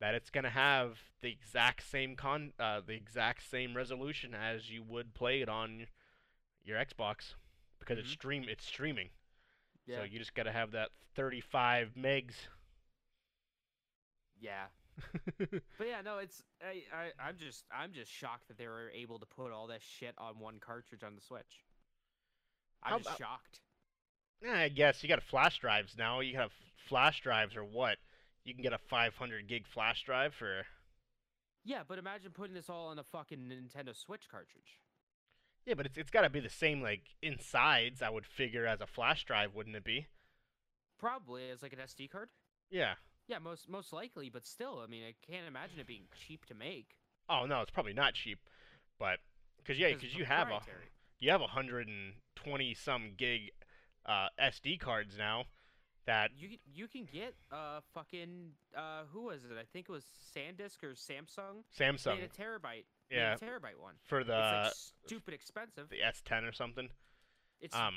that 0.00 0.14
it's 0.14 0.30
gonna 0.30 0.50
have 0.50 0.98
the 1.22 1.30
exact 1.30 1.88
same 1.88 2.16
con 2.16 2.52
uh, 2.58 2.80
the 2.84 2.94
exact 2.94 3.48
same 3.48 3.76
resolution 3.76 4.34
as 4.34 4.70
you 4.70 4.82
would 4.82 5.14
play 5.14 5.40
it 5.40 5.48
on 5.48 5.86
your 6.64 6.78
Xbox, 6.78 7.34
because 7.78 7.98
it's 7.98 8.08
Mhm. 8.08 8.12
stream 8.12 8.44
it's 8.48 8.64
streaming. 8.66 9.10
Yeah, 9.86 9.98
So 9.98 10.02
you 10.04 10.18
just 10.18 10.34
gotta 10.34 10.52
have 10.52 10.72
that 10.72 10.90
35 11.14 11.92
megs. 11.96 12.34
Yeah. 14.40 14.66
But 15.78 15.86
yeah, 15.86 16.02
no, 16.04 16.18
it's 16.18 16.42
I, 16.62 16.82
I 16.94 17.28
I'm 17.28 17.36
just 17.38 17.64
I'm 17.72 17.92
just 17.92 18.10
shocked 18.10 18.48
that 18.48 18.58
they 18.58 18.66
were 18.66 18.90
able 18.94 19.18
to 19.18 19.26
put 19.26 19.50
all 19.52 19.66
that 19.68 19.80
shit 19.82 20.14
on 20.18 20.38
one 20.38 20.58
cartridge 20.60 21.02
on 21.02 21.14
the 21.14 21.20
Switch. 21.22 21.64
I'm 22.82 22.92
How 22.92 22.98
just 22.98 23.08
about- 23.08 23.18
shocked. 23.18 23.60
Yeah, 24.42 24.54
I 24.54 24.68
guess 24.68 25.02
you 25.02 25.08
got 25.08 25.22
flash 25.22 25.58
drives 25.58 25.96
now. 25.98 26.20
You 26.20 26.36
have 26.36 26.50
flash 26.88 27.20
drives 27.20 27.56
or 27.56 27.64
what? 27.64 27.98
You 28.44 28.54
can 28.54 28.62
get 28.62 28.72
a 28.72 28.78
500 28.78 29.46
gig 29.46 29.66
flash 29.66 30.02
drive 30.04 30.32
for. 30.34 30.62
Yeah, 31.62 31.82
but 31.86 31.98
imagine 31.98 32.30
putting 32.32 32.54
this 32.54 32.70
all 32.70 32.88
on 32.88 32.98
a 32.98 33.04
fucking 33.04 33.38
Nintendo 33.38 33.94
Switch 33.94 34.28
cartridge. 34.30 34.78
Yeah, 35.66 35.74
but 35.74 35.84
it's 35.86 35.98
it's 35.98 36.10
got 36.10 36.22
to 36.22 36.30
be 36.30 36.40
the 36.40 36.48
same 36.48 36.80
like 36.82 37.02
insides. 37.22 38.00
I 38.02 38.08
would 38.08 38.24
figure 38.26 38.66
as 38.66 38.80
a 38.80 38.86
flash 38.86 39.24
drive, 39.24 39.54
wouldn't 39.54 39.76
it 39.76 39.84
be? 39.84 40.06
Probably 40.98 41.50
as 41.50 41.62
like 41.62 41.74
an 41.74 41.78
SD 41.80 42.10
card. 42.10 42.30
Yeah. 42.70 42.94
Yeah, 43.30 43.38
most 43.38 43.68
most 43.68 43.92
likely, 43.92 44.28
but 44.28 44.44
still, 44.44 44.80
I 44.84 44.88
mean, 44.90 45.04
I 45.04 45.14
can't 45.30 45.46
imagine 45.46 45.78
it 45.78 45.86
being 45.86 46.08
cheap 46.26 46.44
to 46.46 46.54
make. 46.54 46.96
Oh 47.28 47.46
no, 47.46 47.60
it's 47.60 47.70
probably 47.70 47.92
not 47.92 48.14
cheap, 48.14 48.40
but 48.98 49.18
because 49.58 49.78
yeah, 49.78 49.92
because 49.94 50.16
you 50.16 50.24
have 50.24 50.48
a 50.48 50.60
you 51.20 51.30
have 51.30 51.40
a 51.40 51.44
120 51.44 52.74
some 52.74 53.12
gig 53.16 53.52
uh, 54.04 54.28
SD 54.42 54.80
cards 54.80 55.16
now. 55.16 55.44
That 56.06 56.30
You 56.36 56.56
you 56.74 56.88
can 56.88 57.04
get 57.12 57.34
uh 57.52 57.80
fucking 57.94 58.52
uh 58.76 59.02
who 59.12 59.24
was 59.26 59.44
it? 59.44 59.50
I 59.60 59.64
think 59.72 59.86
it 59.88 59.92
was 59.92 60.06
SanDisk 60.34 60.82
or 60.82 60.94
Samsung. 60.94 61.62
Samsung, 61.78 62.18
Made 62.18 62.24
a 62.24 62.42
terabyte. 62.42 62.84
yeah, 63.12 63.36
Made 63.40 63.42
a 63.42 63.50
terabyte 63.52 63.78
one. 63.80 63.94
for 64.06 64.24
the 64.24 64.32
like 64.64 64.72
stupid 65.06 65.34
expensive. 65.34 65.88
the 65.90 65.98
S10 65.98 66.48
or 66.48 66.52
something. 66.52 66.88
It's 67.60 67.76
um, 67.76 67.96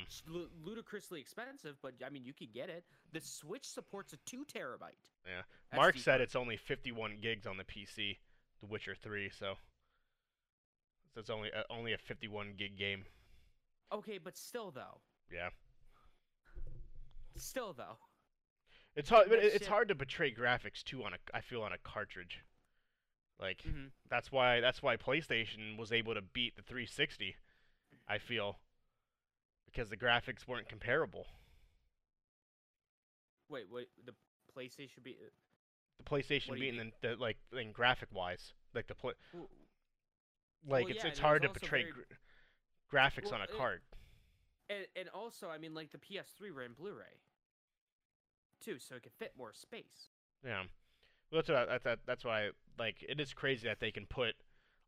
ludicrously 0.63 1.21
expensive, 1.21 1.77
but 1.81 1.93
I 2.05 2.09
mean 2.09 2.25
you 2.25 2.33
could 2.33 2.51
get 2.53 2.69
it. 2.69 2.83
The 3.13 3.21
Switch 3.21 3.65
supports 3.65 4.11
a 4.13 4.17
two 4.25 4.45
terabyte. 4.45 5.11
Yeah. 5.25 5.43
Mark 5.75 5.95
SD 5.95 5.99
said 5.99 6.11
card. 6.11 6.21
it's 6.21 6.35
only 6.35 6.57
51 6.57 7.17
gigs 7.21 7.47
on 7.47 7.55
the 7.57 7.63
PC, 7.63 8.17
The 8.59 8.65
Witcher 8.65 8.93
3, 8.95 9.29
so 9.29 9.55
so 11.13 11.19
it's 11.21 11.29
only 11.29 11.49
uh, 11.53 11.63
only 11.69 11.93
a 11.93 11.97
51 11.97 12.55
gig 12.57 12.77
game. 12.77 13.05
Okay, 13.93 14.17
but 14.17 14.37
still 14.37 14.71
though, 14.71 14.99
Yeah. 15.31 15.49
still 17.35 17.73
though. 17.73 17.97
It's 18.95 19.09
hard 19.09 19.29
but 19.29 19.39
it's 19.39 19.59
shit- 19.59 19.67
hard 19.67 19.87
to 19.87 19.95
portray 19.95 20.33
graphics 20.33 20.83
too 20.83 21.03
on 21.03 21.13
a 21.13 21.17
I 21.33 21.41
feel 21.41 21.61
on 21.61 21.71
a 21.73 21.77
cartridge. 21.77 22.43
Like 23.39 23.61
hmm 23.63 23.87
that's 24.09 24.31
why 24.31 24.59
that's 24.59 24.83
why 24.83 24.97
PlayStation 24.97 25.77
was 25.77 25.91
able 25.91 26.13
to 26.13 26.21
beat 26.21 26.55
the 26.55 26.61
360. 26.61 27.35
I 28.07 28.17
feel 28.17 28.57
because 29.73 29.89
the 29.89 29.97
graphics 29.97 30.47
weren't 30.47 30.69
comparable. 30.69 31.25
Wait, 33.49 33.65
wait. 33.71 33.87
The 34.05 34.13
PlayStation 34.57 35.03
be 35.03 35.17
uh, 35.21 35.29
The 35.97 36.03
PlayStation 36.03 36.49
you 36.49 36.59
being 36.59 36.91
the, 37.01 37.09
the 37.09 37.15
like 37.15 37.37
in 37.57 37.71
graphic 37.71 38.09
wise, 38.13 38.53
like 38.73 38.87
the 38.87 38.95
play, 38.95 39.13
W- 39.31 39.49
like 40.67 40.83
Well, 40.85 40.91
it's 40.95 41.03
yeah, 41.03 41.09
it's 41.09 41.19
hard 41.19 41.41
to 41.43 41.49
portray 41.49 41.83
very- 41.83 41.93
gr- 41.93 42.95
graphics 42.95 43.25
Well, 43.25 43.35
on 43.35 43.41
a 43.41 43.43
it- 43.45 43.57
card. 43.57 43.81
And, 44.69 44.85
and 44.95 45.09
also, 45.09 45.49
I 45.49 45.57
mean, 45.57 45.73
like 45.73 45.91
the 45.91 45.97
PS3 45.97 46.49
ran 46.55 46.71
Blu-ray 46.73 47.19
too, 48.61 48.79
so 48.79 48.95
it 48.95 49.03
could 49.03 49.11
fit 49.11 49.33
more 49.37 49.51
space. 49.53 50.07
Yeah, 50.43 50.63
well, 51.31 51.41
that's 51.41 51.49
what 51.49 51.57
I, 51.57 51.65
that's 51.65 51.83
that, 51.83 51.99
that's 52.05 52.25
why 52.25 52.49
like 52.79 53.03
it 53.07 53.19
is 53.19 53.33
crazy 53.33 53.67
that 53.67 53.79
they 53.81 53.91
can 53.91 54.05
put 54.05 54.35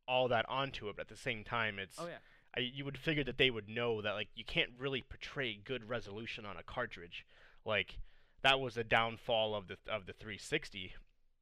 all 0.07 0.27
that 0.29 0.45
onto 0.47 0.87
it, 0.87 0.95
but 0.95 1.03
at 1.03 1.07
the 1.09 1.17
same 1.17 1.43
time, 1.43 1.77
it's 1.77 1.97
Oh 1.99 2.07
yeah. 2.07 2.17
I, 2.57 2.61
you 2.61 2.85
would 2.85 2.97
figure 2.97 3.23
that 3.23 3.37
they 3.37 3.49
would 3.49 3.67
know 3.69 4.01
that 4.01 4.13
like 4.13 4.29
you 4.35 4.45
can't 4.45 4.71
really 4.77 5.01
portray 5.01 5.59
good 5.63 5.89
resolution 5.89 6.45
on 6.45 6.57
a 6.57 6.63
cartridge. 6.63 7.25
Like 7.65 7.99
that 8.43 8.59
was 8.59 8.77
a 8.77 8.83
downfall 8.83 9.55
of 9.55 9.67
the 9.67 9.77
of 9.87 10.05
the 10.05 10.13
360, 10.13 10.93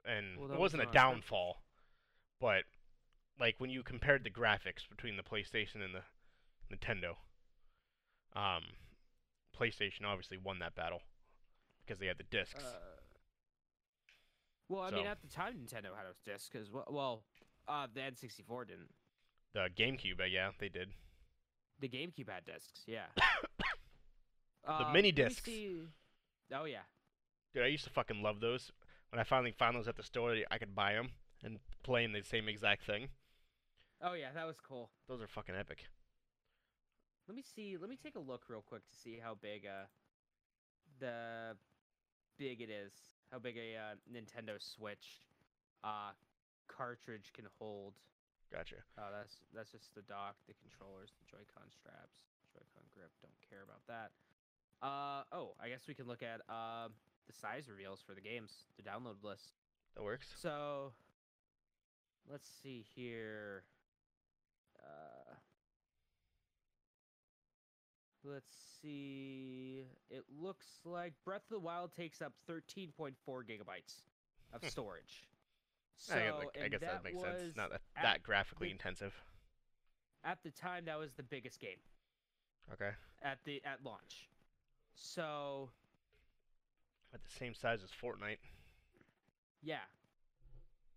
and 0.06 0.38
Well, 0.38 0.52
it 0.52 0.60
wasn't 0.60 0.84
was 0.84 0.90
a 0.90 0.94
downfall, 0.94 1.62
but 2.40 2.64
like 3.40 3.56
when 3.60 3.70
you 3.70 3.84
compared 3.84 4.24
the 4.24 4.30
graphics 4.30 4.88
between 4.90 5.18
the 5.18 5.24
PlayStation 5.24 5.84
and 5.84 5.94
the 5.94 6.04
Nintendo, 6.76 7.16
um, 8.36 8.64
PlayStation 9.58 10.06
obviously 10.06 10.38
won 10.38 10.60
that 10.60 10.76
battle 10.76 11.02
because 11.86 12.00
they 12.00 12.08
had 12.08 12.18
the 12.18 12.24
discs. 12.24 12.64
Uh, 12.64 12.78
well, 14.70 14.82
I 14.82 14.92
mean, 14.92 15.06
at 15.06 15.22
the 15.22 15.28
time, 15.28 15.54
Nintendo 15.54 15.96
had 15.96 16.06
a 16.10 16.30
disc 16.30 16.52
because 16.52 16.72
well, 16.72 16.88
well, 16.90 17.24
uh, 17.68 17.88
the 17.94 18.00
N64 18.00 18.68
didn't. 18.68 18.90
The 19.54 19.68
GameCube, 19.78 20.20
uh, 20.22 20.26
yeah, 20.26 20.52
they 20.60 20.70
did. 20.70 20.90
The 21.80 21.90
GameCube 21.90 22.30
had 22.30 22.46
discs, 22.46 22.82
yeah. 22.88 23.06
The 24.66 24.72
Uh, 24.86 24.94
mini 24.94 25.12
discs. 25.12 25.50
Oh 26.54 26.64
yeah. 26.64 26.84
Dude, 27.54 27.64
I 27.64 27.68
used 27.68 27.84
to 27.84 27.90
fucking 27.90 28.22
love 28.24 28.40
those. 28.40 28.72
When 29.10 29.20
I 29.20 29.24
finally 29.26 29.52
found 29.52 29.76
those 29.76 29.90
at 29.90 29.98
the 29.98 30.04
store, 30.04 30.36
I 30.50 30.58
could 30.58 30.74
buy 30.74 30.94
them 30.94 31.10
and 31.44 31.60
play 31.84 32.06
in 32.06 32.14
the 32.14 32.24
same 32.24 32.48
exact 32.48 32.86
thing. 32.86 33.10
Oh 34.02 34.14
yeah, 34.14 34.30
that 34.34 34.48
was 34.48 34.56
cool. 34.66 34.90
Those 35.10 35.22
are 35.22 35.28
fucking 35.28 35.56
epic. 35.56 35.84
Let 37.28 37.36
me 37.36 37.44
see. 37.56 37.76
Let 37.78 37.90
me 37.90 37.98
take 38.02 38.16
a 38.16 38.20
look 38.20 38.44
real 38.48 38.62
quick 38.66 38.88
to 38.88 38.96
see 38.96 39.20
how 39.22 39.36
big 39.36 39.66
uh 39.66 39.86
the 41.00 41.58
big 42.40 42.62
it 42.62 42.70
is. 42.70 42.94
How 43.32 43.40
big 43.40 43.58
a 43.58 43.76
uh, 43.76 43.96
Nintendo 44.10 44.56
Switch 44.60 45.20
uh 45.84 46.12
cartridge 46.70 47.32
can 47.34 47.46
hold. 47.60 47.96
Gotcha. 48.54 48.86
Oh, 49.02 49.10
that's 49.10 49.42
that's 49.50 49.72
just 49.74 49.90
the 49.98 50.06
dock, 50.06 50.38
the 50.46 50.54
controllers, 50.62 51.10
the 51.18 51.26
Joy-Con 51.26 51.66
straps, 51.74 52.22
Joy-Con 52.54 52.86
grip. 52.94 53.10
Don't 53.26 53.34
care 53.50 53.66
about 53.66 53.82
that. 53.90 54.14
Uh 54.86 55.24
oh, 55.34 55.56
I 55.60 55.70
guess 55.70 55.82
we 55.88 55.96
can 55.96 56.06
look 56.06 56.22
at 56.22 56.42
uh, 56.48 56.90
the 57.26 57.34
size 57.34 57.66
reveals 57.68 58.02
for 58.06 58.14
the 58.14 58.22
games, 58.22 58.70
the 58.78 58.84
download 58.84 59.24
list. 59.24 59.58
That 59.96 60.04
works. 60.04 60.28
So 60.40 60.94
let's 62.30 62.48
see 62.62 62.86
here. 62.96 63.64
Uh, 64.78 65.34
let's 68.24 68.54
see. 68.82 69.86
It 70.12 70.26
looks 70.40 70.68
like 70.86 71.14
Breath 71.26 71.44
of 71.50 71.56
the 71.56 71.60
Wild 71.60 71.92
takes 71.96 72.22
up 72.22 72.34
13.4 72.48 73.14
gigabytes 73.28 74.04
of 74.54 74.70
storage. 74.70 75.28
So, 75.96 76.16
I, 76.16 76.32
like, 76.32 76.58
I 76.64 76.68
guess 76.68 76.82
that, 76.82 77.04
makes 77.04 77.22
sense. 77.22 77.56
Not 77.56 77.70
that, 77.72 77.82
at 77.96 78.04
that 78.04 78.24
graphically 78.24 78.68
the- 78.68 78.72
intensive. 78.74 79.14
At 80.26 80.42
the 80.44 80.52
time, 80.52 80.86
that 80.86 80.98
was 80.98 81.12
the 81.14 81.24
biggest 81.24 81.60
game 81.60 81.78
Okay. 82.72 82.92
at 83.22 83.40
the 83.44 83.62
at 83.66 83.84
launch. 83.84 84.30
So 84.96 85.70
At 87.14 87.24
the 87.24 87.30
same 87.30 87.54
size 87.54 87.84
as 87.84 87.90
Fortnite. 87.92 88.38
Yeah. 89.62 89.84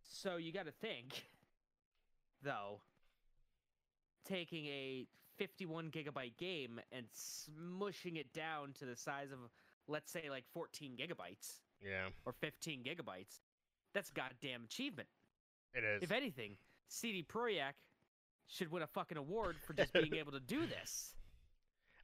So 0.03 0.37
you 0.37 0.53
got 0.53 0.67
to 0.67 0.73
think, 0.73 1.27
though, 2.43 2.81
taking 4.25 4.67
a 4.67 5.07
51 5.39 5.91
gigabyte 5.91 6.37
game 6.37 6.81
and 6.93 7.07
smushing 7.15 8.17
it 8.17 8.33
down 8.33 8.73
to 8.75 8.85
the 8.87 8.97
size 8.97 9.31
of, 9.33 9.39
let's 9.89 10.11
say, 10.11 10.31
like 10.31 10.45
14 10.53 10.97
gigabytes 10.97 11.61
Yeah, 11.83 12.09
or 12.25 12.33
15 12.33 12.83
gigabytes, 12.85 13.41
that's 13.97 14.11
goddamn 14.11 14.65
achievement. 14.65 15.09
it 15.75 15.83
is. 15.85 16.03
If 16.03 16.13
anything, 16.13 16.57
CD 16.89 17.25
Projekt 17.27 17.81
should 18.47 18.71
win 18.71 18.83
a 18.83 18.87
fucking 18.87 19.17
award 19.17 19.57
for 19.67 19.73
just 19.73 19.93
being 19.95 20.15
able 20.19 20.33
to 20.33 20.41
do 20.41 20.67
this. 20.67 21.15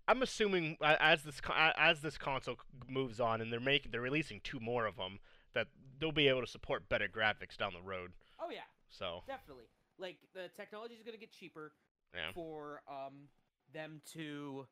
I'm 0.09 0.23
assuming 0.23 0.79
uh, 0.81 0.97
as 0.99 1.23
this 1.23 1.41
uh, 1.49 1.71
as 1.77 2.01
this 2.01 2.17
console 2.19 2.57
moves 2.89 3.21
on 3.21 3.41
and 3.41 3.53
they're 3.53 3.61
making 3.61 3.93
they're 3.93 4.01
releasing 4.01 4.41
two 4.43 4.59
more 4.59 4.87
of 4.87 4.97
them 4.97 5.19
that 5.55 5.69
they'll 6.01 6.11
be 6.13 6.29
able 6.29 6.41
to 6.41 6.47
support 6.47 6.89
better 6.89 7.07
graphics 7.09 7.57
down 7.59 7.73
the 7.75 7.87
road. 7.89 8.13
Oh 8.41 8.49
yeah, 8.51 8.61
So 8.89 9.23
definitely. 9.29 9.67
Like 9.99 10.17
the 10.35 10.49
technology 10.57 10.95
is 10.95 11.03
going 11.03 11.15
to 11.15 11.21
get 11.21 11.31
cheaper. 11.31 11.73
yeah, 12.15 12.33
for 12.35 12.81
um 12.91 13.29
them 13.73 14.01
to 14.15 14.67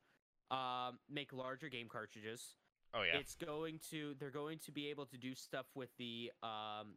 um 0.50 0.98
make 1.08 1.32
larger 1.32 1.68
game 1.68 1.86
cartridges. 1.88 2.56
oh 2.94 3.02
yeah, 3.02 3.20
It's 3.20 3.36
going 3.36 3.78
to 3.90 4.14
they're 4.18 4.30
going 4.30 4.58
to 4.66 4.72
be 4.72 4.88
able 4.88 5.06
to 5.06 5.16
do 5.16 5.34
stuff 5.36 5.66
with 5.76 5.90
the 5.98 6.32
um 6.42 6.96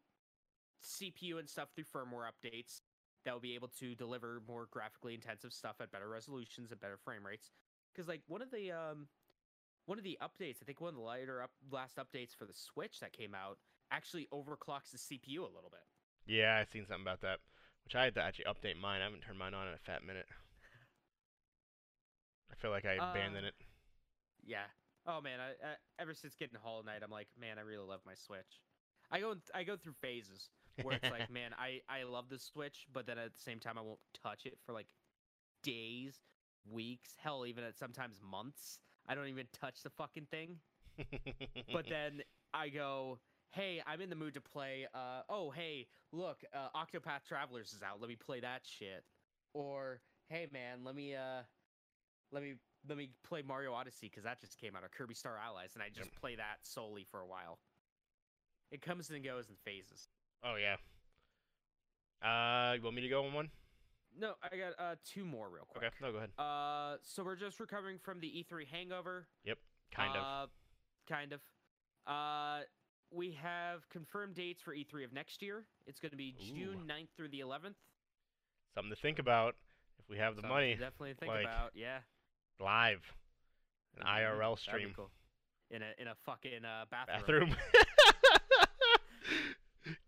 CPU 0.83 1.39
and 1.39 1.49
stuff 1.49 1.69
through 1.75 1.85
firmware 1.85 2.27
updates 2.29 2.81
that 3.25 3.33
will 3.33 3.39
be 3.41 3.55
able 3.55 3.69
to 3.79 3.95
deliver 3.95 4.41
more 4.47 4.67
graphically 4.69 5.13
intensive 5.13 5.53
stuff 5.53 5.77
at 5.81 5.91
better 5.91 6.09
resolutions 6.09 6.71
and 6.71 6.79
better 6.79 6.97
frame 6.97 7.25
rates. 7.25 7.51
Because 7.93 8.07
like 8.07 8.21
one 8.27 8.41
of 8.41 8.51
the 8.51 8.71
um 8.71 9.07
one 9.85 9.97
of 9.97 10.03
the 10.03 10.17
updates, 10.21 10.57
I 10.61 10.65
think 10.65 10.79
one 10.81 10.89
of 10.89 10.95
the 10.95 11.01
later 11.01 11.41
up 11.41 11.51
last 11.71 11.97
updates 11.97 12.35
for 12.35 12.45
the 12.45 12.53
Switch 12.53 12.99
that 12.99 13.13
came 13.13 13.33
out 13.35 13.57
actually 13.91 14.27
overclocks 14.33 14.91
the 14.91 14.97
CPU 14.97 15.39
a 15.39 15.53
little 15.53 15.69
bit. 15.71 15.83
yeah. 16.25 16.57
I've 16.59 16.69
seen 16.69 16.85
something 16.85 17.03
about 17.03 17.21
that, 17.21 17.39
which 17.85 17.95
I 17.95 18.05
had 18.05 18.15
to 18.15 18.21
actually 18.21 18.45
update 18.45 18.79
mine. 18.79 19.01
I 19.01 19.05
haven't 19.05 19.21
turned 19.21 19.39
mine 19.39 19.53
on 19.53 19.67
in 19.67 19.73
a 19.73 19.77
fat 19.77 20.03
minute. 20.05 20.25
I 22.51 22.55
feel 22.55 22.71
like 22.71 22.85
I 22.85 22.93
abandoned 22.93 23.45
Uh, 23.45 23.49
it. 23.49 23.55
Yeah. 24.45 24.65
Oh 25.05 25.21
man, 25.21 25.39
I, 25.39 25.49
I 25.65 25.75
ever 25.99 26.13
since 26.13 26.35
getting 26.35 26.57
Hollow 26.61 26.81
Knight, 26.81 27.01
I'm 27.03 27.11
like, 27.11 27.27
man, 27.39 27.57
I 27.57 27.61
really 27.61 27.85
love 27.85 28.01
my 28.05 28.13
Switch. 28.15 28.61
I 29.11 29.19
go 29.19 29.35
I 29.53 29.63
go 29.63 29.75
through 29.75 29.93
phases 30.01 30.49
where 30.81 30.95
it's 30.95 31.11
like, 31.11 31.29
man, 31.31 31.51
I 31.57 31.81
I 31.89 32.03
love 32.03 32.29
the 32.29 32.39
Switch, 32.39 32.87
but 32.91 33.05
then 33.05 33.17
at 33.17 33.35
the 33.35 33.41
same 33.41 33.59
time, 33.59 33.77
I 33.77 33.81
won't 33.81 33.99
touch 34.21 34.45
it 34.45 34.57
for 34.65 34.73
like 34.73 34.87
days, 35.63 36.19
weeks, 36.71 37.11
hell, 37.17 37.45
even 37.45 37.63
at 37.63 37.77
sometimes 37.77 38.19
months. 38.21 38.79
I 39.07 39.15
don't 39.15 39.27
even 39.27 39.47
touch 39.59 39.83
the 39.83 39.89
fucking 39.89 40.27
thing. 40.31 40.57
But 41.71 41.85
then 41.89 42.21
I 42.53 42.69
go, 42.69 43.19
hey, 43.51 43.81
I'm 43.85 44.01
in 44.01 44.09
the 44.09 44.15
mood 44.15 44.33
to 44.35 44.41
play. 44.41 44.87
Uh, 44.93 45.21
oh, 45.29 45.51
hey, 45.51 45.87
look, 46.11 46.41
uh, 46.53 46.69
Octopath 46.77 47.25
Travelers 47.27 47.73
is 47.73 47.81
out. 47.83 47.99
Let 47.99 48.09
me 48.09 48.15
play 48.15 48.39
that 48.39 48.61
shit. 48.63 49.03
Or 49.53 50.01
hey, 50.29 50.47
man, 50.51 50.79
let 50.83 50.95
me 50.95 51.15
uh, 51.15 51.43
let 52.31 52.43
me 52.43 52.55
let 52.87 52.97
me 52.97 53.09
play 53.23 53.43
Mario 53.45 53.73
Odyssey 53.73 54.09
because 54.09 54.23
that 54.23 54.41
just 54.41 54.57
came 54.57 54.75
out, 54.75 54.83
or 54.83 54.89
Kirby 54.89 55.13
Star 55.13 55.37
Allies, 55.37 55.71
and 55.75 55.83
I 55.83 55.89
just 55.89 56.13
play 56.21 56.35
that 56.35 56.57
solely 56.63 57.05
for 57.09 57.21
a 57.21 57.27
while. 57.27 57.59
It 58.71 58.81
comes 58.81 59.09
and 59.09 59.23
goes 59.23 59.49
in 59.49 59.55
phases. 59.63 60.07
Oh 60.43 60.55
yeah. 60.55 60.75
Uh, 62.21 62.73
you 62.75 62.81
want 62.81 62.95
me 62.95 63.01
to 63.01 63.09
go 63.09 63.25
on 63.25 63.33
one? 63.33 63.49
No, 64.17 64.33
I 64.43 64.55
got 64.55 64.73
uh 64.79 64.95
two 65.05 65.25
more 65.25 65.49
real 65.49 65.65
quick. 65.67 65.83
Okay, 65.83 65.93
no, 66.01 66.11
go 66.11 66.17
ahead. 66.19 66.29
Uh, 66.37 66.97
so 67.03 67.23
we're 67.23 67.35
just 67.35 67.59
recovering 67.59 67.97
from 67.97 68.19
the 68.19 68.27
E3 68.27 68.67
hangover. 68.67 69.27
Yep, 69.43 69.57
kind 69.95 70.15
of. 70.15 70.23
Uh, 70.23 70.47
kind 71.09 71.33
of. 71.33 71.41
Uh, 72.05 72.61
we 73.11 73.31
have 73.31 73.87
confirmed 73.89 74.35
dates 74.35 74.61
for 74.61 74.73
E3 74.75 75.05
of 75.05 75.13
next 75.13 75.41
year. 75.41 75.65
It's 75.85 75.99
going 75.99 76.11
to 76.11 76.17
be 76.17 76.35
June 76.39 76.79
Ooh. 76.83 76.91
9th 76.91 77.09
through 77.15 77.29
the 77.29 77.41
11th. 77.41 77.75
Something 78.75 78.89
to 78.89 78.95
think 78.95 79.19
about 79.19 79.55
if 79.99 80.09
we 80.09 80.17
have 80.17 80.35
the 80.35 80.41
Something 80.41 80.55
money 80.55 80.71
definitely 80.73 81.13
think 81.19 81.31
like, 81.31 81.43
about. 81.45 81.71
Yeah. 81.75 81.99
live, 82.59 83.01
an 83.99 84.05
Mhm, 84.05 84.09
IRL 84.09 84.39
that'd 84.39 84.55
be 84.55 84.61
stream 84.61 84.93
cool. 84.95 85.11
In 85.69 85.81
a 85.81 85.91
in 85.99 86.07
a 86.07 86.15
fucking 86.25 86.65
uh, 86.65 86.85
bathroom. 86.91 87.49
bathroom. 87.49 87.55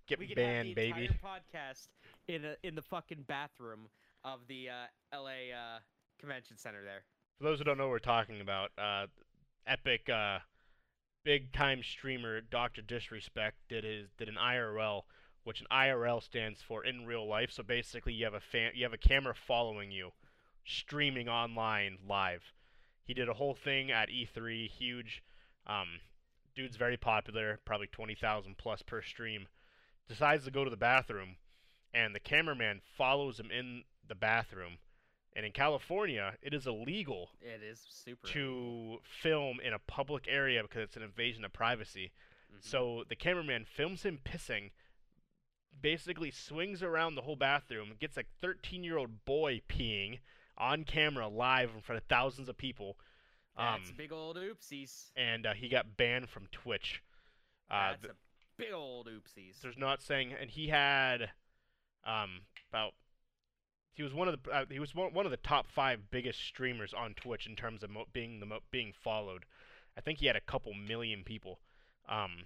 Get 0.08 0.20
we 0.20 0.28
could 0.28 0.38
have 0.38 0.46
banned, 0.46 0.70
the 0.70 0.74
baby. 0.76 1.06
entire 1.06 1.42
podcast 1.42 1.88
in 2.28 2.46
a 2.46 2.56
in 2.64 2.76
the 2.76 2.82
fucking 2.82 3.26
bathroom 3.28 3.88
of 4.24 4.42
the 4.48 4.70
uh, 4.70 5.18
LA 5.18 5.54
uh, 5.56 5.80
Convention 6.20 6.58
Center 6.58 6.84
there. 6.84 7.04
For 7.38 7.44
those 7.44 7.58
who 7.58 7.64
don't 7.66 7.78
know 7.78 7.86
what 7.86 7.92
we're 7.92 8.00
talking 8.00 8.40
about, 8.42 8.72
uh, 8.78 9.08
epic, 9.68 10.10
uh, 10.10 10.40
big 11.24 11.52
time 11.52 11.82
streamer 11.84 12.42
Doctor 12.42 12.82
Disrespect 12.82 13.58
did 13.68 13.84
his 13.84 14.10
did 14.18 14.30
an 14.30 14.36
IRL, 14.36 15.02
which 15.44 15.60
an 15.60 15.68
IRL 15.72 16.22
stands 16.22 16.62
for 16.62 16.86
in 16.86 17.06
real 17.06 17.28
life. 17.28 17.52
So 17.52 17.64
basically, 17.64 18.14
you 18.14 18.26
have 18.26 18.34
a 18.34 18.40
fan, 18.40 18.72
you 18.76 18.84
have 18.84 18.94
a 18.94 18.98
camera 18.98 19.34
following 19.36 19.92
you, 19.92 20.12
streaming 20.66 21.28
online 21.28 21.98
live. 22.08 22.44
He 23.04 23.14
did 23.14 23.30
a 23.30 23.34
whole 23.34 23.56
thing 23.56 23.92
at 23.92 24.10
E3, 24.10 24.68
huge. 24.70 25.24
Um, 25.68 26.00
dude's 26.56 26.78
very 26.78 26.98
popular, 26.98 27.60
probably 27.66 27.88
twenty 27.88 28.16
thousand 28.16 28.58
plus 28.58 28.82
per 28.82 29.02
stream. 29.02 29.48
Decides 30.08 30.46
to 30.46 30.52
go 30.52 30.64
to 30.64 30.70
the 30.70 30.78
bathroom, 30.78 31.38
and 31.94 32.14
the 32.14 32.20
cameraman 32.20 32.82
follows 32.98 33.40
him 33.40 33.50
in 33.52 33.84
the 34.08 34.16
bathroom. 34.16 34.78
And 35.36 35.46
in 35.46 35.52
California, 35.52 36.36
it 36.42 36.54
is 36.54 36.66
illegal 36.68 37.32
It 37.42 37.62
is 37.64 37.86
super. 37.90 38.28
to 38.30 39.00
film 39.04 39.60
in 39.60 39.74
a 39.74 39.80
public 39.80 40.28
area 40.30 40.62
because 40.62 40.84
it's 40.84 40.96
an 40.96 41.04
invasion 41.04 41.44
of 41.44 41.52
privacy. 41.52 42.12
Mhm. 42.54 42.64
So 42.64 43.04
the 43.10 43.16
cameraman 43.16 43.66
films 43.66 44.04
him 44.04 44.20
pissing, 44.24 44.72
basically 45.82 46.32
swings 46.32 46.82
around 46.82 47.16
the 47.16 47.22
whole 47.24 47.36
bathroom, 47.36 47.96
gets 48.00 48.16
a 48.18 48.24
13 48.42 48.84
year 48.84 48.98
old 48.98 49.26
boy 49.26 49.62
peeing 49.68 50.20
on 50.58 50.84
camera 50.86 51.28
live 51.28 51.72
in 51.76 51.82
front 51.82 52.02
of 52.02 52.08
thousands 52.08 52.48
of 52.48 52.58
people, 52.58 52.98
That's 53.58 53.90
um, 53.90 53.96
big 53.98 54.14
old 54.14 54.38
oopsies. 54.38 55.12
and 55.18 55.46
uh, 55.46 55.54
he 55.54 55.68
got 55.68 55.98
banned 55.98 56.30
from 56.30 56.48
Twitch. 56.48 57.02
Uh, 57.70 57.90
That's 57.90 58.02
th- 58.04 58.14
a 58.14 58.16
big 58.58 58.74
old 58.74 59.08
oopsies. 59.08 59.62
there's 59.62 59.78
not 59.78 60.02
saying, 60.02 60.34
and 60.40 60.50
he 60.50 60.68
had 60.70 61.30
um, 62.06 62.42
about. 62.70 62.94
He 63.94 64.04
was 64.04 64.14
one 64.14 64.28
of 64.28 64.38
the 64.44 64.52
uh, 64.52 64.66
he 64.70 64.80
was 64.80 64.94
one, 64.94 65.14
one 65.14 65.26
of 65.26 65.32
the 65.32 65.38
top 65.38 65.68
five 65.72 66.12
biggest 66.12 66.40
streamers 66.42 66.94
on 66.94 67.14
Twitch 67.14 67.48
in 67.48 67.56
terms 67.56 67.82
of 67.84 67.90
mo- 67.90 68.06
being 68.12 68.40
the 68.42 68.46
mo- 68.46 68.60
being 68.72 68.92
followed. 68.94 69.46
I 69.98 70.02
think 70.02 70.20
he 70.20 70.26
had 70.28 70.36
a 70.36 70.42
couple 70.42 70.74
million 70.74 71.24
people. 71.24 71.60
Um, 72.10 72.44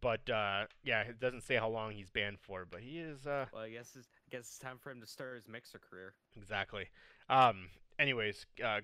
but 0.00 0.28
uh, 0.28 0.64
yeah, 0.82 1.02
it 1.02 1.20
doesn't 1.20 1.42
say 1.42 1.54
how 1.56 1.68
long 1.68 1.92
he's 1.92 2.10
banned 2.10 2.38
for, 2.40 2.66
but 2.68 2.80
he 2.80 2.98
is 2.98 3.26
uh, 3.26 3.46
Well, 3.52 3.62
I 3.62 3.70
guess 3.70 3.90
it's, 3.96 4.08
I 4.26 4.30
guess 4.30 4.40
it's 4.40 4.58
time 4.58 4.76
for 4.78 4.90
him 4.90 5.00
to 5.00 5.06
start 5.06 5.36
his 5.36 5.48
mixer 5.48 5.78
career. 5.78 6.14
exactly. 6.36 6.86
Um, 7.30 7.68
anyways, 7.98 8.46
uh, 8.64 8.80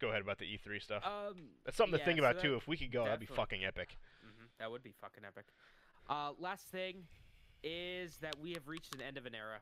go 0.00 0.08
ahead 0.08 0.22
about 0.22 0.38
the 0.38 0.44
E3 0.46 0.80
stuff. 0.82 1.04
Um, 1.04 1.36
That's 1.64 1.76
something 1.76 1.94
to 1.94 1.98
yeah, 1.98 2.04
think 2.04 2.18
so 2.18 2.24
about 2.24 2.36
that- 2.36 2.42
too. 2.42 2.54
If 2.56 2.66
we 2.68 2.76
could 2.76 2.92
go, 2.92 3.04
that'd 3.04 3.20
be 3.20 3.26
fucking 3.26 3.64
epic. 3.64 3.96
mhm, 4.24 4.46
that 4.58 4.70
would 4.70 4.82
be 4.82 4.92
fucking 5.00 5.24
epic. 5.26 5.46
Uh, 6.08 6.30
last 6.38 6.66
thing 6.68 7.04
is 7.62 8.16
that 8.18 8.36
we 8.40 8.52
have 8.52 8.68
reached 8.68 8.94
an 8.94 9.00
end 9.00 9.16
of 9.16 9.26
an 9.26 9.34
era. 9.34 9.58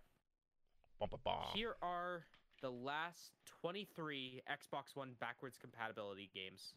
Bum, 1.01 1.09
bum. 1.25 1.35
Here 1.55 1.77
are 1.83 2.25
the 2.61 2.71
last 2.71 3.33
23 3.61 4.43
Xbox 4.51 4.95
One 4.95 5.11
backwards 5.21 5.57
compatibility 5.61 6.31
games. 6.35 6.75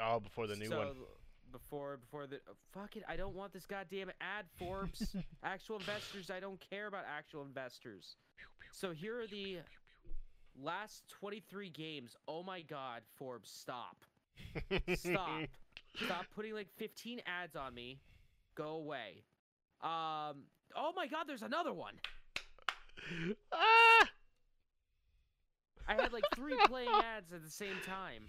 Oh, 0.00 0.20
before 0.20 0.46
the 0.46 0.56
new 0.56 0.66
so, 0.66 0.78
one. 0.78 0.88
Before 1.52 1.98
before 1.98 2.26
the 2.26 2.36
uh, 2.36 2.54
fuck 2.72 2.96
it, 2.96 3.04
I 3.08 3.16
don't 3.16 3.34
want 3.34 3.52
this 3.52 3.64
goddamn 3.64 4.10
ad 4.20 4.46
Forbes. 4.58 5.14
actual 5.44 5.76
investors, 5.76 6.30
I 6.30 6.40
don't 6.40 6.60
care 6.68 6.88
about 6.88 7.04
actual 7.08 7.42
investors. 7.42 8.16
So 8.72 8.90
here 8.90 9.20
are 9.20 9.26
the 9.28 9.58
last 10.60 11.04
23 11.10 11.70
games. 11.70 12.16
Oh 12.26 12.42
my 12.42 12.62
god, 12.62 13.02
Forbes, 13.16 13.50
stop. 13.50 13.96
Stop. 14.96 15.42
Stop 16.04 16.26
putting 16.34 16.54
like 16.54 16.66
15 16.76 17.20
ads 17.24 17.54
on 17.54 17.72
me. 17.72 18.00
Go 18.54 18.70
away. 18.76 19.24
Um 19.82 20.44
Oh 20.76 20.92
my 20.96 21.06
god, 21.06 21.24
there's 21.28 21.42
another 21.42 21.72
one. 21.72 21.94
ah! 23.52 24.08
I 25.86 25.94
had 25.94 26.12
like 26.12 26.24
three 26.34 26.56
playing 26.66 26.88
ads 26.88 27.32
at 27.32 27.44
the 27.44 27.50
same 27.50 27.76
time. 27.86 28.24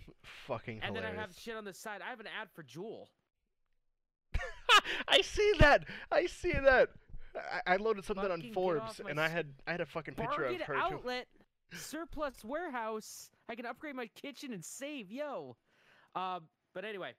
Fucking 0.48 0.82
And 0.84 0.96
then. 0.96 1.06
I 1.06 1.12
have 1.14 1.32
shit 1.38 1.56
on 1.56 1.64
the 1.66 1.74
side. 1.74 2.02
I 2.06 2.10
have 2.10 2.20
an 2.20 2.28
ad 2.28 2.50
for 2.54 2.64
Jewel. 2.64 3.10
I 5.08 5.22
see 5.22 5.54
that. 5.60 5.86
I 6.12 6.26
see 6.26 6.52
that. 6.52 6.90
I, 7.36 7.74
I 7.74 7.76
loaded 7.78 8.06
something 8.06 8.26
on 8.26 8.32
Fucking 8.32 8.46
get 8.46 8.54
Forbes, 8.54 9.02
and 9.10 9.20
I 9.20 9.30
had 9.30 9.54
I 9.68 9.72
had 9.72 9.82
a 9.82 9.86
fucking 9.86 10.16
picture 10.16 10.46
of 10.46 10.62
her. 10.62 10.76
outlet, 10.76 11.28
surplus 11.74 12.44
warehouse. 12.44 13.30
I 13.50 13.56
can 13.56 13.66
upgrade 13.66 13.96
my 13.96 14.08
kitchen 14.08 14.54
and 14.54 14.64
save, 14.64 15.12
yo. 15.12 15.56
Um, 16.16 16.48
but 16.74 16.86
anyway, 16.86 17.14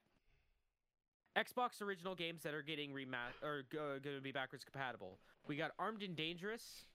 Xbox 1.36 1.82
original 1.82 2.14
games 2.14 2.42
that 2.42 2.54
are 2.54 2.62
getting 2.62 2.92
remat 2.92 3.34
or 3.42 3.64
going 3.72 4.00
to 4.02 4.20
be 4.22 4.32
backwards 4.32 4.64
compatible. 4.64 5.18
We 5.46 5.56
got 5.56 5.72
Armed 5.78 6.02
and 6.02 6.16
Dangerous, 6.16 6.86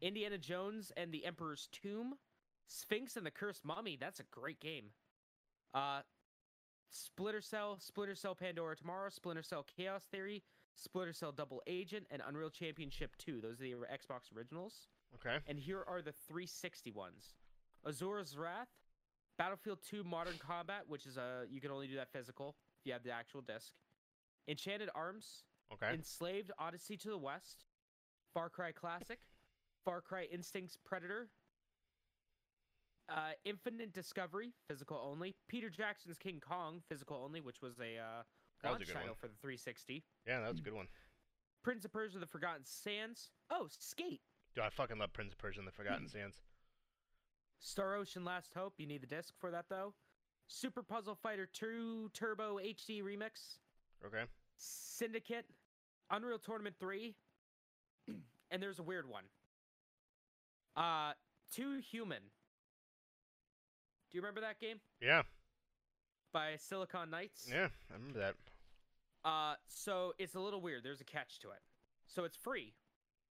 Indiana 0.00 0.38
Jones 0.38 0.90
and 0.96 1.12
the 1.12 1.24
Emperor's 1.26 1.68
Tomb, 1.70 2.14
Sphinx 2.66 3.16
and 3.16 3.26
the 3.26 3.30
Cursed 3.30 3.64
Mummy. 3.64 3.98
That's 4.00 4.20
a 4.20 4.24
great 4.30 4.58
game. 4.60 4.86
Uh, 5.74 6.00
Splinter 6.90 7.42
Cell, 7.42 7.76
Splinter 7.78 8.14
Cell 8.14 8.34
Pandora 8.34 8.74
Tomorrow, 8.74 9.10
Splinter 9.10 9.42
Cell 9.42 9.66
Chaos 9.76 10.04
Theory, 10.10 10.42
Splinter 10.76 11.12
Cell 11.12 11.32
Double 11.32 11.62
Agent, 11.66 12.06
and 12.10 12.22
Unreal 12.26 12.50
Championship 12.50 13.16
2. 13.18 13.40
Those 13.40 13.60
are 13.60 13.64
the 13.64 13.74
Xbox 13.92 14.34
originals. 14.36 14.88
Okay. 15.14 15.36
And 15.46 15.58
here 15.58 15.84
are 15.86 16.00
the 16.00 16.12
360 16.12 16.90
ones. 16.92 17.34
Asura's 17.86 18.36
Wrath, 18.36 18.68
Battlefield 19.38 19.78
2 19.88 20.04
Modern 20.04 20.38
Combat, 20.38 20.84
which 20.88 21.06
is 21.06 21.16
a 21.16 21.44
you 21.50 21.60
can 21.60 21.70
only 21.70 21.86
do 21.86 21.96
that 21.96 22.12
physical 22.12 22.56
if 22.80 22.86
you 22.86 22.92
have 22.92 23.02
the 23.02 23.10
actual 23.10 23.40
disc. 23.42 23.72
Enchanted 24.48 24.88
Arms, 24.94 25.44
Okay. 25.72 25.92
Enslaved 25.94 26.50
Odyssey 26.58 26.96
to 26.96 27.10
the 27.10 27.18
West, 27.18 27.64
Far 28.34 28.48
Cry 28.50 28.72
Classic, 28.72 29.18
Far 29.84 30.00
Cry 30.00 30.24
Instincts 30.32 30.76
Predator, 30.84 31.28
uh, 33.08 33.30
Infinite 33.44 33.92
Discovery, 33.92 34.52
physical 34.68 35.00
only, 35.04 35.34
Peter 35.48 35.68
Jackson's 35.70 36.18
King 36.18 36.40
Kong, 36.40 36.82
physical 36.88 37.16
only, 37.24 37.40
which 37.40 37.60
was 37.62 37.78
a 37.78 37.98
uh, 37.98 38.22
That 38.62 38.68
was 38.70 38.70
a 38.70 38.70
launch 38.72 38.86
good 38.86 38.92
title 38.94 39.08
one. 39.08 39.16
for 39.20 39.28
the 39.28 39.34
360. 39.40 40.04
yeah, 40.26 40.40
that 40.40 40.50
was 40.50 40.58
a 40.58 40.62
good 40.62 40.74
one. 40.74 40.88
Prince 41.62 41.84
of 41.84 41.92
Persia: 41.92 42.18
The 42.18 42.26
Forgotten 42.26 42.64
Sands. 42.64 43.30
Oh, 43.50 43.66
Skate. 43.68 44.22
Dude, 44.54 44.64
I 44.64 44.70
fucking 44.70 44.98
love 44.98 45.12
Prince 45.12 45.32
of 45.32 45.38
Persia 45.38 45.58
and 45.60 45.68
the 45.68 45.72
Forgotten 45.72 46.08
Sands. 46.08 46.40
Star 47.60 47.94
Ocean 47.96 48.24
Last 48.24 48.54
Hope. 48.54 48.74
You 48.78 48.86
need 48.86 49.02
the 49.02 49.06
disc 49.06 49.34
for 49.38 49.50
that 49.50 49.66
though. 49.68 49.92
Super 50.46 50.82
Puzzle 50.82 51.14
Fighter 51.14 51.46
2 51.52 52.10
Turbo 52.14 52.58
HD 52.58 53.02
Remix. 53.04 53.58
Okay. 54.06 54.24
Syndicate. 54.56 55.46
Unreal 56.10 56.38
Tournament 56.38 56.76
3. 56.80 57.14
and 58.50 58.62
there's 58.62 58.78
a 58.78 58.82
weird 58.82 59.08
one. 59.08 59.24
Uh, 60.76 61.12
Too 61.54 61.80
Human. 61.90 62.22
Do 64.10 64.16
you 64.16 64.22
remember 64.22 64.40
that 64.40 64.58
game? 64.60 64.80
Yeah. 65.00 65.22
By 66.32 66.56
Silicon 66.56 67.10
Knights? 67.10 67.48
Yeah. 67.48 67.68
I 67.90 67.94
remember 67.94 68.18
that. 68.20 68.34
Uh, 69.24 69.54
so 69.68 70.14
it's 70.18 70.34
a 70.34 70.40
little 70.40 70.60
weird. 70.60 70.82
There's 70.82 71.00
a 71.00 71.04
catch 71.04 71.38
to 71.40 71.48
it. 71.48 71.60
So 72.06 72.24
it's 72.24 72.36
free 72.36 72.74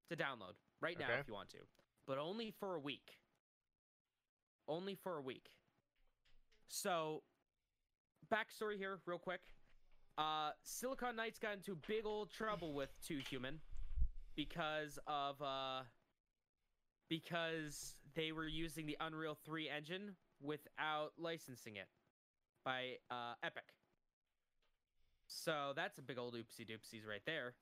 to 0.09 0.15
download 0.15 0.55
right 0.81 0.97
now 0.97 1.05
Okay. 1.05 1.19
if 1.19 1.27
you 1.27 1.33
want 1.33 1.49
to, 1.49 1.57
but 2.07 2.17
only 2.17 2.53
for 2.59 2.75
a 2.75 2.79
week. 2.79 3.17
Only 4.67 4.95
for 4.95 5.17
a 5.17 5.21
week. 5.21 5.47
So, 6.67 7.23
backstory 8.31 8.77
here, 8.77 8.99
real 9.05 9.17
quick. 9.17 9.41
Uh, 10.19 10.51
Silicon 10.63 11.15
Knights 11.15 11.39
got 11.39 11.53
into 11.53 11.77
big 11.87 12.05
old 12.05 12.29
trouble 12.29 12.73
with 12.73 12.89
Too 13.01 13.21
Human 13.29 13.59
because 14.35 14.99
of 15.07 15.41
uh, 15.41 15.83
because 17.07 17.95
they 18.15 18.33
were 18.33 18.45
using 18.45 18.85
the 18.85 18.97
Unreal 18.99 19.37
3 19.45 19.69
engine 19.69 20.15
without 20.41 21.13
licensing 21.17 21.77
it 21.77 21.87
by 22.65 22.95
uh, 23.09 23.35
Epic. 23.43 23.63
So 25.27 25.71
that's 25.73 25.99
a 25.99 26.01
big 26.01 26.17
old 26.17 26.33
oopsie 26.33 26.67
doopsies 26.67 27.07
right 27.07 27.21
there. 27.25 27.53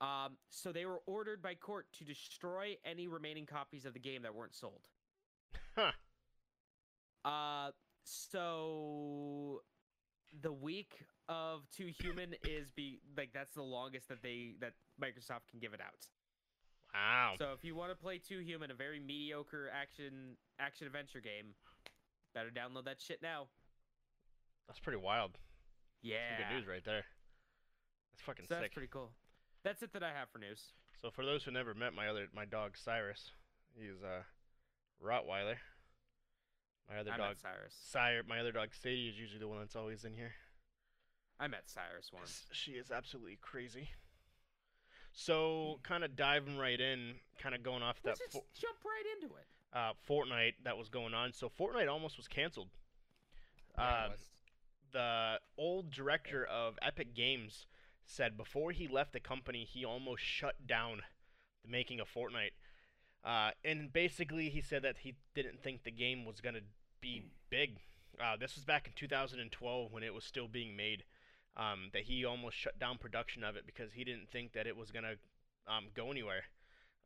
Um, 0.00 0.32
so 0.50 0.72
they 0.72 0.86
were 0.86 1.02
ordered 1.06 1.40
by 1.40 1.54
court 1.54 1.86
to 1.98 2.04
destroy 2.04 2.76
any 2.84 3.06
remaining 3.06 3.46
copies 3.46 3.84
of 3.84 3.92
the 3.92 4.00
game 4.00 4.22
that 4.22 4.34
weren't 4.34 4.56
sold. 4.56 4.88
Huh. 5.76 5.92
Uh, 7.24 7.70
so 8.02 9.62
the 10.40 10.52
week 10.52 10.92
of 11.28 11.62
Too 11.76 11.90
Human 12.00 12.34
is 12.44 12.70
be 12.74 13.00
like 13.16 13.30
that's 13.32 13.54
the 13.54 13.62
longest 13.62 14.08
that 14.08 14.22
they 14.22 14.54
that 14.60 14.72
Microsoft 15.00 15.48
can 15.50 15.60
give 15.60 15.74
it 15.74 15.80
out. 15.80 16.06
Wow. 16.94 17.34
So 17.38 17.52
if 17.56 17.64
you 17.64 17.74
want 17.74 17.90
to 17.90 17.96
play 17.96 18.18
Too 18.18 18.40
Human, 18.40 18.70
a 18.70 18.74
very 18.74 19.00
mediocre 19.00 19.70
action 19.72 20.36
action 20.58 20.86
adventure 20.86 21.20
game, 21.20 21.54
better 22.34 22.50
download 22.50 22.84
that 22.84 23.00
shit 23.00 23.20
now. 23.22 23.46
That's 24.68 24.80
pretty 24.80 24.98
wild. 24.98 25.38
Yeah, 26.02 26.16
Some 26.36 26.46
good 26.48 26.54
news 26.56 26.66
right 26.66 26.84
there. 26.84 27.04
That's 28.12 28.22
fucking 28.26 28.46
so 28.48 28.54
that's 28.54 28.64
sick. 28.66 28.72
pretty 28.72 28.88
cool. 28.92 29.10
That's 29.64 29.82
it 29.82 29.92
that 29.92 30.02
I 30.02 30.08
have 30.12 30.28
for 30.30 30.38
news. 30.38 30.72
So 31.00 31.10
for 31.10 31.24
those 31.24 31.44
who 31.44 31.50
never 31.50 31.74
met 31.74 31.94
my 31.94 32.08
other 32.08 32.26
my 32.34 32.44
dog 32.44 32.76
Cyrus, 32.76 33.30
he's 33.74 34.02
a 34.02 34.24
Rottweiler. 35.04 35.56
My 36.90 36.98
other 36.98 37.12
I 37.12 37.16
dog 37.16 37.28
met 37.30 37.40
Cyrus. 37.40 37.74
Sire, 37.82 38.22
my 38.28 38.40
other 38.40 38.52
dog 38.52 38.68
Sadie 38.74 39.08
is 39.08 39.18
usually 39.18 39.38
the 39.40 39.48
one 39.48 39.58
that's 39.60 39.76
always 39.76 40.04
in 40.04 40.14
here. 40.14 40.32
I 41.40 41.48
met 41.48 41.62
Cyrus 41.68 42.10
once. 42.12 42.44
She 42.52 42.72
is 42.72 42.90
absolutely 42.90 43.38
crazy. 43.40 43.88
So 45.12 45.78
kind 45.82 46.04
of 46.04 46.16
diving 46.16 46.56
right 46.56 46.80
in, 46.80 47.14
kind 47.38 47.54
of 47.54 47.62
going 47.62 47.82
off 47.82 48.02
that 48.02 48.10
Let's 48.10 48.20
just 48.20 48.32
fo- 48.32 48.44
jump 48.58 48.76
right 48.84 49.04
into 49.22 49.34
it. 49.34 49.46
uh, 49.72 49.92
Fortnite 50.08 50.54
that 50.64 50.76
was 50.78 50.88
going 50.88 51.14
on. 51.14 51.32
So 51.32 51.48
Fortnite 51.48 51.90
almost 51.90 52.16
was 52.16 52.28
canceled. 52.28 52.68
Yeah, 53.76 53.84
Uh, 53.84 54.08
was. 54.10 54.20
the 54.92 55.40
old 55.58 55.90
director 55.90 56.44
of 56.44 56.78
Epic 56.82 57.14
Games 57.14 57.66
said 58.04 58.36
before 58.36 58.72
he 58.72 58.88
left 58.88 59.12
the 59.12 59.20
company, 59.20 59.64
he 59.64 59.84
almost 59.84 60.22
shut 60.22 60.66
down 60.66 61.02
the 61.62 61.68
making 61.70 62.00
of 62.00 62.08
Fortnite. 62.08 62.52
Uh, 63.24 63.50
and 63.64 63.92
basically, 63.92 64.48
he 64.48 64.60
said 64.60 64.82
that 64.82 64.96
he 65.00 65.14
didn't 65.34 65.62
think 65.62 65.84
the 65.84 65.90
game 65.90 66.24
was 66.24 66.40
going 66.40 66.54
to 66.54 66.62
be 67.00 67.22
big. 67.50 67.78
Uh, 68.22 68.36
this 68.38 68.56
was 68.56 68.64
back 68.64 68.86
in 68.86 68.92
2012 68.96 69.92
when 69.92 70.02
it 70.02 70.12
was 70.14 70.24
still 70.24 70.48
being 70.48 70.76
made. 70.76 71.04
Um, 71.54 71.90
that 71.92 72.04
he 72.04 72.24
almost 72.24 72.56
shut 72.56 72.78
down 72.78 72.96
production 72.96 73.44
of 73.44 73.56
it 73.56 73.66
because 73.66 73.92
he 73.92 74.04
didn't 74.04 74.30
think 74.30 74.54
that 74.54 74.66
it 74.66 74.74
was 74.74 74.90
going 74.90 75.04
to 75.04 75.72
um, 75.72 75.84
go 75.94 76.10
anywhere. 76.10 76.44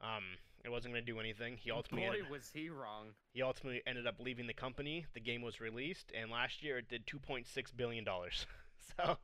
Um, 0.00 0.22
it 0.64 0.70
wasn't 0.70 0.94
going 0.94 1.04
to 1.04 1.12
do 1.12 1.18
anything. 1.18 1.56
He 1.56 1.70
ultimately 1.70 2.08
Boy, 2.08 2.14
ended, 2.14 2.30
was 2.30 2.50
he 2.52 2.68
wrong. 2.70 3.06
he 3.32 3.42
ultimately 3.42 3.82
ended 3.86 4.06
up 4.06 4.16
leaving 4.20 4.46
the 4.46 4.54
company. 4.54 5.06
The 5.14 5.20
game 5.20 5.42
was 5.42 5.60
released, 5.60 6.12
and 6.14 6.30
last 6.30 6.62
year 6.62 6.78
it 6.78 6.88
did 6.88 7.06
2.6 7.06 7.44
billion 7.76 8.04
dollars. 8.04 8.46
So 8.96 9.18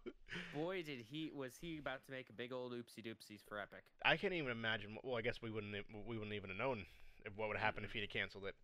Boy, 0.55 0.83
did 0.83 0.99
he 1.11 1.31
was 1.35 1.57
he 1.61 1.79
about 1.79 2.05
to 2.07 2.11
make 2.11 2.29
a 2.29 2.33
big 2.33 2.53
old 2.53 2.73
oopsie 2.73 3.05
doopsies 3.05 3.41
for 3.49 3.59
Epic. 3.59 3.85
I 4.05 4.17
can't 4.17 4.33
even 4.35 4.51
imagine. 4.51 4.97
Well, 5.03 5.17
I 5.17 5.23
guess 5.23 5.41
we 5.43 5.51
wouldn't 5.51 5.75
we 6.07 6.17
wouldn't 6.17 6.35
even 6.35 6.51
have 6.51 6.59
known 6.59 6.85
what 7.37 7.49
would 7.49 7.57
happen 7.59 7.85
if 7.85 7.93
he'd 7.93 8.01
have 8.01 8.11
canceled 8.11 8.45
it. 8.47 8.55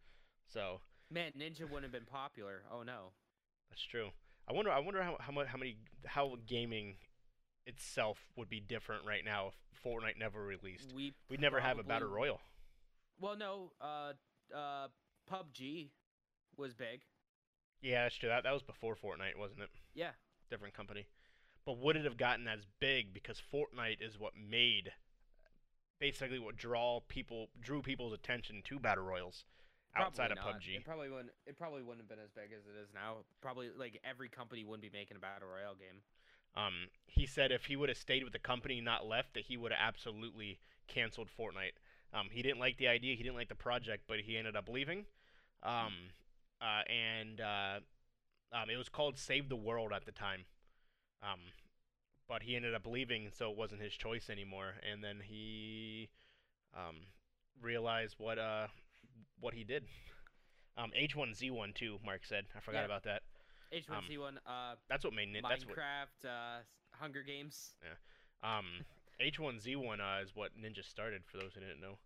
So 0.49 0.81
Man, 1.11 1.33
Ninja 1.39 1.62
wouldn't 1.62 1.85
have 1.85 1.93
been 1.93 2.05
popular. 2.05 2.62
Oh 2.73 2.83
no. 2.83 3.12
that's 3.70 3.83
true. 3.83 4.09
I 4.49 4.53
wonder. 4.53 4.70
I 4.70 4.79
wonder 4.81 5.03
how 5.03 5.16
how 5.20 5.33
much 5.33 5.47
how 5.47 5.59
many 5.59 5.77
how 6.07 6.37
gaming 6.47 6.97
itself 7.66 8.19
would 8.37 8.49
be 8.49 8.61
different 8.61 9.05
right 9.07 9.25
now 9.25 9.49
if 9.49 9.55
Fortnite 9.85 10.19
never 10.19 10.43
released. 10.43 10.93
We 10.95 11.12
We'd 11.31 11.41
never 11.41 11.61
have 11.61 11.79
a 11.79 11.83
battle 11.83 12.09
probably- 12.09 12.29
royal. 12.29 12.41
Well, 13.20 13.37
no. 13.37 13.73
Uh, 13.81 14.12
uh, 14.55 14.89
PUBG 15.31 15.91
was 16.57 16.75
big. 16.75 17.03
Yeah, 17.83 18.05
that's 18.05 18.16
true. 18.16 18.29
That 18.29 18.45
that 18.45 18.53
was 18.53 18.62
before 18.62 18.97
Fortnite, 18.97 19.39
wasn't 19.39 19.61
it? 19.61 19.70
Yeah. 19.95 20.11
Different 20.51 20.75
company. 20.75 21.07
But 21.65 21.79
would 21.79 21.97
it 21.97 22.05
have 22.05 22.16
gotten 22.16 22.49
as 22.49 22.61
big 22.81 23.12
because 23.12 23.43
Fortnite 23.53 24.01
is 24.01 24.19
what 24.19 24.33
made 24.35 24.93
basically 26.01 26.39
what 26.39 26.57
draw 26.57 27.01
people 27.09 27.49
drew 27.61 27.83
people's 27.83 28.12
attention 28.12 28.62
to 28.65 28.79
battle 28.79 29.05
royals 29.05 29.45
outside 29.97 30.31
Probably 30.31 30.51
of 30.51 30.55
not. 30.55 30.62
PUBG. 30.62 30.77
It 30.77 30.85
probably 30.85 31.11
wouldn't. 31.11 31.31
It 31.47 31.59
probably 31.59 31.83
wouldn't 31.83 32.01
have 32.01 32.09
been 32.09 32.25
as 32.25 32.31
big 32.31 32.57
as 32.57 32.65
it 32.66 32.81
is 32.81 32.89
now. 32.95 33.16
Probably 33.41 33.69
like 33.77 34.01
every 34.05 34.29
company 34.29 34.65
wouldn't 34.65 34.83
be 34.83 34.97
making 34.97 35.16
a 35.16 35.20
battle 35.20 35.49
royale 35.49 35.75
game. 35.75 36.01
Um, 36.57 36.89
he 37.07 37.27
said 37.27 37.53
if 37.53 37.66
he 37.66 37.77
would 37.77 37.89
have 37.89 37.99
stayed 37.99 38.25
with 38.25 38.33
the 38.33 38.39
company, 38.39 38.81
not 38.81 39.07
left, 39.07 39.35
that 39.35 39.45
he 39.45 39.57
would 39.57 39.73
have 39.73 39.81
absolutely 39.81 40.59
canceled 40.89 41.29
Fortnite. 41.39 41.77
Um, 42.12 42.29
he 42.33 42.43
didn't 42.43 42.59
like 42.59 42.79
the 42.79 42.89
idea, 42.89 43.15
he 43.15 43.23
didn't 43.23 43.37
like 43.37 43.49
the 43.49 43.55
project, 43.55 44.05
but 44.09 44.20
he 44.20 44.37
ended 44.37 44.57
up 44.57 44.69
leaving. 44.69 45.05
Um, 45.62 45.93
uh, 46.61 46.83
and 46.91 47.41
uh, 47.41 47.81
um, 48.53 48.70
it 48.70 48.77
was 48.77 48.89
called 48.89 49.19
Save 49.19 49.49
the 49.49 49.57
World 49.57 49.93
at 49.95 50.05
the 50.07 50.12
time. 50.12 50.45
Um, 51.23 51.41
but 52.29 52.43
he 52.43 52.57
ended 52.57 52.75
up 52.75 52.87
leaving, 52.87 53.31
so 53.37 53.51
it 53.51 53.57
wasn't 53.57 53.81
his 53.81 53.93
choice 53.95 54.29
anymore. 54.31 54.75
And 54.91 55.03
then 55.03 55.20
he 55.27 56.09
um, 56.77 56.97
realized 57.61 58.16
what 58.19 58.39
uh, 58.39 58.66
what 59.41 59.55
he 59.55 59.65
did. 59.65 59.85
Um, 60.77 60.91
H1Z1 60.99 61.75
too, 61.75 61.99
Mark 62.05 62.25
said. 62.25 62.45
I 62.57 62.61
forgot 62.61 62.81
Yeah. 62.81 62.85
about 62.85 63.03
that. 63.05 63.23
H1Z1, 63.73 64.37
uh, 64.47 64.75
That's 64.89 65.05
what 65.05 65.12
made 65.12 65.29
Nin- 65.33 65.43
that's 65.47 65.66
what 65.66 65.77
Minecraft, 65.77 66.25
uh, 66.25 66.59
Hunger 66.93 67.23
Games. 67.23 67.75
Yeah. 67.83 68.59
Um, 68.59 68.66
H1Z1 69.20 69.99
uh, 70.01 70.23
is 70.23 70.31
what 70.35 70.53
Ninja 70.57 70.85
started. 70.85 71.23
For 71.27 71.37
those 71.39 71.53
who 71.55 71.61
didn't 71.61 71.81
know. 71.81 71.99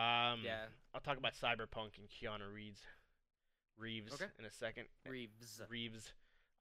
Um, 0.00 0.40
Yeah. 0.44 0.66
I'll 0.94 1.00
talk 1.00 1.18
about 1.18 1.32
Cyberpunk 1.34 1.98
and 1.98 2.08
Keanu 2.08 2.52
Reeves, 2.54 2.80
Reeves 3.78 4.12
Okay. 4.14 4.30
in 4.38 4.44
a 4.44 4.50
second. 4.50 4.86
Reeves. 5.06 5.60
Reeves. 5.68 6.12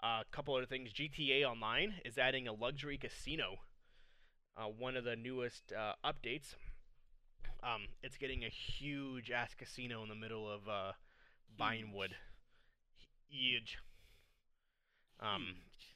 A 0.04 0.06
uh, 0.08 0.24
couple 0.32 0.56
other 0.56 0.66
things. 0.66 0.92
GTA 0.92 1.44
Online 1.44 1.96
is 2.04 2.18
adding 2.18 2.48
a 2.48 2.54
luxury 2.54 2.98
casino. 2.98 3.60
Uh, 4.58 4.66
one 4.66 4.96
of 4.96 5.04
the 5.04 5.16
newest 5.16 5.72
uh, 5.74 5.94
updates. 6.04 6.56
Um, 7.64 7.84
it's 8.02 8.18
getting 8.18 8.44
a 8.44 8.50
huge 8.50 9.30
ass 9.30 9.54
casino 9.54 10.02
in 10.02 10.10
the 10.10 10.16
middle 10.16 10.50
of 10.50 10.68
uh, 10.68 10.94
Vinewood. 11.60 12.14
Huge. 13.30 13.78
Um, 15.20 15.44
Huge. 15.44 15.96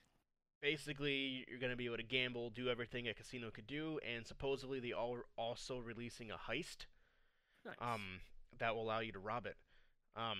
basically 0.62 1.46
you're 1.50 1.60
going 1.60 1.72
to 1.72 1.76
be 1.76 1.86
able 1.88 1.98
to 1.98 2.04
gamble, 2.04 2.52
do 2.52 2.70
everything 2.70 3.08
a 3.08 3.14
casino 3.14 3.50
could 3.50 3.66
do, 3.66 4.00
and 4.08 4.26
supposedly 4.28 4.80
they 4.80 4.94
are 4.94 5.26
also 5.36 5.80
releasing 5.80 6.30
a 6.30 6.36
heist 6.36 6.86
Nice. 7.66 7.76
um, 7.82 8.20
that 8.60 8.76
will 8.76 8.84
allow 8.84 9.00
you 9.00 9.12
to 9.12 9.20
rob 9.20 9.48
it. 9.48 9.56
Um, 10.16 10.38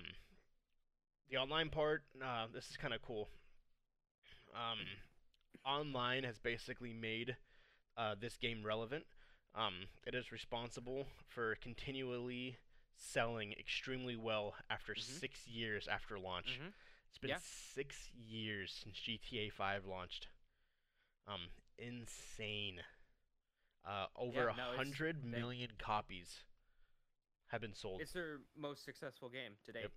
the 1.30 1.36
online 1.36 1.70
part, 1.70 2.02
uh, 2.24 2.46
this 2.52 2.70
is 2.70 2.76
kind 2.76 2.94
of 2.94 3.02
cool. 3.02 3.28
Um, 4.54 4.78
online 5.64 6.24
has 6.24 6.38
basically 6.38 6.92
made 6.92 7.36
uh, 7.96 8.14
this 8.18 8.36
game 8.36 8.62
relevant. 8.64 9.04
Um, 9.54 9.86
it 10.06 10.14
is 10.14 10.30
responsible 10.30 11.06
for 11.28 11.56
continually 11.62 12.58
selling 12.94 13.52
extremely 13.52 14.16
well 14.16 14.54
after 14.70 14.92
Mhm. 14.94 15.00
six 15.00 15.46
years 15.46 15.88
after 15.88 16.18
launch. 16.18 16.58
Mhm. 16.60 16.72
It's 17.08 17.18
been 17.18 17.30
Yeah. 17.30 17.38
six 17.38 18.10
years 18.12 18.72
since 18.72 18.98
GTA 19.00 19.50
5 19.50 19.86
launched. 19.86 20.28
Um, 21.26 21.50
insane. 21.78 22.84
Uh, 23.84 24.08
over 24.16 24.48
a 24.48 24.56
no, 24.56 24.72
it's- 24.72 24.76
hundred 24.76 25.24
million 25.24 25.70
copies 25.78 26.44
have 27.48 27.60
been 27.60 27.74
sold. 27.74 28.00
It's 28.02 28.12
their 28.12 28.40
most 28.54 28.84
successful 28.84 29.28
game 29.30 29.56
to 29.64 29.72
date. 29.72 29.82
Yep. 29.82 29.92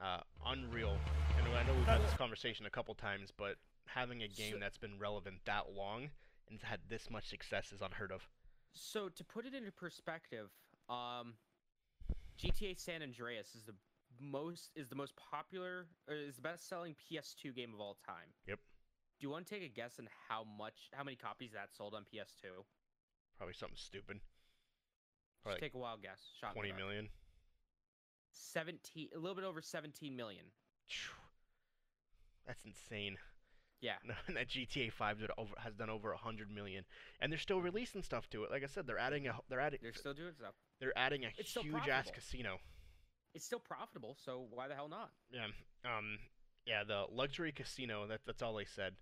Uh, 0.00 0.20
unreal. 0.46 0.96
And 1.36 1.46
I 1.48 1.62
know 1.64 1.74
we've 1.74 1.86
had 1.86 2.02
this 2.02 2.14
conversation 2.14 2.66
a 2.66 2.70
couple 2.70 2.94
times, 2.94 3.32
but 3.36 3.56
having 3.86 4.22
a 4.22 4.28
game 4.28 4.52
So- 4.52 4.58
that's 4.58 4.78
been 4.78 4.98
relevant 4.98 5.44
that 5.44 5.70
long 5.70 6.10
and 6.48 6.62
had 6.62 6.88
this 6.88 7.10
much 7.10 7.26
success 7.28 7.72
is 7.72 7.82
unheard 7.82 8.12
of. 8.12 8.28
So 8.74 9.08
to 9.08 9.24
put 9.24 9.44
it 9.44 9.54
into 9.54 9.72
perspective, 9.72 10.50
um, 10.88 11.34
GTA 12.36 12.74
San 12.74 13.02
Andreas 13.02 13.54
is 13.54 13.64
the 13.64 13.74
most 14.20 14.70
is 14.74 14.88
the 14.88 14.94
most 14.94 15.14
popular 15.16 15.86
is 16.08 16.36
the 16.36 16.42
best 16.42 16.68
selling 16.68 16.94
PS2 16.94 17.52
game 17.52 17.74
of 17.74 17.80
all 17.80 17.96
time. 18.06 18.32
Yep. 18.46 18.58
Do 19.18 19.26
you 19.26 19.30
want 19.30 19.46
to 19.46 19.54
take 19.54 19.62
a 19.64 19.68
guess 19.68 19.98
on 19.98 20.08
how 20.28 20.44
much 20.44 20.88
how 20.92 21.02
many 21.02 21.16
copies 21.16 21.52
that 21.52 21.74
sold 21.74 21.94
on 21.94 22.04
PS2? 22.04 22.64
Probably 23.36 23.54
something 23.54 23.76
stupid. 23.76 24.20
Just 24.20 25.42
Probably 25.42 25.60
take 25.60 25.74
a 25.74 25.78
wild 25.78 26.02
guess. 26.02 26.30
Shot 26.40 26.52
Twenty 26.52 26.72
million. 26.72 27.08
17 28.38 29.08
a 29.14 29.18
little 29.18 29.34
bit 29.34 29.44
over 29.44 29.60
17 29.60 30.14
million. 30.16 30.44
That's 32.46 32.64
insane. 32.64 33.16
Yeah. 33.80 33.94
and 34.26 34.36
that 34.36 34.48
GTA 34.48 34.92
5 34.92 35.20
did 35.20 35.30
over, 35.38 35.52
has 35.58 35.74
done 35.74 35.90
over 35.90 36.10
100 36.10 36.50
million, 36.50 36.84
and 37.20 37.30
they're 37.30 37.38
still 37.38 37.60
releasing 37.60 38.02
stuff 38.02 38.28
to 38.30 38.44
it. 38.44 38.50
Like 38.50 38.64
I 38.64 38.66
said, 38.66 38.86
they're 38.86 38.98
adding 38.98 39.28
a 39.28 39.34
they're 39.48 39.60
adding 39.60 39.80
They're 39.82 39.92
still 39.92 40.14
doing 40.14 40.32
stuff. 40.36 40.54
they're 40.80 40.96
adding 40.96 41.24
a 41.24 41.28
It's 41.36 41.52
huge 41.52 41.88
ass 41.88 42.10
casino. 42.12 42.58
It's 43.34 43.44
still 43.44 43.60
profitable, 43.60 44.16
so 44.24 44.46
why 44.50 44.68
the 44.68 44.74
hell 44.74 44.88
not? 44.88 45.10
Yeah. 45.30 45.46
Um. 45.84 46.18
Yeah. 46.64 46.82
The 46.84 47.04
luxury 47.12 47.52
casino. 47.52 48.06
That 48.06 48.20
that's 48.26 48.42
all 48.42 48.54
they 48.54 48.64
said. 48.64 48.94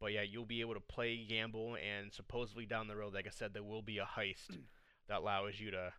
But 0.00 0.12
yeah, 0.12 0.22
you'll 0.22 0.46
be 0.46 0.60
able 0.60 0.74
to 0.74 0.80
play, 0.80 1.24
gamble, 1.28 1.76
and 1.76 2.12
supposedly 2.12 2.66
down 2.66 2.88
the 2.88 2.96
road, 2.96 3.14
like 3.14 3.26
I 3.26 3.30
said, 3.30 3.54
there 3.54 3.62
will 3.62 3.82
be 3.82 3.98
a 3.98 4.04
heist 4.18 4.58
that 5.08 5.18
allows 5.18 5.60
you 5.60 5.70
to. 5.72 5.92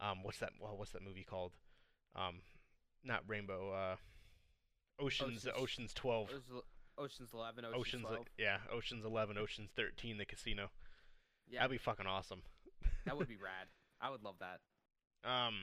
Um. 0.00 0.22
What's 0.22 0.38
that? 0.38 0.52
Well, 0.60 0.76
what's 0.76 0.92
that 0.92 1.02
movie 1.02 1.26
called? 1.28 1.52
Um. 2.16 2.36
Not 3.04 3.22
Rainbow. 3.26 3.72
Uh. 3.72 3.96
Oceans. 5.02 5.46
Ocean's- 5.46 5.56
Oceans 5.56 5.94
12. 5.94 6.30
It 6.30 6.34
was 6.34 6.42
L- 6.52 6.64
Ocean's 6.98 7.30
11, 7.32 7.64
Ocean's, 7.64 7.76
Oceans. 7.80 8.04
12. 8.06 8.26
Yeah. 8.38 8.58
Oceans 8.70 9.04
11. 9.04 9.38
Oceans 9.38 9.70
13. 9.74 10.18
The 10.18 10.24
casino. 10.26 10.70
Yeah, 11.48 11.60
That'd 11.60 11.72
be 11.72 11.78
fucking 11.78 12.06
awesome. 12.06 12.42
that 13.06 13.16
would 13.16 13.28
be 13.28 13.36
rad. 13.36 13.68
I 14.00 14.10
would 14.10 14.22
love 14.22 14.36
that. 14.40 14.60
um 15.28 15.54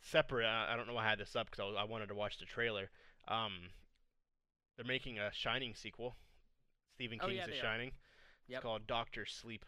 separate 0.00 0.46
I, 0.46 0.72
I 0.72 0.76
don't 0.76 0.86
know 0.88 0.94
why 0.94 1.04
I 1.06 1.10
had 1.10 1.18
this 1.18 1.36
up 1.36 1.48
because 1.50 1.74
I, 1.76 1.82
I 1.82 1.84
wanted 1.84 2.08
to 2.08 2.14
watch 2.14 2.38
the 2.38 2.44
trailer 2.44 2.90
um 3.28 3.52
they're 4.76 4.84
making 4.84 5.18
a 5.20 5.30
shining 5.32 5.74
sequel 5.76 6.16
stephen 6.94 7.18
Oh, 7.22 7.26
king's 7.26 7.38
yeah, 7.38 7.46
the 7.46 7.52
are. 7.52 7.62
shining 7.62 7.92
Yep. 8.48 8.56
it's 8.58 8.62
called 8.64 8.86
doctor 8.88 9.24
sleep 9.26 9.64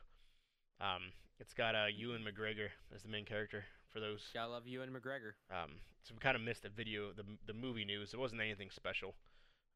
um 0.80 1.12
it's 1.38 1.54
got 1.54 1.76
uh 1.76 1.86
ewan 1.94 2.22
mcgregor 2.24 2.68
as 2.92 3.02
the 3.04 3.08
main 3.08 3.24
character 3.24 3.64
for 3.94 4.00
those 4.00 4.28
Yeah, 4.34 4.42
I 4.42 4.46
love 4.46 4.66
Ewan 4.66 4.90
McGregor. 4.90 5.32
um 5.50 5.70
so 6.02 6.12
we 6.14 6.18
kind 6.18 6.36
of 6.36 6.42
missed 6.42 6.64
the 6.64 6.68
video 6.68 7.12
the, 7.16 7.24
the 7.46 7.54
movie 7.54 7.84
news 7.86 8.12
it 8.12 8.18
wasn't 8.20 8.40
anything 8.42 8.68
special 8.70 9.14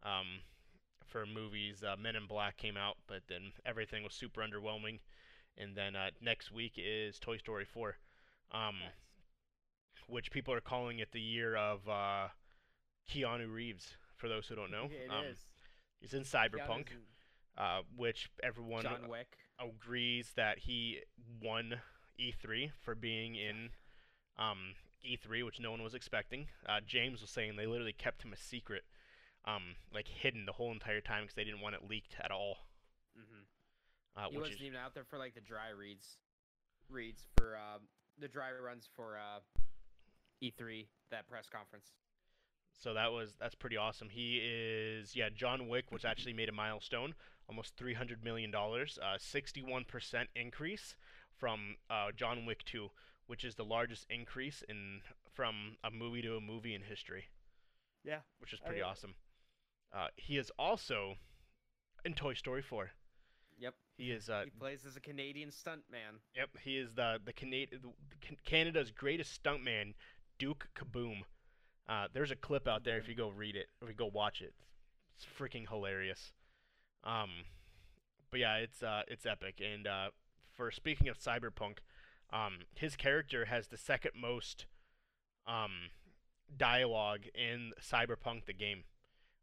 um 0.03 0.41
for 1.07 1.25
movies 1.25 1.83
uh, 1.83 1.97
men 1.99 2.17
in 2.17 2.27
black 2.27 2.57
came 2.59 2.77
out 2.77 2.97
but 3.07 3.23
then 3.29 3.53
everything 3.65 4.03
was 4.05 4.13
super 4.13 4.43
underwhelming 4.43 4.99
and 5.57 5.75
then 5.75 5.97
uh, 5.97 6.11
next 6.21 6.53
week 6.53 6.73
is 6.77 7.19
toy 7.19 7.37
story 7.39 7.65
4 7.65 7.97
um 8.53 8.75
Nice. 8.81 8.91
which 10.09 10.31
people 10.31 10.53
are 10.53 10.61
calling 10.61 10.99
it 10.99 11.13
the 11.13 11.21
year 11.21 11.57
of 11.57 11.89
uh, 11.89 12.29
Keanu 13.11 13.53
Reeves. 13.53 13.97
For 14.17 14.29
those 14.29 14.47
who 14.49 14.55
don't 14.57 14.71
know, 14.71 14.85
It 14.91 15.11
um, 15.11 15.25
is. 15.27 15.39
he's 16.01 16.15
in 16.15 16.23
Cyberpunk, 16.25 16.91
in 16.91 16.99
uh, 17.57 17.81
which 17.97 18.31
everyone 18.43 18.83
John 18.83 19.09
Wick. 19.09 19.37
agrees 19.61 20.33
that 20.37 20.61
he 20.61 21.01
won 21.43 21.75
E3 22.21 22.71
for 22.83 22.95
being 22.95 23.35
in 23.35 23.71
um, 24.39 24.75
E3, 25.05 25.45
which 25.45 25.61
no 25.61 25.71
one 25.71 25.83
was 25.83 25.95
expecting. 25.95 26.47
Uh, 26.69 26.81
James 26.87 27.21
was 27.21 27.31
saying 27.31 27.57
they 27.57 27.67
literally 27.67 27.93
kept 27.93 28.23
him 28.23 28.33
a 28.33 28.37
secret, 28.37 28.83
um, 29.45 29.77
like 29.93 30.09
hidden 30.09 30.47
the 30.47 30.53
whole 30.53 30.73
entire 30.73 31.01
time 31.01 31.23
because 31.25 31.35
they 31.35 31.45
didn't 31.45 31.61
want 31.61 31.75
it 31.75 31.89
leaked 31.89 32.17
at 32.23 32.31
all. 32.31 32.59
hmm 33.17 33.43
Uh, 34.17 34.29
He 34.31 34.39
wasn't 34.39 34.57
is 34.57 34.63
even 34.63 34.79
out 34.79 34.95
there 34.95 35.05
for 35.05 35.19
like 35.19 35.35
the 35.35 35.41
dry 35.41 35.71
reads, 35.71 36.19
reads 36.89 37.27
for 37.37 37.57
uh, 37.57 37.79
the 38.19 38.29
dry 38.29 38.51
runs 38.53 38.89
for 38.97 39.17
uh, 39.17 39.41
E3 40.43 40.87
that 41.11 41.27
press 41.27 41.49
conference. 41.49 41.93
So 42.81 42.95
that 42.95 43.11
was 43.11 43.35
that's 43.41 43.57
pretty 43.57 43.77
awesome. 43.77 44.09
He 44.09 44.39
is 44.39 45.17
yeah, 45.17 45.31
John 45.35 45.67
Wick, 45.69 45.87
which 45.91 46.05
actually 46.05 46.33
made 46.33 46.49
a 46.49 46.53
milestone, 46.53 47.15
almost 47.49 47.77
three 47.77 47.95
hundred 47.95 48.23
million 48.23 48.53
dollars, 48.53 48.99
uh, 49.03 49.17
sixty-one 49.19 49.85
percent 49.85 50.29
increase 50.37 50.95
from 51.37 51.77
uh, 51.91 52.13
John 52.15 52.47
Wick 52.47 52.65
Two, 52.65 52.91
which 53.29 53.45
is 53.45 53.55
the 53.55 53.65
largest 53.65 54.05
increase 54.11 54.63
in 54.69 55.01
from 55.33 55.77
a 55.85 55.91
movie 55.91 56.23
to 56.23 56.37
a 56.37 56.41
movie 56.41 56.75
in 56.75 56.83
history. 56.83 57.25
Yeah. 58.05 58.19
which 58.41 58.53
is 58.53 58.61
I 58.63 58.67
pretty 58.67 58.81
mean- 58.81 58.91
awesome. 58.91 59.15
Uh, 59.95 60.09
he 60.17 60.37
is 60.37 60.51
also 60.59 61.15
in 62.05 62.13
Toy 62.15 62.35
Story 62.35 62.61
4. 62.63 62.91
Yep. 63.59 63.75
He 63.97 64.11
is 64.13 64.29
uh 64.31 64.43
he 64.45 64.51
plays 64.51 64.85
as 64.87 64.97
a 64.97 65.01
Canadian 65.01 65.49
stuntman. 65.51 66.21
yep, 66.37 66.51
he 66.63 66.77
is 66.79 66.93
the 66.95 67.19
the, 67.25 67.33
Cana- 67.33 67.67
Canada's 68.45 68.91
greatest 68.93 69.43
stuntman, 69.43 69.95
Duke 70.39 70.69
Kaboom. 70.77 71.23
Uh, 71.89 72.07
there's 72.13 72.31
a 72.31 72.37
clip 72.37 72.69
out 72.69 72.85
there 72.85 72.99
if 72.99 73.09
you 73.09 73.15
go 73.15 73.31
read 73.31 73.57
it, 73.57 73.67
if 73.83 73.89
you 73.89 73.95
go 73.95 74.07
watch 74.13 74.41
it. 74.43 74.53
It's 75.17 75.27
freaking 75.39 75.69
hilarious. 75.69 76.33
Um, 77.03 77.31
but 78.31 78.39
yeah, 78.41 78.57
it's 78.57 78.83
uh, 78.83 79.03
it's 79.09 79.27
epic. 79.27 79.61
And 79.65 79.87
uh, 79.89 80.11
for 80.53 80.71
speaking 80.71 81.09
of 81.09 81.19
cyberpunk, 81.19 81.79
um, 82.33 82.59
his 82.75 82.97
character 82.97 83.47
has 83.47 83.69
the 83.69 83.77
second 83.79 84.13
most 84.21 84.67
um, 85.47 85.91
dialogue 86.57 87.23
in 87.35 87.73
Cyberpunk 87.81 88.47
the 88.47 88.53
game, 88.53 88.85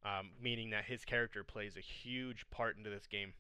um, 0.04 0.32
meaning 0.42 0.70
that 0.72 0.86
his 0.86 1.04
character 1.06 1.44
plays 1.44 1.76
a 1.78 1.82
huge 1.82 2.46
part 2.52 2.78
into 2.78 2.90
this 2.90 3.08
game. 3.08 3.34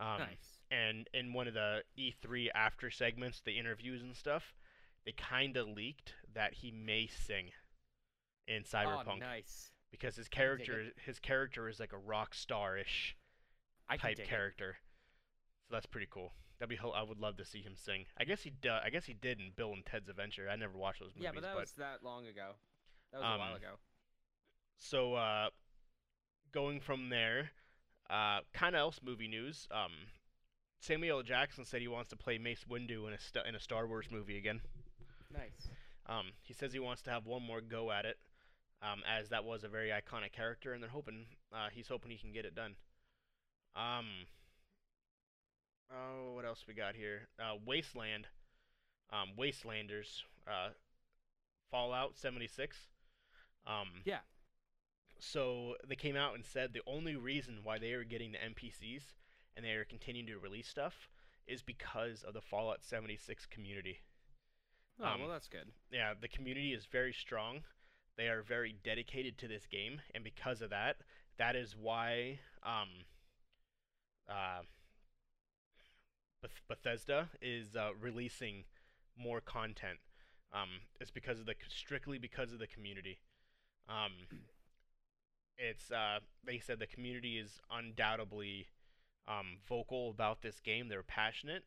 Um, 0.00 0.18
nice. 0.20 0.58
and 0.70 1.08
in 1.12 1.32
one 1.32 1.48
of 1.48 1.54
the 1.54 1.82
E3 1.98 2.48
after 2.54 2.88
segments, 2.90 3.40
the 3.44 3.58
interviews 3.58 4.00
and 4.00 4.14
stuff, 4.14 4.54
they 5.04 5.12
kind 5.12 5.56
of 5.56 5.66
leaked 5.68 6.14
that 6.34 6.54
he 6.54 6.70
may 6.70 7.08
sing 7.08 7.50
in 8.46 8.62
Cyberpunk 8.62 9.08
Oh, 9.08 9.18
nice. 9.18 9.70
because 9.90 10.14
his 10.16 10.28
character 10.28 10.90
his 11.04 11.18
character 11.18 11.68
is 11.68 11.80
like 11.80 11.92
a 11.92 11.98
rock 11.98 12.32
star-ish 12.34 13.16
type 13.90 14.16
dig 14.16 14.26
it. 14.26 14.28
character. 14.28 14.76
So 15.68 15.74
that's 15.74 15.86
pretty 15.86 16.06
cool. 16.08 16.32
That'd 16.58 16.70
be 16.70 16.76
hel- 16.76 16.92
I 16.92 17.02
would 17.02 17.18
love 17.20 17.36
to 17.36 17.44
see 17.44 17.62
him 17.62 17.74
sing. 17.76 18.04
I 18.18 18.24
guess 18.24 18.42
he 18.42 18.52
I 18.68 18.90
guess 18.90 19.04
he 19.04 19.14
did 19.14 19.38
in 19.38 19.52
Bill 19.56 19.72
and 19.72 19.84
Ted's 19.86 20.08
Adventure. 20.08 20.48
I 20.50 20.56
never 20.56 20.76
watched 20.76 21.00
those 21.00 21.10
movies, 21.14 21.24
Yeah, 21.24 21.30
but 21.32 21.42
that 21.42 21.54
was 21.56 21.72
that 21.72 22.02
long 22.02 22.26
ago. 22.26 22.52
That 23.12 23.18
was 23.20 23.26
a 23.26 23.38
while 23.38 23.50
Um, 23.52 23.56
ago. 23.56 23.78
so 24.76 25.14
uh, 25.14 25.50
going 26.52 26.80
from 26.80 27.08
there, 27.10 27.50
uh, 28.10 28.40
kind 28.52 28.74
of 28.74 28.80
else 28.80 29.00
movie 29.02 29.28
news. 29.28 29.68
Um, 29.70 29.92
Samuel 30.80 31.18
L. 31.18 31.22
Jackson 31.22 31.64
said 31.64 31.80
he 31.80 31.88
wants 31.88 32.10
to 32.10 32.16
play 32.16 32.38
Mace 32.38 32.64
Windu 32.68 33.06
in 33.06 33.12
a 33.12 33.18
st- 33.18 33.46
in 33.46 33.54
a 33.54 33.60
Star 33.60 33.86
Wars 33.86 34.06
movie 34.10 34.36
again. 34.38 34.60
Nice. 35.32 35.68
Um, 36.06 36.32
he 36.42 36.54
says 36.54 36.72
he 36.72 36.78
wants 36.78 37.02
to 37.02 37.10
have 37.10 37.26
one 37.26 37.42
more 37.42 37.60
go 37.60 37.90
at 37.90 38.04
it, 38.04 38.18
um, 38.82 39.02
as 39.06 39.28
that 39.28 39.44
was 39.44 39.62
a 39.64 39.68
very 39.68 39.90
iconic 39.90 40.32
character, 40.32 40.72
and 40.72 40.82
they're 40.82 40.90
hoping 40.90 41.26
uh, 41.52 41.68
he's 41.70 41.88
hoping 41.88 42.10
he 42.10 42.16
can 42.18 42.32
get 42.32 42.44
it 42.44 42.54
done. 42.54 42.76
Um. 43.76 44.06
Oh, 45.90 46.32
what 46.34 46.44
else 46.44 46.64
we 46.66 46.74
got 46.74 46.94
here? 46.94 47.28
Uh, 47.38 47.54
Wasteland, 47.64 48.26
um, 49.12 49.30
Wastelanders, 49.38 50.22
uh, 50.46 50.70
Fallout 51.70 52.16
76. 52.16 52.76
Um, 53.66 54.02
Yeah. 54.04 54.20
So 55.20 55.76
they 55.86 55.96
came 55.96 56.14
out 56.16 56.34
and 56.34 56.44
said 56.44 56.72
the 56.72 56.82
only 56.86 57.16
reason 57.16 57.60
why 57.64 57.78
they 57.78 57.92
are 57.92 58.04
getting 58.04 58.32
the 58.32 58.38
NPCs 58.38 59.02
and 59.56 59.64
they 59.64 59.72
are 59.72 59.84
continuing 59.84 60.26
to 60.28 60.38
release 60.38 60.68
stuff 60.68 61.08
is 61.46 61.62
because 61.62 62.22
of 62.22 62.34
the 62.34 62.40
Fallout 62.40 62.84
76 62.84 63.46
community 63.46 64.00
Oh, 65.00 65.04
Um, 65.06 65.20
well, 65.20 65.28
that's 65.30 65.48
good. 65.48 65.72
yeah, 65.90 66.14
the 66.14 66.28
community 66.28 66.72
is 66.74 66.86
very 66.86 67.12
strong. 67.12 67.64
They 68.16 68.28
are 68.28 68.42
very 68.42 68.72
dedicated 68.72 69.38
to 69.38 69.48
this 69.48 69.64
game, 69.66 70.02
and 70.12 70.24
because 70.24 70.60
of 70.60 70.70
that, 70.70 70.96
that 71.36 71.54
is 71.54 71.76
why 71.76 72.40
um, 72.64 73.04
uh, 74.28 74.62
Beth- 76.42 76.62
Bethesda 76.68 77.28
is 77.40 77.76
uh, 77.76 77.90
releasing 78.00 78.64
more 79.16 79.40
content. 79.40 79.98
Um, 80.52 80.68
it's 81.00 81.10
because 81.10 81.40
of 81.40 81.46
the 81.46 81.54
strictly 81.68 82.18
because 82.18 82.52
of 82.52 82.58
the 82.58 82.66
community. 82.66 83.18
Um, 83.88 84.12
it's 85.58 85.90
uh, 85.90 86.20
they 86.44 86.58
said 86.58 86.78
the 86.78 86.86
community 86.86 87.38
is 87.38 87.60
undoubtedly 87.70 88.66
um, 89.26 89.58
vocal 89.68 90.10
about 90.10 90.42
this 90.42 90.60
game. 90.60 90.88
They're 90.88 91.02
passionate, 91.02 91.64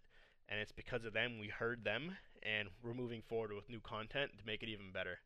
and 0.50 0.60
it's 0.60 0.72
because 0.72 1.06
of 1.06 1.14
them 1.14 1.40
we 1.40 1.48
heard 1.48 1.84
them, 1.84 2.18
and 2.42 2.70
we're 2.84 2.94
moving 2.94 3.22
forward 3.22 3.54
with 3.54 3.70
new 3.70 3.80
content 3.82 4.32
to 4.40 4.46
make 4.46 4.64
it 4.64 4.70
even 4.70 4.92
better. 4.92 5.20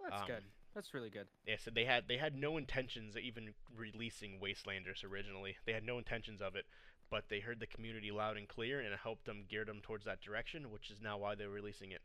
Well, 0.00 0.10
that's 0.10 0.22
um, 0.22 0.28
good. 0.28 0.42
That's 0.74 0.94
really 0.94 1.10
good. 1.10 1.26
They 1.46 1.56
said 1.58 1.74
they 1.74 1.84
had 1.84 2.04
they 2.08 2.16
had 2.16 2.34
no 2.34 2.56
intentions 2.56 3.16
of 3.16 3.22
even 3.22 3.54
releasing 3.76 4.40
Wastelanders 4.40 5.04
originally. 5.04 5.56
They 5.66 5.72
had 5.72 5.84
no 5.84 5.98
intentions 5.98 6.40
of 6.40 6.56
it, 6.56 6.66
but 7.10 7.28
they 7.28 7.40
heard 7.40 7.60
the 7.60 7.66
community 7.66 8.10
loud 8.10 8.36
and 8.36 8.48
clear, 8.48 8.80
and 8.80 8.92
it 8.92 9.00
helped 9.02 9.24
them 9.24 9.44
gear 9.48 9.64
them 9.64 9.80
towards 9.82 10.04
that 10.04 10.20
direction, 10.20 10.70
which 10.70 10.90
is 10.90 11.00
now 11.00 11.18
why 11.18 11.34
they're 11.34 11.48
releasing 11.48 11.92
it. 11.92 12.02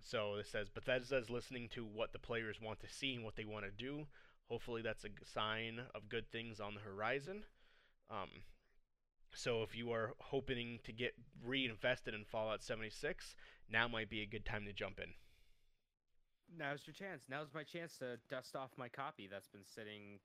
So 0.00 0.36
it 0.36 0.46
says 0.46 0.68
Bethesda 0.68 1.16
is 1.16 1.30
listening 1.30 1.68
to 1.74 1.84
what 1.84 2.12
the 2.12 2.18
players 2.18 2.60
want 2.62 2.80
to 2.80 2.88
see 2.88 3.14
and 3.14 3.24
what 3.24 3.36
they 3.36 3.44
want 3.44 3.64
to 3.64 3.70
do. 3.70 4.06
Hopefully, 4.48 4.80
that's 4.80 5.04
a 5.04 5.08
sign 5.32 5.82
of 5.94 6.08
good 6.08 6.30
things 6.30 6.60
on 6.60 6.74
the 6.74 6.80
horizon. 6.80 7.42
Um, 8.10 8.28
so 9.34 9.62
if 9.62 9.76
you 9.76 9.92
are 9.92 10.14
hoping 10.18 10.78
to 10.84 10.92
get 10.92 11.12
reinvested 11.44 12.14
in 12.14 12.24
Fallout 12.24 12.62
76, 12.62 13.36
now 13.70 13.86
might 13.88 14.08
be 14.08 14.22
a 14.22 14.26
good 14.26 14.46
time 14.46 14.64
to 14.64 14.72
jump 14.72 14.98
in. 14.98 15.12
Now's 16.56 16.86
your 16.86 16.94
chance. 16.94 17.24
Now's 17.28 17.52
my 17.54 17.62
chance 17.62 17.98
to 17.98 18.18
dust 18.30 18.56
off 18.56 18.70
my 18.78 18.88
copy 18.88 19.28
that's 19.30 19.48
been 19.48 19.66
sitting. 19.66 20.20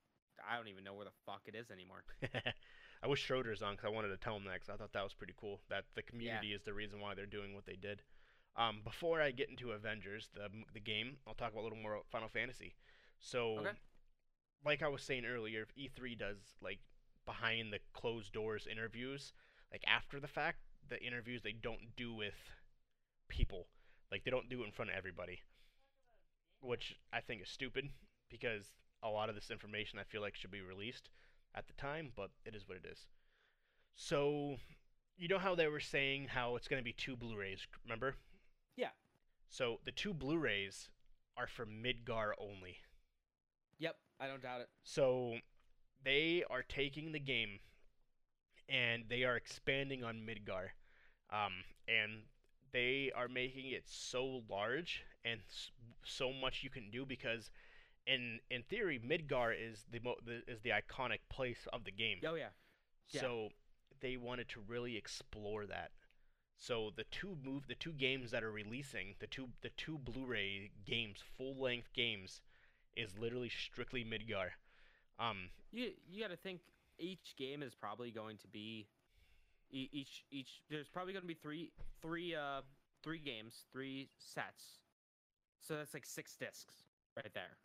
I 0.48 0.56
don't 0.56 0.68
even 0.68 0.84
know 0.84 0.94
where 0.94 1.04
the 1.04 1.12
fuck 1.26 1.42
it 1.46 1.54
is 1.54 1.70
anymore. 1.70 2.04
I 3.04 3.08
wish 3.08 3.22
Schroeder's 3.22 3.62
on 3.62 3.74
because 3.74 3.86
I 3.86 3.90
wanted 3.90 4.08
to 4.08 4.16
tell 4.16 4.36
him 4.36 4.44
that 4.46 4.60
'cause 4.60 4.70
I 4.70 4.76
thought 4.78 4.92
that 4.94 5.04
was 5.04 5.14
pretty 5.14 5.34
cool. 5.36 5.62
That 5.68 5.84
the 5.94 6.02
community 6.02 6.54
is 6.54 6.62
the 6.64 6.74
reason 6.74 7.00
why 7.00 7.14
they're 7.14 7.26
doing 7.26 7.54
what 7.54 7.66
they 7.66 7.76
did. 7.76 8.02
Um, 8.56 8.82
before 8.82 9.20
I 9.20 9.30
get 9.32 9.50
into 9.50 9.72
Avengers, 9.72 10.30
the 10.30 10.50
the 10.72 10.80
game, 10.80 11.20
I'll 11.26 11.34
talk 11.34 11.52
about 11.52 11.62
a 11.62 11.64
little 11.64 11.78
more 11.78 11.94
about 11.94 12.10
Final 12.10 12.28
Fantasy. 12.30 12.74
So, 13.20 13.58
Okay. 13.58 13.78
like 14.64 14.82
I 14.82 14.88
was 14.88 15.02
saying 15.02 15.26
earlier, 15.26 15.62
if 15.62 15.72
E3 15.76 16.14
does 16.16 16.56
like 16.60 16.80
behind 17.26 17.72
the 17.72 17.80
closed 17.92 18.32
doors 18.32 18.66
interviews, 18.66 19.34
like 19.72 19.84
after 19.86 20.20
the 20.20 20.28
fact, 20.28 20.60
the 20.88 21.02
interviews 21.02 21.42
they 21.42 21.52
don't 21.52 21.94
do 21.96 22.14
with 22.14 22.50
people, 23.28 23.68
like 24.10 24.24
they 24.24 24.30
don't 24.30 24.48
do 24.48 24.62
it 24.62 24.66
in 24.66 24.72
front 24.72 24.90
of 24.90 24.96
everybody, 24.96 25.42
which 26.60 26.96
I 27.12 27.20
think 27.20 27.42
is 27.42 27.48
stupid 27.48 27.92
because 28.30 28.74
a 29.02 29.08
lot 29.10 29.28
of 29.28 29.34
this 29.34 29.50
information 29.50 29.98
I 29.98 30.04
feel 30.04 30.22
like 30.22 30.34
should 30.34 30.50
be 30.50 30.62
released 30.62 31.10
at 31.54 31.66
the 31.66 31.72
time, 31.74 32.12
but 32.16 32.30
it 32.44 32.54
is 32.54 32.68
what 32.68 32.78
it 32.78 32.86
is. 32.90 33.06
So, 33.94 34.56
you 35.16 35.28
know 35.28 35.38
how 35.38 35.54
they 35.54 35.68
were 35.68 35.80
saying 35.80 36.28
how 36.30 36.56
it's 36.56 36.68
going 36.68 36.80
to 36.80 36.84
be 36.84 36.92
two 36.92 37.16
Blu-rays, 37.16 37.66
remember? 37.84 38.16
Yeah. 38.76 38.88
So, 39.48 39.78
the 39.84 39.92
two 39.92 40.12
Blu-rays 40.12 40.88
are 41.36 41.46
for 41.46 41.66
Midgar 41.66 42.32
only. 42.38 42.78
Yep, 43.78 43.96
I 44.20 44.26
don't 44.26 44.42
doubt 44.42 44.62
it. 44.62 44.68
So, 44.82 45.36
they 46.04 46.44
are 46.50 46.62
taking 46.62 47.12
the 47.12 47.20
game 47.20 47.60
and 48.68 49.04
they 49.08 49.24
are 49.24 49.36
expanding 49.36 50.04
on 50.04 50.16
Midgar. 50.16 50.70
Um, 51.30 51.52
and 51.88 52.22
they 52.72 53.10
are 53.14 53.28
making 53.28 53.70
it 53.70 53.84
so 53.86 54.42
large 54.48 55.04
and 55.24 55.40
so 56.04 56.32
much 56.32 56.62
you 56.62 56.70
can 56.70 56.90
do 56.90 57.06
because 57.06 57.50
in 58.06 58.40
in 58.50 58.62
theory 58.62 58.98
Midgar 58.98 59.54
is 59.58 59.84
the, 59.90 60.00
mo- 60.00 60.20
the 60.24 60.42
is 60.46 60.60
the 60.62 60.70
iconic 60.70 61.20
place 61.30 61.66
of 61.72 61.84
the 61.84 61.90
game. 61.90 62.18
Oh 62.26 62.34
yeah. 62.34 62.48
Yeah. 63.10 63.20
So 63.20 63.48
they 64.00 64.16
wanted 64.16 64.48
to 64.50 64.60
really 64.66 64.96
explore 64.96 65.66
that. 65.66 65.90
So 66.56 66.90
the 66.96 67.04
two 67.10 67.36
move 67.44 67.66
the 67.66 67.74
two 67.74 67.92
games 67.92 68.30
that 68.30 68.44
are 68.44 68.52
releasing, 68.52 69.14
the 69.20 69.26
two 69.26 69.48
the 69.62 69.70
two 69.76 69.98
Blu-ray 69.98 70.70
games, 70.84 71.18
full-length 71.36 71.92
games 71.94 72.40
is 72.96 73.18
literally 73.18 73.50
strictly 73.50 74.04
Midgar. 74.04 74.50
Um 75.18 75.50
You 75.70 75.92
you 76.06 76.22
got 76.22 76.30
to 76.30 76.36
think 76.36 76.60
each 76.98 77.34
game 77.36 77.62
is 77.62 77.74
probably 77.74 78.10
going 78.10 78.38
to 78.38 78.48
be 78.48 78.86
each 79.70 80.24
each 80.30 80.62
there's 80.70 80.88
probably 80.88 81.12
going 81.12 81.22
to 81.22 81.28
be 81.28 81.34
three 81.34 81.72
three 82.00 82.34
uh 82.34 82.62
three 83.02 83.18
games, 83.18 83.64
three 83.72 84.08
sets. 84.18 84.78
So 85.60 85.76
that's 85.76 85.94
like 85.94 86.06
six 86.06 86.36
discs 86.36 86.74
right 87.16 87.32
there. 87.34 87.56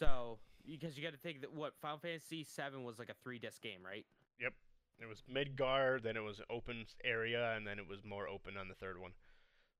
So, 0.00 0.38
because 0.66 0.96
you 0.96 1.04
got 1.04 1.12
to 1.12 1.18
think 1.18 1.42
that 1.42 1.52
what 1.52 1.74
Final 1.82 1.98
Fantasy 1.98 2.42
7 2.42 2.84
was 2.84 2.98
like 2.98 3.10
a 3.10 3.14
3 3.22 3.38
disc 3.38 3.60
game, 3.60 3.80
right? 3.84 4.06
Yep. 4.40 4.54
It 4.98 5.06
was 5.06 5.22
Midgar, 5.30 6.02
then 6.02 6.16
it 6.16 6.22
was 6.22 6.40
open 6.48 6.86
area 7.04 7.52
and 7.54 7.66
then 7.66 7.78
it 7.78 7.86
was 7.86 8.02
more 8.04 8.26
open 8.26 8.56
on 8.56 8.68
the 8.68 8.74
third 8.74 8.98
one. 8.98 9.12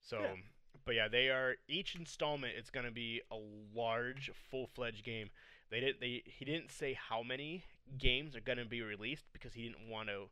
So 0.02 0.20
Yeah. 0.20 0.36
but 0.84 0.94
yeah, 0.94 1.08
they 1.08 1.30
are 1.30 1.56
each 1.68 1.94
installment 1.94 2.54
it's 2.56 2.70
going 2.70 2.86
to 2.86 2.92
be 2.92 3.22
a 3.30 3.38
large 3.74 4.30
full-fledged 4.50 5.04
game. 5.04 5.30
They 5.70 5.80
didn't 5.80 6.00
they 6.00 6.22
he 6.26 6.44
didn't 6.44 6.70
say 6.70 6.94
how 6.94 7.22
many 7.22 7.64
games 7.98 8.36
are 8.36 8.40
going 8.40 8.58
to 8.58 8.64
be 8.66 8.82
released 8.82 9.26
because 9.32 9.54
he 9.54 9.62
didn't 9.62 9.88
want 9.88 10.08
to 10.08 10.28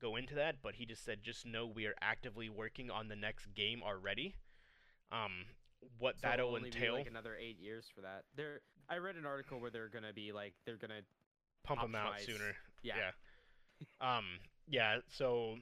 go 0.00 0.16
into 0.16 0.34
that, 0.36 0.56
but 0.62 0.76
he 0.76 0.86
just 0.86 1.04
said 1.04 1.22
just 1.22 1.44
know 1.44 1.66
we 1.66 1.86
are 1.86 1.94
actively 2.00 2.48
working 2.48 2.90
on 2.90 3.08
the 3.08 3.16
next 3.16 3.54
game 3.54 3.82
already. 3.82 4.36
Um 5.10 5.46
what 5.98 6.16
So 6.20 6.28
that'll 6.28 6.56
entail 6.56 6.94
like 6.94 7.06
another 7.06 7.36
8 7.38 7.58
years 7.58 7.86
for 7.94 8.02
that. 8.02 8.24
There 8.36 8.60
I 8.88 8.98
read 8.98 9.16
an 9.16 9.26
article 9.26 9.60
where 9.60 9.70
they're 9.70 9.88
going 9.88 10.04
to 10.04 10.12
be 10.12 10.32
like 10.32 10.54
they're 10.66 10.76
going 10.76 10.90
to 10.90 11.04
pump 11.64 11.80
them 11.80 11.94
out 11.94 12.20
sooner. 12.20 12.54
yeah. 12.82 12.94
Yeah. 14.00 14.16
um. 14.18 14.24
Yeah. 14.68 14.98
So. 15.08 15.56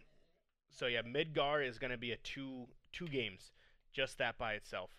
So 0.75 0.87
yeah, 0.87 1.03
Midgar 1.03 1.69
is 1.69 1.79
gonna 1.79 1.99
be 1.99 2.13
a 2.13 2.17
two 2.17 2.67
two 2.93 3.07
games, 3.07 3.53
just 3.93 4.17
that 4.17 4.39
by 4.39 4.55
itself, 4.55 4.91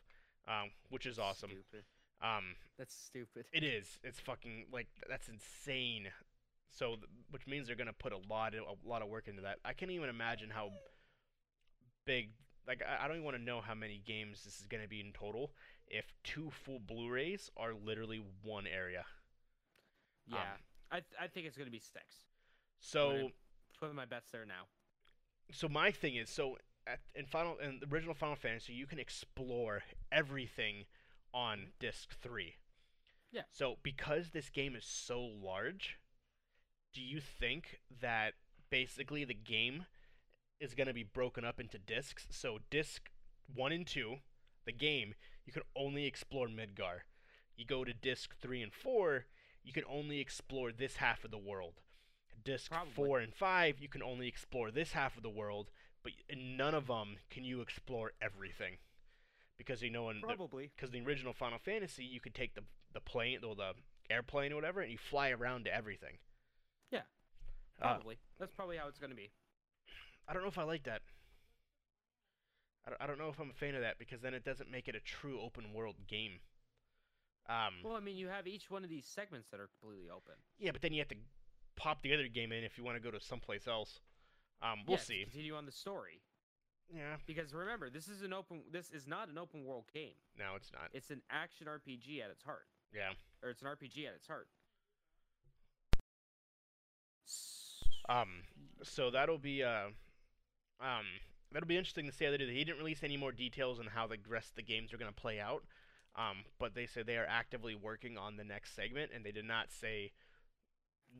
um, 0.48 0.70
which 0.90 1.08
is 1.08 1.18
awesome. 1.18 1.50
Stupid. 1.50 1.84
Um, 2.22 2.56
That's 2.78 2.94
stupid. 2.96 3.46
it 3.52 3.64
is. 3.64 3.98
It's 4.04 4.20
fucking 4.20 4.68
like 4.72 4.88
that's 5.10 5.30
insane. 5.30 6.10
So, 6.70 6.98
which 7.32 7.48
means 7.48 7.66
they're 7.68 7.76
gonna 7.76 7.92
put 7.92 8.14
a 8.14 8.20
lot 8.30 8.54
of 8.54 8.62
a 8.62 8.88
lot 8.88 9.02
of 9.02 9.08
work 9.10 9.28
into 9.28 9.42
that. 9.42 9.58
I 9.66 9.74
can't 9.74 9.92
even 9.92 10.10
imagine 10.10 10.52
how 10.52 10.70
big. 12.06 12.30
Like, 12.68 12.82
I, 12.82 13.08
don't 13.08 13.18
even 13.18 13.26
want 13.26 13.38
to 13.38 13.44
know 13.44 13.60
how 13.62 13.74
many 13.76 14.02
games 14.06 14.44
this 14.44 14.60
is 14.60 14.68
gonna 14.68 14.88
be 14.88 15.02
in 15.02 15.12
total. 15.14 15.52
If 15.88 16.14
two 16.24 16.50
full 16.50 16.80
Blu-rays 16.80 17.50
are 17.58 17.74
literally 17.74 18.24
one 18.42 18.66
area. 18.68 19.06
Yeah, 20.26 20.38
Um, 20.38 20.48
I 20.92 20.96
th- 21.02 21.20
I 21.20 21.28
think 21.28 21.48
it's 21.48 21.58
gonna 21.58 21.70
be 21.70 21.80
six. 21.80 22.26
So. 22.80 23.32
Put 23.80 23.94
my 23.94 24.06
bets 24.06 24.32
there 24.32 24.46
now. 24.46 24.68
so 25.52 25.68
my 25.68 25.92
thing 25.92 26.16
is 26.16 26.30
so 26.30 26.58
at, 26.88 27.00
in 27.16 27.26
final 27.26 27.58
in 27.58 27.80
the 27.82 27.88
original 27.94 28.14
Final 28.14 28.36
Fantasy 28.38 28.72
you 28.74 28.86
can 28.88 28.98
explore 29.00 29.84
everything 30.12 30.86
on 31.34 31.74
disc 31.80 32.16
3. 32.22 32.56
Yeah. 33.32 33.42
So 33.52 33.78
because 33.84 34.30
this 34.30 34.50
game 34.50 34.76
is 34.76 34.86
so 34.86 35.20
large, 35.22 35.98
do 36.94 37.02
you 37.02 37.20
think 37.20 37.82
that 38.02 38.36
basically 38.70 39.26
the 39.26 39.34
game 39.34 39.86
is 40.64 40.74
going 40.74 40.88
to 40.88 40.94
be 40.94 41.04
broken 41.04 41.44
up 41.44 41.60
into 41.60 41.78
discs? 41.78 42.28
So 42.32 42.60
disc 42.70 43.10
1 43.54 43.72
and 43.72 43.86
2, 43.86 44.16
the 44.66 44.72
game, 44.72 45.14
you 45.46 45.52
can 45.52 45.64
only 45.76 46.06
explore 46.06 46.48
Midgar. 46.48 47.02
You 47.58 47.66
go 47.66 47.84
to 47.84 47.94
disc 47.94 48.36
3 48.42 48.64
and 48.64 48.74
4, 48.74 49.26
you 49.64 49.74
can 49.74 49.84
only 49.90 50.20
explore 50.20 50.72
this 50.72 50.98
half 50.98 51.24
of 51.24 51.32
the 51.32 51.38
world. 51.38 51.82
Disc 52.44 52.72
Probably. 52.72 52.94
4 52.94 53.20
and 53.20 53.34
5, 53.34 53.80
you 53.80 53.90
can 53.90 54.02
only 54.02 54.28
explore 54.28 54.72
this 54.72 54.94
half 54.94 55.18
of 55.18 55.24
the 55.24 55.30
world, 55.30 55.70
but 56.02 56.14
in 56.30 56.58
none 56.58 56.74
of 56.74 56.88
them 56.88 57.18
can 57.30 57.44
you 57.44 57.62
explore 57.62 58.14
everything. 58.22 58.78
Because 59.58 59.82
you 59.82 59.90
know 59.90 60.10
in 60.10 60.22
Probably. 60.22 60.72
because 60.76 60.92
the 60.92 61.02
original 61.02 61.34
Final 61.34 61.60
Fantasy, 61.60 62.04
you 62.04 62.20
could 62.20 62.34
take 62.34 62.56
the 62.56 62.64
the 62.92 63.00
plane 63.00 63.40
or 63.44 63.56
the 63.56 63.74
airplane 64.10 64.52
or 64.52 64.56
whatever, 64.56 64.82
and 64.82 64.92
you 64.92 64.98
fly 64.98 65.30
around 65.30 65.66
to 65.66 65.74
everything. 65.74 66.18
Yeah. 66.92 67.02
Uh, 67.82 67.94
Probably. 67.94 68.18
That's 68.40 68.54
probably 68.54 68.78
how 68.78 68.88
it's 68.88 69.00
gonna 69.00 69.16
be. 69.16 69.32
I 70.28 70.34
don't 70.34 70.42
know 70.42 70.48
if 70.50 70.58
I 70.58 70.64
like 70.64 70.84
that. 70.84 71.02
I 72.86 72.90
don't, 72.90 73.02
I 73.02 73.08
don't 73.08 73.18
know 73.18 73.30
if 73.30 73.40
I'm 73.40 73.50
a 73.50 73.54
fan 73.54 73.76
of 73.76 73.82
that 73.82 73.98
because 74.00 74.22
then 74.22 74.34
it 74.34 74.44
doesn't 74.44 74.70
make 74.72 74.88
it 74.88 74.96
a 74.96 75.00
true 75.00 75.40
open 75.42 75.74
world 75.74 75.96
game. 76.08 76.40
Um, 77.50 77.76
Well, 77.84 77.96
I 77.96 78.00
mean, 78.00 78.16
you 78.18 78.28
have 78.28 78.48
each 78.48 78.70
one 78.70 78.84
of 78.84 78.90
these 78.90 79.06
segments 79.06 79.50
that 79.52 79.60
are 79.60 79.68
completely 79.80 80.10
open. 80.10 80.36
yeah, 80.60 80.72
but 80.72 80.82
then 80.82 80.94
you 80.94 81.00
have 81.02 81.10
to 81.10 81.16
pop 81.76 82.02
the 82.02 82.14
other 82.14 82.28
game 82.28 82.52
in 82.52 82.64
if 82.64 82.78
you 82.78 82.84
want 82.84 82.98
to 82.98 83.04
go 83.04 83.12
to 83.12 83.20
someplace 83.24 83.68
else. 83.68 84.00
Um, 84.62 84.80
we'll 84.88 84.98
Yeah, 84.98 85.04
see. 85.04 85.24
Continue 85.24 85.56
on 85.56 85.66
the 85.66 85.72
story 85.74 86.22
Yeah, 86.94 87.18
because 87.26 87.54
remember, 87.54 87.90
this 87.90 88.08
is 88.08 88.22
an 88.22 88.32
open. 88.34 88.64
This 88.72 88.90
is 88.92 89.08
not 89.08 89.28
an 89.30 89.38
open 89.38 89.66
world 89.66 89.86
game. 89.94 90.16
no, 90.38 90.56
it's 90.56 90.72
not. 90.72 90.90
It's 90.94 91.10
an 91.10 91.22
action 91.30 91.68
RPG 91.68 92.22
at 92.24 92.30
its 92.32 92.44
heart, 92.44 92.68
Yeah. 92.94 93.12
or 93.42 93.50
it's 93.50 93.62
an 93.62 93.68
RPG 93.68 94.08
at 94.08 94.14
its 94.16 94.28
heart. 94.28 94.48
Um, 98.10 98.44
so 98.84 99.10
that'll 99.12 99.38
be 99.38 99.64
uh, 99.64 99.88
um, 100.84 101.06
that'll 101.52 101.68
be 101.68 101.78
interesting 101.78 102.06
to 102.06 102.12
see 102.12 102.26
how 102.26 102.32
they 102.32 102.38
do. 102.38 102.48
He 102.48 102.64
didn't 102.64 102.78
release 102.80 103.04
any 103.04 103.18
more 103.18 103.32
details 103.32 103.80
on 103.80 103.88
how 103.88 104.08
the 104.08 104.18
rest 104.28 104.50
of 104.50 104.56
the 104.56 104.64
games 104.64 104.94
are 104.94 104.98
going 104.98 105.14
to 105.14 105.22
play 105.22 105.40
out. 105.40 105.64
Um, 106.16 106.44
but 106.60 106.76
they 106.76 106.86
said 106.86 107.08
they 107.08 107.18
are 107.18 107.26
actively 107.28 107.74
working 107.76 108.18
on 108.18 108.38
the 108.38 108.44
next 108.44 108.76
segment, 108.76 109.12
and 109.16 109.26
they 109.26 109.32
did 109.32 109.46
not 109.46 109.72
say 109.72 110.12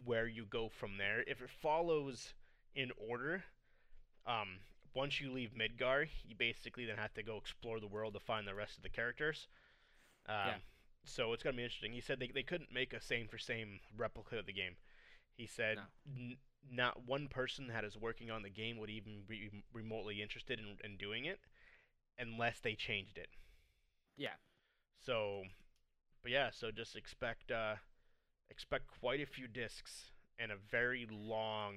where 0.06 0.28
you 0.28 0.46
go 0.46 0.70
from 0.70 0.98
there. 0.98 1.24
If 1.26 1.42
it 1.42 1.50
follows 1.50 2.34
in 2.76 2.92
order, 2.98 3.44
um, 4.28 4.60
once 4.96 5.20
you 5.20 5.32
leave 5.32 5.52
Midgar, 5.58 6.08
you 6.28 6.36
basically 6.38 6.86
then 6.86 6.98
have 6.98 7.14
to 7.16 7.24
go 7.24 7.38
explore 7.38 7.80
the 7.80 7.88
world 7.88 8.14
to 8.14 8.20
find 8.20 8.48
the 8.48 8.54
rest 8.54 8.78
of 8.78 8.84
the 8.84 8.90
characters. 8.90 9.48
Um, 10.28 10.36
Yeah. 10.48 10.56
So 11.06 11.34
it's 11.34 11.44
gonna 11.44 11.58
be 11.58 11.64
interesting. 11.64 11.92
He 11.92 12.00
said 12.02 12.20
they 12.20 12.28
they 12.28 12.44
couldn't 12.44 12.72
make 12.72 12.94
a 12.94 13.02
same 13.02 13.28
for 13.28 13.38
same 13.38 13.82
replica 13.98 14.38
of 14.38 14.46
the 14.46 14.54
game. 14.54 14.78
He 15.36 15.48
said 15.48 15.78
No. 15.78 15.84
n- 16.16 16.38
not 16.72 17.08
one 17.08 17.28
person 17.28 17.68
that 17.68 17.84
is 17.84 17.98
working 17.98 18.32
on 18.32 18.42
the 18.42 18.50
game 18.50 18.78
would 18.78 18.90
even 18.90 19.24
be 19.28 19.64
remotely 19.74 20.22
interested 20.22 20.60
in, 20.60 20.78
in 20.84 20.98
doing 20.98 21.26
it 21.26 21.40
unless 22.18 22.60
they 22.60 22.76
changed 22.76 23.18
it. 23.18 23.30
Yeah. 24.18 24.36
So, 25.06 25.44
but 26.22 26.32
yeah, 26.32 26.50
so 26.52 26.72
just 26.72 26.96
expect 26.96 27.52
uh, 27.52 27.76
expect 28.50 28.86
quite 29.00 29.22
a 29.22 29.26
few 29.26 29.48
discs 29.48 30.12
and 30.40 30.52
a 30.52 30.56
very 30.72 31.08
long 31.10 31.76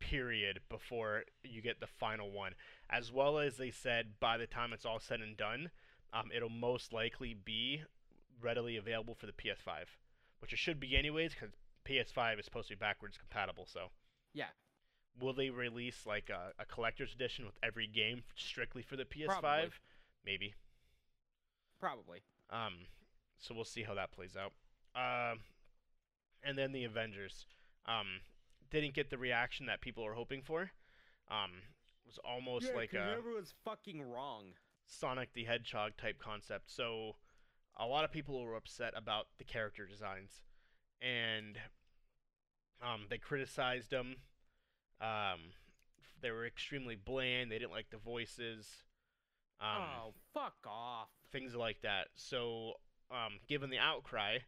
period 0.00 0.60
before 0.68 1.24
you 1.42 1.60
get 1.60 1.80
the 1.80 1.86
final 1.86 2.30
one. 2.30 2.54
As 2.88 3.12
well 3.12 3.38
as 3.38 3.56
they 3.56 3.70
said, 3.70 4.14
by 4.20 4.38
the 4.38 4.46
time 4.46 4.72
it's 4.72 4.86
all 4.86 5.00
said 5.00 5.20
and 5.20 5.36
done, 5.36 5.70
um, 6.12 6.30
it'll 6.34 6.48
most 6.48 6.92
likely 6.92 7.34
be 7.34 7.82
readily 8.40 8.76
available 8.76 9.14
for 9.14 9.26
the 9.26 9.32
PS5, 9.32 9.84
which 10.40 10.52
it 10.52 10.58
should 10.58 10.80
be 10.80 10.96
anyways, 10.96 11.34
because 11.34 11.54
PS5 11.88 12.38
is 12.38 12.44
supposed 12.44 12.68
to 12.68 12.74
be 12.76 12.78
backwards 12.78 13.16
compatible. 13.16 13.66
So, 13.66 13.90
Yeah. 14.34 14.48
will 15.20 15.32
they 15.32 15.50
release 15.50 16.06
like 16.06 16.30
a, 16.30 16.52
a 16.58 16.64
collector's 16.66 17.14
edition 17.14 17.44
with 17.46 17.56
every 17.62 17.86
game 17.86 18.22
strictly 18.36 18.82
for 18.82 18.96
the 18.96 19.04
PS5? 19.04 19.26
Probably. 19.40 19.70
Maybe. 20.24 20.54
Probably. 21.80 22.22
Um, 22.50 22.74
so 23.38 23.54
we'll 23.54 23.64
see 23.64 23.82
how 23.84 23.94
that 23.94 24.12
plays 24.12 24.36
out. 24.36 24.52
Um, 24.94 25.40
and 26.42 26.58
then 26.58 26.72
the 26.72 26.84
Avengers. 26.84 27.46
Um, 27.86 28.20
didn't 28.70 28.94
get 28.94 29.10
the 29.10 29.18
reaction 29.18 29.66
that 29.66 29.80
people 29.80 30.04
were 30.04 30.14
hoping 30.14 30.42
for. 30.42 30.70
Um, 31.30 31.52
it 32.04 32.06
was 32.06 32.18
almost 32.24 32.74
like 32.74 32.92
a 32.94 33.14
everyone's 33.16 33.54
fucking 33.64 34.02
wrong. 34.02 34.44
Sonic 34.86 35.32
the 35.34 35.44
Hedgehog 35.44 35.92
type 35.96 36.18
concept. 36.18 36.70
So 36.70 37.16
a 37.78 37.86
lot 37.86 38.04
of 38.04 38.12
people 38.12 38.42
were 38.42 38.56
upset 38.56 38.92
about 38.96 39.26
the 39.38 39.44
character 39.44 39.86
designs, 39.86 40.42
and 41.00 41.56
um, 42.82 43.06
they 43.10 43.18
criticized 43.18 43.90
them. 43.90 44.16
Um, 45.00 45.40
they 46.20 46.30
were 46.30 46.46
extremely 46.46 46.96
bland. 46.96 47.50
They 47.50 47.58
didn't 47.58 47.72
like 47.72 47.90
the 47.90 47.98
voices. 47.98 48.66
Um, 49.60 49.82
oh, 49.82 50.14
fuck 50.34 50.54
off. 50.66 51.08
things 51.32 51.54
like 51.54 51.80
that. 51.82 52.08
So, 52.14 52.74
um, 53.10 53.38
given 53.48 53.70
the 53.70 53.78
outcry, 53.78 54.38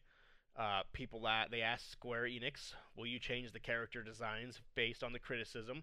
uh, 0.59 0.82
people 0.93 1.23
that 1.23 1.51
they 1.51 1.62
asked 1.62 1.90
Square 1.90 2.24
Enix, 2.24 2.74
"Will 2.97 3.07
you 3.07 3.19
change 3.19 3.52
the 3.52 3.61
character 3.61 4.02
designs 4.02 4.61
based 4.74 5.02
on 5.02 5.12
the 5.12 5.19
criticism?" 5.19 5.82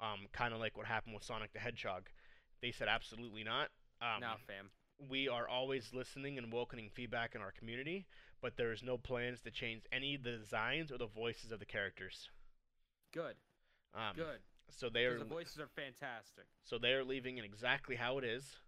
Um, 0.00 0.28
kind 0.32 0.54
of 0.54 0.60
like 0.60 0.76
what 0.76 0.86
happened 0.86 1.14
with 1.14 1.24
Sonic 1.24 1.52
the 1.52 1.58
Hedgehog. 1.58 2.08
They 2.60 2.70
said 2.72 2.88
absolutely 2.88 3.42
not. 3.44 3.70
Um, 4.00 4.20
no, 4.20 4.34
fam. 4.46 4.70
we 5.08 5.28
are 5.28 5.48
always 5.48 5.92
listening 5.92 6.38
and 6.38 6.52
welcoming 6.52 6.88
feedback 6.90 7.34
in 7.34 7.40
our 7.40 7.50
community, 7.52 8.06
but 8.40 8.56
there 8.56 8.72
is 8.72 8.82
no 8.82 8.96
plans 8.96 9.40
to 9.42 9.50
change 9.50 9.82
any 9.92 10.14
of 10.14 10.22
the 10.22 10.32
designs 10.32 10.92
or 10.92 10.98
the 10.98 11.06
voices 11.06 11.52
of 11.52 11.58
the 11.58 11.66
characters. 11.66 12.30
Good. 13.12 13.34
Um, 13.94 14.14
Good. 14.14 14.40
So 14.70 14.88
they 14.90 15.06
are 15.06 15.18
the 15.18 15.24
voices 15.24 15.58
are 15.58 15.68
fantastic. 15.74 16.44
so 16.62 16.78
they 16.78 16.92
are 16.92 17.04
leaving 17.04 17.38
it 17.38 17.44
exactly 17.44 17.96
how 17.96 18.18
it 18.18 18.24
is. 18.24 18.58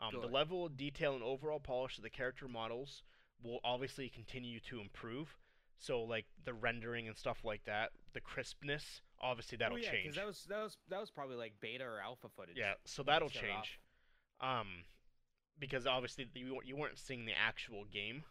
Um, 0.00 0.20
the 0.20 0.26
level 0.26 0.66
of 0.66 0.76
detail 0.76 1.14
and 1.14 1.22
overall 1.22 1.60
polish 1.60 1.96
of 1.96 2.02
the 2.02 2.10
character 2.10 2.48
models 2.48 3.04
will 3.42 3.60
obviously 3.62 4.08
continue 4.08 4.58
to 4.68 4.80
improve. 4.80 5.36
So 5.78 6.02
like 6.02 6.26
the 6.44 6.54
rendering 6.54 7.06
and 7.06 7.16
stuff 7.16 7.44
like 7.44 7.64
that, 7.66 7.90
the 8.12 8.20
crispness, 8.20 9.02
obviously 9.20 9.58
that'll 9.58 9.76
oh, 9.76 9.80
yeah, 9.80 9.90
change. 9.90 10.16
that 10.16 10.26
was 10.26 10.44
that 10.48 10.62
was 10.62 10.76
that 10.88 11.00
was 11.00 11.10
probably 11.10 11.36
like 11.36 11.52
beta 11.60 11.84
or 11.84 12.00
alpha 12.00 12.28
footage. 12.34 12.56
yeah, 12.56 12.74
so 12.84 13.02
that'll 13.02 13.28
shut 13.28 13.44
off. 13.44 13.48
change. 13.48 13.80
Um, 14.40 14.66
because 15.58 15.86
obviously 15.86 16.26
you 16.34 16.60
you 16.64 16.76
weren't 16.76 16.98
seeing 16.98 17.26
the 17.26 17.32
actual 17.32 17.84
game. 17.84 18.24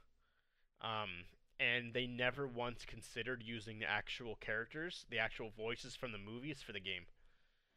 Um, 0.84 1.26
and 1.60 1.94
they 1.94 2.08
never 2.08 2.48
once 2.48 2.86
considered 2.86 3.44
using 3.46 3.80
the 3.80 3.90
actual 3.90 4.36
characters, 4.36 5.06
the 5.10 5.20
actual 5.20 5.50
voices 5.56 5.96
from 5.96 6.12
the 6.12 6.18
movies 6.18 6.62
for 6.62 6.74
the 6.74 6.80
game. 6.80 7.04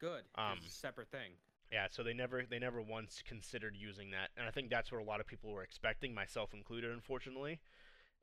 Good. 0.01 0.23
Um, 0.37 0.59
it's 0.59 0.67
a 0.67 0.71
separate 0.71 1.11
thing. 1.11 1.33
Yeah, 1.73 1.87
so 1.91 2.03
they 2.03 2.15
never 2.15 2.45
they 2.49 2.59
never 2.59 2.81
once 2.81 3.23
considered 3.27 3.75
using 3.77 4.13
that, 4.13 4.31
and 4.37 4.47
I 4.47 4.51
think 4.51 4.71
that's 4.71 4.93
what 4.93 5.01
a 5.01 5.05
lot 5.05 5.21
of 5.21 5.27
people 5.27 5.51
were 5.51 5.65
expecting, 5.65 6.15
myself 6.15 6.55
included, 6.55 6.93
unfortunately. 6.93 7.61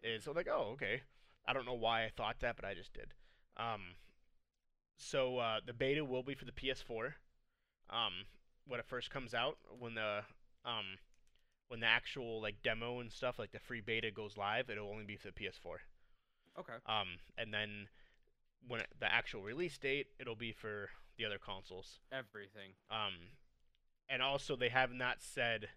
Is 0.01 0.23
so 0.23 0.31
like, 0.31 0.47
oh, 0.49 0.71
okay. 0.73 1.01
I 1.45 1.53
don't 1.53 1.65
know 1.65 1.73
why 1.73 2.05
I 2.05 2.09
thought 2.15 2.39
that, 2.39 2.55
but 2.55 2.65
I 2.65 2.73
just 2.73 2.93
did. 2.93 3.13
Um, 3.57 3.81
so 4.97 5.39
uh, 5.39 5.59
the 5.65 5.73
beta 5.73 6.05
will 6.05 6.23
be 6.23 6.35
for 6.35 6.45
the 6.45 6.51
PS4. 6.51 7.13
Um, 7.89 8.13
when 8.65 8.79
it 8.79 8.85
first 8.85 9.11
comes 9.11 9.33
out, 9.33 9.57
when 9.77 9.95
the 9.95 10.21
um, 10.65 10.97
when 11.67 11.79
the 11.79 11.87
actual 11.87 12.41
like 12.41 12.61
demo 12.61 12.99
and 12.99 13.11
stuff, 13.11 13.39
like 13.39 13.51
the 13.51 13.59
free 13.59 13.81
beta 13.81 14.11
goes 14.11 14.37
live, 14.37 14.69
it'll 14.69 14.89
only 14.89 15.05
be 15.05 15.15
for 15.15 15.27
the 15.27 15.33
PS4. 15.33 15.77
Okay. 16.59 16.73
Um, 16.85 17.19
and 17.37 17.53
then 17.53 17.87
when 18.67 18.81
it, 18.81 18.87
the 18.99 19.11
actual 19.11 19.41
release 19.41 19.77
date, 19.77 20.07
it'll 20.19 20.35
be 20.35 20.51
for 20.51 20.89
the 21.17 21.25
other 21.25 21.39
consoles. 21.43 21.99
Everything. 22.11 22.71
Um, 22.91 23.13
and 24.09 24.21
also 24.21 24.55
they 24.55 24.69
have 24.69 24.91
not 24.91 25.17
said 25.21 25.69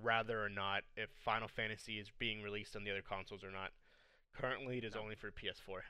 rather 0.00 0.42
or 0.44 0.48
not 0.48 0.82
if 0.96 1.10
Final 1.24 1.46
Fantasy 1.48 1.98
is 2.00 2.10
being 2.18 2.42
released 2.42 2.74
on 2.74 2.84
the 2.84 2.90
other 2.90 3.02
consoles 3.02 3.44
or 3.44 3.50
not. 3.50 3.70
Currently, 4.34 4.78
it 4.78 4.84
is 4.84 4.94
No. 4.96 5.02
only 5.02 5.14
for 5.14 5.30
PS4. 5.30 5.82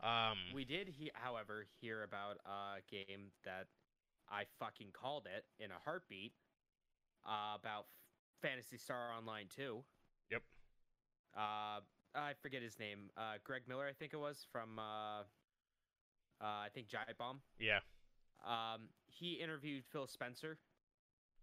Um, 0.00 0.38
We 0.54 0.64
did, 0.64 0.88
he- 0.88 1.10
however, 1.14 1.66
hear 1.80 2.02
about 2.02 2.38
a 2.44 2.80
game 2.88 3.32
that 3.44 3.66
I 4.28 4.44
fucking 4.58 4.92
called 4.92 5.26
it 5.26 5.46
in 5.58 5.70
a 5.70 5.78
heartbeat 5.84 6.32
uh, 7.24 7.56
about 7.58 7.86
Phantasy 8.42 8.78
Star 8.78 9.12
Online 9.16 9.46
2. 9.54 9.82
Yep. 10.30 10.42
Uh, 11.36 11.80
I 12.14 12.32
forget 12.40 12.62
his 12.62 12.78
name. 12.78 13.10
Uh, 13.16 13.34
Greg 13.44 13.62
Miller, 13.68 13.86
I 13.86 13.92
think 13.92 14.12
it 14.12 14.18
was 14.18 14.46
from. 14.50 14.78
Uh, 14.78 15.22
uh, 16.40 16.64
I 16.64 16.68
think 16.74 16.88
Giant 16.88 17.16
Bomb. 17.18 17.40
Yeah. 17.58 17.80
Um, 18.44 18.88
he 19.06 19.34
interviewed 19.34 19.84
Phil 19.90 20.06
Spencer. 20.06 20.58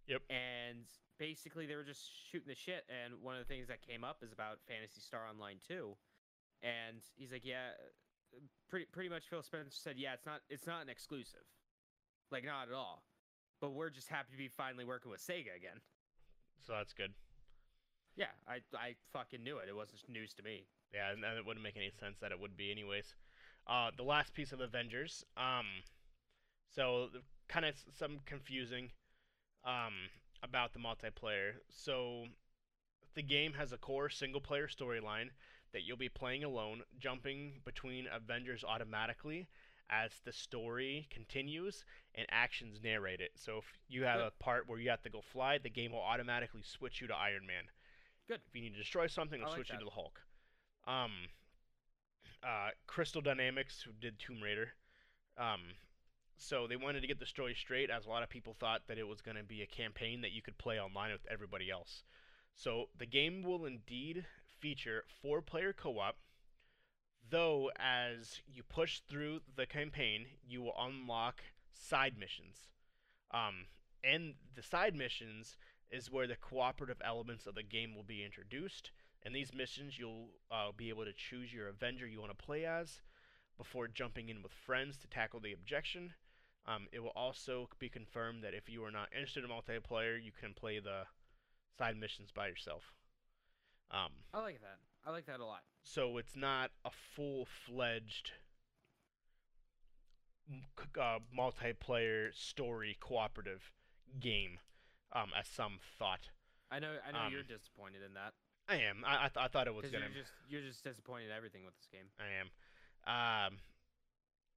Yep. 0.06 0.22
And 0.30 0.84
basically, 1.18 1.66
they 1.66 1.76
were 1.76 1.84
just 1.84 2.02
shooting 2.30 2.48
the 2.48 2.54
shit. 2.54 2.84
And 2.88 3.14
one 3.22 3.34
of 3.34 3.40
the 3.40 3.52
things 3.52 3.68
that 3.68 3.82
came 3.82 4.04
up 4.04 4.18
is 4.22 4.32
about 4.32 4.58
Phantasy 4.68 5.00
Star 5.00 5.26
Online 5.28 5.56
2. 5.66 5.96
And 6.62 7.02
he's 7.16 7.32
like, 7.32 7.44
yeah, 7.44 7.70
pretty 8.68 8.86
pretty 8.92 9.08
much. 9.08 9.24
Phil 9.28 9.42
Spencer 9.42 9.70
said, 9.70 9.94
yeah, 9.98 10.14
it's 10.14 10.26
not 10.26 10.40
it's 10.48 10.66
not 10.66 10.82
an 10.82 10.88
exclusive, 10.88 11.44
like 12.30 12.44
not 12.44 12.68
at 12.68 12.74
all. 12.74 13.04
But 13.60 13.72
we're 13.72 13.90
just 13.90 14.08
happy 14.08 14.32
to 14.32 14.38
be 14.38 14.48
finally 14.48 14.84
working 14.84 15.10
with 15.10 15.20
Sega 15.20 15.54
again. 15.56 15.80
So 16.66 16.72
that's 16.72 16.92
good. 16.92 17.12
Yeah, 18.16 18.32
I 18.48 18.60
I 18.76 18.94
fucking 19.12 19.42
knew 19.42 19.58
it. 19.58 19.68
It 19.68 19.76
wasn't 19.76 20.00
news 20.08 20.34
to 20.34 20.42
me. 20.42 20.66
Yeah, 20.92 21.10
and 21.12 21.24
it 21.24 21.44
wouldn't 21.44 21.64
make 21.64 21.76
any 21.76 21.90
sense 21.98 22.18
that 22.20 22.30
it 22.30 22.38
would 22.40 22.56
be 22.56 22.70
anyways. 22.70 23.14
Uh, 23.66 23.90
the 23.96 24.04
last 24.04 24.34
piece 24.34 24.52
of 24.52 24.60
Avengers. 24.60 25.24
Um, 25.36 25.66
so 26.70 27.08
kind 27.48 27.64
of 27.64 27.74
some 27.96 28.20
confusing 28.26 28.90
um, 29.64 29.94
about 30.42 30.72
the 30.72 30.78
multiplayer. 30.78 31.54
So 31.70 32.26
the 33.14 33.22
game 33.22 33.52
has 33.54 33.72
a 33.72 33.78
core 33.78 34.10
single 34.10 34.40
player 34.40 34.68
storyline 34.68 35.30
that 35.72 35.82
you'll 35.82 35.96
be 35.96 36.08
playing 36.08 36.44
alone, 36.44 36.82
jumping 36.98 37.60
between 37.64 38.06
Avengers 38.14 38.64
automatically 38.64 39.48
as 39.90 40.12
the 40.24 40.32
story 40.32 41.06
continues 41.10 41.84
and 42.14 42.26
actions 42.30 42.80
narrate 42.82 43.20
it. 43.20 43.32
So 43.36 43.58
if 43.58 43.64
you 43.88 44.04
have 44.04 44.18
Good. 44.18 44.26
a 44.26 44.42
part 44.42 44.68
where 44.68 44.78
you 44.78 44.90
have 44.90 45.02
to 45.02 45.10
go 45.10 45.20
fly, 45.20 45.58
the 45.58 45.70
game 45.70 45.92
will 45.92 46.00
automatically 46.00 46.62
switch 46.64 47.00
you 47.00 47.06
to 47.08 47.14
Iron 47.14 47.46
Man. 47.46 47.64
Good. 48.28 48.40
If 48.48 48.54
you 48.54 48.62
need 48.62 48.72
to 48.72 48.78
destroy 48.78 49.06
something, 49.06 49.40
it'll 49.40 49.50
like 49.50 49.58
switch 49.58 49.70
you 49.70 49.78
to 49.78 49.84
the 49.84 49.90
Hulk. 49.90 50.20
Um, 50.86 51.12
uh, 52.42 52.70
Crystal 52.86 53.20
Dynamics, 53.20 53.82
who 53.82 53.92
did 54.00 54.18
Tomb 54.18 54.42
Raider, 54.42 54.70
um, 55.38 55.60
so 56.36 56.66
they 56.66 56.76
wanted 56.76 57.00
to 57.00 57.06
get 57.06 57.20
the 57.20 57.26
story 57.26 57.54
straight, 57.54 57.90
as 57.90 58.06
a 58.06 58.08
lot 58.08 58.22
of 58.22 58.28
people 58.28 58.56
thought 58.58 58.82
that 58.88 58.98
it 58.98 59.06
was 59.06 59.20
going 59.20 59.36
to 59.36 59.44
be 59.44 59.62
a 59.62 59.66
campaign 59.66 60.20
that 60.22 60.32
you 60.32 60.42
could 60.42 60.58
play 60.58 60.80
online 60.80 61.12
with 61.12 61.26
everybody 61.30 61.70
else. 61.70 62.02
So 62.54 62.88
the 62.98 63.06
game 63.06 63.42
will 63.42 63.64
indeed 63.66 64.26
feature 64.60 65.04
four-player 65.22 65.72
co-op, 65.72 66.16
though 67.34 67.68
as 67.76 68.40
you 68.46 68.62
push 68.62 69.00
through 69.00 69.40
the 69.56 69.66
campaign, 69.66 70.26
you 70.48 70.62
will 70.62 70.76
unlock 70.78 71.42
side 71.72 72.14
missions. 72.16 72.68
Um, 73.32 73.66
and 74.04 74.34
the 74.54 74.62
side 74.62 74.94
missions 74.94 75.56
is 75.90 76.12
where 76.12 76.28
the 76.28 76.36
cooperative 76.36 77.02
elements 77.04 77.48
of 77.48 77.56
the 77.56 77.64
game 77.64 77.96
will 77.96 78.04
be 78.04 78.24
introduced. 78.24 78.92
And 79.24 79.34
these 79.34 79.52
missions, 79.52 79.98
you'll 79.98 80.28
uh, 80.48 80.70
be 80.76 80.90
able 80.90 81.04
to 81.06 81.12
choose 81.12 81.52
your 81.52 81.68
Avenger 81.68 82.06
you 82.06 82.20
want 82.20 82.30
to 82.30 82.44
play 82.44 82.66
as 82.66 83.00
before 83.58 83.88
jumping 83.88 84.28
in 84.28 84.40
with 84.40 84.52
friends 84.52 84.96
to 84.98 85.08
tackle 85.08 85.40
the 85.40 85.52
objection. 85.52 86.14
Um, 86.68 86.86
it 86.92 87.00
will 87.00 87.12
also 87.16 87.68
be 87.80 87.88
confirmed 87.88 88.44
that 88.44 88.54
if 88.54 88.68
you 88.68 88.84
are 88.84 88.92
not 88.92 89.08
interested 89.12 89.42
in 89.42 89.50
multiplayer, 89.50 90.22
you 90.22 90.30
can 90.30 90.54
play 90.54 90.78
the 90.78 91.02
side 91.76 91.96
missions 91.98 92.30
by 92.30 92.46
yourself. 92.46 92.92
Um, 93.90 94.12
I 94.32 94.40
like 94.40 94.60
that. 94.60 94.78
I 95.06 95.10
like 95.10 95.26
that 95.26 95.40
a 95.40 95.44
lot. 95.44 95.60
so 95.82 96.16
it's 96.18 96.34
not 96.36 96.70
a 96.84 96.90
full-fledged 97.14 98.32
uh, 101.00 101.18
multiplayer 101.36 102.34
story 102.34 102.96
cooperative 103.00 103.72
game, 104.20 104.58
um, 105.12 105.30
as 105.38 105.46
some 105.48 105.78
thought. 105.98 106.28
I 106.70 106.78
know. 106.78 106.92
I 107.06 107.12
know 107.12 107.18
Um, 107.26 107.32
you're 107.32 107.42
disappointed 107.42 108.02
in 108.06 108.14
that 108.14 108.32
I 108.68 108.76
am. 108.76 109.04
I 109.06 109.26
I, 109.26 109.28
th- 109.28 109.36
I 109.44 109.48
thought 109.48 109.66
it 109.66 109.74
was 109.74 109.90
gonna. 109.90 110.06
you're 110.12 110.22
just 110.22 110.32
you're 110.48 110.62
just 110.62 110.82
disappointed 110.82 111.26
in 111.26 111.32
everything 111.36 111.64
with 111.64 111.74
this 111.76 111.86
game. 111.92 112.06
I 112.18 112.40
am. 112.40 113.46
Um, 113.46 113.58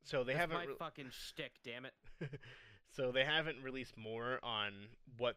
so 0.04 0.24
they 0.24 0.34
That's 0.34 0.40
haven't. 0.42 0.58
my 0.58 0.66
re- 0.66 0.76
fucking 0.80 1.10
shtick. 1.12 1.52
Damn 1.64 1.86
it. 1.86 1.94
so 2.96 3.12
they 3.12 3.26
haven't 3.26 3.62
released 3.62 3.98
more 3.98 4.40
on 4.44 4.72
what 5.18 5.36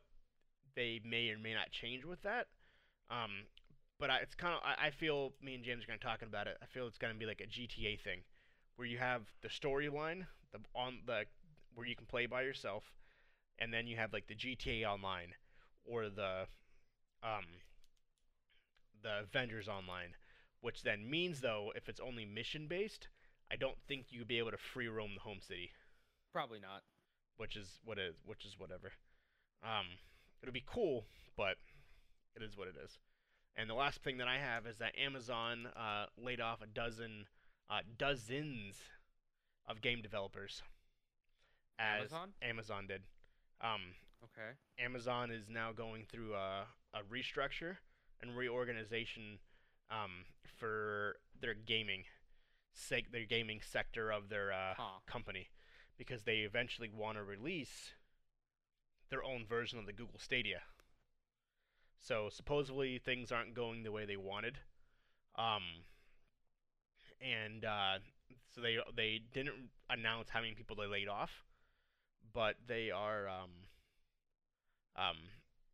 they 0.77 1.01
may 1.05 1.29
or 1.31 1.39
may 1.39 1.53
not 1.55 1.71
change 1.73 2.05
with 2.05 2.23
that. 2.23 2.47
Um, 3.11 3.47
but 4.01 4.11
I, 4.11 4.19
it's 4.19 4.35
kind 4.35 4.55
of 4.55 4.61
I, 4.65 4.89
I 4.89 4.91
feel 4.91 5.35
me 5.43 5.55
and 5.55 5.65
James 5.65 5.85
are 5.85 5.89
going 5.89 6.01
to 6.01 6.05
talking 6.05 6.29
about 6.29 6.49
it. 6.49 6.59
I 6.63 6.67
feel 6.67 6.89
it's 6.89 6.99
going 6.99 7.13
to 7.15 7.19
be 7.21 7.27
like 7.27 7.41
a 7.43 7.47
GTA 7.47 8.01
thing, 8.01 8.21
where 8.77 8.89
you 8.89 8.99
have 8.99 9.23
the 9.43 9.49
storyline, 9.49 10.27
the 10.53 10.61
on 10.75 11.01
the 11.07 11.27
where 11.75 11.87
you 11.87 11.97
can 11.97 12.07
play 12.07 12.27
by 12.27 12.43
yourself, 12.43 12.93
and 13.59 13.73
then 13.73 13.87
you 13.87 13.97
have 13.97 14.13
like 14.13 14.27
the 14.29 14.35
GTA 14.37 14.85
Online 14.87 15.35
or 15.85 16.09
the 16.11 16.47
um 17.23 17.47
the 19.03 19.21
Avengers 19.21 19.69
Online, 19.69 20.17
which 20.61 20.83
then 20.83 21.09
means 21.09 21.41
though 21.41 21.73
if 21.77 21.89
it's 21.89 22.01
only 22.01 22.25
mission 22.25 22.67
based, 22.69 23.09
I 23.51 23.57
don't 23.57 23.79
think 23.89 24.07
you'd 24.11 24.29
be 24.29 24.39
able 24.39 24.53
to 24.53 24.59
free 24.59 24.89
roam 24.89 25.15
the 25.15 25.21
home 25.21 25.41
city 25.41 25.73
Probably 26.33 26.61
not. 26.61 26.83
which 27.37 27.57
is 27.57 27.81
what 27.85 27.99
is 27.99 28.15
which 28.25 28.45
is 28.45 28.59
whatever. 28.59 28.93
Um, 29.63 29.87
it'll 30.43 30.53
be 30.55 30.65
cool, 30.67 31.07
but 31.37 31.57
it 32.37 32.43
is 32.43 32.57
what 32.57 32.69
it 32.69 32.77
is. 32.83 32.99
And 33.57 33.69
the 33.69 33.75
last 33.75 34.03
thing 34.03 34.19
that 34.19 34.29
I 34.29 34.39
have 34.39 34.67
is 34.67 34.79
that 34.79 34.97
Amazon 34.99 35.67
uh, 35.77 36.07
laid 36.17 36.41
off 36.41 36.63
a 36.63 36.67
dozen, 36.67 37.27
uh, 37.69 37.81
dozens 37.99 38.77
of 39.67 39.81
game 39.83 40.01
developers. 40.03 40.63
As 41.79 42.01
Amazon? 42.13 42.31
Amazon 42.43 42.87
did. 42.87 43.03
Um, 43.61 43.95
Okay. 44.23 44.51
Amazon 44.79 45.31
is 45.31 45.49
now 45.49 45.73
going 45.73 46.05
through 46.11 46.35
a, 46.35 46.67
a 46.93 47.01
restructure 47.11 47.77
and 48.21 48.37
reorganization 48.37 49.39
um, 49.91 50.27
for 50.59 51.17
their 51.41 51.55
gaming, 51.55 52.05
seg- 52.77 53.11
their 53.13 53.25
gaming 53.25 53.61
sector 53.63 54.11
of 54.11 54.29
their 54.29 54.53
uh, 54.53 54.75
Huh. 54.77 54.99
company, 55.07 55.49
because 55.97 56.25
they 56.25 56.39
eventually 56.41 56.91
want 56.95 57.17
to 57.17 57.25
release 57.25 57.93
their 59.11 59.25
own 59.25 59.47
version 59.47 59.79
of 59.79 59.87
the 59.87 59.93
Google 59.95 60.19
Stadia. 60.19 60.61
So 62.01 62.29
supposedly 62.31 62.99
things 62.99 63.31
aren't 63.31 63.55
going 63.55 63.83
the 63.83 63.93
way 63.93 64.07
they 64.07 64.17
wanted, 64.17 64.59
um, 65.37 65.63
and 67.21 67.65
uh, 67.65 67.99
so 68.55 68.61
they 68.63 68.79
they 68.97 69.21
didn't 69.33 69.69
announce 69.91 70.31
how 70.31 70.41
many 70.41 70.55
people 70.55 70.77
they 70.77 70.87
laid 70.87 71.09
off, 71.09 71.45
but 72.33 72.57
they 72.67 72.91
are 72.91 73.29
um, 73.29 73.51
um, 74.97 75.17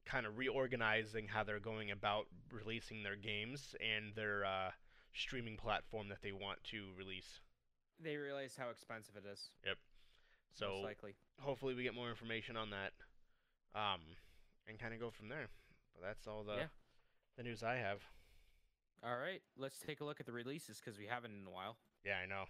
kind 0.05 0.27
of 0.27 0.37
reorganizing 0.37 1.29
how 1.29 1.45
they're 1.45 1.61
going 1.61 1.91
about 1.91 2.27
releasing 2.53 3.03
their 3.03 3.17
games 3.17 3.75
and 3.81 4.15
their 4.15 4.45
uh, 4.45 4.71
streaming 5.15 5.57
platform 5.57 6.09
that 6.09 6.23
they 6.23 6.33
want 6.33 6.63
to 6.65 6.87
release. 6.99 7.41
They 8.03 8.17
realize 8.17 8.57
how 8.59 8.71
expensive 8.71 9.15
it 9.17 9.25
is. 9.31 9.51
Yep. 9.65 9.77
So 10.53 10.69
most 10.69 10.85
likely. 10.85 11.15
hopefully 11.41 11.75
we 11.75 11.83
get 11.83 11.95
more 11.95 12.09
information 12.09 12.57
on 12.57 12.71
that, 12.71 12.93
um, 13.75 14.01
and 14.67 14.79
kind 14.79 14.93
of 14.93 15.01
go 15.01 15.11
from 15.11 15.29
there. 15.29 15.49
But 15.99 16.07
that's 16.07 16.27
all 16.27 16.45
the 16.45 16.57
Yeah. 16.57 16.69
the 17.37 17.43
news 17.43 17.63
I 17.63 17.77
have. 17.77 18.03
All 19.03 19.17
right. 19.17 19.43
Let's 19.57 19.79
take 19.79 20.01
a 20.01 20.05
look 20.05 20.21
at 20.21 20.27
the 20.27 20.33
releases 20.33 20.79
because 20.81 20.99
we 20.99 21.07
haven't 21.07 21.33
in 21.33 21.47
a 21.47 21.51
while. 21.51 21.77
Yeah, 22.05 22.19
I 22.19 22.27
know. 22.27 22.47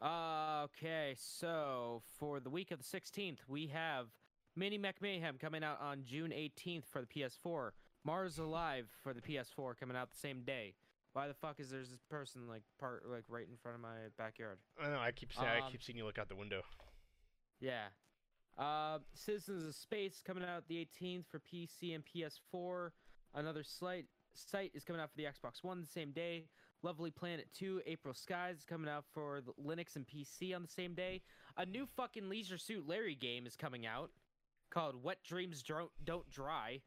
Uh, 0.00 0.64
okay, 0.64 1.14
so 1.16 2.02
for 2.18 2.40
the 2.40 2.50
week 2.50 2.70
of 2.72 2.78
the 2.78 2.84
16th, 2.84 3.38
we 3.46 3.68
have 3.68 4.08
Mini 4.56 4.76
Mech 4.76 5.00
Mayhem 5.00 5.38
coming 5.38 5.62
out 5.62 5.80
on 5.80 6.04
June 6.04 6.32
18th 6.32 6.84
for 6.86 7.00
the 7.00 7.06
PS4. 7.06 7.72
Mars 8.04 8.38
Alive 8.38 8.88
for 9.02 9.14
the 9.14 9.20
PS4 9.20 9.76
coming 9.78 9.96
out 9.96 10.10
the 10.10 10.16
same 10.16 10.42
day. 10.42 10.74
Why 11.12 11.28
the 11.28 11.34
fuck 11.34 11.60
is 11.60 11.70
there 11.70 11.80
this 11.80 11.94
person 12.10 12.48
like 12.48 12.62
part 12.80 13.06
like 13.06 13.24
right 13.28 13.46
in 13.48 13.56
front 13.58 13.76
of 13.76 13.80
my 13.82 14.08
backyard? 14.18 14.58
I 14.80 14.88
know. 14.88 14.98
I 14.98 15.12
keep 15.12 15.32
saying 15.32 15.46
I 15.46 15.60
Um, 15.60 15.70
keep 15.70 15.82
seeing 15.82 15.96
you 15.98 16.04
look 16.04 16.18
out 16.18 16.28
the 16.28 16.34
window. 16.34 16.62
Yeah. 17.60 17.88
Uh, 18.58 18.98
Citizens 19.14 19.66
of 19.66 19.74
Space 19.74 20.22
coming 20.24 20.44
out 20.44 20.64
the 20.68 20.86
18th 21.02 21.24
for 21.30 21.40
PC 21.40 21.94
and 21.94 22.04
PS4. 22.04 22.90
Another 23.34 23.62
slight 23.64 24.06
site 24.34 24.72
is 24.74 24.84
coming 24.84 25.00
out 25.00 25.10
for 25.10 25.16
the 25.16 25.24
Xbox 25.24 25.62
One 25.62 25.80
the 25.80 25.86
same 25.86 26.12
day. 26.12 26.46
Lovely 26.82 27.10
Planet 27.10 27.46
2, 27.56 27.82
April 27.86 28.12
Skies 28.12 28.58
is 28.58 28.64
coming 28.64 28.90
out 28.90 29.04
for 29.14 29.40
Linux 29.64 29.94
and 29.94 30.04
PC 30.06 30.54
on 30.54 30.62
the 30.62 30.68
same 30.68 30.94
day. 30.94 31.22
A 31.56 31.64
new 31.64 31.86
fucking 31.96 32.28
Leisure 32.28 32.58
Suit 32.58 32.88
Larry 32.88 33.14
game 33.14 33.46
is 33.46 33.54
coming 33.54 33.86
out 33.86 34.10
called 34.70 35.02
Wet 35.02 35.18
Dreams 35.22 35.62
Don't 35.62 36.30
Dry, 36.30 36.80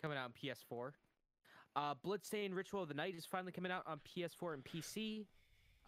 coming 0.00 0.16
out 0.16 0.26
on 0.26 0.32
PS4. 0.32 0.92
Uh, 1.74 1.94
Bloodstained 2.02 2.54
Ritual 2.54 2.82
of 2.82 2.88
the 2.88 2.94
Night 2.94 3.14
is 3.16 3.26
finally 3.26 3.52
coming 3.52 3.72
out 3.72 3.82
on 3.86 4.00
PS4 4.16 4.54
and 4.54 4.64
PC. 4.64 5.26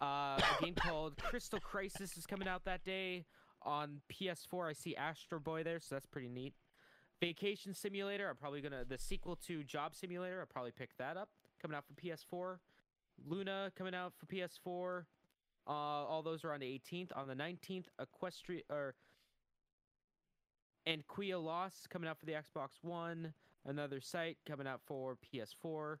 Uh, 0.01 0.39
a 0.39 0.63
game 0.63 0.75
called 0.75 1.17
Crystal 1.17 1.59
Crisis 1.59 2.17
is 2.17 2.25
coming 2.25 2.47
out 2.47 2.65
that 2.65 2.83
day 2.83 3.25
on 3.65 4.01
PS4. 4.11 4.69
I 4.69 4.73
see 4.73 4.95
Astro 4.95 5.39
Boy 5.39 5.63
there, 5.63 5.79
so 5.79 5.95
that's 5.95 6.05
pretty 6.05 6.29
neat. 6.29 6.53
Vacation 7.19 7.73
Simulator, 7.73 8.29
I'm 8.29 8.35
probably 8.35 8.61
gonna 8.61 8.85
the 8.87 8.97
sequel 8.97 9.35
to 9.47 9.63
Job 9.63 9.95
Simulator. 9.95 10.39
I'll 10.39 10.45
probably 10.45 10.71
pick 10.71 10.95
that 10.97 11.17
up. 11.17 11.29
Coming 11.61 11.77
out 11.77 11.85
for 11.85 11.93
PS4. 11.93 12.59
Luna 13.25 13.71
coming 13.77 13.95
out 13.95 14.13
for 14.17 14.25
PS4. 14.25 15.05
Uh, 15.67 15.71
all 15.71 16.21
those 16.21 16.43
are 16.43 16.53
on 16.53 16.59
the 16.59 16.81
18th. 16.91 17.09
On 17.15 17.27
the 17.27 17.33
19th, 17.33 17.85
Equestria 17.99 18.61
or 18.69 18.95
and 20.85 21.07
Quia 21.07 21.43
Lost 21.43 21.89
coming 21.89 22.07
out 22.07 22.19
for 22.19 22.25
the 22.25 22.33
Xbox 22.33 22.83
One. 22.83 23.33
another 23.65 23.99
Sight 23.99 24.37
coming 24.47 24.67
out 24.67 24.81
for 24.85 25.17
PS4. 25.33 25.97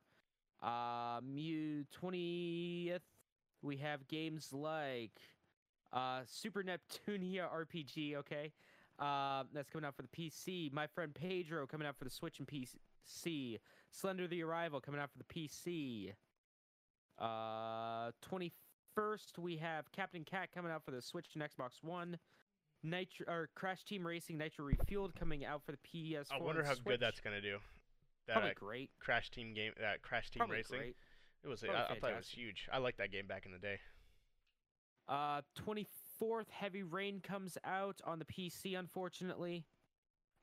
Uh, 0.61 1.21
Mew 1.23 1.85
20th, 2.01 2.99
we 3.61 3.77
have 3.77 4.07
games 4.07 4.53
like 4.53 5.19
uh, 5.95 6.19
Super 6.25 6.61
Neptunia 6.63 7.47
RPG, 7.51 8.15
okay? 8.17 8.51
Uh, 8.99 9.43
that's 9.53 9.69
coming 9.69 9.85
out 9.85 9.95
for 9.95 10.03
the 10.03 10.07
PC. 10.09 10.71
My 10.71 10.87
friend 10.87 11.13
Pedro 11.13 11.65
coming 11.65 11.87
out 11.87 11.97
for 11.97 12.03
the 12.03 12.09
Switch 12.09 12.39
and 12.39 12.47
PC. 12.47 13.59
Slender 13.91 14.27
the 14.27 14.43
Arrival 14.43 14.79
coming 14.79 14.99
out 14.99 15.09
for 15.11 15.17
the 15.17 15.47
PC. 15.47 16.13
Uh, 17.17 18.11
21st, 18.29 19.39
we 19.39 19.57
have 19.57 19.91
Captain 19.91 20.23
Cat 20.23 20.49
coming 20.53 20.71
out 20.71 20.83
for 20.83 20.91
the 20.91 21.01
Switch 21.01 21.27
and 21.33 21.43
Xbox 21.43 21.81
One. 21.81 22.17
Nitro 22.83 23.25
or 23.27 23.49
Crash 23.55 23.83
Team 23.83 24.05
Racing 24.05 24.37
Nitro 24.37 24.65
Refueled 24.65 25.15
coming 25.15 25.43
out 25.43 25.63
for 25.65 25.71
the 25.71 25.77
PS4. 25.77 26.25
I 26.31 26.37
wonder 26.43 26.63
how 26.63 26.73
Switch. 26.73 26.85
good 26.85 26.99
that's 26.99 27.19
gonna 27.19 27.41
do. 27.41 27.57
That 28.27 28.33
Probably 28.33 28.51
uh, 28.51 28.53
great. 28.59 28.91
Crash 28.99 29.31
Team 29.31 29.53
game, 29.53 29.71
that 29.81 30.03
Crash 30.03 30.29
Team 30.29 30.41
Probably 30.41 30.57
Racing. 30.57 30.77
great. 30.77 30.95
It 31.43 31.47
was. 31.47 31.63
I, 31.63 31.93
I 31.93 31.99
thought 31.99 32.11
it 32.11 32.17
was 32.17 32.29
huge. 32.29 32.67
I 32.71 32.77
liked 32.77 32.99
that 32.99 33.11
game 33.11 33.27
back 33.27 33.45
in 33.45 33.51
the 33.51 33.57
day. 33.57 33.79
Uh, 35.07 35.41
24th, 35.65 36.49
Heavy 36.49 36.83
Rain 36.83 37.21
comes 37.21 37.57
out 37.63 38.01
on 38.05 38.19
the 38.19 38.25
PC, 38.25 38.77
unfortunately. 38.77 39.65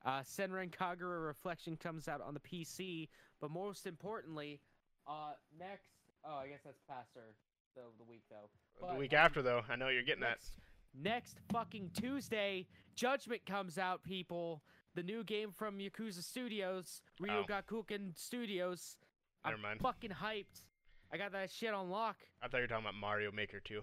Uh, 0.05 0.21
Senran 0.21 0.71
Kagura 0.71 1.25
Reflection 1.27 1.77
comes 1.77 2.09
out 2.09 2.21
on 2.21 2.35
the 2.35 2.41
PC, 2.41 3.09
but 3.41 3.51
most 3.51 3.87
importantly, 3.87 4.61
uh, 5.07 5.33
next. 5.59 5.89
Oh, 6.25 6.37
I 6.37 6.49
guess 6.49 6.61
that's 6.65 6.81
Pastor 6.89 7.35
the, 7.75 7.83
the 7.99 8.05
week 8.05 8.23
though. 8.31 8.89
the 8.93 8.99
week 8.99 9.13
after, 9.13 9.43
though, 9.43 9.63
I 9.69 9.77
know 9.77 9.89
you're 9.89 10.03
getting 10.03 10.21
that. 10.23 10.39
next, 10.41 10.53
next 10.95 11.37
fucking 11.53 11.91
Tuesday, 11.95 12.67
Judgment 12.95 13.45
comes 13.47 13.79
out, 13.79 14.03
people. 14.03 14.63
The 14.95 15.03
new 15.03 15.25
game 15.25 15.51
from 15.53 15.79
Yakuza 15.79 16.23
Studios, 16.23 17.01
Oh. 17.21 17.25
Ryugakuken 17.25 18.17
Studios. 18.19 18.97
Never 19.45 19.57
I'm 19.57 19.63
mind. 19.63 19.81
fucking 19.81 20.11
hyped. 20.11 20.65
I 21.13 21.17
got 21.17 21.33
that 21.33 21.51
shit 21.51 21.73
on 21.75 21.91
lock. 21.91 22.17
I 22.43 22.49
thought 22.49 22.59
you 22.59 22.63
were 22.65 22.67
talking 22.69 22.85
about 22.85 22.95
Mario 22.97 23.33
Maker 23.33 23.61
2. 23.61 23.83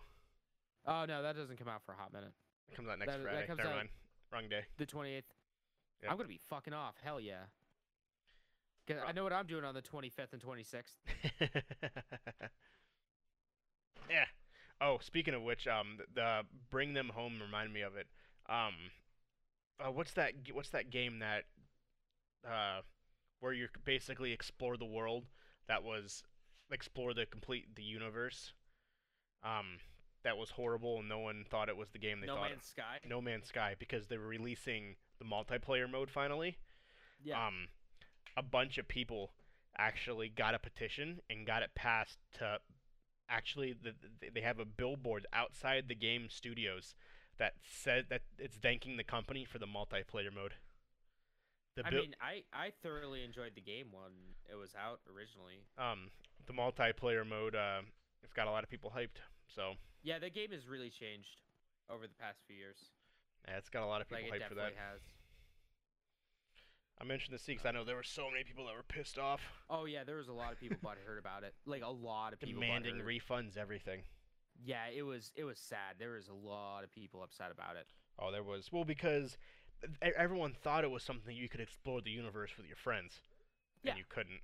Oh 0.89 1.05
no, 1.05 1.21
that 1.21 1.35
doesn't 1.35 1.57
come 1.57 1.67
out 1.67 1.83
for 1.85 1.91
a 1.93 1.95
hot 1.95 2.11
minute. 2.11 2.33
It 2.67 2.75
comes 2.75 2.89
out 2.89 2.97
next 2.99 3.11
That- 3.11 3.17
that 3.23 3.23
Friday. 3.31 3.47
comes 3.47 3.57
Never 3.59 3.69
out- 3.69 3.75
mind. 3.75 3.89
Wrong 4.31 4.49
day. 4.49 4.65
The 4.77 4.85
28th. 4.85 5.23
Yep. 6.01 6.11
I'm 6.11 6.17
gonna 6.17 6.27
be 6.29 6.37
fucking 6.49 6.73
off. 6.73 6.95
Hell 7.03 7.19
yeah. 7.19 7.45
'Cause 8.87 8.97
I 9.05 9.11
know 9.11 9.23
what 9.23 9.33
I'm 9.33 9.45
doing 9.45 9.63
on 9.63 9.75
the 9.75 9.81
25th 9.83 10.33
and 10.33 10.41
26th. 10.41 10.97
yeah. 14.09 14.25
Oh, 14.81 14.97
speaking 14.99 15.33
of 15.33 15.41
which, 15.43 15.67
um, 15.67 15.97
th- 15.97 16.09
the 16.13 16.45
Bring 16.69 16.93
Them 16.93 17.09
Home 17.09 17.39
reminded 17.41 17.73
me 17.73 17.81
of 17.81 17.95
it. 17.95 18.07
Um, 18.47 18.73
uh, 19.79 19.91
what's 19.91 20.13
that? 20.13 20.33
What's 20.53 20.69
that 20.69 20.89
game 20.89 21.19
that, 21.19 21.45
uh, 22.47 22.81
where 23.41 23.53
you 23.53 23.67
basically 23.83 24.31
explore 24.31 24.77
the 24.77 24.85
world? 24.85 25.25
That 25.67 25.83
was 25.83 26.23
explore 26.71 27.13
the 27.13 27.25
complete 27.25 27.75
the 27.75 27.83
universe. 27.83 28.53
Um, 29.43 29.79
that 30.23 30.37
was 30.37 30.51
horrible, 30.51 30.99
and 30.99 31.09
no 31.09 31.19
one 31.19 31.45
thought 31.49 31.69
it 31.69 31.77
was 31.77 31.89
the 31.89 31.99
game 31.99 32.21
they 32.21 32.27
no 32.27 32.35
thought. 32.35 32.43
No 32.43 32.49
Man's 32.49 32.65
Sky. 32.65 32.99
No 33.07 33.21
Man's 33.21 33.47
Sky 33.47 33.75
because 33.79 34.07
they 34.07 34.17
were 34.17 34.27
releasing 34.27 34.95
the 35.19 35.25
multiplayer 35.25 35.89
mode 35.89 36.09
finally. 36.09 36.57
Yeah. 37.23 37.47
Um, 37.47 37.67
a 38.37 38.43
bunch 38.43 38.77
of 38.77 38.87
people 38.87 39.31
actually 39.77 40.29
got 40.29 40.53
a 40.53 40.59
petition 40.59 41.19
and 41.29 41.45
got 41.45 41.63
it 41.63 41.71
passed 41.75 42.19
to 42.37 42.59
actually 43.29 43.73
the, 43.73 43.93
the, 44.19 44.29
they 44.33 44.41
have 44.41 44.59
a 44.59 44.65
billboard 44.65 45.25
outside 45.31 45.85
the 45.87 45.95
game 45.95 46.27
studios 46.29 46.95
that 47.37 47.53
said 47.63 48.05
that 48.09 48.21
it's 48.37 48.57
thanking 48.57 48.97
the 48.97 49.03
company 49.03 49.45
for 49.45 49.59
the 49.59 49.67
multiplayer 49.67 50.33
mode. 50.33 50.53
The 51.75 51.85
I 51.85 51.91
mean, 51.91 52.15
I 52.19 52.43
I 52.51 52.71
thoroughly 52.83 53.23
enjoyed 53.23 53.51
the 53.55 53.61
game 53.61 53.87
when 53.91 54.11
it 54.51 54.55
was 54.55 54.73
out 54.75 54.99
originally. 55.07 55.63
um 55.77 56.09
the 56.45 56.53
multiplayer 56.53 57.25
mode 57.27 57.55
uh 57.55 57.81
it's 58.23 58.33
got 58.33 58.47
a 58.47 58.51
lot 58.51 58.63
of 58.63 58.69
people 58.69 58.91
hyped. 58.95 59.21
So, 59.47 59.73
Yeah, 60.03 60.19
the 60.19 60.29
game 60.29 60.51
has 60.51 60.67
really 60.67 60.89
changed 60.89 61.41
over 61.89 62.07
the 62.07 62.13
past 62.19 62.39
few 62.47 62.55
years. 62.55 62.77
yeah, 63.47 63.57
it's 63.57 63.69
got 63.69 63.83
a 63.83 63.85
lot 63.85 64.01
of 64.01 64.07
people 64.09 64.23
it 64.33 64.41
hyped 64.41 64.47
for 64.47 64.55
that. 64.55 64.73
has. 64.75 65.01
I 67.01 67.05
mentioned 67.05 67.33
this 67.33 67.43
because 67.45 67.65
I 67.65 67.71
know 67.71 67.85
there 67.85 67.95
were 67.95 68.03
so 68.03 68.29
many 68.29 68.43
people 68.43 68.65
that 68.65 68.75
were 68.75 68.83
pissed 68.83 69.17
off, 69.17 69.41
Oh 69.69 69.85
yeah, 69.85 70.03
there 70.03 70.17
was 70.17 70.27
a 70.27 70.33
lot 70.33 70.51
of 70.51 70.59
people 70.59 70.77
but 70.83 70.97
heard 71.05 71.17
about 71.23 71.43
it. 71.43 71.53
Like 71.65 71.81
a 71.83 71.89
lot 71.89 72.33
of 72.33 72.39
people 72.39 72.61
demanding 72.61 72.95
refunds, 72.97 73.57
everything. 73.57 74.01
Yeah, 74.61 74.87
it 74.93 75.03
was 75.03 75.31
it 75.35 75.45
was 75.45 75.57
sad. 75.57 75.95
There 75.97 76.11
was 76.11 76.27
a 76.27 76.33
lot 76.33 76.83
of 76.83 76.91
people 76.91 77.23
upset 77.23 77.51
about 77.51 77.77
it. 77.77 77.87
Oh, 78.19 78.31
there 78.31 78.43
was. 78.43 78.69
Well, 78.71 78.83
because 78.83 79.37
everyone 80.01 80.53
thought 80.53 80.83
it 80.83 80.91
was 80.91 81.03
something 81.03 81.33
you 81.33 81.47
could 81.47 81.61
explore 81.61 82.01
the 82.01 82.11
universe 82.11 82.51
with 82.57 82.67
your 82.67 82.75
friends, 82.75 83.21
Yeah. 83.81 83.91
and 83.91 83.97
you 83.99 84.03
couldn't. 84.09 84.41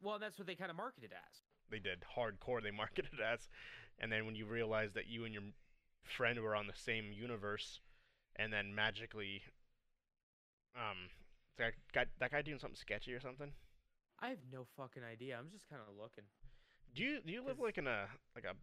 Well, 0.00 0.20
that's 0.20 0.38
what 0.38 0.46
they 0.46 0.54
kind 0.54 0.70
of 0.70 0.76
marketed 0.76 1.10
as. 1.12 1.38
They 1.68 1.80
did 1.80 2.04
hardcore. 2.16 2.62
They 2.62 2.70
marketed 2.70 3.18
as, 3.20 3.48
and 3.98 4.10
then 4.10 4.26
when 4.26 4.34
you 4.34 4.46
realize 4.46 4.92
that 4.94 5.06
you 5.08 5.24
and 5.24 5.32
your 5.34 5.42
friend 6.02 6.38
were 6.40 6.54
on 6.54 6.66
the 6.66 6.72
same 6.74 7.12
universe, 7.12 7.80
and 8.36 8.52
then 8.52 8.74
magically, 8.74 9.42
um, 10.74 11.08
that 11.58 11.72
guy, 11.92 12.06
that 12.18 12.30
guy 12.30 12.42
doing 12.42 12.58
something 12.58 12.76
sketchy 12.76 13.12
or 13.12 13.20
something. 13.20 13.52
I 14.20 14.28
have 14.28 14.38
no 14.52 14.66
fucking 14.76 15.02
idea. 15.04 15.36
I'm 15.38 15.50
just 15.50 15.68
kind 15.68 15.82
of 15.86 15.94
looking. 16.00 16.24
Do 16.94 17.02
you 17.02 17.20
do 17.26 17.32
you 17.32 17.44
live 17.44 17.58
like 17.58 17.78
in 17.78 17.86
a 17.86 18.06
like 18.34 18.44
a 18.44 18.54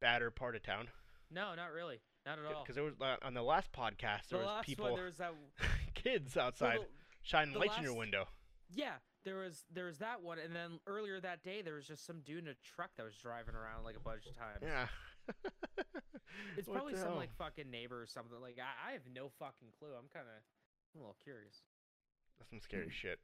badder 0.00 0.30
part 0.30 0.56
of 0.56 0.62
town? 0.62 0.88
No, 1.30 1.54
not 1.54 1.72
really. 1.72 2.00
Not 2.26 2.38
at 2.38 2.44
all. 2.44 2.62
Because 2.62 2.74
there 2.74 2.84
was 2.84 2.94
uh, 3.00 3.16
on 3.22 3.34
the 3.34 3.42
last 3.42 3.72
podcast 3.72 4.28
The 4.28 4.36
there 4.36 4.38
was 4.38 4.46
last 4.46 4.66
people, 4.66 4.84
one, 4.86 4.94
there 4.94 5.04
was 5.04 5.16
that. 5.16 5.32
kids 5.94 6.36
outside 6.36 6.78
the- 6.80 6.86
shining 7.22 7.52
the 7.54 7.58
lights 7.58 7.78
in 7.78 7.84
your 7.84 7.94
window. 7.94 8.26
Yeah, 8.74 8.94
there 9.24 9.36
was 9.38 9.64
there 9.72 9.86
was 9.86 9.98
that 9.98 10.22
one, 10.22 10.38
and 10.38 10.54
then 10.54 10.80
earlier 10.86 11.20
that 11.20 11.42
day 11.42 11.62
there 11.62 11.74
was 11.74 11.86
just 11.86 12.04
some 12.06 12.20
dude 12.20 12.44
in 12.44 12.48
a 12.50 12.54
truck 12.62 12.90
that 12.96 13.04
was 13.04 13.14
driving 13.16 13.54
around 13.54 13.84
like 13.84 13.96
a 13.96 14.00
bunch 14.00 14.26
of 14.26 14.36
times. 14.36 14.60
Yeah. 14.62 14.86
It's 16.56 16.66
What 16.66 16.76
probably 16.78 16.96
some 16.96 17.08
hell? 17.12 17.16
like 17.16 17.32
fucking 17.36 17.70
neighbor 17.70 18.00
or 18.00 18.06
something. 18.06 18.40
Like 18.40 18.56
I, 18.58 18.90
I 18.90 18.92
have 18.92 19.02
no 19.14 19.28
fucking 19.38 19.68
clue. 19.78 19.92
I'm 19.92 20.08
kind 20.12 20.24
of 20.24 20.40
a 20.96 20.98
little 20.98 21.16
curious. 21.22 21.60
That's 22.38 22.48
some 22.50 22.60
scary 22.60 22.88
shit. 22.90 23.20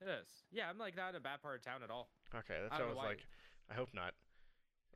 It 0.00 0.08
is. 0.08 0.28
Yeah, 0.52 0.70
I'm 0.70 0.78
like 0.78 0.96
not 0.96 1.10
in 1.10 1.16
a 1.16 1.20
bad 1.20 1.42
part 1.42 1.56
of 1.58 1.62
town 1.64 1.82
at 1.82 1.90
all. 1.90 2.08
Okay, 2.34 2.54
that's 2.62 2.72
I 2.72 2.78
what 2.78 2.84
I 2.84 2.88
was 2.88 2.96
why- 2.96 3.06
like. 3.18 3.26
I 3.70 3.74
hope 3.74 3.88
not. 3.92 4.14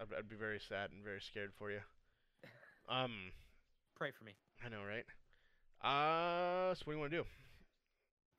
I'd, 0.01 0.15
I'd 0.17 0.29
be 0.29 0.37
very 0.37 0.61
sad 0.61 0.91
and 0.93 1.03
very 1.03 1.21
scared 1.21 1.53
for 1.59 1.71
you. 1.71 1.81
Um, 2.89 3.33
Pray 3.97 4.13
for 4.17 4.25
me. 4.25 4.33
I 4.65 4.71
know, 4.71 4.81
right? 4.81 5.05
Uh, 5.85 6.75
so 6.75 6.83
what 6.87 6.93
do 6.93 6.97
you 6.97 7.01
want 7.01 7.11
to 7.13 7.19
do? 7.19 7.25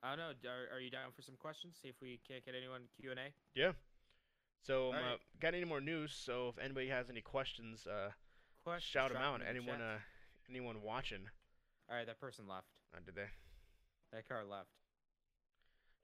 I 0.02 0.16
don't 0.16 0.18
know. 0.18 0.32
Are, 0.50 0.76
are 0.76 0.80
you 0.80 0.90
down 0.90 1.10
for 1.14 1.22
some 1.22 1.36
questions? 1.36 1.76
See 1.82 1.88
if 1.88 1.96
we 2.00 2.20
can't 2.26 2.44
get 2.44 2.54
anyone 2.56 2.82
Q 3.00 3.10
and 3.10 3.20
A. 3.20 3.32
Yeah. 3.54 3.72
So, 4.62 4.90
um, 4.92 4.94
uh, 4.96 5.16
got 5.40 5.54
any 5.54 5.64
more 5.64 5.80
news? 5.80 6.12
So, 6.14 6.48
if 6.48 6.58
anybody 6.62 6.88
has 6.88 7.08
any 7.10 7.20
questions, 7.20 7.86
uh, 7.86 8.10
Questions? 8.64 8.90
shout 8.90 9.12
them 9.12 9.22
out. 9.22 9.40
out. 9.40 9.40
'em 9.40 9.46
the 9.46 9.48
Anyone, 9.48 9.80
uh, 9.80 9.98
anyone 10.48 10.82
watching? 10.82 11.28
All 11.88 11.96
right, 11.96 12.06
that 12.06 12.20
person 12.20 12.46
left. 12.48 12.66
Uh, 12.94 13.00
did 13.04 13.14
they? 13.14 13.28
That 14.12 14.28
car 14.28 14.44
left. 14.44 14.68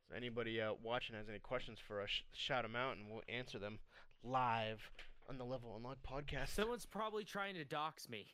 So 0.09 0.15
anybody 0.17 0.61
uh, 0.61 0.73
watching 0.83 1.17
has 1.17 1.29
any 1.29 1.39
questions 1.39 1.79
for 1.87 2.01
us? 2.01 2.11
Shout 2.33 2.63
them 2.63 2.77
out, 2.77 2.97
and 2.97 3.11
we'll 3.11 3.23
answer 3.29 3.59
them 3.59 3.79
live 4.23 4.91
on 5.29 5.37
the 5.39 5.45
Level 5.45 5.75
Unlock 5.77 5.99
podcast. 6.09 6.49
Someone's 6.49 6.87
probably 6.87 7.25
trying 7.25 7.55
to 7.57 7.65
dox 7.65 8.09
me. 8.09 8.27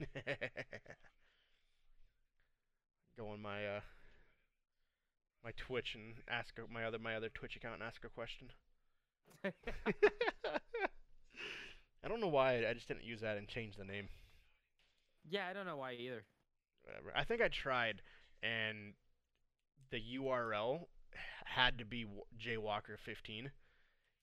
Go 3.18 3.28
on 3.28 3.42
my 3.42 3.66
uh 3.66 3.80
my 5.44 5.52
Twitch 5.56 5.94
and 5.94 6.14
ask 6.28 6.54
my 6.72 6.84
other 6.84 6.98
my 6.98 7.14
other 7.16 7.28
Twitch 7.28 7.56
account 7.56 7.74
and 7.74 7.82
ask 7.82 8.04
a 8.04 8.08
question. 8.08 8.48
I 12.04 12.08
don't 12.08 12.20
know 12.20 12.28
why 12.28 12.66
I 12.68 12.74
just 12.74 12.88
didn't 12.88 13.04
use 13.04 13.20
that 13.20 13.36
and 13.36 13.46
change 13.48 13.76
the 13.76 13.84
name. 13.84 14.08
yeah, 15.28 15.46
I 15.48 15.52
don't 15.52 15.66
know 15.66 15.76
why 15.76 15.92
either. 15.92 16.24
Whatever. 16.84 17.12
I 17.16 17.24
think 17.24 17.40
I 17.40 17.48
tried, 17.48 18.02
and 18.42 18.94
the 19.90 20.00
URL 20.18 20.86
had 21.44 21.78
to 21.78 21.84
be 21.84 22.02
w- 22.04 22.22
Jaywalker15, 22.40 23.50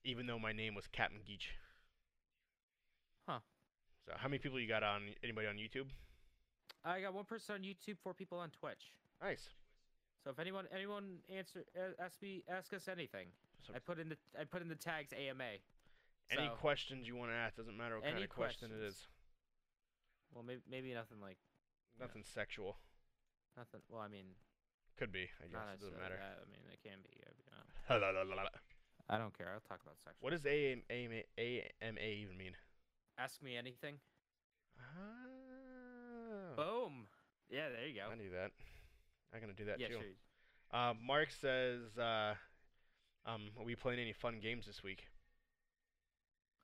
even 0.04 0.26
though 0.26 0.38
my 0.38 0.52
name 0.52 0.74
was 0.74 0.86
Captain 0.92 1.20
Geach. 1.26 1.48
Huh. 3.26 3.38
So 4.06 4.12
how 4.16 4.28
many 4.28 4.38
people 4.38 4.60
you 4.60 4.68
got 4.68 4.82
on? 4.82 5.02
Anybody 5.24 5.46
on 5.46 5.56
YouTube? 5.56 5.86
I 6.84 7.00
got 7.00 7.14
one 7.14 7.24
person 7.24 7.54
on 7.54 7.62
YouTube, 7.62 7.96
four 8.02 8.12
people 8.14 8.38
on 8.38 8.50
Twitch. 8.50 8.92
Nice. 9.22 9.48
So 10.24 10.30
if 10.30 10.38
anyone 10.38 10.66
anyone 10.74 11.18
answer 11.34 11.64
ask 11.98 12.20
me 12.20 12.42
ask 12.48 12.72
us 12.74 12.88
anything, 12.88 13.28
I 13.74 13.78
put 13.78 13.98
in 13.98 14.08
the 14.10 14.16
I 14.38 14.44
put 14.44 14.60
in 14.62 14.68
the 14.68 14.74
tags 14.76 15.12
AMA. 15.12 15.44
any 16.30 16.46
So, 16.48 16.54
questions 16.60 17.08
you 17.08 17.16
want 17.16 17.30
to 17.30 17.34
ask? 17.36 17.56
Doesn't 17.56 17.76
matter 17.76 17.96
what 17.96 18.04
kind 18.04 18.22
of 18.22 18.28
question 18.28 18.70
it 18.70 18.82
is. 18.84 19.08
well, 20.34 20.44
maybe 20.44 20.60
maybe 20.70 20.92
nothing 20.94 21.18
like. 21.20 21.38
Nothing 21.98 22.22
sexual. 22.24 22.76
nothing. 23.56 23.80
Well, 23.90 24.00
I 24.00 24.08
mean, 24.08 24.24
Could 24.96 25.12
be. 25.12 25.28
I 25.42 25.46
guess 25.50 25.60
it 25.74 25.80
doesn't 25.80 25.98
matter. 26.00 26.16
that. 26.16 26.38
I 26.40 26.46
mean, 26.50 26.62
it 26.72 26.80
can 26.86 26.98
be. 27.02 27.10
You 27.16 27.26
know. 28.44 28.48
I 29.08 29.18
don't 29.18 29.36
care. 29.36 29.48
I'll 29.52 29.60
talk 29.68 29.80
about 29.82 29.98
sex. 30.04 30.16
What 30.20 30.30
does 30.30 30.46
AMA, 30.46 30.82
AMA, 30.88 31.22
AMA 31.82 32.00
even 32.00 32.36
mean? 32.38 32.52
Ask 33.18 33.42
me 33.42 33.56
anything. 33.56 33.96
Ah, 34.78 36.54
Boom. 36.56 37.06
Yeah, 37.50 37.68
there 37.70 37.86
you 37.88 37.96
go. 37.96 38.06
I 38.10 38.14
knew 38.14 38.30
that. 38.30 38.52
I'm 39.32 39.40
gonna 39.40 39.52
do 39.52 39.64
that 39.66 39.78
yeah, 39.80 39.88
too. 39.88 39.94
sure. 39.94 40.02
Uh, 40.72 40.94
Mark 41.04 41.30
says, 41.30 41.96
uh, 41.98 42.34
um, 43.26 43.50
are 43.58 43.64
we 43.64 43.74
playing 43.74 44.00
any 44.00 44.12
fun 44.12 44.40
games 44.40 44.66
this 44.66 44.82
week? 44.82 45.06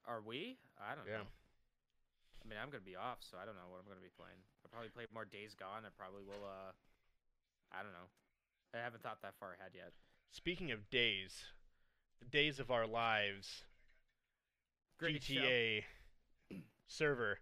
Are 0.06 0.20
we? 0.20 0.58
I 0.78 0.94
don't 0.94 1.06
Yeah. 1.06 1.18
know. 1.18 1.26
I 2.44 2.48
mean, 2.48 2.58
I'm 2.58 2.70
gonna 2.70 2.80
be 2.84 2.94
off, 2.96 3.18
so 3.22 3.38
I 3.38 3.44
don't 3.44 3.56
know 3.56 3.68
what 3.68 3.80
I'm 3.80 3.86
gonna 3.88 4.00
be 4.00 4.08
playing. 4.16 4.38
I'll 4.64 4.70
probably 4.70 4.90
play 4.90 5.06
more 5.12 5.24
Days 5.24 5.54
Gone. 5.54 5.84
I 5.84 5.90
probably 5.90 6.22
will. 6.22 6.44
Uh, 6.44 6.72
I 7.72 7.82
don't 7.82 7.92
know. 7.92 8.08
I 8.74 8.78
haven't 8.78 9.02
thought 9.02 9.22
that 9.22 9.34
far 9.38 9.54
ahead 9.54 9.72
yet. 9.74 9.92
Speaking 10.30 10.70
of 10.70 10.88
days, 10.90 11.46
the 12.20 12.26
days 12.26 12.60
of 12.60 12.70
our 12.70 12.86
lives, 12.86 13.64
Great 14.98 15.22
show. 15.22 15.34
GTA 15.34 15.84
server. 16.86 17.40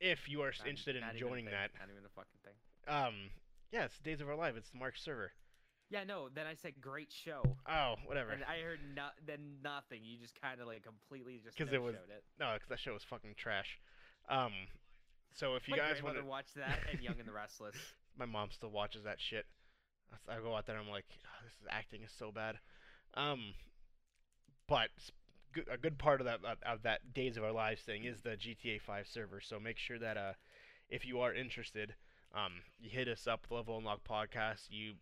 If 0.00 0.28
you 0.28 0.42
are 0.42 0.52
Not- 0.58 0.66
interested 0.66 0.96
in 0.96 1.02
not 1.02 1.14
even 1.14 1.26
a 1.26 1.30
joining 1.30 1.44
that, 1.46 1.72
Not 1.78 1.88
even 1.90 2.04
a 2.04 2.08
fucking 2.08 2.40
thing. 2.44 2.56
um, 2.88 3.30
yeah, 3.72 3.84
it's 3.84 3.98
Days 3.98 4.20
of 4.20 4.28
Our 4.28 4.36
Life. 4.36 4.54
It's 4.56 4.70
Mark's 4.78 5.02
server. 5.02 5.32
Yeah, 5.90 6.04
no. 6.04 6.28
Then 6.34 6.46
I 6.46 6.54
said 6.54 6.74
great 6.80 7.12
show, 7.12 7.42
Oh, 7.68 7.94
whatever. 8.06 8.30
and 8.30 8.42
I 8.44 8.60
heard 8.62 8.78
no, 8.96 9.08
then 9.26 9.56
nothing. 9.62 10.00
You 10.04 10.16
just 10.18 10.40
kind 10.40 10.60
of 10.60 10.66
like 10.66 10.84
completely 10.84 11.40
just 11.44 11.56
because 11.56 11.72
it 11.72 11.82
was- 11.82 11.94
showed 11.94 12.10
it. 12.16 12.24
No, 12.40 12.54
because 12.54 12.68
that 12.70 12.78
show 12.80 12.94
was 12.94 13.04
fucking 13.04 13.34
trash. 13.36 13.78
Um, 14.28 14.52
so 15.34 15.54
if 15.56 15.68
you 15.68 15.72
My 15.72 15.78
guys 15.78 16.02
want 16.02 16.16
to, 16.16 16.24
watch 16.24 16.46
that 16.56 16.78
and 16.90 17.00
Young 17.02 17.18
and 17.18 17.28
the 17.28 17.32
Restless. 17.32 17.76
my 18.16 18.24
mom 18.26 18.48
still 18.52 18.70
watches 18.70 19.04
that 19.04 19.18
shit. 19.20 19.44
I 20.28 20.36
go 20.40 20.54
out 20.54 20.66
there 20.66 20.76
and 20.76 20.84
I'm 20.86 20.90
like, 20.92 21.06
"Ah, 21.26 21.40
this 21.44 21.52
is 21.54 21.66
acting 21.70 22.02
is 22.02 22.12
so 22.18 22.30
bad. 22.32 22.58
Um, 23.14 23.54
but 24.68 24.88
a 25.70 25.76
good 25.76 25.98
part 25.98 26.20
of 26.20 26.26
that 26.26 26.44
of- 26.44 26.62
of 26.62 26.82
that 26.82 27.12
Days 27.14 27.36
of 27.36 27.44
Our 27.44 27.52
Lives 27.52 27.82
thing 27.82 28.04
is 28.04 28.20
the 28.22 28.36
GTA 28.36 28.78
5 28.80 29.06
server. 29.06 29.40
So 29.40 29.58
make 29.60 29.78
sure 29.78 29.98
that 29.98 30.16
uh, 30.16 30.32
if 30.88 31.04
you 31.04 31.20
are 31.20 31.34
interested, 31.34 31.94
um, 32.34 32.62
you 32.80 32.90
hit 32.90 33.08
us 33.08 33.26
up, 33.26 33.46
Level 33.50 33.78
Unlock 33.78 34.00
Podcast. 34.08 34.68
You 34.70 34.94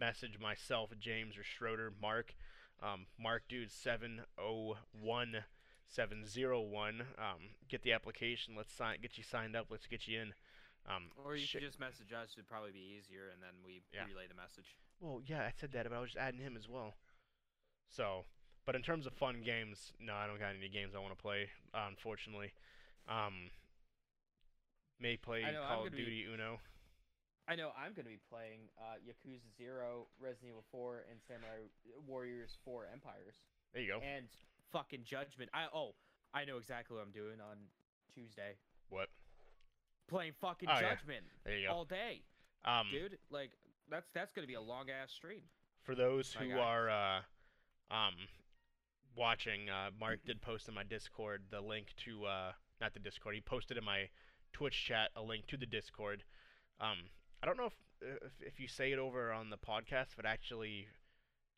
message 0.00 0.38
myself, 0.40 0.90
James 0.98 1.36
or 1.36 1.44
Schroeder, 1.44 1.92
Mark, 2.00 2.34
um, 2.82 3.06
Mark 3.18 3.44
Dude 3.48 3.70
seven 3.70 4.22
oh 4.38 4.76
one 5.00 5.44
seven 5.86 6.26
zero 6.26 6.60
one. 6.60 7.02
Um, 7.18 7.54
get 7.68 7.82
the 7.82 7.92
application. 7.92 8.54
Let's 8.56 8.72
sign. 8.72 8.98
Get 9.00 9.16
you 9.18 9.24
signed 9.24 9.54
up. 9.54 9.66
Let's 9.70 9.86
get 9.86 10.08
you 10.08 10.20
in. 10.20 10.34
Um, 10.88 11.10
Or 11.24 11.36
you 11.36 11.46
shit- 11.46 11.60
could 11.60 11.68
just 11.68 11.78
message 11.78 12.12
us. 12.12 12.30
It'd 12.34 12.48
probably 12.48 12.72
be 12.72 12.80
easier, 12.98 13.28
and 13.32 13.40
then 13.40 13.62
we 13.64 13.82
Yeah. 13.92 14.04
relay 14.06 14.26
the 14.26 14.34
message. 14.34 14.76
Well, 14.98 15.22
yeah, 15.24 15.44
I 15.46 15.52
said 15.52 15.70
that, 15.72 15.88
but 15.88 15.94
I 15.94 16.00
was 16.00 16.10
just 16.10 16.18
adding 16.20 16.40
him 16.40 16.56
as 16.56 16.68
well. 16.68 16.94
So, 17.88 18.24
but 18.64 18.74
in 18.74 18.82
terms 18.82 19.06
of 19.06 19.12
fun 19.12 19.42
games, 19.42 19.92
no, 20.00 20.14
I 20.14 20.26
don't 20.26 20.38
got 20.40 20.54
any 20.56 20.68
games 20.68 20.94
I 20.96 20.98
want 20.98 21.16
to 21.16 21.20
play. 21.22 21.50
Uh, 21.72 21.86
unfortunately, 21.88 22.52
um, 23.06 23.50
may 24.98 25.16
play 25.16 25.42
know, 25.42 25.62
Call 25.66 25.78
of 25.84 25.84
gonna 25.84 25.90
be- 25.96 26.04
Duty 26.04 26.24
Uno. 26.24 26.60
I 27.48 27.56
know 27.56 27.70
I'm 27.76 27.92
going 27.92 28.04
to 28.06 28.10
be 28.14 28.22
playing 28.30 28.70
uh, 28.78 28.96
Yakuza 29.02 29.50
Zero, 29.56 30.06
Resident 30.20 30.50
Evil 30.50 30.64
4, 30.70 31.04
and 31.10 31.18
Samurai 31.26 31.66
Warriors 32.06 32.56
4 32.64 32.86
Empires, 32.92 33.34
There 33.74 33.82
you 33.82 33.88
go. 33.92 34.00
and 34.00 34.26
fucking 34.72 35.02
Judgment. 35.04 35.50
I 35.52 35.66
oh, 35.74 35.94
I 36.32 36.44
know 36.44 36.56
exactly 36.56 36.96
what 36.96 37.02
I'm 37.04 37.12
doing 37.12 37.40
on 37.40 37.56
Tuesday. 38.14 38.54
What? 38.88 39.08
Playing 40.08 40.32
fucking 40.40 40.68
Oh, 40.70 40.74
yeah. 40.80 40.94
Judgment 40.94 41.24
There 41.44 41.58
you 41.58 41.66
go. 41.68 41.74
all 41.74 41.84
day, 41.84 42.22
Um, 42.64 42.86
dude. 42.92 43.18
Like 43.30 43.50
that's 43.90 44.06
that's 44.14 44.32
going 44.32 44.44
to 44.44 44.48
be 44.48 44.54
a 44.54 44.60
long 44.62 44.86
ass 44.90 45.10
stream. 45.12 45.42
for 45.82 45.94
those 45.94 46.32
who 46.32 46.56
are 46.58 46.88
uh, 46.90 47.18
um, 47.90 48.14
watching, 49.16 49.68
uh, 49.68 49.90
Mark 49.98 50.20
did 50.24 50.40
post 50.40 50.68
in 50.68 50.74
my 50.74 50.84
Discord 50.84 51.42
the 51.50 51.60
link 51.60 51.88
to 52.04 52.24
uh, 52.24 52.52
not 52.80 52.94
the 52.94 53.00
Discord. 53.00 53.34
He 53.34 53.40
posted 53.40 53.76
in 53.76 53.84
my 53.84 54.08
Twitch 54.52 54.84
chat 54.86 55.10
a 55.16 55.22
link 55.22 55.46
to 55.48 55.56
the 55.56 55.66
Discord. 55.66 56.22
Um, 56.80 56.98
I 57.42 57.46
don't 57.46 57.56
know 57.58 57.66
if 57.66 57.72
if, 58.00 58.32
if 58.40 58.60
you 58.60 58.68
say 58.68 58.92
it 58.92 58.98
over 58.98 59.32
on 59.32 59.50
the 59.50 59.56
podcast, 59.58 60.12
if 60.12 60.18
it 60.18 60.26
actually 60.26 60.86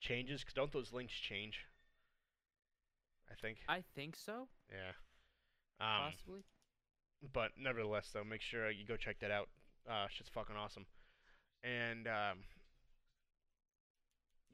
changes. 0.00 0.44
Cause 0.44 0.52
don't 0.54 0.72
those 0.72 0.92
links 0.92 1.14
change? 1.14 1.60
I 3.30 3.34
think. 3.40 3.58
I 3.68 3.82
think 3.94 4.16
so, 4.16 4.48
Yeah. 4.70 4.92
Um, 5.80 6.12
possibly. 6.12 6.40
but 7.32 7.50
nevertheless, 7.58 8.10
though, 8.12 8.22
make 8.24 8.42
sure 8.42 8.70
you 8.70 8.84
go 8.86 8.96
check 8.96 9.18
that 9.20 9.30
out. 9.30 9.48
Uh, 9.90 10.06
shit's 10.08 10.28
fucking 10.28 10.56
awesome. 10.56 10.86
And 11.62 12.06
um, 12.06 12.38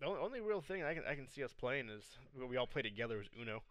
the 0.01 0.07
only, 0.07 0.41
real 0.41 0.61
thing 0.63 0.83
I 0.83 0.95
can 0.95 1.03
I 1.09 1.15
can 1.15 1.29
see 1.29 1.45
us 1.45 1.53
playing 1.53 1.89
is 1.91 2.05
what 2.35 2.49
we 2.49 2.57
all 2.57 2.67
play 2.67 2.83
together 2.83 3.21
is 3.21 3.29
Uno. 3.41 3.63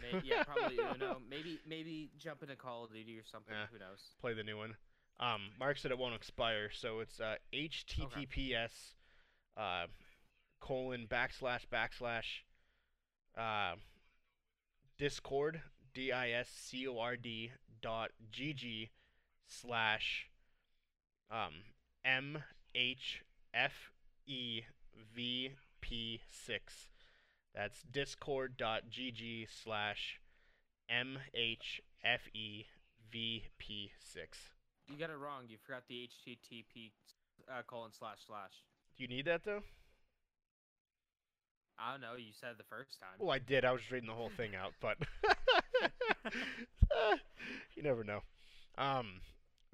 May- 0.00 0.20
yeah, 0.24 0.44
probably 0.44 0.78
Uno. 0.94 1.18
Maybe 1.28 1.58
maybe 1.66 2.10
jump 2.18 2.42
into 2.42 2.56
Call 2.56 2.84
of 2.84 2.92
Duty 2.92 3.18
or 3.18 3.24
something. 3.24 3.54
Yeah. 3.54 3.66
Who 3.72 3.78
knows? 3.78 4.00
Play 4.20 4.34
the 4.34 4.44
new 4.44 4.56
one. 4.56 4.76
Um, 5.20 5.50
Mark 5.58 5.78
said 5.78 5.90
it 5.90 5.98
won't 5.98 6.14
expire, 6.14 6.70
so 6.72 7.00
it's 7.00 7.20
uh, 7.20 7.36
HTTPS 7.52 8.94
uh, 9.56 9.86
colon 10.60 11.06
backslash 11.08 11.66
backslash 11.72 12.42
uh, 13.38 13.76
Discord 14.98 15.60
D 15.94 16.10
I 16.10 16.30
S 16.30 16.48
C 16.52 16.86
O 16.88 16.98
R 16.98 17.16
D 17.16 17.52
dot 17.80 18.10
GG 18.32 18.88
slash 19.46 20.28
um, 21.30 21.62
M 22.04 22.42
H 22.74 23.22
F 23.52 23.92
E 24.26 24.62
V 25.14 25.52
P 25.80 26.20
six. 26.28 26.88
That's 27.54 27.82
discord 27.82 28.56
dot 28.56 28.84
GG 28.90 29.46
slash 29.48 30.18
M 30.88 31.18
H 31.32 31.80
F 32.02 32.22
E 32.34 32.64
V 33.12 33.44
P 33.58 33.92
six. 33.98 34.53
You 34.88 34.98
got 34.98 35.10
it 35.10 35.16
wrong. 35.16 35.44
You 35.48 35.56
forgot 35.64 35.82
the 35.88 36.08
HTTP 36.28 36.90
uh, 37.50 37.62
colon 37.66 37.90
slash 37.92 38.18
slash. 38.26 38.52
Do 38.96 39.02
you 39.02 39.08
need 39.08 39.24
that 39.26 39.44
though? 39.44 39.62
I 41.78 41.92
don't 41.92 42.00
know. 42.00 42.14
You 42.16 42.32
said 42.32 42.50
it 42.52 42.58
the 42.58 42.64
first 42.64 43.00
time. 43.00 43.18
Well, 43.18 43.30
I 43.30 43.38
did. 43.38 43.64
I 43.64 43.72
was 43.72 43.80
just 43.80 43.90
reading 43.90 44.08
the 44.08 44.14
whole 44.14 44.30
thing 44.36 44.54
out, 44.54 44.72
but 44.80 44.96
you 47.76 47.82
never 47.82 48.04
know. 48.04 48.20
Um, 48.78 49.20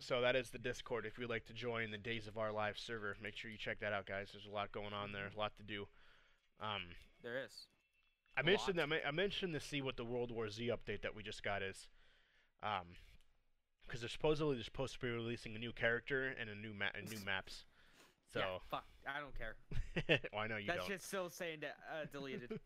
so 0.01 0.21
that 0.23 0.35
is 0.37 0.51
the 0.51 0.59
Discord. 0.59 1.05
If 1.05 1.19
you'd 1.19 1.29
like 1.29 1.45
to 1.47 1.53
join 1.53 1.91
the 1.91 1.99
Days 1.99 2.27
of 2.27 2.39
Our 2.39 2.53
Lives 2.53 2.81
server, 2.81 3.17
make 3.23 3.37
sure 3.37 3.51
you 3.51 3.59
check 3.59 3.81
that 3.81 3.93
out, 3.93 4.07
guys. 4.07 4.31
There's 4.33 4.47
a 4.47 4.55
lot 4.55 4.73
going 4.73 4.93
on 4.95 5.13
there, 5.13 5.31
a 5.35 5.39
lot 5.39 5.53
to 5.59 5.63
do. 5.63 5.87
Um, 6.61 6.83
There 7.23 7.45
is. 7.45 7.67
I 8.37 8.43
mentioned 8.43 8.79
lot. 8.79 8.89
that. 8.89 9.07
I 9.07 9.11
mentioned 9.11 9.53
to 9.55 9.61
see 9.61 9.83
what 9.83 9.97
the 9.97 10.05
World 10.05 10.31
War 10.31 10.49
Z 10.49 10.69
update 10.69 11.03
that 11.03 11.15
we 11.15 11.23
just 11.23 11.43
got 11.43 11.63
is, 11.63 11.89
um, 12.63 12.97
because 13.91 14.03
they're 14.03 14.09
supposedly 14.09 14.55
they're 14.55 14.63
supposed 14.63 14.95
to 14.95 15.01
be 15.01 15.11
releasing 15.11 15.57
a 15.57 15.59
new 15.59 15.73
character 15.73 16.33
and 16.41 16.49
a 16.49 16.55
new 16.55 16.73
map 16.73 16.95
and 16.97 17.11
new 17.11 17.19
maps. 17.27 17.65
So, 18.33 18.39
yeah, 18.39 18.59
fuck. 18.71 18.85
I 19.05 19.19
don't 19.19 19.37
care. 19.37 19.57
well, 20.33 20.43
I 20.43 20.47
know 20.47 20.57
you 20.57 20.69
that 20.69 20.77
don't. 20.77 20.87
shit's 20.87 21.05
still 21.05 21.29
saying 21.29 21.61
that 21.63 21.75
uh, 21.91 22.07
deleted. 22.13 22.61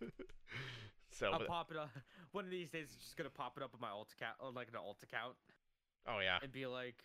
so, 1.11 1.31
I'll 1.31 1.39
but- 1.39 1.49
pop 1.49 1.71
it 1.71 1.79
up. 1.79 1.89
One 2.33 2.45
of 2.45 2.51
these 2.51 2.69
days, 2.69 2.89
it's 2.93 3.03
just 3.03 3.17
gonna 3.17 3.31
pop 3.31 3.57
it 3.57 3.63
up 3.63 3.71
on 3.73 3.81
my 3.81 3.89
alt 3.89 4.09
account, 4.13 4.55
like 4.55 4.69
an 4.69 4.75
alt 4.77 4.99
account, 5.05 5.35
oh 6.09 6.19
yeah. 6.19 6.39
and 6.43 6.51
be 6.51 6.67
like, 6.67 6.97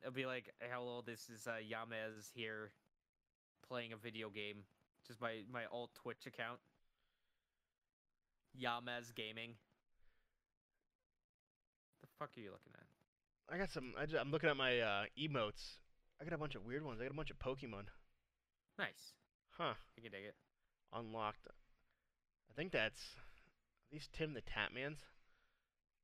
it'll 0.00 0.12
be 0.12 0.26
like, 0.26 0.52
"Hello, 0.60 1.04
this 1.06 1.30
is 1.30 1.46
uh, 1.46 1.52
Yamez 1.62 2.32
here, 2.34 2.72
playing 3.68 3.92
a 3.92 3.96
video 3.96 4.28
game." 4.28 4.64
Just 5.06 5.20
my 5.20 5.42
my 5.52 5.66
alt 5.72 5.90
Twitch 5.94 6.26
account. 6.26 6.58
Yamez 8.60 9.14
Gaming. 9.14 9.54
Fuck 12.22 12.38
are 12.38 12.40
you 12.40 12.50
looking 12.52 12.70
at? 12.78 12.86
I 13.52 13.58
got 13.58 13.70
some. 13.70 13.94
I 13.98 14.06
am 14.20 14.30
looking 14.30 14.48
at 14.48 14.56
my 14.56 14.78
uh, 14.78 15.04
emotes. 15.18 15.78
I 16.20 16.24
got 16.24 16.32
a 16.32 16.38
bunch 16.38 16.54
of 16.54 16.64
weird 16.64 16.84
ones. 16.84 17.00
I 17.00 17.04
got 17.04 17.10
a 17.10 17.16
bunch 17.16 17.32
of 17.32 17.38
Pokemon. 17.40 17.90
Nice. 18.78 19.14
Huh. 19.58 19.74
I 19.74 20.00
can 20.00 20.12
dig 20.12 20.22
it. 20.28 20.36
Unlocked. 20.94 21.48
I 22.48 22.54
think 22.54 22.70
that's 22.70 23.16
at 23.90 23.92
least 23.92 24.12
Tim 24.12 24.34
the 24.34 24.40
Tatmans. 24.40 24.98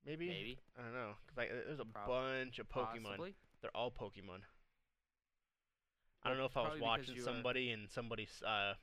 Maybe. 0.05 0.27
Maybe. 0.27 0.59
I 0.77 0.83
don't 0.83 0.93
know. 0.93 1.13
'cause 1.29 1.39
I, 1.39 1.47
there's 1.69 1.79
a 1.79 1.85
Prob- 1.85 2.09
bunch 2.09 2.59
of 2.59 2.69
Pokemon. 2.69 3.05
Possibly. 3.05 3.35
They're 3.63 3.77
all 3.77 3.93
Pokemon. 3.93 4.43
I 6.25 6.31
don't 6.31 6.39
know 6.39 6.47
if 6.47 6.57
I 6.57 6.63
was 6.69 6.81
watching 6.81 7.15
uh, 7.17 7.25
somebody 7.25 7.71
and 7.71 7.89
somebody's. 7.89 8.43
Uh, 8.45 8.75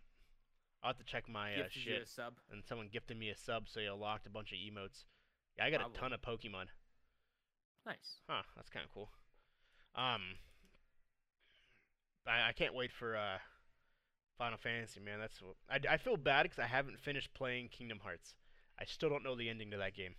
I'll 0.82 0.92
have 0.94 0.98
to 1.00 1.04
check 1.04 1.28
my 1.28 1.54
uh, 1.54 1.68
shit. 1.70 2.04
a 2.04 2.06
sub. 2.06 2.36
And 2.50 2.64
someone 2.64 2.88
gifted 2.94 3.20
me 3.20 3.30
a 3.30 3.36
sub, 3.36 3.68
so 3.68 3.82
you 3.82 3.92
unlocked 3.92 4.26
a 4.26 4.30
bunch 4.30 4.54
of 4.54 4.58
emotes. 4.58 5.04
Yeah, 5.58 5.66
I 5.66 5.70
got 5.70 5.82
a 5.82 6.00
ton 6.00 6.14
of 6.14 6.22
Pokemon. 6.22 6.68
Nice. 7.86 8.20
Huh, 8.28 8.42
that's 8.56 8.70
kind 8.70 8.86
of 8.86 8.92
cool. 8.94 9.10
Um, 9.96 10.22
I, 12.28 12.50
I 12.50 12.52
can't 12.54 12.74
wait 12.74 12.92
for 12.92 13.16
uh, 13.16 13.38
Final 14.38 14.58
Fantasy, 14.58 15.00
man. 15.00 15.20
That's 15.20 15.42
what, 15.42 15.56
I, 15.70 15.94
I 15.94 15.98
feel 15.98 16.18
bad 16.18 16.44
because 16.44 16.60
I 16.60 16.68
haven't 16.68 17.00
finished 17.00 17.34
playing 17.34 17.70
Kingdom 17.70 18.00
Hearts. 18.04 18.34
I 18.80 18.86
still 18.86 19.10
don't 19.10 19.24
know 19.24 19.36
the 19.36 19.50
ending 19.50 19.72
to 19.72 19.78
that 19.78 19.96
game. 19.96 20.16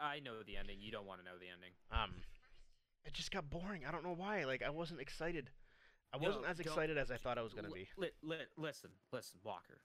I 0.00 0.20
know 0.20 0.42
the 0.46 0.56
ending. 0.56 0.78
You 0.80 0.90
don't 0.90 1.06
want 1.06 1.20
to 1.20 1.24
know 1.24 1.36
the 1.38 1.46
ending. 1.52 1.72
Um, 1.92 2.22
it 3.04 3.12
just 3.12 3.30
got 3.30 3.50
boring. 3.50 3.82
I 3.86 3.90
don't 3.90 4.04
know 4.04 4.14
why. 4.16 4.44
Like 4.44 4.62
I 4.62 4.70
wasn't 4.70 5.00
excited. 5.00 5.50
I 6.12 6.18
No, 6.18 6.28
wasn't 6.28 6.46
as 6.46 6.60
excited 6.60 6.96
as 6.96 7.10
I 7.10 7.16
thought 7.16 7.36
I 7.36 7.42
was 7.42 7.52
gonna 7.52 7.68
be. 7.68 7.88
Li- 7.98 8.10
li- 8.22 8.36
listen, 8.56 8.90
listen, 9.12 9.40
Walker. 9.42 9.80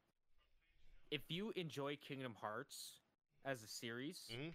If 1.11 1.21
you 1.27 1.51
enjoy 1.55 1.97
Kingdom 1.97 2.35
Hearts 2.39 2.99
as 3.43 3.63
a 3.63 3.67
series, 3.67 4.29
Mhm. 4.31 4.53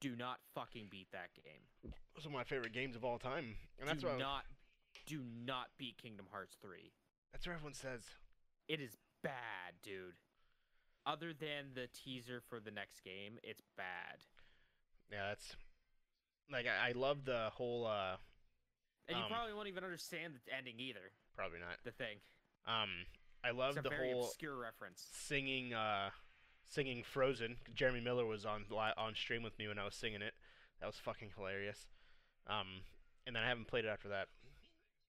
Do 0.00 0.14
not 0.16 0.38
fucking 0.54 0.88
beat 0.90 1.08
that 1.12 1.30
game. 1.34 1.92
Those 2.14 2.26
are 2.26 2.30
my 2.30 2.44
favorite 2.44 2.72
games 2.72 2.96
of 2.96 3.04
all 3.04 3.18
time, 3.18 3.54
and 3.78 3.88
that's 3.88 4.02
do 4.02 4.08
I- 4.08 4.16
not, 4.18 4.44
do 5.06 5.22
not 5.44 5.66
beat 5.78 5.96
Kingdom 6.00 6.26
Hearts 6.30 6.56
three. 6.60 6.92
that's 7.32 7.46
what 7.46 7.54
everyone 7.54 7.74
says. 7.74 8.02
it 8.68 8.80
is 8.80 8.96
bad, 9.22 9.74
dude. 9.82 10.14
Other 11.06 11.32
than 11.32 11.72
the 11.74 11.88
teaser 11.88 12.42
for 12.48 12.60
the 12.60 12.70
next 12.70 13.00
game, 13.02 13.38
it's 13.42 13.62
bad. 13.76 14.18
Yeah, 15.10 15.28
that's 15.28 15.56
like 16.52 16.66
I, 16.66 16.90
I 16.90 16.92
love 16.92 17.24
the 17.24 17.50
whole. 17.54 17.86
uh 17.86 18.16
And 19.08 19.16
you 19.16 19.22
Um, 19.24 19.30
probably 19.30 19.54
won't 19.54 19.68
even 19.68 19.84
understand 19.84 20.34
the 20.34 20.54
ending 20.54 20.78
either. 20.78 21.12
Probably 21.34 21.60
not. 21.60 21.78
The 21.84 21.92
thing. 21.92 22.18
Um, 22.66 22.90
I 23.42 23.52
love 23.52 23.70
It's 23.70 23.78
a 23.78 23.82
the 23.82 23.88
very 23.88 24.12
whole 24.12 24.24
obscure 24.26 24.56
reference. 24.56 25.06
singing 25.12 25.72
uh 25.72 26.10
singing 26.68 27.02
Frozen. 27.02 27.56
Jeremy 27.74 28.00
Miller 28.00 28.26
was 28.26 28.44
on 28.46 28.64
on 28.96 29.14
stream 29.14 29.42
with 29.42 29.58
me 29.58 29.68
when 29.68 29.78
I 29.78 29.84
was 29.84 29.94
singing 29.94 30.22
it. 30.22 30.34
That 30.80 30.86
was 30.86 30.96
fucking 30.96 31.30
hilarious. 31.36 31.86
Um, 32.46 32.82
and 33.26 33.34
then 33.36 33.42
I 33.42 33.48
haven't 33.48 33.66
played 33.66 33.84
it 33.84 33.88
after 33.88 34.08
that. 34.08 34.28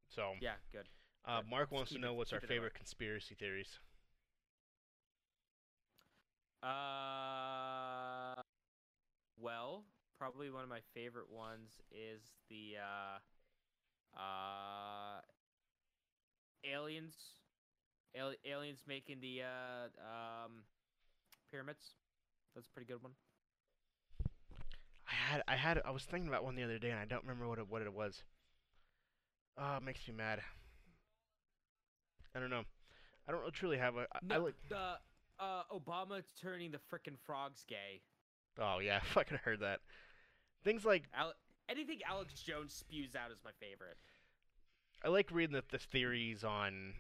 So, 0.10 0.34
Yeah, 0.41 0.56
good. 0.72 0.88
uh, 1.26 1.41
good. 1.41 1.49
Mark 1.49 1.72
wants 1.72 1.91
to 1.91 1.99
know 1.99 2.14
it- 2.14 2.18
what's 2.18 2.34
our 2.34 2.41
favorite 2.41 2.73
conspiracy 2.73 3.36
theories. 3.36 3.80
Uh, 6.61 8.36
well, 9.38 9.86
probably 10.18 10.49
one 10.49 10.64
of 10.64 10.69
my 10.69 10.81
favorite 10.94 11.30
ones 11.30 11.80
is 11.91 12.22
the 12.49 12.76
uh, 12.77 14.19
uh, 14.19 15.22
aliens, 16.65 17.15
Ali- 18.19 18.38
aliens 18.45 18.84
making 18.88 19.22
the 19.22 19.44
uh, 19.44 20.45
um, 20.45 20.64
pyramids. 21.52 21.94
That's 22.56 22.68
a 22.68 22.72
pretty 22.72 22.92
good 22.92 23.02
one. 23.02 23.14
I 25.08 25.14
had 25.14 25.44
I 25.48 25.56
had 25.56 25.82
I 25.86 25.92
was 25.92 26.04
thinking 26.04 26.28
about 26.28 26.44
one 26.44 26.56
the 26.56 26.64
other 26.64 26.78
day 26.80 26.92
and 26.92 27.00
I 27.00 27.06
don't 27.06 27.24
remember 27.24 27.48
what 27.48 27.60
it 27.60 27.68
what 27.70 27.82
it 27.82 27.94
was. 27.94 28.24
Oh, 29.58 29.78
it 29.78 29.84
makes 29.84 30.08
me 30.08 30.14
mad. 30.14 30.42
I 32.36 32.40
don't 32.40 32.50
know. 32.50 32.64
I 33.28 33.32
don't 33.32 33.54
truly 33.54 33.78
have 33.78 33.96
a. 33.96 34.02
I- 34.14 34.18
I 34.18 34.20
No, 34.38 34.44
like. 34.46 34.56
the 34.70 34.98
uh, 35.40 35.64
Obama 35.72 36.22
turning 36.42 36.72
the 36.72 36.80
frickin' 36.92 37.18
frogs 37.26 37.64
gay. 37.68 38.02
Oh 38.58 38.80
yeah, 38.80 38.98
I 39.02 39.06
fucking 39.06 39.40
heard 39.44 39.60
that. 39.62 39.80
Things 40.64 40.86
like 40.86 41.04
Ale- 41.18 41.34
anything 41.68 42.00
Alex 42.08 42.42
Jones 42.42 42.74
spews 42.74 43.16
out 43.16 43.32
is 43.32 43.40
my 43.44 43.52
favorite. 43.60 43.98
I 45.04 45.08
like 45.10 45.32
reading 45.32 45.56
the, 45.56 45.64
the 45.70 45.80
theories 45.80 46.44
on. 46.44 46.94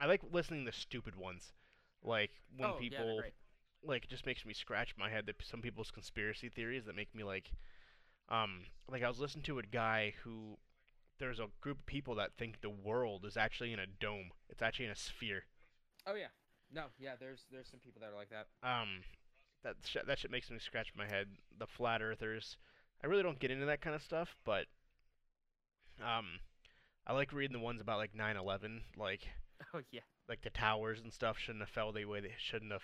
I 0.00 0.06
like 0.06 0.20
listening 0.32 0.66
to 0.66 0.72
stupid 0.72 1.14
ones, 1.16 1.52
like 2.02 2.30
when 2.56 2.68
oh, 2.70 2.78
yeah, 2.80 2.88
they're 2.90 2.98
people 2.98 3.18
great. 3.20 3.32
Like 3.84 4.04
it 4.04 4.10
just 4.10 4.26
makes 4.26 4.44
me 4.44 4.54
scratch 4.54 4.94
my 4.98 5.10
head 5.10 5.26
that 5.26 5.36
some 5.42 5.60
people's 5.60 5.90
conspiracy 5.90 6.48
theories 6.48 6.84
that 6.86 6.96
make 6.96 7.14
me 7.14 7.22
like, 7.24 7.50
um, 8.28 8.62
like 8.90 9.02
I 9.02 9.08
was 9.08 9.20
listening 9.20 9.44
to 9.44 9.58
a 9.58 9.62
guy 9.62 10.14
who 10.24 10.58
there's 11.18 11.38
a 11.38 11.48
group 11.60 11.80
of 11.80 11.86
people 11.86 12.14
that 12.16 12.32
think 12.36 12.60
the 12.60 12.70
world 12.70 13.24
is 13.24 13.36
actually 13.36 13.72
in 13.72 13.78
a 13.78 13.86
dome. 13.86 14.30
It's 14.48 14.62
actually 14.62 14.86
in 14.86 14.90
a 14.92 14.96
sphere. 14.96 15.44
Oh 16.06 16.14
yeah. 16.14 16.28
No, 16.72 16.84
yeah. 16.98 17.14
There's 17.18 17.44
there's 17.52 17.68
some 17.68 17.80
people 17.80 18.00
that 18.00 18.10
are 18.10 18.16
like 18.16 18.30
that. 18.30 18.46
Um, 18.62 19.02
that 19.62 19.76
sh- 19.84 19.96
that 20.06 20.18
shit 20.18 20.30
makes 20.30 20.50
me 20.50 20.58
scratch 20.58 20.92
my 20.96 21.06
head. 21.06 21.28
The 21.58 21.66
flat 21.66 22.02
earthers. 22.02 22.56
I 23.02 23.06
really 23.06 23.22
don't 23.22 23.38
get 23.38 23.50
into 23.50 23.66
that 23.66 23.80
kind 23.82 23.94
of 23.94 24.02
stuff, 24.02 24.36
but 24.44 24.66
um, 26.02 26.40
I 27.06 27.12
like 27.12 27.32
reading 27.32 27.52
the 27.56 27.62
ones 27.62 27.80
about 27.80 27.98
like 27.98 28.14
9/11, 28.14 28.80
like 28.96 29.28
Oh 29.74 29.80
yeah. 29.90 30.00
like 30.28 30.42
the 30.42 30.50
towers 30.50 31.00
and 31.02 31.12
stuff 31.12 31.38
shouldn't 31.38 31.62
have 31.62 31.68
fell 31.68 31.92
the 31.92 32.04
way 32.06 32.20
they 32.20 32.34
shouldn't 32.38 32.72
have 32.72 32.82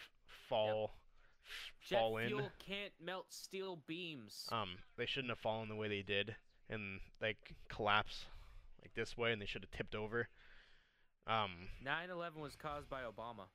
fall 0.48 0.92
Jet 1.84 1.98
fall 1.98 2.16
in. 2.18 2.28
fuel 2.28 2.50
can't 2.64 2.92
melt 3.04 3.26
steel 3.30 3.78
beams. 3.86 4.46
Um, 4.52 4.78
they 4.96 5.06
shouldn't 5.06 5.30
have 5.30 5.38
fallen 5.38 5.68
the 5.68 5.74
way 5.76 5.88
they 5.88 6.02
did 6.02 6.34
and 6.68 7.00
like 7.20 7.54
collapse 7.68 8.24
like 8.82 8.94
this 8.94 9.16
way, 9.16 9.32
and 9.32 9.40
they 9.42 9.46
should 9.46 9.62
have 9.62 9.70
tipped 9.70 9.94
over. 9.94 10.28
Um, 11.26 11.68
9/11 11.84 12.36
was 12.40 12.56
caused 12.56 12.88
by 12.88 13.02
Obama. 13.02 13.48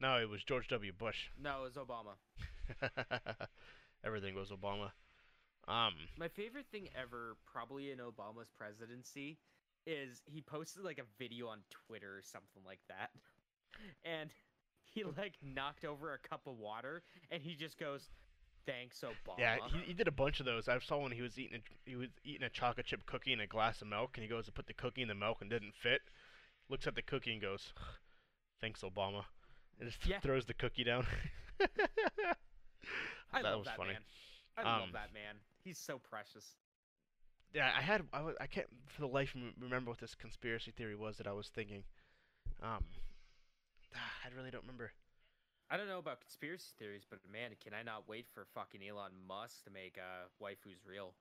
no, 0.00 0.16
it 0.18 0.28
was 0.28 0.42
George 0.44 0.68
W. 0.68 0.92
Bush. 0.92 1.28
No, 1.42 1.64
it 1.64 1.74
was 1.74 1.86
Obama. 1.86 2.16
Everything 4.04 4.34
was 4.34 4.50
Obama. 4.50 4.90
Um, 5.68 5.94
My 6.16 6.28
favorite 6.28 6.66
thing 6.70 6.88
ever, 7.00 7.36
probably 7.50 7.90
in 7.90 7.98
Obama's 7.98 8.50
presidency, 8.56 9.38
is 9.86 10.22
he 10.26 10.40
posted 10.40 10.84
like 10.84 10.98
a 10.98 11.04
video 11.18 11.48
on 11.48 11.58
Twitter 11.70 12.16
or 12.16 12.22
something 12.22 12.62
like 12.64 12.80
that, 12.88 13.10
and 14.04 14.30
he 14.96 15.04
like 15.04 15.34
knocked 15.42 15.84
over 15.84 16.12
a 16.12 16.18
cup 16.18 16.40
of 16.46 16.58
water, 16.58 17.02
and 17.30 17.42
he 17.42 17.54
just 17.54 17.78
goes, 17.78 18.08
"Thanks, 18.66 19.00
Obama." 19.02 19.38
yeah, 19.38 19.56
he, 19.70 19.78
he 19.88 19.92
did 19.92 20.08
a 20.08 20.12
bunch 20.12 20.40
of 20.40 20.46
those. 20.46 20.66
I 20.68 20.78
saw 20.80 20.98
when 20.98 21.12
he 21.12 21.22
was 21.22 21.38
eating 21.38 21.60
a, 21.60 21.88
he 21.90 21.96
was 21.96 22.08
eating 22.24 22.42
a 22.44 22.50
chocolate 22.50 22.86
chip 22.86 23.06
cookie 23.06 23.32
and 23.32 23.42
a 23.42 23.46
glass 23.46 23.80
of 23.82 23.88
milk, 23.88 24.12
and 24.16 24.22
he 24.24 24.28
goes 24.28 24.46
to 24.46 24.52
put 24.52 24.66
the 24.66 24.74
cookie 24.74 25.02
in 25.02 25.08
the 25.08 25.14
milk 25.14 25.38
and 25.40 25.48
didn't 25.50 25.74
fit. 25.74 26.00
Looks 26.68 26.86
at 26.86 26.94
the 26.96 27.02
cookie 27.02 27.32
and 27.32 27.40
goes, 27.42 27.72
"Thanks, 28.60 28.80
Obama," 28.82 29.24
and 29.78 29.88
just 29.88 30.04
Yeah. 30.06 30.20
throws 30.20 30.46
the 30.46 30.54
cookie 30.54 30.84
down. 30.84 31.06
I 33.32 33.42
that 33.42 33.50
love 33.50 33.58
was 33.60 33.66
that 33.66 33.76
funny. 33.76 33.92
man. 33.92 34.02
I 34.56 34.62
love 34.62 34.82
Um, 34.84 34.90
that 34.92 35.12
man. 35.12 35.36
He's 35.62 35.78
so 35.78 35.98
precious. 35.98 36.56
Yeah, 37.52 37.70
I 37.76 37.80
had 37.82 38.02
I, 38.12 38.22
wa- 38.22 38.32
I 38.40 38.46
can't 38.46 38.66
for 38.88 39.00
the 39.02 39.08
life 39.08 39.34
remember 39.60 39.90
what 39.90 39.98
this 39.98 40.14
conspiracy 40.14 40.70
theory 40.72 40.96
was 40.96 41.16
that 41.18 41.26
I 41.26 41.32
was 41.32 41.48
thinking. 41.48 41.84
Um, 42.62 42.84
I 44.24 44.28
really 44.36 44.50
don't 44.50 44.62
remember. 44.62 44.92
I 45.70 45.76
don't 45.76 45.88
know 45.88 45.98
about 45.98 46.20
conspiracy 46.20 46.70
theories, 46.78 47.02
but 47.08 47.18
man, 47.30 47.50
can 47.62 47.74
I 47.74 47.82
not 47.82 48.08
wait 48.08 48.26
for 48.32 48.46
fucking 48.54 48.80
Elon 48.86 49.12
Musk 49.26 49.64
to 49.64 49.70
make 49.70 49.98
uh, 49.98 50.28
Waifu's 50.42 50.78
real 50.86 51.14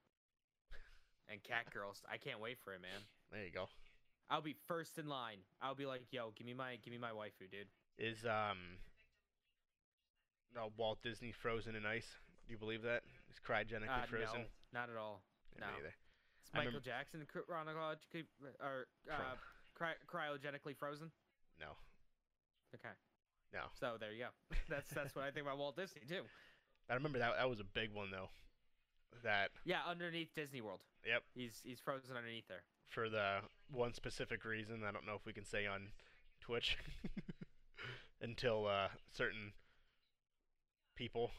and 1.30 1.42
cat 1.44 1.72
girls. 1.74 2.04
I 2.12 2.18
can't 2.18 2.40
wait 2.40 2.58
for 2.64 2.74
it, 2.74 2.82
man. 2.82 3.02
There 3.32 3.44
you 3.44 3.52
go. 3.52 3.68
I'll 4.30 4.42
be 4.42 4.56
first 4.68 4.98
in 4.98 5.08
line. 5.08 5.38
I'll 5.62 5.76
be 5.76 5.86
like, 5.86 6.02
yo, 6.12 6.32
give 6.36 6.46
me 6.46 6.54
my 6.54 6.78
give 6.84 6.92
me 6.92 6.98
my 7.00 7.10
waifu, 7.12 7.50
dude. 7.50 7.68
Is 7.98 8.26
um, 8.26 8.58
no 10.54 10.72
Walt 10.78 11.02
Disney 11.02 11.32
frozen 11.32 11.76
in 11.76 11.86
ice? 11.86 12.08
Do 12.48 12.54
you 12.54 12.58
believe 12.60 12.82
that? 12.84 13.02
He's 13.28 13.40
cryogenically 13.40 14.04
Uh, 14.04 14.06
frozen. 14.10 14.46
no, 14.74 14.80
not 14.80 14.90
at 14.90 14.98
all. 14.98 15.22
No. 15.60 15.68
either. 15.78 15.94
It's 16.42 16.52
I 16.54 16.58
Michael 16.58 16.82
remember- 16.82 16.86
Jackson 16.86 17.26
chronologically 17.48 18.26
or 18.62 18.88
uh, 19.12 19.36
cry- 19.74 19.98
cryogenically 20.08 20.76
frozen. 20.78 21.12
No, 21.60 21.78
Okay, 22.76 22.94
no. 23.54 23.62
so 23.80 23.96
there 24.00 24.12
you 24.12 24.26
go. 24.26 24.30
That's 24.70 24.90
that's 24.92 25.16
what 25.16 25.24
I 25.26 25.32
think 25.32 25.46
about 25.46 25.58
Walt 25.58 25.76
Disney 25.76 26.02
too. 26.08 26.24
I 26.90 26.94
remember 26.94 27.20
that 27.20 27.34
that 27.38 27.50
was 27.50 27.60
a 27.60 27.64
big 27.64 27.92
one 27.94 28.12
though. 28.12 28.30
That 29.24 29.50
Yeah, 29.64 29.80
underneath 29.88 30.34
Disney 30.36 30.62
World. 30.62 30.82
Yep. 31.08 31.24
He's 31.34 31.62
he's 31.64 31.80
frozen 31.80 32.16
underneath 32.18 32.48
there. 32.48 32.64
for 32.90 33.10
the 33.10 33.40
one 33.72 33.94
specific 33.94 34.44
reason 34.46 34.84
I 34.88 34.92
don't 34.92 35.06
know 35.06 35.16
if 35.16 35.26
we 35.26 35.34
can 35.34 35.46
say 35.46 35.66
on 35.66 35.88
Twitch 36.42 36.78
until 38.22 38.68
uh, 38.68 38.90
certain 39.14 39.54
people 40.96 41.32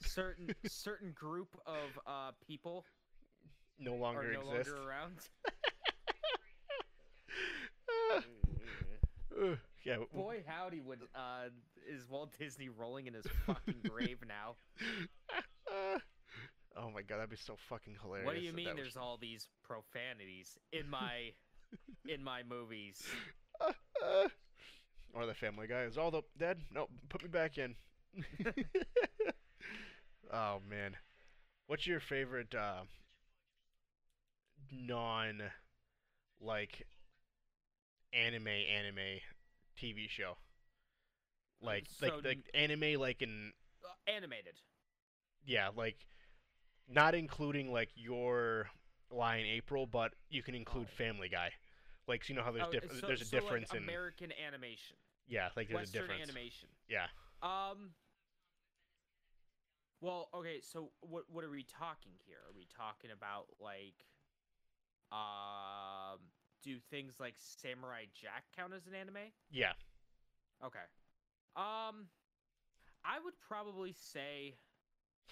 Certain 0.00 0.48
certain 0.66 1.12
group 1.12 1.56
of 1.66 1.98
uh 2.06 2.32
people 2.46 2.84
no 3.78 3.92
are 3.94 3.98
longer 3.98 4.32
no 4.32 4.40
exist. 4.40 4.70
longer 4.70 4.88
around. 4.88 5.12
Ugh, 9.42 9.58
yeah. 9.84 9.96
Boy, 10.14 10.42
howdy, 10.46 10.80
would 10.80 11.00
uh 11.14 11.48
is 11.88 12.08
Walt 12.08 12.30
Disney 12.38 12.68
rolling 12.68 13.06
in 13.06 13.14
his 13.14 13.26
fucking 13.46 13.76
grave 13.88 14.18
now? 14.26 14.56
oh 16.76 16.90
my 16.90 17.02
god, 17.02 17.16
that'd 17.18 17.30
be 17.30 17.36
so 17.36 17.56
fucking 17.68 17.96
hilarious. 18.02 18.26
What 18.26 18.36
do 18.36 18.42
you 18.42 18.52
mean? 18.52 18.68
was- 18.68 18.76
There's 18.76 18.96
all 18.96 19.18
these 19.20 19.48
profanities 19.64 20.58
in 20.72 20.88
my 20.88 21.32
in 22.08 22.22
my 22.22 22.42
movies. 22.48 23.02
or 25.14 25.26
the 25.26 25.34
Family 25.34 25.66
Guy 25.66 25.82
is 25.82 25.98
all 25.98 26.10
the 26.10 26.22
dead? 26.38 26.58
No, 26.72 26.88
put 27.08 27.22
me 27.22 27.28
back 27.28 27.58
in. 27.58 27.74
oh 30.32 30.58
man, 30.68 30.96
what's 31.66 31.86
your 31.86 32.00
favorite 32.00 32.54
uh, 32.54 32.82
non 34.70 35.42
like 36.40 36.86
anime 38.12 38.48
anime 38.48 39.20
TV 39.76 40.08
show? 40.08 40.36
Like 41.60 41.86
so 41.88 42.06
like 42.16 42.24
like 42.24 42.50
anime 42.54 43.00
like 43.00 43.22
in 43.22 43.52
Uh, 43.84 44.10
animated. 44.10 44.54
yeah 45.46 45.68
like 45.76 45.96
not 46.88 47.14
including 47.14 47.72
like 47.72 47.90
your 47.94 48.68
Lie 49.10 49.36
in 49.36 49.46
April, 49.46 49.86
but 49.86 50.14
you 50.30 50.42
can 50.42 50.54
include 50.54 50.88
Oh. 50.90 50.96
Family 50.96 51.28
Guy. 51.28 51.50
Like 52.08 52.24
so 52.24 52.32
you 52.32 52.36
know 52.38 52.44
how 52.44 52.50
there's 52.52 52.66
Oh, 52.66 52.72
diff- 52.72 53.00
so- 53.00 53.06
there's 53.06 53.20
a 53.22 53.24
so, 53.24 53.36
like, 53.36 53.44
difference 53.44 53.70
in 53.72 53.78
American 53.84 54.32
animation, 54.44 54.96
yeah 55.28 55.50
like 55.56 55.68
there's 55.68 55.80
Western 55.92 56.04
a 56.04 56.06
difference. 56.08 56.30
animation. 56.30 56.68
Yeah. 56.88 57.06
Um. 57.42 57.94
Well, 60.00 60.28
okay. 60.34 60.60
So, 60.62 60.90
what 61.00 61.24
what 61.30 61.44
are 61.44 61.50
we 61.50 61.62
talking 61.62 62.12
here? 62.26 62.38
Are 62.48 62.52
we 62.56 62.66
talking 62.76 63.10
about 63.12 63.46
like, 63.60 63.94
um, 65.12 66.18
do 66.62 66.78
things 66.90 67.14
like 67.20 67.34
Samurai 67.36 68.04
Jack 68.14 68.44
count 68.56 68.72
as 68.74 68.86
an 68.86 68.94
anime? 68.94 69.16
Yeah. 69.50 69.72
Okay. 70.64 70.78
Um, 71.56 72.06
I 73.04 73.18
would 73.22 73.34
probably 73.46 73.92
say, 73.92 74.54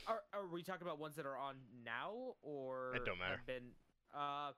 are 0.07 0.21
are 0.33 0.47
we 0.47 0.63
talking 0.63 0.83
about 0.87 0.99
ones 0.99 1.17
that 1.17 1.27
are 1.27 1.37
on 1.39 1.57
now 1.85 2.35
or 2.43 2.95
It 2.97 3.05
don't 3.05 3.19
matter. 3.19 3.37
have 3.37 3.47
been? 3.47 3.71
Uh, 4.15 4.53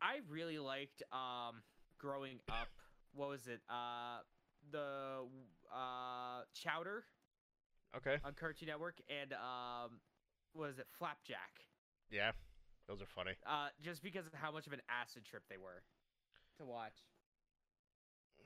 I 0.00 0.20
really 0.28 0.58
liked 0.58 1.02
um 1.12 1.62
growing 1.98 2.38
up 2.48 2.68
what 3.14 3.28
was 3.30 3.46
it? 3.46 3.60
Uh, 3.68 4.18
the 4.70 5.26
uh 5.74 6.42
Chowder 6.54 7.04
Okay. 7.96 8.18
on 8.24 8.34
Cartoon 8.34 8.68
Network 8.68 9.00
and 9.08 9.32
um, 9.32 10.00
what 10.52 10.68
is 10.70 10.78
it? 10.78 10.86
Flapjack. 10.98 11.64
Yeah. 12.10 12.32
Those 12.88 13.02
are 13.02 13.06
funny. 13.06 13.32
Uh, 13.46 13.68
just 13.82 14.02
because 14.02 14.26
of 14.26 14.34
how 14.34 14.52
much 14.52 14.66
of 14.66 14.72
an 14.72 14.80
acid 14.88 15.24
trip 15.24 15.42
they 15.48 15.56
were 15.56 15.82
to 16.58 16.64
watch. 16.64 17.04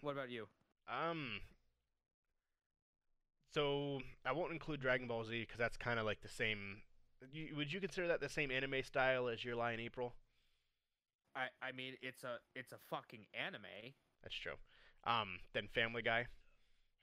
What 0.01 0.13
about 0.13 0.31
you? 0.31 0.47
Um. 0.89 1.41
So 3.53 4.01
I 4.25 4.33
won't 4.33 4.53
include 4.53 4.81
Dragon 4.81 5.07
Ball 5.09 5.25
Z 5.25 5.41
because 5.41 5.59
that's 5.59 5.77
kind 5.77 5.99
of 5.99 6.07
like 6.07 6.23
the 6.23 6.29
same. 6.29 6.83
You, 7.33 7.55
would 7.57 7.73
you 7.73 7.81
consider 7.81 8.09
that 8.09 8.21
the 8.21 8.29
same 8.29 8.51
anime 8.51 8.83
style 8.83 9.29
as 9.29 9.45
Your 9.45 9.57
Lie 9.57 9.73
in 9.73 9.81
April? 9.81 10.15
I 11.37 11.49
I 11.63 11.73
mean, 11.73 11.95
it's 12.01 12.25
a 12.25 12.37
it's 12.55 12.73
a 12.73 12.79
fucking 12.89 13.27
anime. 13.35 13.93
That's 14.23 14.35
true. 14.35 14.55
Um. 15.05 15.39
Then 15.53 15.69
Family 15.75 16.03
Guy. 16.03 16.27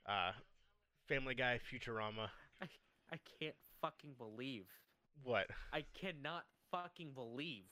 Uh, 0.07 0.31
Family 1.07 1.35
Guy, 1.35 1.59
Futurama. 1.71 2.29
I 2.61 2.67
I 3.11 3.19
can't 3.39 3.55
fucking 3.81 4.15
believe. 4.17 4.65
What? 5.23 5.47
I 5.73 5.83
cannot 5.99 6.43
fucking 6.71 7.11
believe 7.13 7.65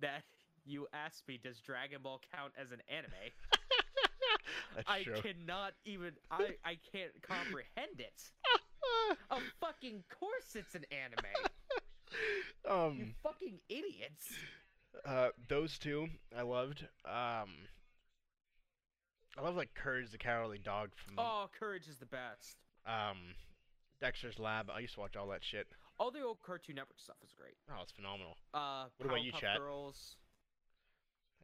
that 0.00 0.22
you 0.64 0.86
asked 0.92 1.26
me 1.28 1.38
does 1.42 1.58
Dragon 1.60 2.00
Ball 2.02 2.20
count 2.34 2.52
as 2.60 2.70
an 2.72 2.80
anime? 2.88 3.12
I 4.86 5.02
true. 5.02 5.14
cannot 5.16 5.72
even 5.84 6.12
I 6.30 6.50
I 6.64 6.78
can't 6.92 7.12
comprehend 7.22 7.98
it. 7.98 8.22
Of 9.30 9.42
fucking 9.60 10.02
course 10.18 10.54
it's 10.54 10.74
an 10.74 10.84
anime. 10.90 11.48
Um, 12.68 12.96
You 12.98 13.06
fucking 13.22 13.58
idiots. 13.68 14.32
Uh, 15.04 15.28
those 15.48 15.78
two 15.78 16.08
I 16.36 16.42
loved. 16.42 16.86
Um. 17.04 17.48
I 19.38 19.42
love 19.42 19.56
like 19.56 19.74
Courage 19.74 20.10
the 20.10 20.18
Cowardly 20.18 20.58
Dog 20.58 20.90
from 20.94 21.14
Oh, 21.18 21.48
Courage 21.58 21.88
is 21.88 21.96
the 21.98 22.06
best. 22.06 22.56
um 22.86 23.16
Dexter's 24.00 24.38
Lab. 24.38 24.68
I 24.70 24.80
used 24.80 24.94
to 24.94 25.00
watch 25.00 25.16
all 25.16 25.28
that 25.28 25.44
shit. 25.44 25.66
All 26.02 26.10
the 26.10 26.20
old 26.22 26.42
Cartoon 26.42 26.74
Network 26.74 26.98
stuff 26.98 27.14
is 27.22 27.30
great. 27.32 27.54
Oh, 27.70 27.80
it's 27.80 27.92
phenomenal. 27.92 28.36
Uh, 28.52 28.86
What 28.96 29.06
about 29.06 29.22
you, 29.22 29.30
Chad? 29.30 29.56
Girls. 29.56 30.16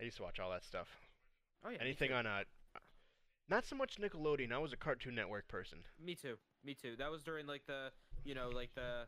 I 0.00 0.02
used 0.02 0.16
to 0.16 0.24
watch 0.24 0.40
all 0.40 0.50
that 0.50 0.64
stuff. 0.64 0.88
Oh 1.64 1.70
yeah. 1.70 1.78
Anything 1.80 2.12
on 2.12 2.26
uh 2.26 2.42
not 3.48 3.64
so 3.64 3.76
much 3.76 3.98
Nickelodeon. 4.00 4.52
I 4.52 4.58
was 4.58 4.72
a 4.72 4.76
Cartoon 4.76 5.14
Network 5.14 5.46
person. 5.46 5.78
Me 6.04 6.16
too. 6.16 6.38
Me 6.64 6.74
too. 6.74 6.96
That 6.98 7.08
was 7.08 7.22
during 7.22 7.46
like 7.46 7.66
the 7.66 7.90
you 8.24 8.34
know 8.34 8.48
like 8.48 8.70
the 8.74 9.06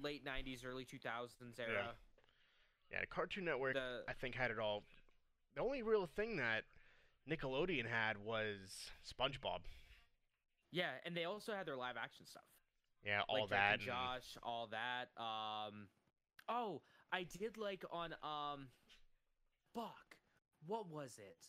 late 0.00 0.24
'90s, 0.24 0.64
early 0.64 0.84
2000s 0.84 1.58
era. 1.58 1.94
Yeah, 2.92 2.98
Cartoon 3.10 3.44
Network 3.44 3.74
The 3.74 4.02
I 4.08 4.12
think 4.12 4.36
had 4.36 4.52
it 4.52 4.60
all. 4.60 4.84
The 5.56 5.62
only 5.62 5.82
real 5.82 6.06
thing 6.06 6.36
that 6.36 6.62
Nickelodeon 7.28 7.88
had 7.88 8.18
was 8.18 8.90
SpongeBob. 9.04 9.62
yeah, 10.70 10.90
and 11.04 11.16
they 11.16 11.24
also 11.24 11.54
had 11.54 11.66
their 11.66 11.76
live 11.76 11.96
action 11.96 12.24
stuff. 12.24 12.44
Yeah, 13.04 13.22
all 13.28 13.40
like 13.40 13.50
that. 13.50 13.72
and 13.74 13.82
Josh, 13.82 14.36
all 14.42 14.68
that. 14.70 15.08
Um, 15.20 15.88
oh, 16.48 16.82
I 17.12 17.24
did 17.24 17.56
like 17.56 17.84
on 17.90 18.14
um, 18.22 18.68
fuck, 19.74 20.16
what 20.66 20.88
was 20.88 21.18
it? 21.18 21.48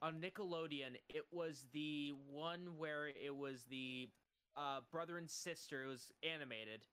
On 0.00 0.20
Nickelodeon, 0.20 0.94
it 1.08 1.24
was 1.32 1.64
the 1.72 2.12
one 2.30 2.76
where 2.78 3.08
it 3.08 3.34
was 3.34 3.64
the 3.68 4.08
uh 4.56 4.80
brother 4.92 5.18
and 5.18 5.28
sister. 5.28 5.82
It 5.82 5.88
was 5.88 6.12
animated, 6.22 6.86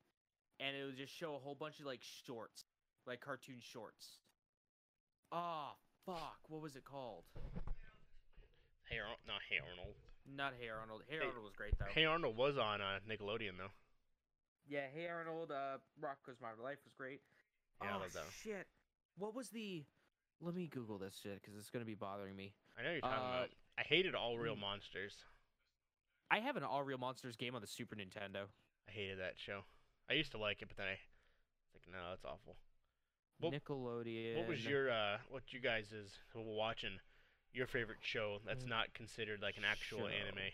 and 0.60 0.76
it 0.76 0.86
would 0.86 0.98
just 0.98 1.16
show 1.16 1.36
a 1.36 1.40
whole 1.40 1.56
bunch 1.56 1.80
of 1.80 1.86
like 1.86 2.02
shorts, 2.02 2.64
like 3.06 3.22
cartoon 3.22 3.60
shorts. 3.60 4.18
Oh 5.32 5.74
fuck, 6.06 6.40
what 6.48 6.62
was 6.62 6.76
it 6.76 6.84
called? 6.86 7.26
Hey, 8.90 8.98
Ar- 8.98 9.18
not 9.28 9.42
Hey 9.50 9.58
Arnold. 9.60 9.96
Not 10.26 10.54
Hey 10.60 10.70
Arnold. 10.70 11.04
Hey, 11.08 11.18
Hey- 11.18 11.26
Arnold 11.26 11.44
was 11.44 11.54
great 11.56 11.78
though. 11.78 11.86
Hey 11.94 12.06
Arnold 12.06 12.36
was 12.36 12.58
on 12.58 12.82
uh, 12.82 13.00
Nickelodeon 13.10 13.58
though. 13.58 13.72
Yeah, 14.68 14.88
Hey 14.94 15.08
Arnold, 15.08 15.52
uh, 15.52 15.78
Rocko's 16.02 16.42
Modern 16.42 16.64
Life 16.64 16.80
was 16.84 16.94
great. 16.98 17.22
Yeah, 17.84 17.98
oh 18.02 18.22
shit! 18.42 18.68
What 19.18 19.36
was 19.36 19.50
the? 19.50 19.84
Let 20.42 20.56
me 20.56 20.68
Google 20.68 20.98
this 20.98 21.20
shit 21.22 21.42
because 21.42 21.58
it's 21.58 21.70
gonna 21.70 21.86
be 21.86 21.94
bothering 21.94 22.36
me. 22.36 22.54
I 22.78 22.84
know 22.84 22.92
you're 22.92 23.02
talking 23.02 23.18
Uh, 23.18 23.30
about. 23.30 23.50
I 23.78 23.82
hated 23.84 24.14
Aaahh!!! 24.16 24.40
Real 24.40 24.56
mm. 24.56 24.62
Monsters. 24.62 25.14
I 26.32 26.40
have 26.40 26.56
an 26.56 26.64
Aaahh!!! 26.64 26.86
Real 26.86 26.98
Monsters 26.98 27.36
game 27.36 27.54
on 27.54 27.62
the 27.62 27.68
Super 27.68 27.96
Nintendo. 27.96 28.48
I 28.88 28.92
hated 28.92 29.20
that 29.20 29.38
show. 29.38 29.62
I 30.10 30.14
used 30.14 30.32
to 30.32 30.38
like 30.38 30.62
it, 30.62 30.68
but 30.70 30.78
then 30.78 30.88
I 30.88 30.98
was 31.74 31.82
like, 31.86 31.94
no, 31.94 32.10
that's 32.10 32.26
awful. 32.26 32.56
What- 33.40 33.54
Nickelodeon. 33.54 34.38
What 34.38 34.48
was 34.48 34.66
your 34.66 34.90
uh 34.90 35.18
what 35.30 35.52
you 35.54 35.60
guys 35.60 35.92
is 35.92 36.18
watching 36.34 36.98
your 37.56 37.68
favorite 37.68 38.00
show 38.02 38.40
that's 38.46 38.66
Mm. 38.66 38.70
not 38.70 38.94
considered 38.94 39.42
like 39.42 39.58
an 39.58 39.64
actual 39.66 40.00
Show. 40.00 40.08
anime? 40.08 40.52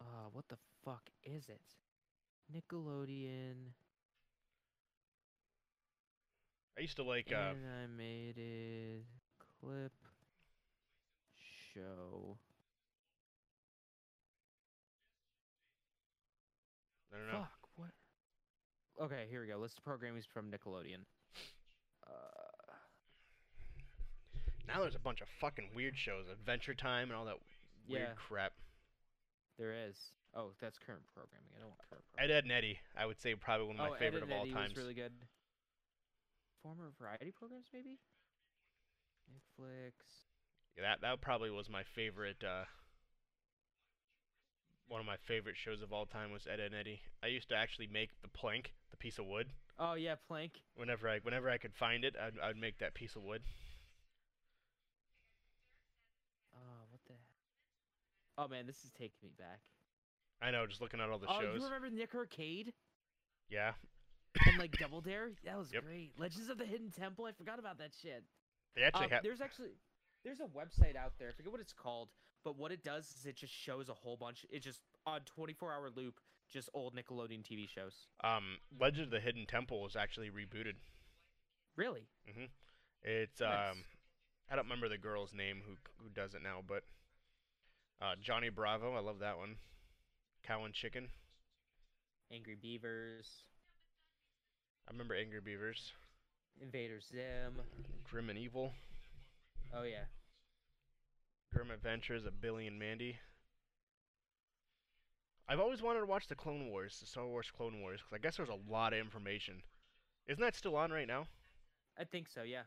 Uh, 0.00 0.28
what 0.32 0.48
the 0.48 0.56
fuck 0.84 1.10
is 1.24 1.48
it? 1.48 1.60
Nickelodeon 2.52 3.72
I 6.76 6.80
used 6.80 6.96
to 6.96 7.02
like 7.02 7.32
uh 7.32 7.54
animated 7.82 9.04
clip 9.60 9.92
show. 11.74 12.38
I 17.12 17.16
don't 17.18 17.26
know. 17.26 17.40
Fuck 17.40 17.68
what? 17.76 17.90
Okay, 19.00 19.26
here 19.28 19.40
we 19.40 19.48
go. 19.48 19.56
List 19.58 19.78
of 19.78 19.84
programming 19.84 20.22
from 20.32 20.50
Nickelodeon. 20.50 21.04
Uh, 22.08 22.72
Now 24.66 24.80
there's 24.82 24.94
a 24.94 24.98
bunch 25.00 25.20
of 25.20 25.28
fucking 25.40 25.70
weird 25.74 25.96
shows, 25.96 26.26
Adventure 26.30 26.74
Time 26.74 27.08
and 27.10 27.16
all 27.16 27.24
that 27.26 27.38
weird 27.88 28.08
Yeah. 28.08 28.14
crap. 28.16 28.52
there 29.58 29.72
is. 29.74 29.96
Oh, 30.34 30.52
that's 30.60 30.78
current 30.78 31.02
programming. 31.12 31.48
I 31.56 31.60
don't 31.60 31.68
want 31.70 31.80
current 31.88 32.04
Ed, 32.18 32.28
programming. 32.28 32.36
Ed 32.36 32.44
and 32.44 32.52
Eddie, 32.52 32.78
I 32.96 33.06
would 33.06 33.20
say 33.20 33.34
probably 33.34 33.66
one 33.66 33.76
of 33.76 33.80
my 33.80 33.96
oh, 33.96 33.98
favorite 33.98 34.22
Ed 34.22 34.26
of 34.26 34.30
all 34.32 34.42
Eddie 34.42 34.52
times. 34.52 34.70
was 34.74 34.78
really 34.84 34.94
good. 34.94 35.12
Former 36.62 36.90
variety 36.98 37.32
programs, 37.32 37.66
maybe. 37.72 37.98
Netflix. 39.32 39.92
Yeah, 40.76 40.82
that 40.82 41.00
that 41.00 41.20
probably 41.20 41.50
was 41.50 41.68
my 41.68 41.82
favorite. 41.82 42.44
uh 42.44 42.64
One 44.86 45.00
of 45.00 45.06
my 45.06 45.16
favorite 45.26 45.56
shows 45.56 45.82
of 45.82 45.92
all 45.92 46.06
time 46.06 46.30
was 46.30 46.46
Ed, 46.46 46.60
Edd 46.60 46.72
n 46.72 46.78
Eddy. 46.78 47.00
I 47.22 47.26
used 47.28 47.48
to 47.48 47.56
actually 47.56 47.86
make 47.88 48.10
the 48.22 48.28
plank, 48.28 48.72
the 48.90 48.96
piece 48.96 49.18
of 49.18 49.26
wood. 49.26 49.48
Oh 49.78 49.94
yeah, 49.94 50.16
Plank. 50.26 50.52
Whenever 50.76 51.08
I 51.08 51.18
whenever 51.22 51.48
I 51.50 51.58
could 51.58 51.74
find 51.74 52.04
it, 52.04 52.14
I'd 52.20 52.38
I'd 52.42 52.56
make 52.56 52.78
that 52.78 52.94
piece 52.94 53.14
of 53.16 53.22
wood. 53.22 53.42
Oh, 56.54 56.82
what 56.90 57.00
the? 57.06 57.14
Oh 58.36 58.48
man, 58.48 58.66
this 58.66 58.84
is 58.84 58.90
taking 58.98 59.18
me 59.22 59.30
back. 59.38 59.60
I 60.40 60.50
know, 60.50 60.66
just 60.66 60.80
looking 60.80 61.00
at 61.00 61.08
all 61.10 61.18
the 61.18 61.26
oh, 61.28 61.40
shows. 61.40 61.58
you 61.58 61.64
remember 61.64 61.90
Nick 61.90 62.14
Arcade 62.14 62.72
Yeah, 63.50 63.72
and 64.46 64.58
like 64.58 64.76
Double 64.78 65.00
Dare? 65.00 65.30
That 65.44 65.58
was 65.58 65.72
Yep. 65.72 65.84
great. 65.84 66.12
Legends 66.18 66.48
of 66.48 66.58
the 66.58 66.64
Hidden 66.64 66.90
Temple. 66.92 67.24
I 67.24 67.32
forgot 67.32 67.58
about 67.58 67.78
that 67.78 67.90
shit. 68.02 68.24
they 68.76 68.82
actually 68.82 69.06
Um, 69.06 69.10
have. 69.10 69.22
there's 69.22 69.40
actually 69.40 69.70
there's 70.24 70.40
a 70.40 70.46
website 70.46 70.96
out 70.96 71.18
there. 71.18 71.28
I 71.28 71.32
forget 71.32 71.50
what 71.52 71.60
it's 71.60 71.72
called, 71.72 72.10
but 72.44 72.56
what 72.56 72.70
it 72.72 72.82
does 72.84 73.12
is 73.16 73.26
it 73.26 73.36
just 73.36 73.52
shows 73.52 73.88
a 73.88 73.94
whole 73.94 74.16
bunch. 74.16 74.44
It 74.50 74.60
just 74.60 74.82
on 75.06 75.22
24 75.24 75.72
hour 75.72 75.90
loop, 75.90 76.20
just 76.52 76.68
old 76.74 76.94
Nickelodeon 76.94 77.42
TV 77.44 77.68
shows. 77.68 77.92
Um, 78.24 78.58
Legend 78.80 79.04
of 79.04 79.10
the 79.10 79.20
Hidden 79.20 79.46
Temple 79.46 79.82
was 79.82 79.96
actually 79.96 80.30
rebooted. 80.30 80.74
Really? 81.76 82.08
It's 83.02 83.40
Nice. 83.40 83.70
um, 83.72 83.78
I 84.50 84.56
don't 84.56 84.64
remember 84.64 84.88
the 84.88 84.98
girl's 84.98 85.32
name 85.34 85.62
who 85.66 85.74
who 86.02 86.08
does 86.10 86.34
it 86.34 86.42
now, 86.42 86.60
but 86.66 86.82
uh, 88.00 88.14
Johnny 88.20 88.48
Bravo, 88.48 88.94
I 88.94 89.00
love 89.00 89.18
that 89.20 89.38
one. 89.38 89.56
Cow 90.46 90.64
and 90.64 90.72
Chicken, 90.74 91.08
Angry 92.32 92.56
Beavers, 92.60 93.26
I 94.88 94.92
remember 94.92 95.14
Angry 95.14 95.40
Beavers, 95.40 95.92
Invader 96.60 97.00
Zim. 97.00 97.60
Grim 98.10 98.30
and 98.30 98.38
Evil, 98.38 98.72
Oh 99.74 99.82
yeah. 99.82 100.04
Grim 101.52 101.70
Adventures 101.70 102.24
of 102.24 102.40
Billy 102.40 102.66
and 102.66 102.78
Mandy. 102.78 103.18
I've 105.48 105.60
always 105.60 105.80
wanted 105.80 106.00
to 106.00 106.06
watch 106.06 106.26
the 106.26 106.34
Clone 106.34 106.68
Wars, 106.68 106.98
the 107.00 107.06
Star 107.06 107.26
Wars 107.26 107.50
Clone 107.54 107.80
Wars, 107.80 108.00
because 108.00 108.14
I 108.14 108.18
guess 108.18 108.36
there's 108.36 108.50
a 108.50 108.70
lot 108.70 108.92
of 108.92 108.98
information. 108.98 109.62
Isn't 110.28 110.42
that 110.42 110.54
still 110.54 110.76
on 110.76 110.90
right 110.90 111.08
now? 111.08 111.26
I 111.98 112.04
think 112.04 112.28
so. 112.28 112.42
Yeah. 112.42 112.62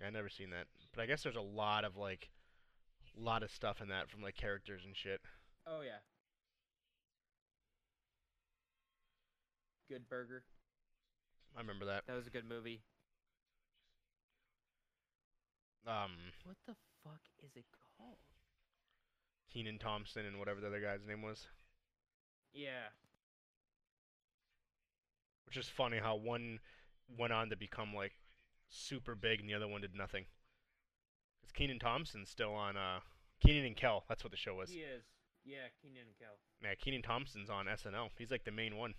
Yeah, 0.00 0.08
I 0.08 0.10
never 0.10 0.28
seen 0.28 0.50
that, 0.50 0.66
but 0.94 1.02
I 1.02 1.06
guess 1.06 1.22
there's 1.22 1.36
a 1.36 1.40
lot 1.40 1.84
of 1.84 1.96
like, 1.96 2.30
lot 3.16 3.42
of 3.42 3.50
stuff 3.50 3.80
in 3.80 3.88
that 3.88 4.10
from 4.10 4.22
like 4.22 4.34
characters 4.36 4.82
and 4.84 4.94
shit. 4.96 5.20
Oh 5.66 5.80
yeah. 5.80 6.00
Good 9.88 10.08
Burger. 10.08 10.42
I 11.56 11.60
remember 11.60 11.84
that. 11.86 12.04
That 12.06 12.16
was 12.16 12.26
a 12.26 12.30
good 12.30 12.48
movie. 12.48 12.82
Um, 15.86 16.12
What 16.44 16.56
the 16.66 16.74
fuck 17.02 17.20
is 17.44 17.56
it 17.56 17.64
called? 17.98 18.16
Kenan 19.52 19.78
Thompson 19.78 20.24
and 20.24 20.38
whatever 20.38 20.60
the 20.60 20.68
other 20.68 20.80
guy's 20.80 21.06
name 21.06 21.22
was. 21.22 21.46
Yeah. 22.52 22.90
Which 25.46 25.56
is 25.56 25.68
funny 25.68 25.98
how 25.98 26.16
one 26.16 26.60
went 27.18 27.32
on 27.32 27.50
to 27.50 27.56
become 27.56 27.94
like 27.94 28.12
super 28.68 29.14
big 29.14 29.40
and 29.40 29.48
the 29.48 29.54
other 29.54 29.68
one 29.68 29.82
did 29.82 29.94
nothing. 29.94 30.24
Kenan 31.54 31.78
Thompson 31.78 32.24
still 32.24 32.54
on 32.54 32.76
uh 32.76 33.00
Kenan 33.44 33.64
and 33.66 33.76
Kel. 33.76 34.04
That's 34.08 34.24
what 34.24 34.30
the 34.30 34.36
show 34.36 34.54
was. 34.54 34.70
He 34.70 34.78
is. 34.80 35.04
Yeah, 35.44 35.68
Kenan 35.82 36.06
and 36.06 36.18
Kel. 36.18 36.38
Yeah, 36.62 36.74
Kenan 36.74 37.02
Thompson's 37.02 37.50
on 37.50 37.66
SNL. 37.66 38.08
He's 38.16 38.30
like 38.30 38.44
the 38.44 38.50
main 38.52 38.76
one. 38.76 38.94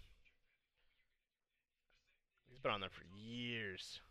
He's 2.49 2.59
been 2.59 2.71
on 2.71 2.81
there 2.81 2.89
for 2.91 3.05
years. 3.17 4.01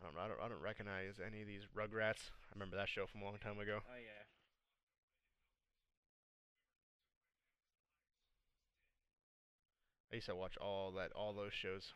I 0.00 0.06
don't, 0.06 0.18
I 0.18 0.28
don't, 0.28 0.40
I 0.42 0.48
don't 0.48 0.62
recognize 0.62 1.20
any 1.24 1.42
of 1.42 1.46
these 1.46 1.62
Rugrats. 1.76 2.30
I 2.48 2.54
remember 2.54 2.76
that 2.76 2.88
show 2.88 3.06
from 3.06 3.22
a 3.22 3.24
long 3.24 3.38
time 3.38 3.58
ago. 3.58 3.80
Oh 3.86 3.98
yeah. 3.98 4.24
I 10.12 10.16
used 10.16 10.26
to 10.28 10.36
watch 10.36 10.56
all 10.58 10.92
that, 10.92 11.10
all 11.12 11.32
those 11.32 11.54
shows. 11.54 11.94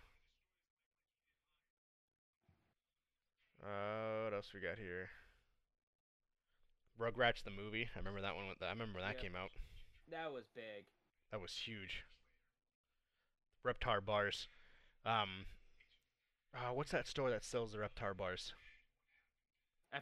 Uh, 3.62 4.24
what 4.24 4.34
else 4.34 4.52
we 4.54 4.60
got 4.60 4.78
here? 4.78 5.08
Rugrats 6.98 7.42
the 7.44 7.50
movie. 7.50 7.90
I 7.94 7.98
remember 7.98 8.22
that 8.22 8.34
one. 8.36 8.48
with- 8.48 8.62
I 8.62 8.70
remember 8.70 8.98
when 9.00 9.08
that 9.08 9.18
came 9.18 9.36
out. 9.36 9.50
That 10.10 10.32
was 10.32 10.46
big. 10.54 10.86
That 11.30 11.40
was 11.40 11.52
huge. 11.52 12.04
Reptar 13.64 14.04
bars. 14.04 14.48
Um. 15.04 15.46
Uh, 16.54 16.72
what's 16.72 16.92
that 16.92 17.06
store 17.06 17.28
that 17.30 17.44
sells 17.44 17.72
the 17.72 17.78
Reptar 17.78 18.16
bars? 18.16 18.54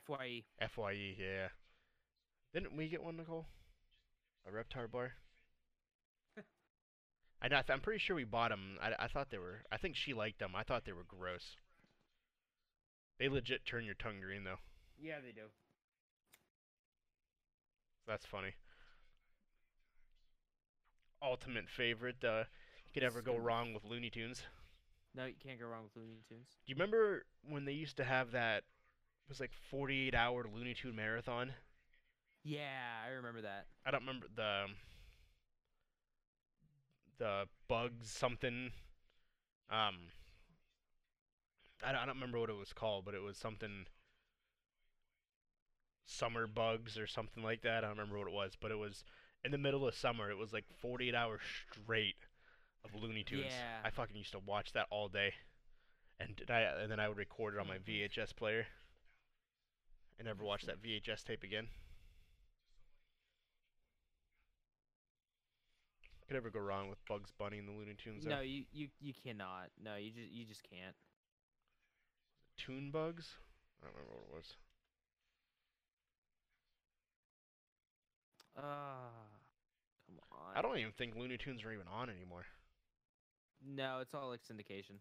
Fye. 0.06 0.44
Fye. 0.68 0.92
Yeah. 1.18 1.48
Didn't 2.52 2.76
we 2.76 2.88
get 2.88 3.02
one, 3.02 3.16
Nicole? 3.16 3.46
A 4.46 4.50
Reptar 4.50 4.88
bar. 4.90 5.14
I 7.44 7.48
know, 7.48 7.58
I 7.58 7.62
th- 7.62 7.74
I'm 7.74 7.82
pretty 7.82 7.98
sure 7.98 8.16
we 8.16 8.24
bought 8.24 8.48
them. 8.48 8.78
I, 8.82 9.04
I 9.04 9.06
thought 9.06 9.28
they 9.30 9.36
were. 9.36 9.60
I 9.70 9.76
think 9.76 9.96
she 9.96 10.14
liked 10.14 10.38
them. 10.38 10.52
I 10.56 10.62
thought 10.62 10.86
they 10.86 10.92
were 10.92 11.04
gross. 11.06 11.56
They 13.18 13.28
legit 13.28 13.66
turn 13.66 13.84
your 13.84 13.94
tongue 13.94 14.20
green 14.22 14.44
though. 14.44 14.60
Yeah, 14.98 15.16
they 15.22 15.32
do. 15.32 15.48
That's 18.08 18.24
funny. 18.24 18.54
Ultimate 21.22 21.68
favorite. 21.68 22.24
Uh, 22.24 22.44
you 22.86 22.92
could 22.94 23.02
ever 23.02 23.20
go 23.20 23.36
wrong 23.36 23.74
with 23.74 23.84
Looney 23.84 24.08
Tunes. 24.08 24.42
No, 25.14 25.26
you 25.26 25.34
can't 25.38 25.60
go 25.60 25.66
wrong 25.66 25.84
with 25.84 26.02
Looney 26.02 26.22
Tunes. 26.26 26.48
Do 26.66 26.70
you 26.70 26.76
remember 26.76 27.26
when 27.46 27.66
they 27.66 27.72
used 27.72 27.98
to 27.98 28.04
have 28.04 28.32
that? 28.32 28.58
It 28.58 29.28
was 29.28 29.40
like 29.40 29.52
48 29.70 30.14
hour 30.14 30.46
Looney 30.50 30.72
Tune 30.74 30.96
marathon. 30.96 31.52
Yeah, 32.42 33.04
I 33.06 33.10
remember 33.10 33.42
that. 33.42 33.66
I 33.84 33.90
don't 33.90 34.00
remember 34.00 34.26
the 34.34 34.66
the 37.18 37.44
bugs 37.68 38.10
something. 38.10 38.72
Um, 39.70 40.10
I 41.82 41.92
don't, 41.92 42.00
I 42.02 42.06
don't 42.06 42.16
remember 42.16 42.38
what 42.40 42.50
it 42.50 42.56
was 42.56 42.72
called, 42.72 43.04
but 43.04 43.14
it 43.14 43.22
was 43.22 43.36
something 43.36 43.86
summer 46.06 46.46
bugs 46.46 46.98
or 46.98 47.06
something 47.06 47.42
like 47.42 47.62
that. 47.62 47.78
I 47.78 47.88
don't 47.88 47.96
remember 47.98 48.18
what 48.18 48.28
it 48.28 48.34
was, 48.34 48.56
but 48.60 48.70
it 48.70 48.78
was 48.78 49.04
in 49.44 49.50
the 49.52 49.58
middle 49.58 49.86
of 49.86 49.94
summer. 49.94 50.30
It 50.30 50.38
was 50.38 50.52
like 50.52 50.64
48 50.80 51.14
hours 51.14 51.40
straight 51.72 52.16
of 52.84 52.94
Looney 52.94 53.24
Tunes. 53.24 53.46
Yeah. 53.48 53.80
I 53.84 53.90
fucking 53.90 54.16
used 54.16 54.32
to 54.32 54.38
watch 54.38 54.72
that 54.72 54.86
all 54.90 55.08
day, 55.08 55.34
and 56.20 56.40
I 56.48 56.60
and 56.60 56.90
then 56.90 57.00
I 57.00 57.08
would 57.08 57.18
record 57.18 57.54
it 57.54 57.60
on 57.60 57.66
my 57.68 57.78
VHS 57.78 58.34
player. 58.36 58.66
and 60.18 60.26
never 60.26 60.44
watch 60.44 60.62
that 60.66 60.82
VHS 60.82 61.24
tape 61.24 61.42
again. 61.42 61.68
Could 66.26 66.36
ever 66.36 66.50
go 66.50 66.60
wrong 66.60 66.88
with 66.88 66.98
Bugs 67.06 67.30
Bunny 67.38 67.58
and 67.58 67.68
the 67.68 67.72
Looney 67.72 67.94
Tunes? 68.02 68.24
No, 68.24 68.40
you, 68.40 68.64
you 68.72 68.88
you 69.00 69.12
cannot. 69.12 69.68
No, 69.82 69.96
you 69.96 70.10
just 70.10 70.30
you 70.32 70.44
just 70.46 70.62
can't. 70.62 70.94
Toon 72.56 72.90
Bugs? 72.90 73.26
I 73.82 73.86
don't 73.86 73.94
remember 73.94 74.14
what 74.14 74.24
it 74.30 74.34
was. 74.36 74.56
Ah, 78.56 79.10
come 80.06 80.18
on. 80.30 80.56
I 80.56 80.62
don't 80.62 80.78
even 80.78 80.92
think 80.96 81.14
Looney 81.16 81.36
Tunes 81.36 81.62
are 81.64 81.72
even 81.72 81.86
on 81.92 82.08
anymore. 82.08 82.44
No, 83.66 83.98
it's 84.00 84.14
all 84.14 84.28
like 84.28 84.40
syndication. 84.40 84.98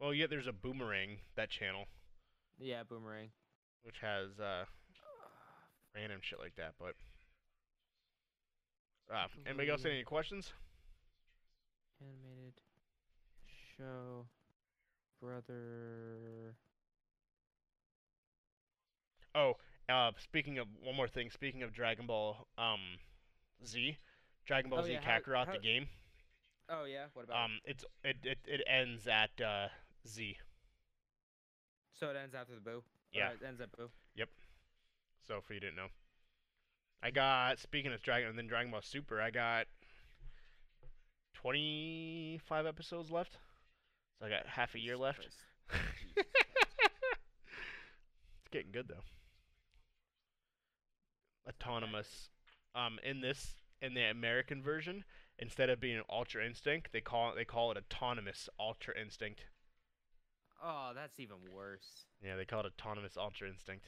Well, 0.00 0.14
yeah, 0.14 0.26
there's 0.28 0.46
a 0.46 0.52
Boomerang 0.52 1.18
that 1.36 1.50
channel, 1.50 1.84
Yeah, 2.58 2.82
Boomerang. 2.88 3.28
which 3.82 3.96
has 4.00 4.38
uh, 4.38 4.64
random 5.94 6.20
shit 6.22 6.38
like 6.38 6.54
that. 6.56 6.74
But 6.78 6.94
uh, 9.12 9.26
anybody 9.46 9.70
else 9.70 9.82
have 9.82 9.92
any 9.92 10.02
questions? 10.04 10.52
Animated 12.00 12.54
show, 13.76 14.26
brother. 15.20 16.54
Oh, 19.34 19.54
uh, 19.88 20.12
speaking 20.18 20.58
of 20.58 20.66
one 20.82 20.96
more 20.96 21.08
thing. 21.08 21.30
Speaking 21.30 21.62
of 21.62 21.72
Dragon 21.72 22.06
Ball 22.06 22.46
um, 22.58 22.80
Z, 23.66 23.96
Dragon 24.46 24.70
Ball 24.70 24.80
Oh, 24.80 24.84
Z 24.84 24.92
yeah, 24.92 25.00
how- 25.02 25.18
Kakarot 25.18 25.52
the 25.52 25.58
game. 25.58 25.88
Oh 26.68 26.84
yeah, 26.84 27.06
what 27.12 27.24
about? 27.26 27.44
Um, 27.44 27.58
it's 27.64 27.84
it 28.02 28.16
it, 28.24 28.38
it 28.46 28.62
ends 28.66 29.06
at 29.06 29.30
uh, 29.44 29.68
Z. 30.06 30.36
so 31.92 32.08
it 32.10 32.16
ends 32.16 32.34
after 32.34 32.54
the 32.54 32.60
Buu. 32.70 32.80
Yeah. 33.12 33.30
it 33.30 33.46
ends 33.46 33.60
at 33.60 33.70
Buu. 33.72 33.88
Yep. 34.16 34.28
So 35.28 35.40
for 35.46 35.52
you 35.54 35.60
didn't 35.60 35.76
know, 35.76 35.88
I 37.04 37.10
got 37.10 37.58
speaking 37.58 37.92
of 37.92 38.00
Dragon 38.00 38.30
and 38.30 38.38
then 38.38 38.46
Dragon 38.46 38.70
Ball 38.72 38.80
Super, 38.82 39.20
I 39.20 39.30
got 39.30 39.66
twenty 41.34 42.40
five 42.46 42.64
episodes 42.64 43.10
left. 43.10 43.36
So 44.18 44.26
I 44.26 44.30
got 44.30 44.46
half 44.46 44.74
a 44.74 44.80
year 44.80 44.96
left. 44.96 45.28
It's 48.44 48.50
getting 48.50 48.72
good 48.72 48.88
though. 48.88 49.04
Autonomous. 51.48 52.30
Um, 52.74 52.98
in 53.04 53.20
this 53.20 53.54
in 53.80 53.94
the 53.94 54.02
American 54.10 54.62
version, 54.62 55.04
instead 55.38 55.70
of 55.70 55.80
being 55.80 55.96
an 55.96 56.04
Ultra 56.10 56.44
Instinct, 56.44 56.90
they 56.92 57.00
call 57.00 57.30
it 57.30 57.36
they 57.36 57.44
call 57.44 57.70
it 57.70 57.78
Autonomous 57.78 58.48
Ultra 58.58 58.94
Instinct. 59.00 59.44
Oh, 60.62 60.92
that's 60.94 61.20
even 61.20 61.36
worse. 61.50 62.06
Yeah, 62.24 62.36
they 62.36 62.44
call 62.44 62.60
it 62.60 62.72
Autonomous 62.78 63.16
Ultra 63.16 63.48
Instinct. 63.48 63.86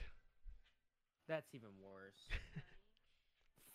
That's 1.28 1.55
even 1.55 1.70
worse. 1.82 2.28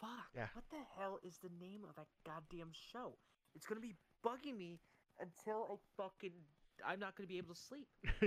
Fuck. 0.02 0.34
Yeah. 0.36 0.48
What 0.54 0.66
the 0.72 0.84
hell 0.98 1.20
is 1.24 1.38
the 1.38 1.50
name 1.64 1.82
of 1.88 1.96
that 1.96 2.08
goddamn 2.26 2.72
show? 2.92 3.14
It's 3.56 3.66
gonna 3.66 3.82
be 3.82 3.96
bugging 4.26 4.58
me 4.58 4.80
until 5.20 5.68
I 5.72 6.02
fucking. 6.02 6.32
I'm 6.86 7.00
not 7.00 7.16
gonna 7.16 7.28
be 7.28 7.38
able 7.38 7.54
to 7.54 7.62
sleep. 7.62 7.88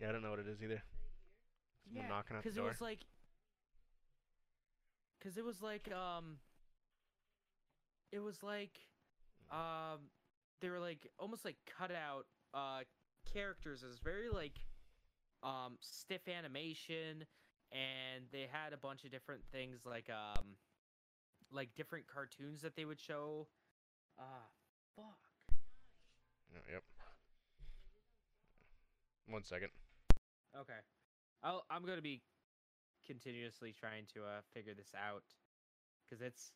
yeah, 0.00 0.08
I 0.08 0.12
don't 0.12 0.22
know 0.22 0.30
what 0.30 0.38
it 0.38 0.48
is 0.48 0.62
either. 0.62 0.82
Someone 1.86 2.08
knocking 2.08 2.36
at 2.36 2.42
the 2.42 2.48
it 2.48 2.64
was 2.64 2.80
like, 2.80 3.00
because 5.18 5.36
it 5.36 5.44
was 5.44 5.62
like, 5.62 5.90
um, 5.92 6.38
it 8.10 8.18
was 8.18 8.42
like, 8.42 8.78
um, 9.52 10.10
they 10.60 10.70
were 10.70 10.80
like 10.80 11.06
almost 11.18 11.44
like 11.44 11.56
cut 11.78 11.90
out 11.90 12.26
uh 12.54 12.80
characters. 13.32 13.82
It 13.82 13.86
was 13.86 13.98
very 13.98 14.30
like, 14.30 14.58
um, 15.42 15.76
stiff 15.80 16.22
animation, 16.28 17.26
and 17.72 18.24
they 18.32 18.46
had 18.50 18.72
a 18.72 18.76
bunch 18.76 19.04
of 19.04 19.10
different 19.10 19.42
things 19.52 19.80
like, 19.84 20.08
um, 20.10 20.56
like 21.52 21.74
different 21.74 22.06
cartoons 22.06 22.62
that 22.62 22.76
they 22.76 22.84
would 22.84 23.00
show. 23.00 23.46
Ah, 24.18 24.48
fuck. 24.94 25.18
Oh, 26.54 26.60
yep. 26.72 26.82
One 29.28 29.42
second. 29.44 29.70
Okay. 30.58 30.78
I'll 31.42 31.64
I'm 31.68 31.84
gonna 31.84 32.00
be 32.00 32.22
continuously 33.06 33.72
trying 33.78 34.04
to 34.14 34.20
uh 34.20 34.40
figure 34.54 34.74
this 34.74 34.92
out 34.96 35.22
because 36.04 36.22
it's 36.22 36.52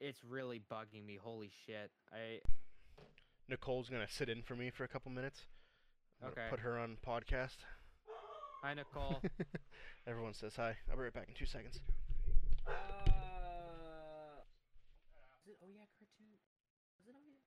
it's 0.00 0.24
really 0.24 0.60
bugging 0.70 1.06
me. 1.06 1.18
Holy 1.22 1.50
shit! 1.66 1.90
I 2.12 2.40
Nicole's 3.48 3.88
gonna 3.88 4.08
sit 4.08 4.28
in 4.28 4.42
for 4.42 4.56
me 4.56 4.70
for 4.70 4.84
a 4.84 4.88
couple 4.88 5.12
minutes. 5.12 5.46
I'm 6.22 6.30
Okay. 6.30 6.46
Put 6.50 6.60
her 6.60 6.78
on 6.78 6.96
podcast. 7.06 7.58
hi 8.62 8.74
Nicole. 8.74 9.20
Everyone 10.04 10.34
says 10.36 10.52
hi. 10.52 10.76
I'll 10.92 11.00
be 11.00 11.08
right 11.08 11.16
back 11.16 11.28
in 11.28 11.34
two 11.34 11.48
seconds. 11.48 11.80
uh, 12.68 12.76
is 15.40 15.48
it, 15.48 15.56
oh 15.64 15.72
yeah, 15.72 15.88
cartoon. 15.96 16.36
Was 17.00 17.08
it 17.08 17.16
on 17.16 17.24
here? 17.24 17.40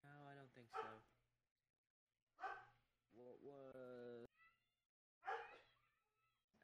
No, 0.00 0.08
I 0.24 0.32
don't 0.32 0.48
think 0.56 0.72
so. 0.72 0.88
What 3.12 3.36
was? 3.44 4.32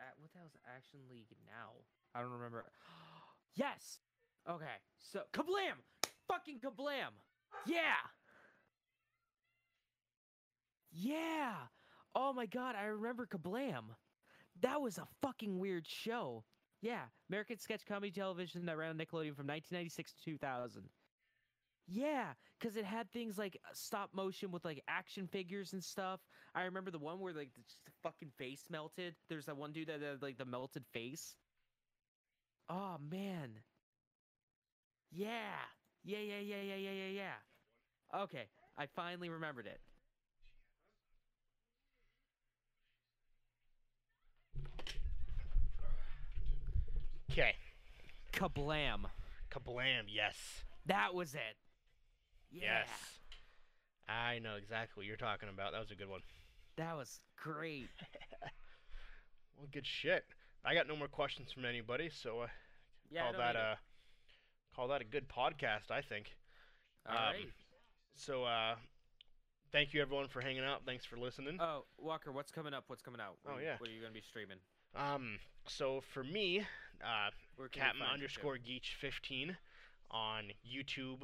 At, 0.01 0.17
what 0.17 0.33
the 0.33 0.41
hell's 0.41 0.57
Action 0.65 1.05
League 1.13 1.37
now? 1.45 1.77
I 2.17 2.25
don't 2.25 2.33
remember. 2.33 2.65
yes. 3.55 4.01
Okay. 4.49 4.81
So 4.97 5.29
kablam! 5.37 5.85
Fucking 6.25 6.57
kablam! 6.65 7.13
Yeah. 7.69 8.01
Yeah. 10.97 11.55
Oh 12.15 12.33
my 12.33 12.47
god, 12.47 12.75
I 12.77 12.85
remember 12.87 13.27
Kablam. 13.27 13.85
That 14.61 14.81
was 14.81 14.99
a 14.99 15.07
fucking 15.23 15.59
weird 15.59 15.87
show. 15.87 16.45
Yeah, 16.81 17.03
American 17.29 17.59
sketch 17.59 17.85
comedy 17.87 18.13
television 18.13 18.67
that 18.67 18.77
ran 18.79 18.91
on 18.91 18.99
Nickelodeon 18.99 19.37
from 19.37 19.47
1996 19.47 20.13
to 20.15 20.25
2000. 20.25 20.89
Yeah, 21.89 22.33
because 22.59 22.77
it 22.77 22.85
had 22.85 23.11
things 23.13 23.39
like 23.39 23.59
uh, 23.65 23.71
stop 23.75 24.11
motion 24.15 24.51
with 24.51 24.65
like 24.65 24.83
action 24.89 25.29
figures 25.29 25.73
and 25.73 25.85
stuff. 25.85 26.21
I 26.55 26.63
remember 26.65 26.91
the 26.91 26.99
one 26.99 27.21
where 27.21 27.33
like 27.35 27.53
the 27.55 27.63
the 27.85 27.93
fucking 28.03 28.33
face 28.39 28.65
melted. 28.71 29.15
There's 29.29 29.47
that 29.47 29.57
one 29.57 29.73
dude 29.73 29.89
that 29.89 30.03
had 30.03 30.23
like 30.23 30.39
the 30.39 30.45
melted 30.47 30.87
face. 30.93 31.37
Oh 32.69 32.99
man. 32.99 33.63
Yeah. 35.11 35.59
Yeah, 36.05 36.19
yeah, 36.21 36.39
yeah, 36.41 36.63
yeah, 36.63 36.77
yeah, 36.77 36.91
yeah, 36.93 37.09
yeah. 37.09 38.21
Okay, 38.23 38.47
I 38.79 38.87
finally 38.87 39.29
remembered 39.29 39.67
it. 39.67 39.81
Okay. 47.37 47.53
Kablam. 48.33 49.05
Kablam. 49.51 50.05
Yes. 50.09 50.37
That 50.87 51.15
was 51.15 51.35
it. 51.35 51.57
Yeah. 52.51 52.81
Yes. 52.81 52.89
I 54.09 54.39
know 54.39 54.55
exactly 54.57 55.03
what 55.03 55.07
you're 55.07 55.19
talking 55.19 55.51
about. 55.51 55.73
That 55.73 55.81
was 55.81 55.91
a 55.91 55.97
good 55.97 56.09
one. 56.09 56.21
That 56.77 56.97
was 56.97 57.21
great. 57.37 57.89
Well, 59.59 59.69
good 59.73 59.87
shit. 59.87 60.23
I 60.67 60.75
got 60.75 60.87
no 60.87 60.95
more 60.97 61.09
questions 61.09 61.51
from 61.51 61.65
anybody, 61.65 62.11
so 62.11 62.41
uh, 62.41 62.47
Yeah, 63.11 63.23
call 63.23 63.33
that 63.39 63.57
a 63.57 63.79
call 64.75 64.89
that 64.89 65.01
a 65.01 65.05
good 65.05 65.31
podcast. 65.31 65.91
I 65.91 66.03
think. 66.03 66.37
All 67.09 67.17
um, 67.17 67.23
right. 67.23 67.49
So, 68.17 68.45
uh, 68.45 68.75
thank 69.73 69.95
you 69.95 70.03
everyone 70.03 70.29
for 70.29 70.43
hanging 70.43 70.63
out. 70.63 70.83
Thanks 70.85 71.07
for 71.07 71.17
listening. 71.17 71.57
Oh, 71.59 71.87
Walker, 71.97 72.33
what's 72.33 72.53
coming 72.53 72.75
up? 72.75 72.85
What's 72.89 73.01
coming 73.01 73.19
out? 73.19 73.39
Oh, 73.49 73.55
What- 73.55 73.63
yeah. 73.63 73.77
What 73.79 73.89
are 73.89 73.93
you 73.95 74.03
gonna 74.03 74.13
be 74.13 74.21
streaming? 74.21 74.59
Um, 74.95 75.39
so 75.67 76.03
for 76.13 76.23
me, 76.23 76.63
uh, 77.03 77.31
Where 77.57 77.69
can 77.69 77.81
we 77.81 77.87
Captain 77.87 78.07
underscore 78.13 78.59
Geach 78.59 78.97
fifteen 79.01 79.57
on 80.11 80.45
YouTube, 80.67 81.23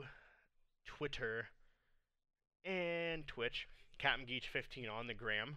Twitter, 0.86 1.46
and 2.64 3.26
Twitch. 3.26 3.68
Captain 3.98 4.26
Geach 4.26 4.48
fifteen 4.48 4.88
on 4.88 5.06
the 5.06 5.14
gram. 5.14 5.56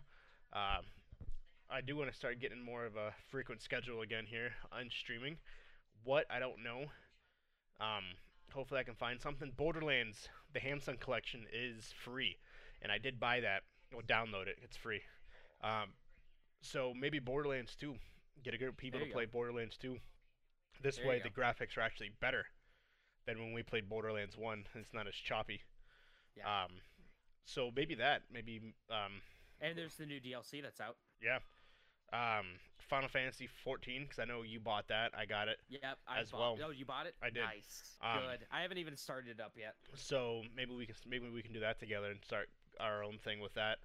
Um, 0.53 0.85
I 1.69 1.81
do 1.81 1.95
want 1.97 2.11
to 2.11 2.15
start 2.15 2.39
getting 2.39 2.63
more 2.63 2.85
of 2.85 2.95
a 2.95 3.13
frequent 3.29 3.61
schedule 3.61 4.01
again 4.01 4.25
here 4.27 4.51
on 4.71 4.89
streaming. 4.89 5.37
What 6.03 6.25
I 6.29 6.39
don't 6.39 6.63
know. 6.63 6.85
Um, 7.79 8.03
hopefully 8.53 8.79
I 8.79 8.83
can 8.83 8.95
find 8.95 9.19
something. 9.19 9.51
Borderlands, 9.57 10.29
the 10.53 10.59
Handsome 10.59 10.97
collection 10.97 11.45
is 11.51 11.93
free, 12.03 12.37
and 12.81 12.91
I 12.91 12.97
did 12.97 13.19
buy 13.19 13.39
that. 13.41 13.63
Or 13.93 14.01
download 14.01 14.47
it. 14.47 14.57
It's 14.61 14.75
free. 14.75 15.01
Um, 15.63 15.89
so 16.61 16.93
maybe 16.99 17.19
Borderlands 17.19 17.75
2. 17.75 17.95
Get 18.43 18.53
a 18.53 18.57
group 18.57 18.73
of 18.73 18.77
people 18.77 18.99
to 18.99 19.05
play 19.07 19.25
Borderlands 19.25 19.77
2. 19.77 19.97
This 20.83 20.97
There 20.97 21.07
way, 21.07 21.21
the 21.23 21.29
graphics 21.29 21.77
are 21.77 21.81
actually 21.81 22.11
better 22.19 22.45
than 23.25 23.39
when 23.39 23.53
we 23.53 23.63
played 23.63 23.89
Borderlands 23.89 24.37
1. 24.37 24.65
It's 24.75 24.93
not 24.93 25.07
as 25.07 25.15
choppy. 25.15 25.61
Yeah. 26.37 26.63
Um, 26.63 26.71
so 27.45 27.71
maybe 27.75 27.95
that. 27.95 28.23
Maybe 28.31 28.61
um, 28.89 29.21
And 29.61 29.77
there's 29.77 29.95
the 29.95 30.05
new 30.05 30.19
DLC 30.19 30.61
that's 30.61 30.81
out. 30.81 30.97
yeah. 31.21 31.39
Um, 32.13 32.45
Final 32.87 33.09
Fantasy 33.09 33.49
14 33.63 34.03
because 34.03 34.19
I 34.19 34.25
know 34.25 34.43
you 34.43 34.59
bought 34.59 34.87
that. 34.89 35.11
I 35.17 35.25
got 35.25 35.47
it. 35.47 35.57
Yep. 35.69 35.97
I 36.07 36.19
As 36.19 36.29
bought, 36.29 36.59
well. 36.59 36.67
Oh, 36.67 36.71
you 36.71 36.85
bought 36.85 37.07
it? 37.07 37.15
I 37.21 37.29
did. 37.29 37.41
Nice. 37.43 37.97
Um, 38.03 38.19
Good. 38.21 38.45
I 38.51 38.61
haven't 38.61 38.77
even 38.77 38.95
started 38.95 39.39
it 39.39 39.41
up 39.41 39.53
yet. 39.57 39.73
So 39.95 40.43
maybe 40.55 40.75
we 40.75 40.85
can 40.85 40.95
maybe 41.09 41.29
we 41.29 41.41
can 41.41 41.51
do 41.51 41.61
that 41.61 41.79
together 41.79 42.11
and 42.11 42.19
start 42.23 42.49
our 42.79 43.03
own 43.03 43.17
thing 43.17 43.39
with 43.39 43.55
that. 43.55 43.79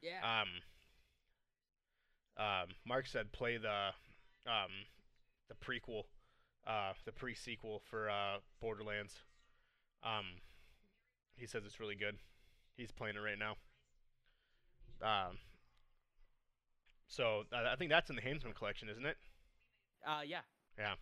Yeah. 0.00 0.22
Um, 0.22 0.48
um, 2.36 2.68
Mark 2.86 3.06
said 3.06 3.32
play 3.32 3.56
the 3.56 3.88
um, 4.46 4.70
the 5.48 5.54
prequel, 5.54 6.04
uh, 6.66 6.92
the 7.04 7.12
pre-sequel 7.12 7.82
for 7.90 8.10
uh, 8.10 8.38
Borderlands. 8.60 9.14
Um, 10.02 10.26
he 11.36 11.46
says 11.46 11.62
it's 11.64 11.80
really 11.80 11.94
good. 11.94 12.16
He's 12.76 12.92
playing 12.92 13.16
it 13.16 13.20
right 13.20 13.38
now. 13.38 13.56
Um, 15.02 15.38
so 17.08 17.44
uh, 17.52 17.70
I 17.72 17.76
think 17.76 17.90
that's 17.90 18.10
in 18.10 18.16
the 18.16 18.22
Handsome 18.22 18.52
collection, 18.52 18.88
isn't 18.88 19.04
it? 19.06 19.16
Uh, 20.06 20.20
yeah. 20.26 20.40
Yeah. 20.78 20.94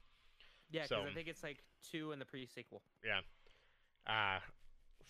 Yeah, 0.71 0.83
because 0.83 0.89
So- 0.89 1.11
I 1.11 1.15
think 1.15 1.29
it's 1.29 1.43
like 1.43 1.59
two 1.91 2.13
in 2.13 2.19
the 2.19 2.25
pre-sequel. 2.25 2.83
Yeah. 3.05 3.21
Uh, 4.07 4.41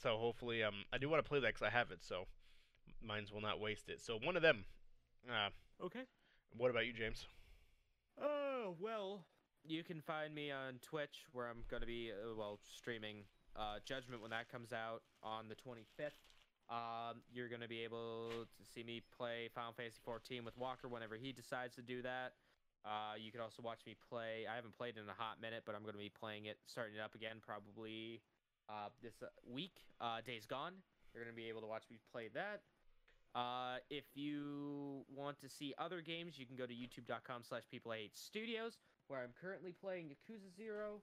so 0.03 0.17
hopefully, 0.17 0.63
um, 0.63 0.85
I 0.93 0.99
do 0.99 1.09
want 1.09 1.25
to 1.25 1.29
play 1.29 1.41
that 1.41 1.49
because 1.55 1.63
I 1.63 1.71
have 1.71 1.91
it. 1.91 2.03
So 2.03 2.27
mines 3.03 3.33
will 3.33 3.41
not 3.41 3.61
waste 3.61 3.89
it. 3.89 4.01
So 4.01 4.19
one 4.23 4.37
of 4.37 4.43
them. 4.43 4.65
Uh, 5.29 5.49
Okay. 5.83 6.05
what 6.57 6.71
about 6.71 6.87
you, 6.87 6.93
James? 6.93 7.27
Oh 8.21 8.77
well, 8.81 9.25
you 9.67 9.83
can 9.83 10.01
find 10.01 10.35
me 10.35 10.51
on 10.51 10.79
Twitch 10.83 11.27
where 11.33 11.49
I'm 11.49 11.65
gonna 11.71 11.87
be 11.87 12.11
uh, 12.13 12.35
well 12.37 12.59
streaming 12.77 13.25
uh, 13.57 13.79
Judgment 13.85 14.23
when 14.23 14.31
that 14.31 14.51
comes 14.51 14.73
out 14.73 15.03
on 15.23 15.49
the 15.49 15.55
25th. 15.57 16.19
Um, 16.71 17.21
you're 17.33 17.49
gonna 17.49 17.69
be 17.69 17.83
able 17.83 18.47
to 18.57 18.65
see 18.65 18.83
me 18.83 19.03
play 19.17 19.49
Final 19.55 19.73
Fantasy 19.73 20.01
14 20.05 20.45
with 20.45 20.57
Walker 20.57 20.89
whenever 20.89 21.17
he 21.17 21.33
decides 21.33 21.75
to 21.77 21.83
do 21.83 22.03
that. 22.03 22.33
Uh, 22.85 23.15
you 23.19 23.33
can 23.33 23.41
also 23.41 23.63
watch 23.63 23.81
me 23.87 23.97
play. 24.09 24.47
I 24.51 24.57
haven't 24.57 24.77
played 24.77 24.97
in 24.97 25.09
a 25.09 25.17
hot 25.17 25.41
minute, 25.41 25.63
but 25.67 25.75
I'm 25.75 25.85
gonna 25.85 25.99
be 25.99 26.13
playing 26.13 26.47
it, 26.47 26.59
starting 26.67 26.95
it 26.97 27.01
up 27.01 27.15
again 27.15 27.37
probably 27.45 28.21
uh, 28.69 28.89
this 29.03 29.23
uh, 29.23 29.27
week. 29.51 29.81
Uh, 30.01 30.21
Days 30.25 30.47
Gone. 30.47 30.75
You're 31.13 31.25
gonna 31.25 31.35
be 31.37 31.49
able 31.49 31.61
to 31.63 31.67
watch 31.67 31.85
me 31.91 31.99
play 32.13 32.29
that. 32.35 32.63
Uh, 33.35 33.77
if 33.91 34.05
you 34.15 35.05
want 35.15 35.41
to 35.41 35.49
see 35.49 35.75
other 35.77 36.01
games, 36.01 36.39
you 36.39 36.47
can 36.47 36.55
go 36.55 36.67
to 36.67 36.73
youtube.com 36.73 37.43
slash 37.43 37.63
people 37.71 37.91
I 37.91 37.97
hate 37.97 38.17
studios, 38.17 38.79
where 39.09 39.21
I'm 39.21 39.35
currently 39.41 39.73
playing 39.73 40.07
Yakuza 40.07 40.55
Zero, 40.57 41.01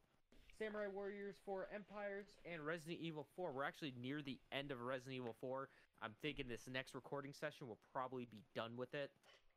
Samurai 0.58 0.88
Warriors 0.88 1.36
4 1.46 1.68
Empires, 1.76 2.28
and 2.50 2.66
Resident 2.66 3.00
Evil 3.02 3.28
4. 3.36 3.52
We're 3.52 3.64
actually 3.64 3.94
near 4.02 4.22
the 4.22 4.40
end 4.52 4.72
of 4.72 4.80
Resident 4.82 5.16
Evil 5.16 5.36
4. 5.42 5.68
I'm 6.02 6.14
thinking 6.22 6.48
this 6.48 6.62
next 6.72 6.96
recording 6.96 7.34
session 7.34 7.68
will 7.68 7.80
probably 7.92 8.28
be 8.32 8.44
done 8.56 8.78
with 8.78 8.94
it. 8.94 9.12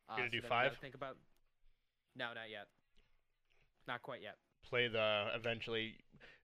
Uh, 0.09 0.17
gonna 0.17 0.29
do 0.29 0.41
then 0.41 0.45
we 0.45 0.49
gotta 0.49 0.71
five? 0.71 0.79
Think 0.81 0.95
about. 0.95 1.17
No, 2.17 2.27
not 2.27 2.51
yet. 2.51 2.67
Not 3.87 4.03
quite 4.03 4.21
yet. 4.21 4.37
Play 4.69 4.89
the 4.89 5.27
eventually. 5.35 5.95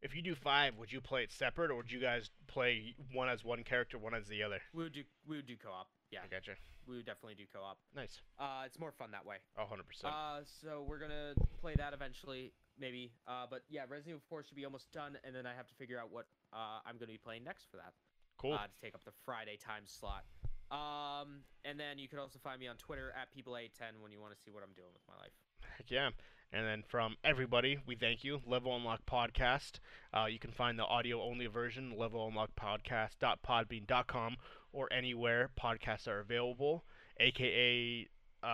If 0.01 0.15
you 0.15 0.23
do 0.23 0.35
five, 0.35 0.77
would 0.79 0.93
you 0.93 1.01
play 1.01 1.25
it 1.25 1.33
separate, 1.33 1.71
or 1.71 1.77
would 1.77 1.91
you 1.91 2.01
guys 2.01 2.31
play 2.47 2.95
one 3.13 3.29
as 3.29 3.45
one 3.45 3.65
character, 3.65 3.99
one 3.99 4.15
as 4.15 4.29
the 4.29 4.43
other? 4.43 4.61
We 4.73 4.85
would 4.85 4.93
do 4.93 5.03
we 5.27 5.37
would 5.37 5.47
do 5.47 5.57
co-op. 5.57 5.89
Yeah, 6.11 6.21
I 6.25 6.29
gotcha. 6.29 6.53
we 6.87 6.97
would 6.97 7.07
definitely 7.07 7.35
do 7.37 7.45
co-op. 7.53 7.79
Nice. 7.95 8.21
Uh, 8.39 8.63
it's 8.67 8.79
more 8.79 8.93
fun 8.93 9.11
that 9.13 9.25
way. 9.25 9.37
Oh, 9.57 9.63
100 9.63 9.87
percent. 9.87 10.13
Uh, 10.13 10.41
so 10.45 10.85
we're 10.89 10.99
gonna 10.99 11.35
play 11.61 11.75
that 11.77 11.93
eventually, 11.93 12.53
maybe. 12.79 13.13
Uh, 13.29 13.47
but 13.49 13.63
yeah, 13.69 13.83
Resident 13.89 14.09
Evil 14.17 14.23
4 14.29 14.43
should 14.45 14.57
be 14.57 14.65
almost 14.65 14.91
done, 14.93 15.17
and 15.25 15.35
then 15.35 15.47
I 15.47 15.55
have 15.55 15.67
to 15.69 15.75
figure 15.75 15.99
out 15.99 16.11
what 16.11 16.27
uh, 16.53 16.81
I'm 16.85 16.97
gonna 16.99 17.13
be 17.13 17.19
playing 17.19 17.45
next 17.45 17.71
for 17.71 17.77
that. 17.77 17.93
Cool. 18.39 18.55
Uh, 18.55 18.67
to 18.67 18.81
take 18.83 18.95
up 18.95 19.05
the 19.05 19.13
Friday 19.25 19.57
time 19.57 19.85
slot. 19.87 20.25
Um, 20.71 21.43
and 21.65 21.79
then 21.79 21.99
you 21.99 22.09
can 22.09 22.19
also 22.19 22.39
find 22.43 22.59
me 22.61 22.69
on 22.69 22.77
Twitter 22.77 23.13
at 23.21 23.29
people810 23.37 24.01
when 24.01 24.13
you 24.13 24.21
want 24.21 24.33
to 24.35 24.41
see 24.41 24.51
what 24.51 24.63
I'm 24.63 24.73
doing 24.75 24.93
with 24.93 25.03
my 25.09 25.15
life. 25.21 25.33
Heck 25.77 25.91
yeah. 25.91 26.11
And 26.53 26.67
then 26.67 26.83
from 26.89 27.17
everybody, 27.23 27.79
we 27.87 27.95
thank 27.97 28.25
you. 28.25 28.41
Level 28.47 28.75
Unlock 28.75 29.05
Podcast. 29.07 29.79
Uh, 30.13 30.25
you 30.27 30.39
can 30.41 30.51
find 30.53 30.77
the 30.79 30.85
audio 30.85 31.23
only 31.23 31.47
version, 31.47 31.95
levelunlockpodcast.podbean.com, 31.99 34.37
or 34.73 34.93
anywhere 34.93 35.51
podcasts 35.61 36.07
are 36.09 36.21
available, 36.21 36.85
aka 37.19 38.07
uh, 38.43 38.47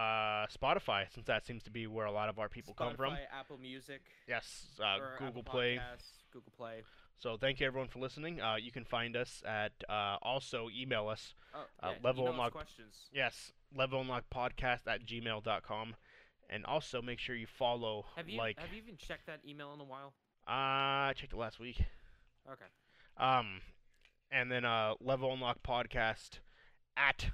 Spotify, 0.48 1.04
since 1.14 1.26
that 1.26 1.46
seems 1.46 1.62
to 1.62 1.70
be 1.70 1.86
where 1.86 2.06
a 2.06 2.12
lot 2.12 2.28
of 2.28 2.38
our 2.38 2.48
people 2.48 2.74
come 2.74 2.94
from. 2.96 3.12
Spotify, 3.12 3.18
Apple 3.38 3.58
Music, 3.58 4.02
Yes, 4.26 4.66
uh, 4.82 4.98
Google 5.18 5.42
Play. 5.44 5.76
Podcasts, 5.76 6.24
Google 6.32 6.52
Play. 6.56 6.82
So 7.18 7.36
thank 7.38 7.60
you 7.60 7.66
everyone 7.66 7.88
for 7.88 7.98
listening. 8.00 8.40
Uh, 8.42 8.56
you 8.56 8.70
can 8.72 8.84
find 8.84 9.16
us 9.16 9.42
at 9.46 9.72
uh, 9.88 10.16
also 10.22 10.68
email 10.76 11.08
us. 11.08 11.34
Oh, 11.54 11.60
Uh, 11.82 11.90
yeah, 11.92 11.94
Level 12.02 12.24
email 12.24 12.32
Unlock- 12.34 12.52
questions. 12.52 13.08
Yes, 13.12 13.52
levelunlockpodcast 13.76 14.86
at 14.86 15.04
gmail.com. 15.06 15.96
And 16.48 16.64
also 16.64 17.02
make 17.02 17.18
sure 17.18 17.34
you 17.34 17.46
follow, 17.48 18.04
Have 18.16 18.28
you 18.28 18.38
like, 18.38 18.58
have 18.60 18.72
you 18.72 18.78
even 18.80 18.96
checked 18.96 19.26
that 19.26 19.40
email 19.48 19.72
in 19.74 19.80
a 19.80 19.84
while? 19.84 20.12
uh, 20.46 21.10
I 21.10 21.12
checked 21.16 21.32
it 21.32 21.36
last 21.38 21.58
week. 21.58 21.80
Okay. 22.48 22.66
Um, 23.16 23.60
and 24.30 24.50
then 24.50 24.64
uh, 24.64 24.94
Level 25.00 25.32
Unlock 25.32 25.62
Podcast 25.62 26.38
at 26.96 27.26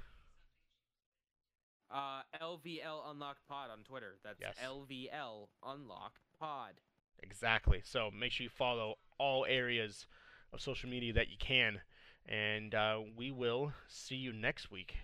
Uh, 1.91 2.21
LVL 2.41 3.11
Unlocked 3.11 3.45
Pod 3.47 3.69
on 3.71 3.83
Twitter. 3.83 4.15
That's 4.23 4.39
Yes. 4.41 4.55
LVL 4.63 5.47
Unlocked 5.63 6.19
Pod. 6.39 6.81
exactly. 7.21 7.81
So 7.83 8.09
make 8.11 8.31
sure 8.31 8.43
you 8.45 8.49
follow 8.49 8.95
all 9.19 9.45
areas 9.47 10.07
of 10.51 10.59
social 10.61 10.89
media 10.89 11.13
that 11.13 11.29
you 11.29 11.37
can, 11.39 11.81
and 12.25 12.73
uh, 12.75 12.99
we 13.15 13.31
will 13.31 13.73
see 13.87 14.15
you 14.15 14.33
next 14.33 14.71
week. 14.71 14.95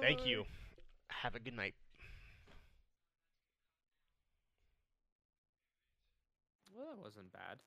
Thank 0.00 0.26
you. 0.26 0.44
Have 1.08 1.34
a 1.34 1.40
good 1.40 1.54
night. 1.56 1.74
Well, 6.74 6.86
that 6.86 6.98
wasn't 7.02 7.32
bad. 7.32 7.58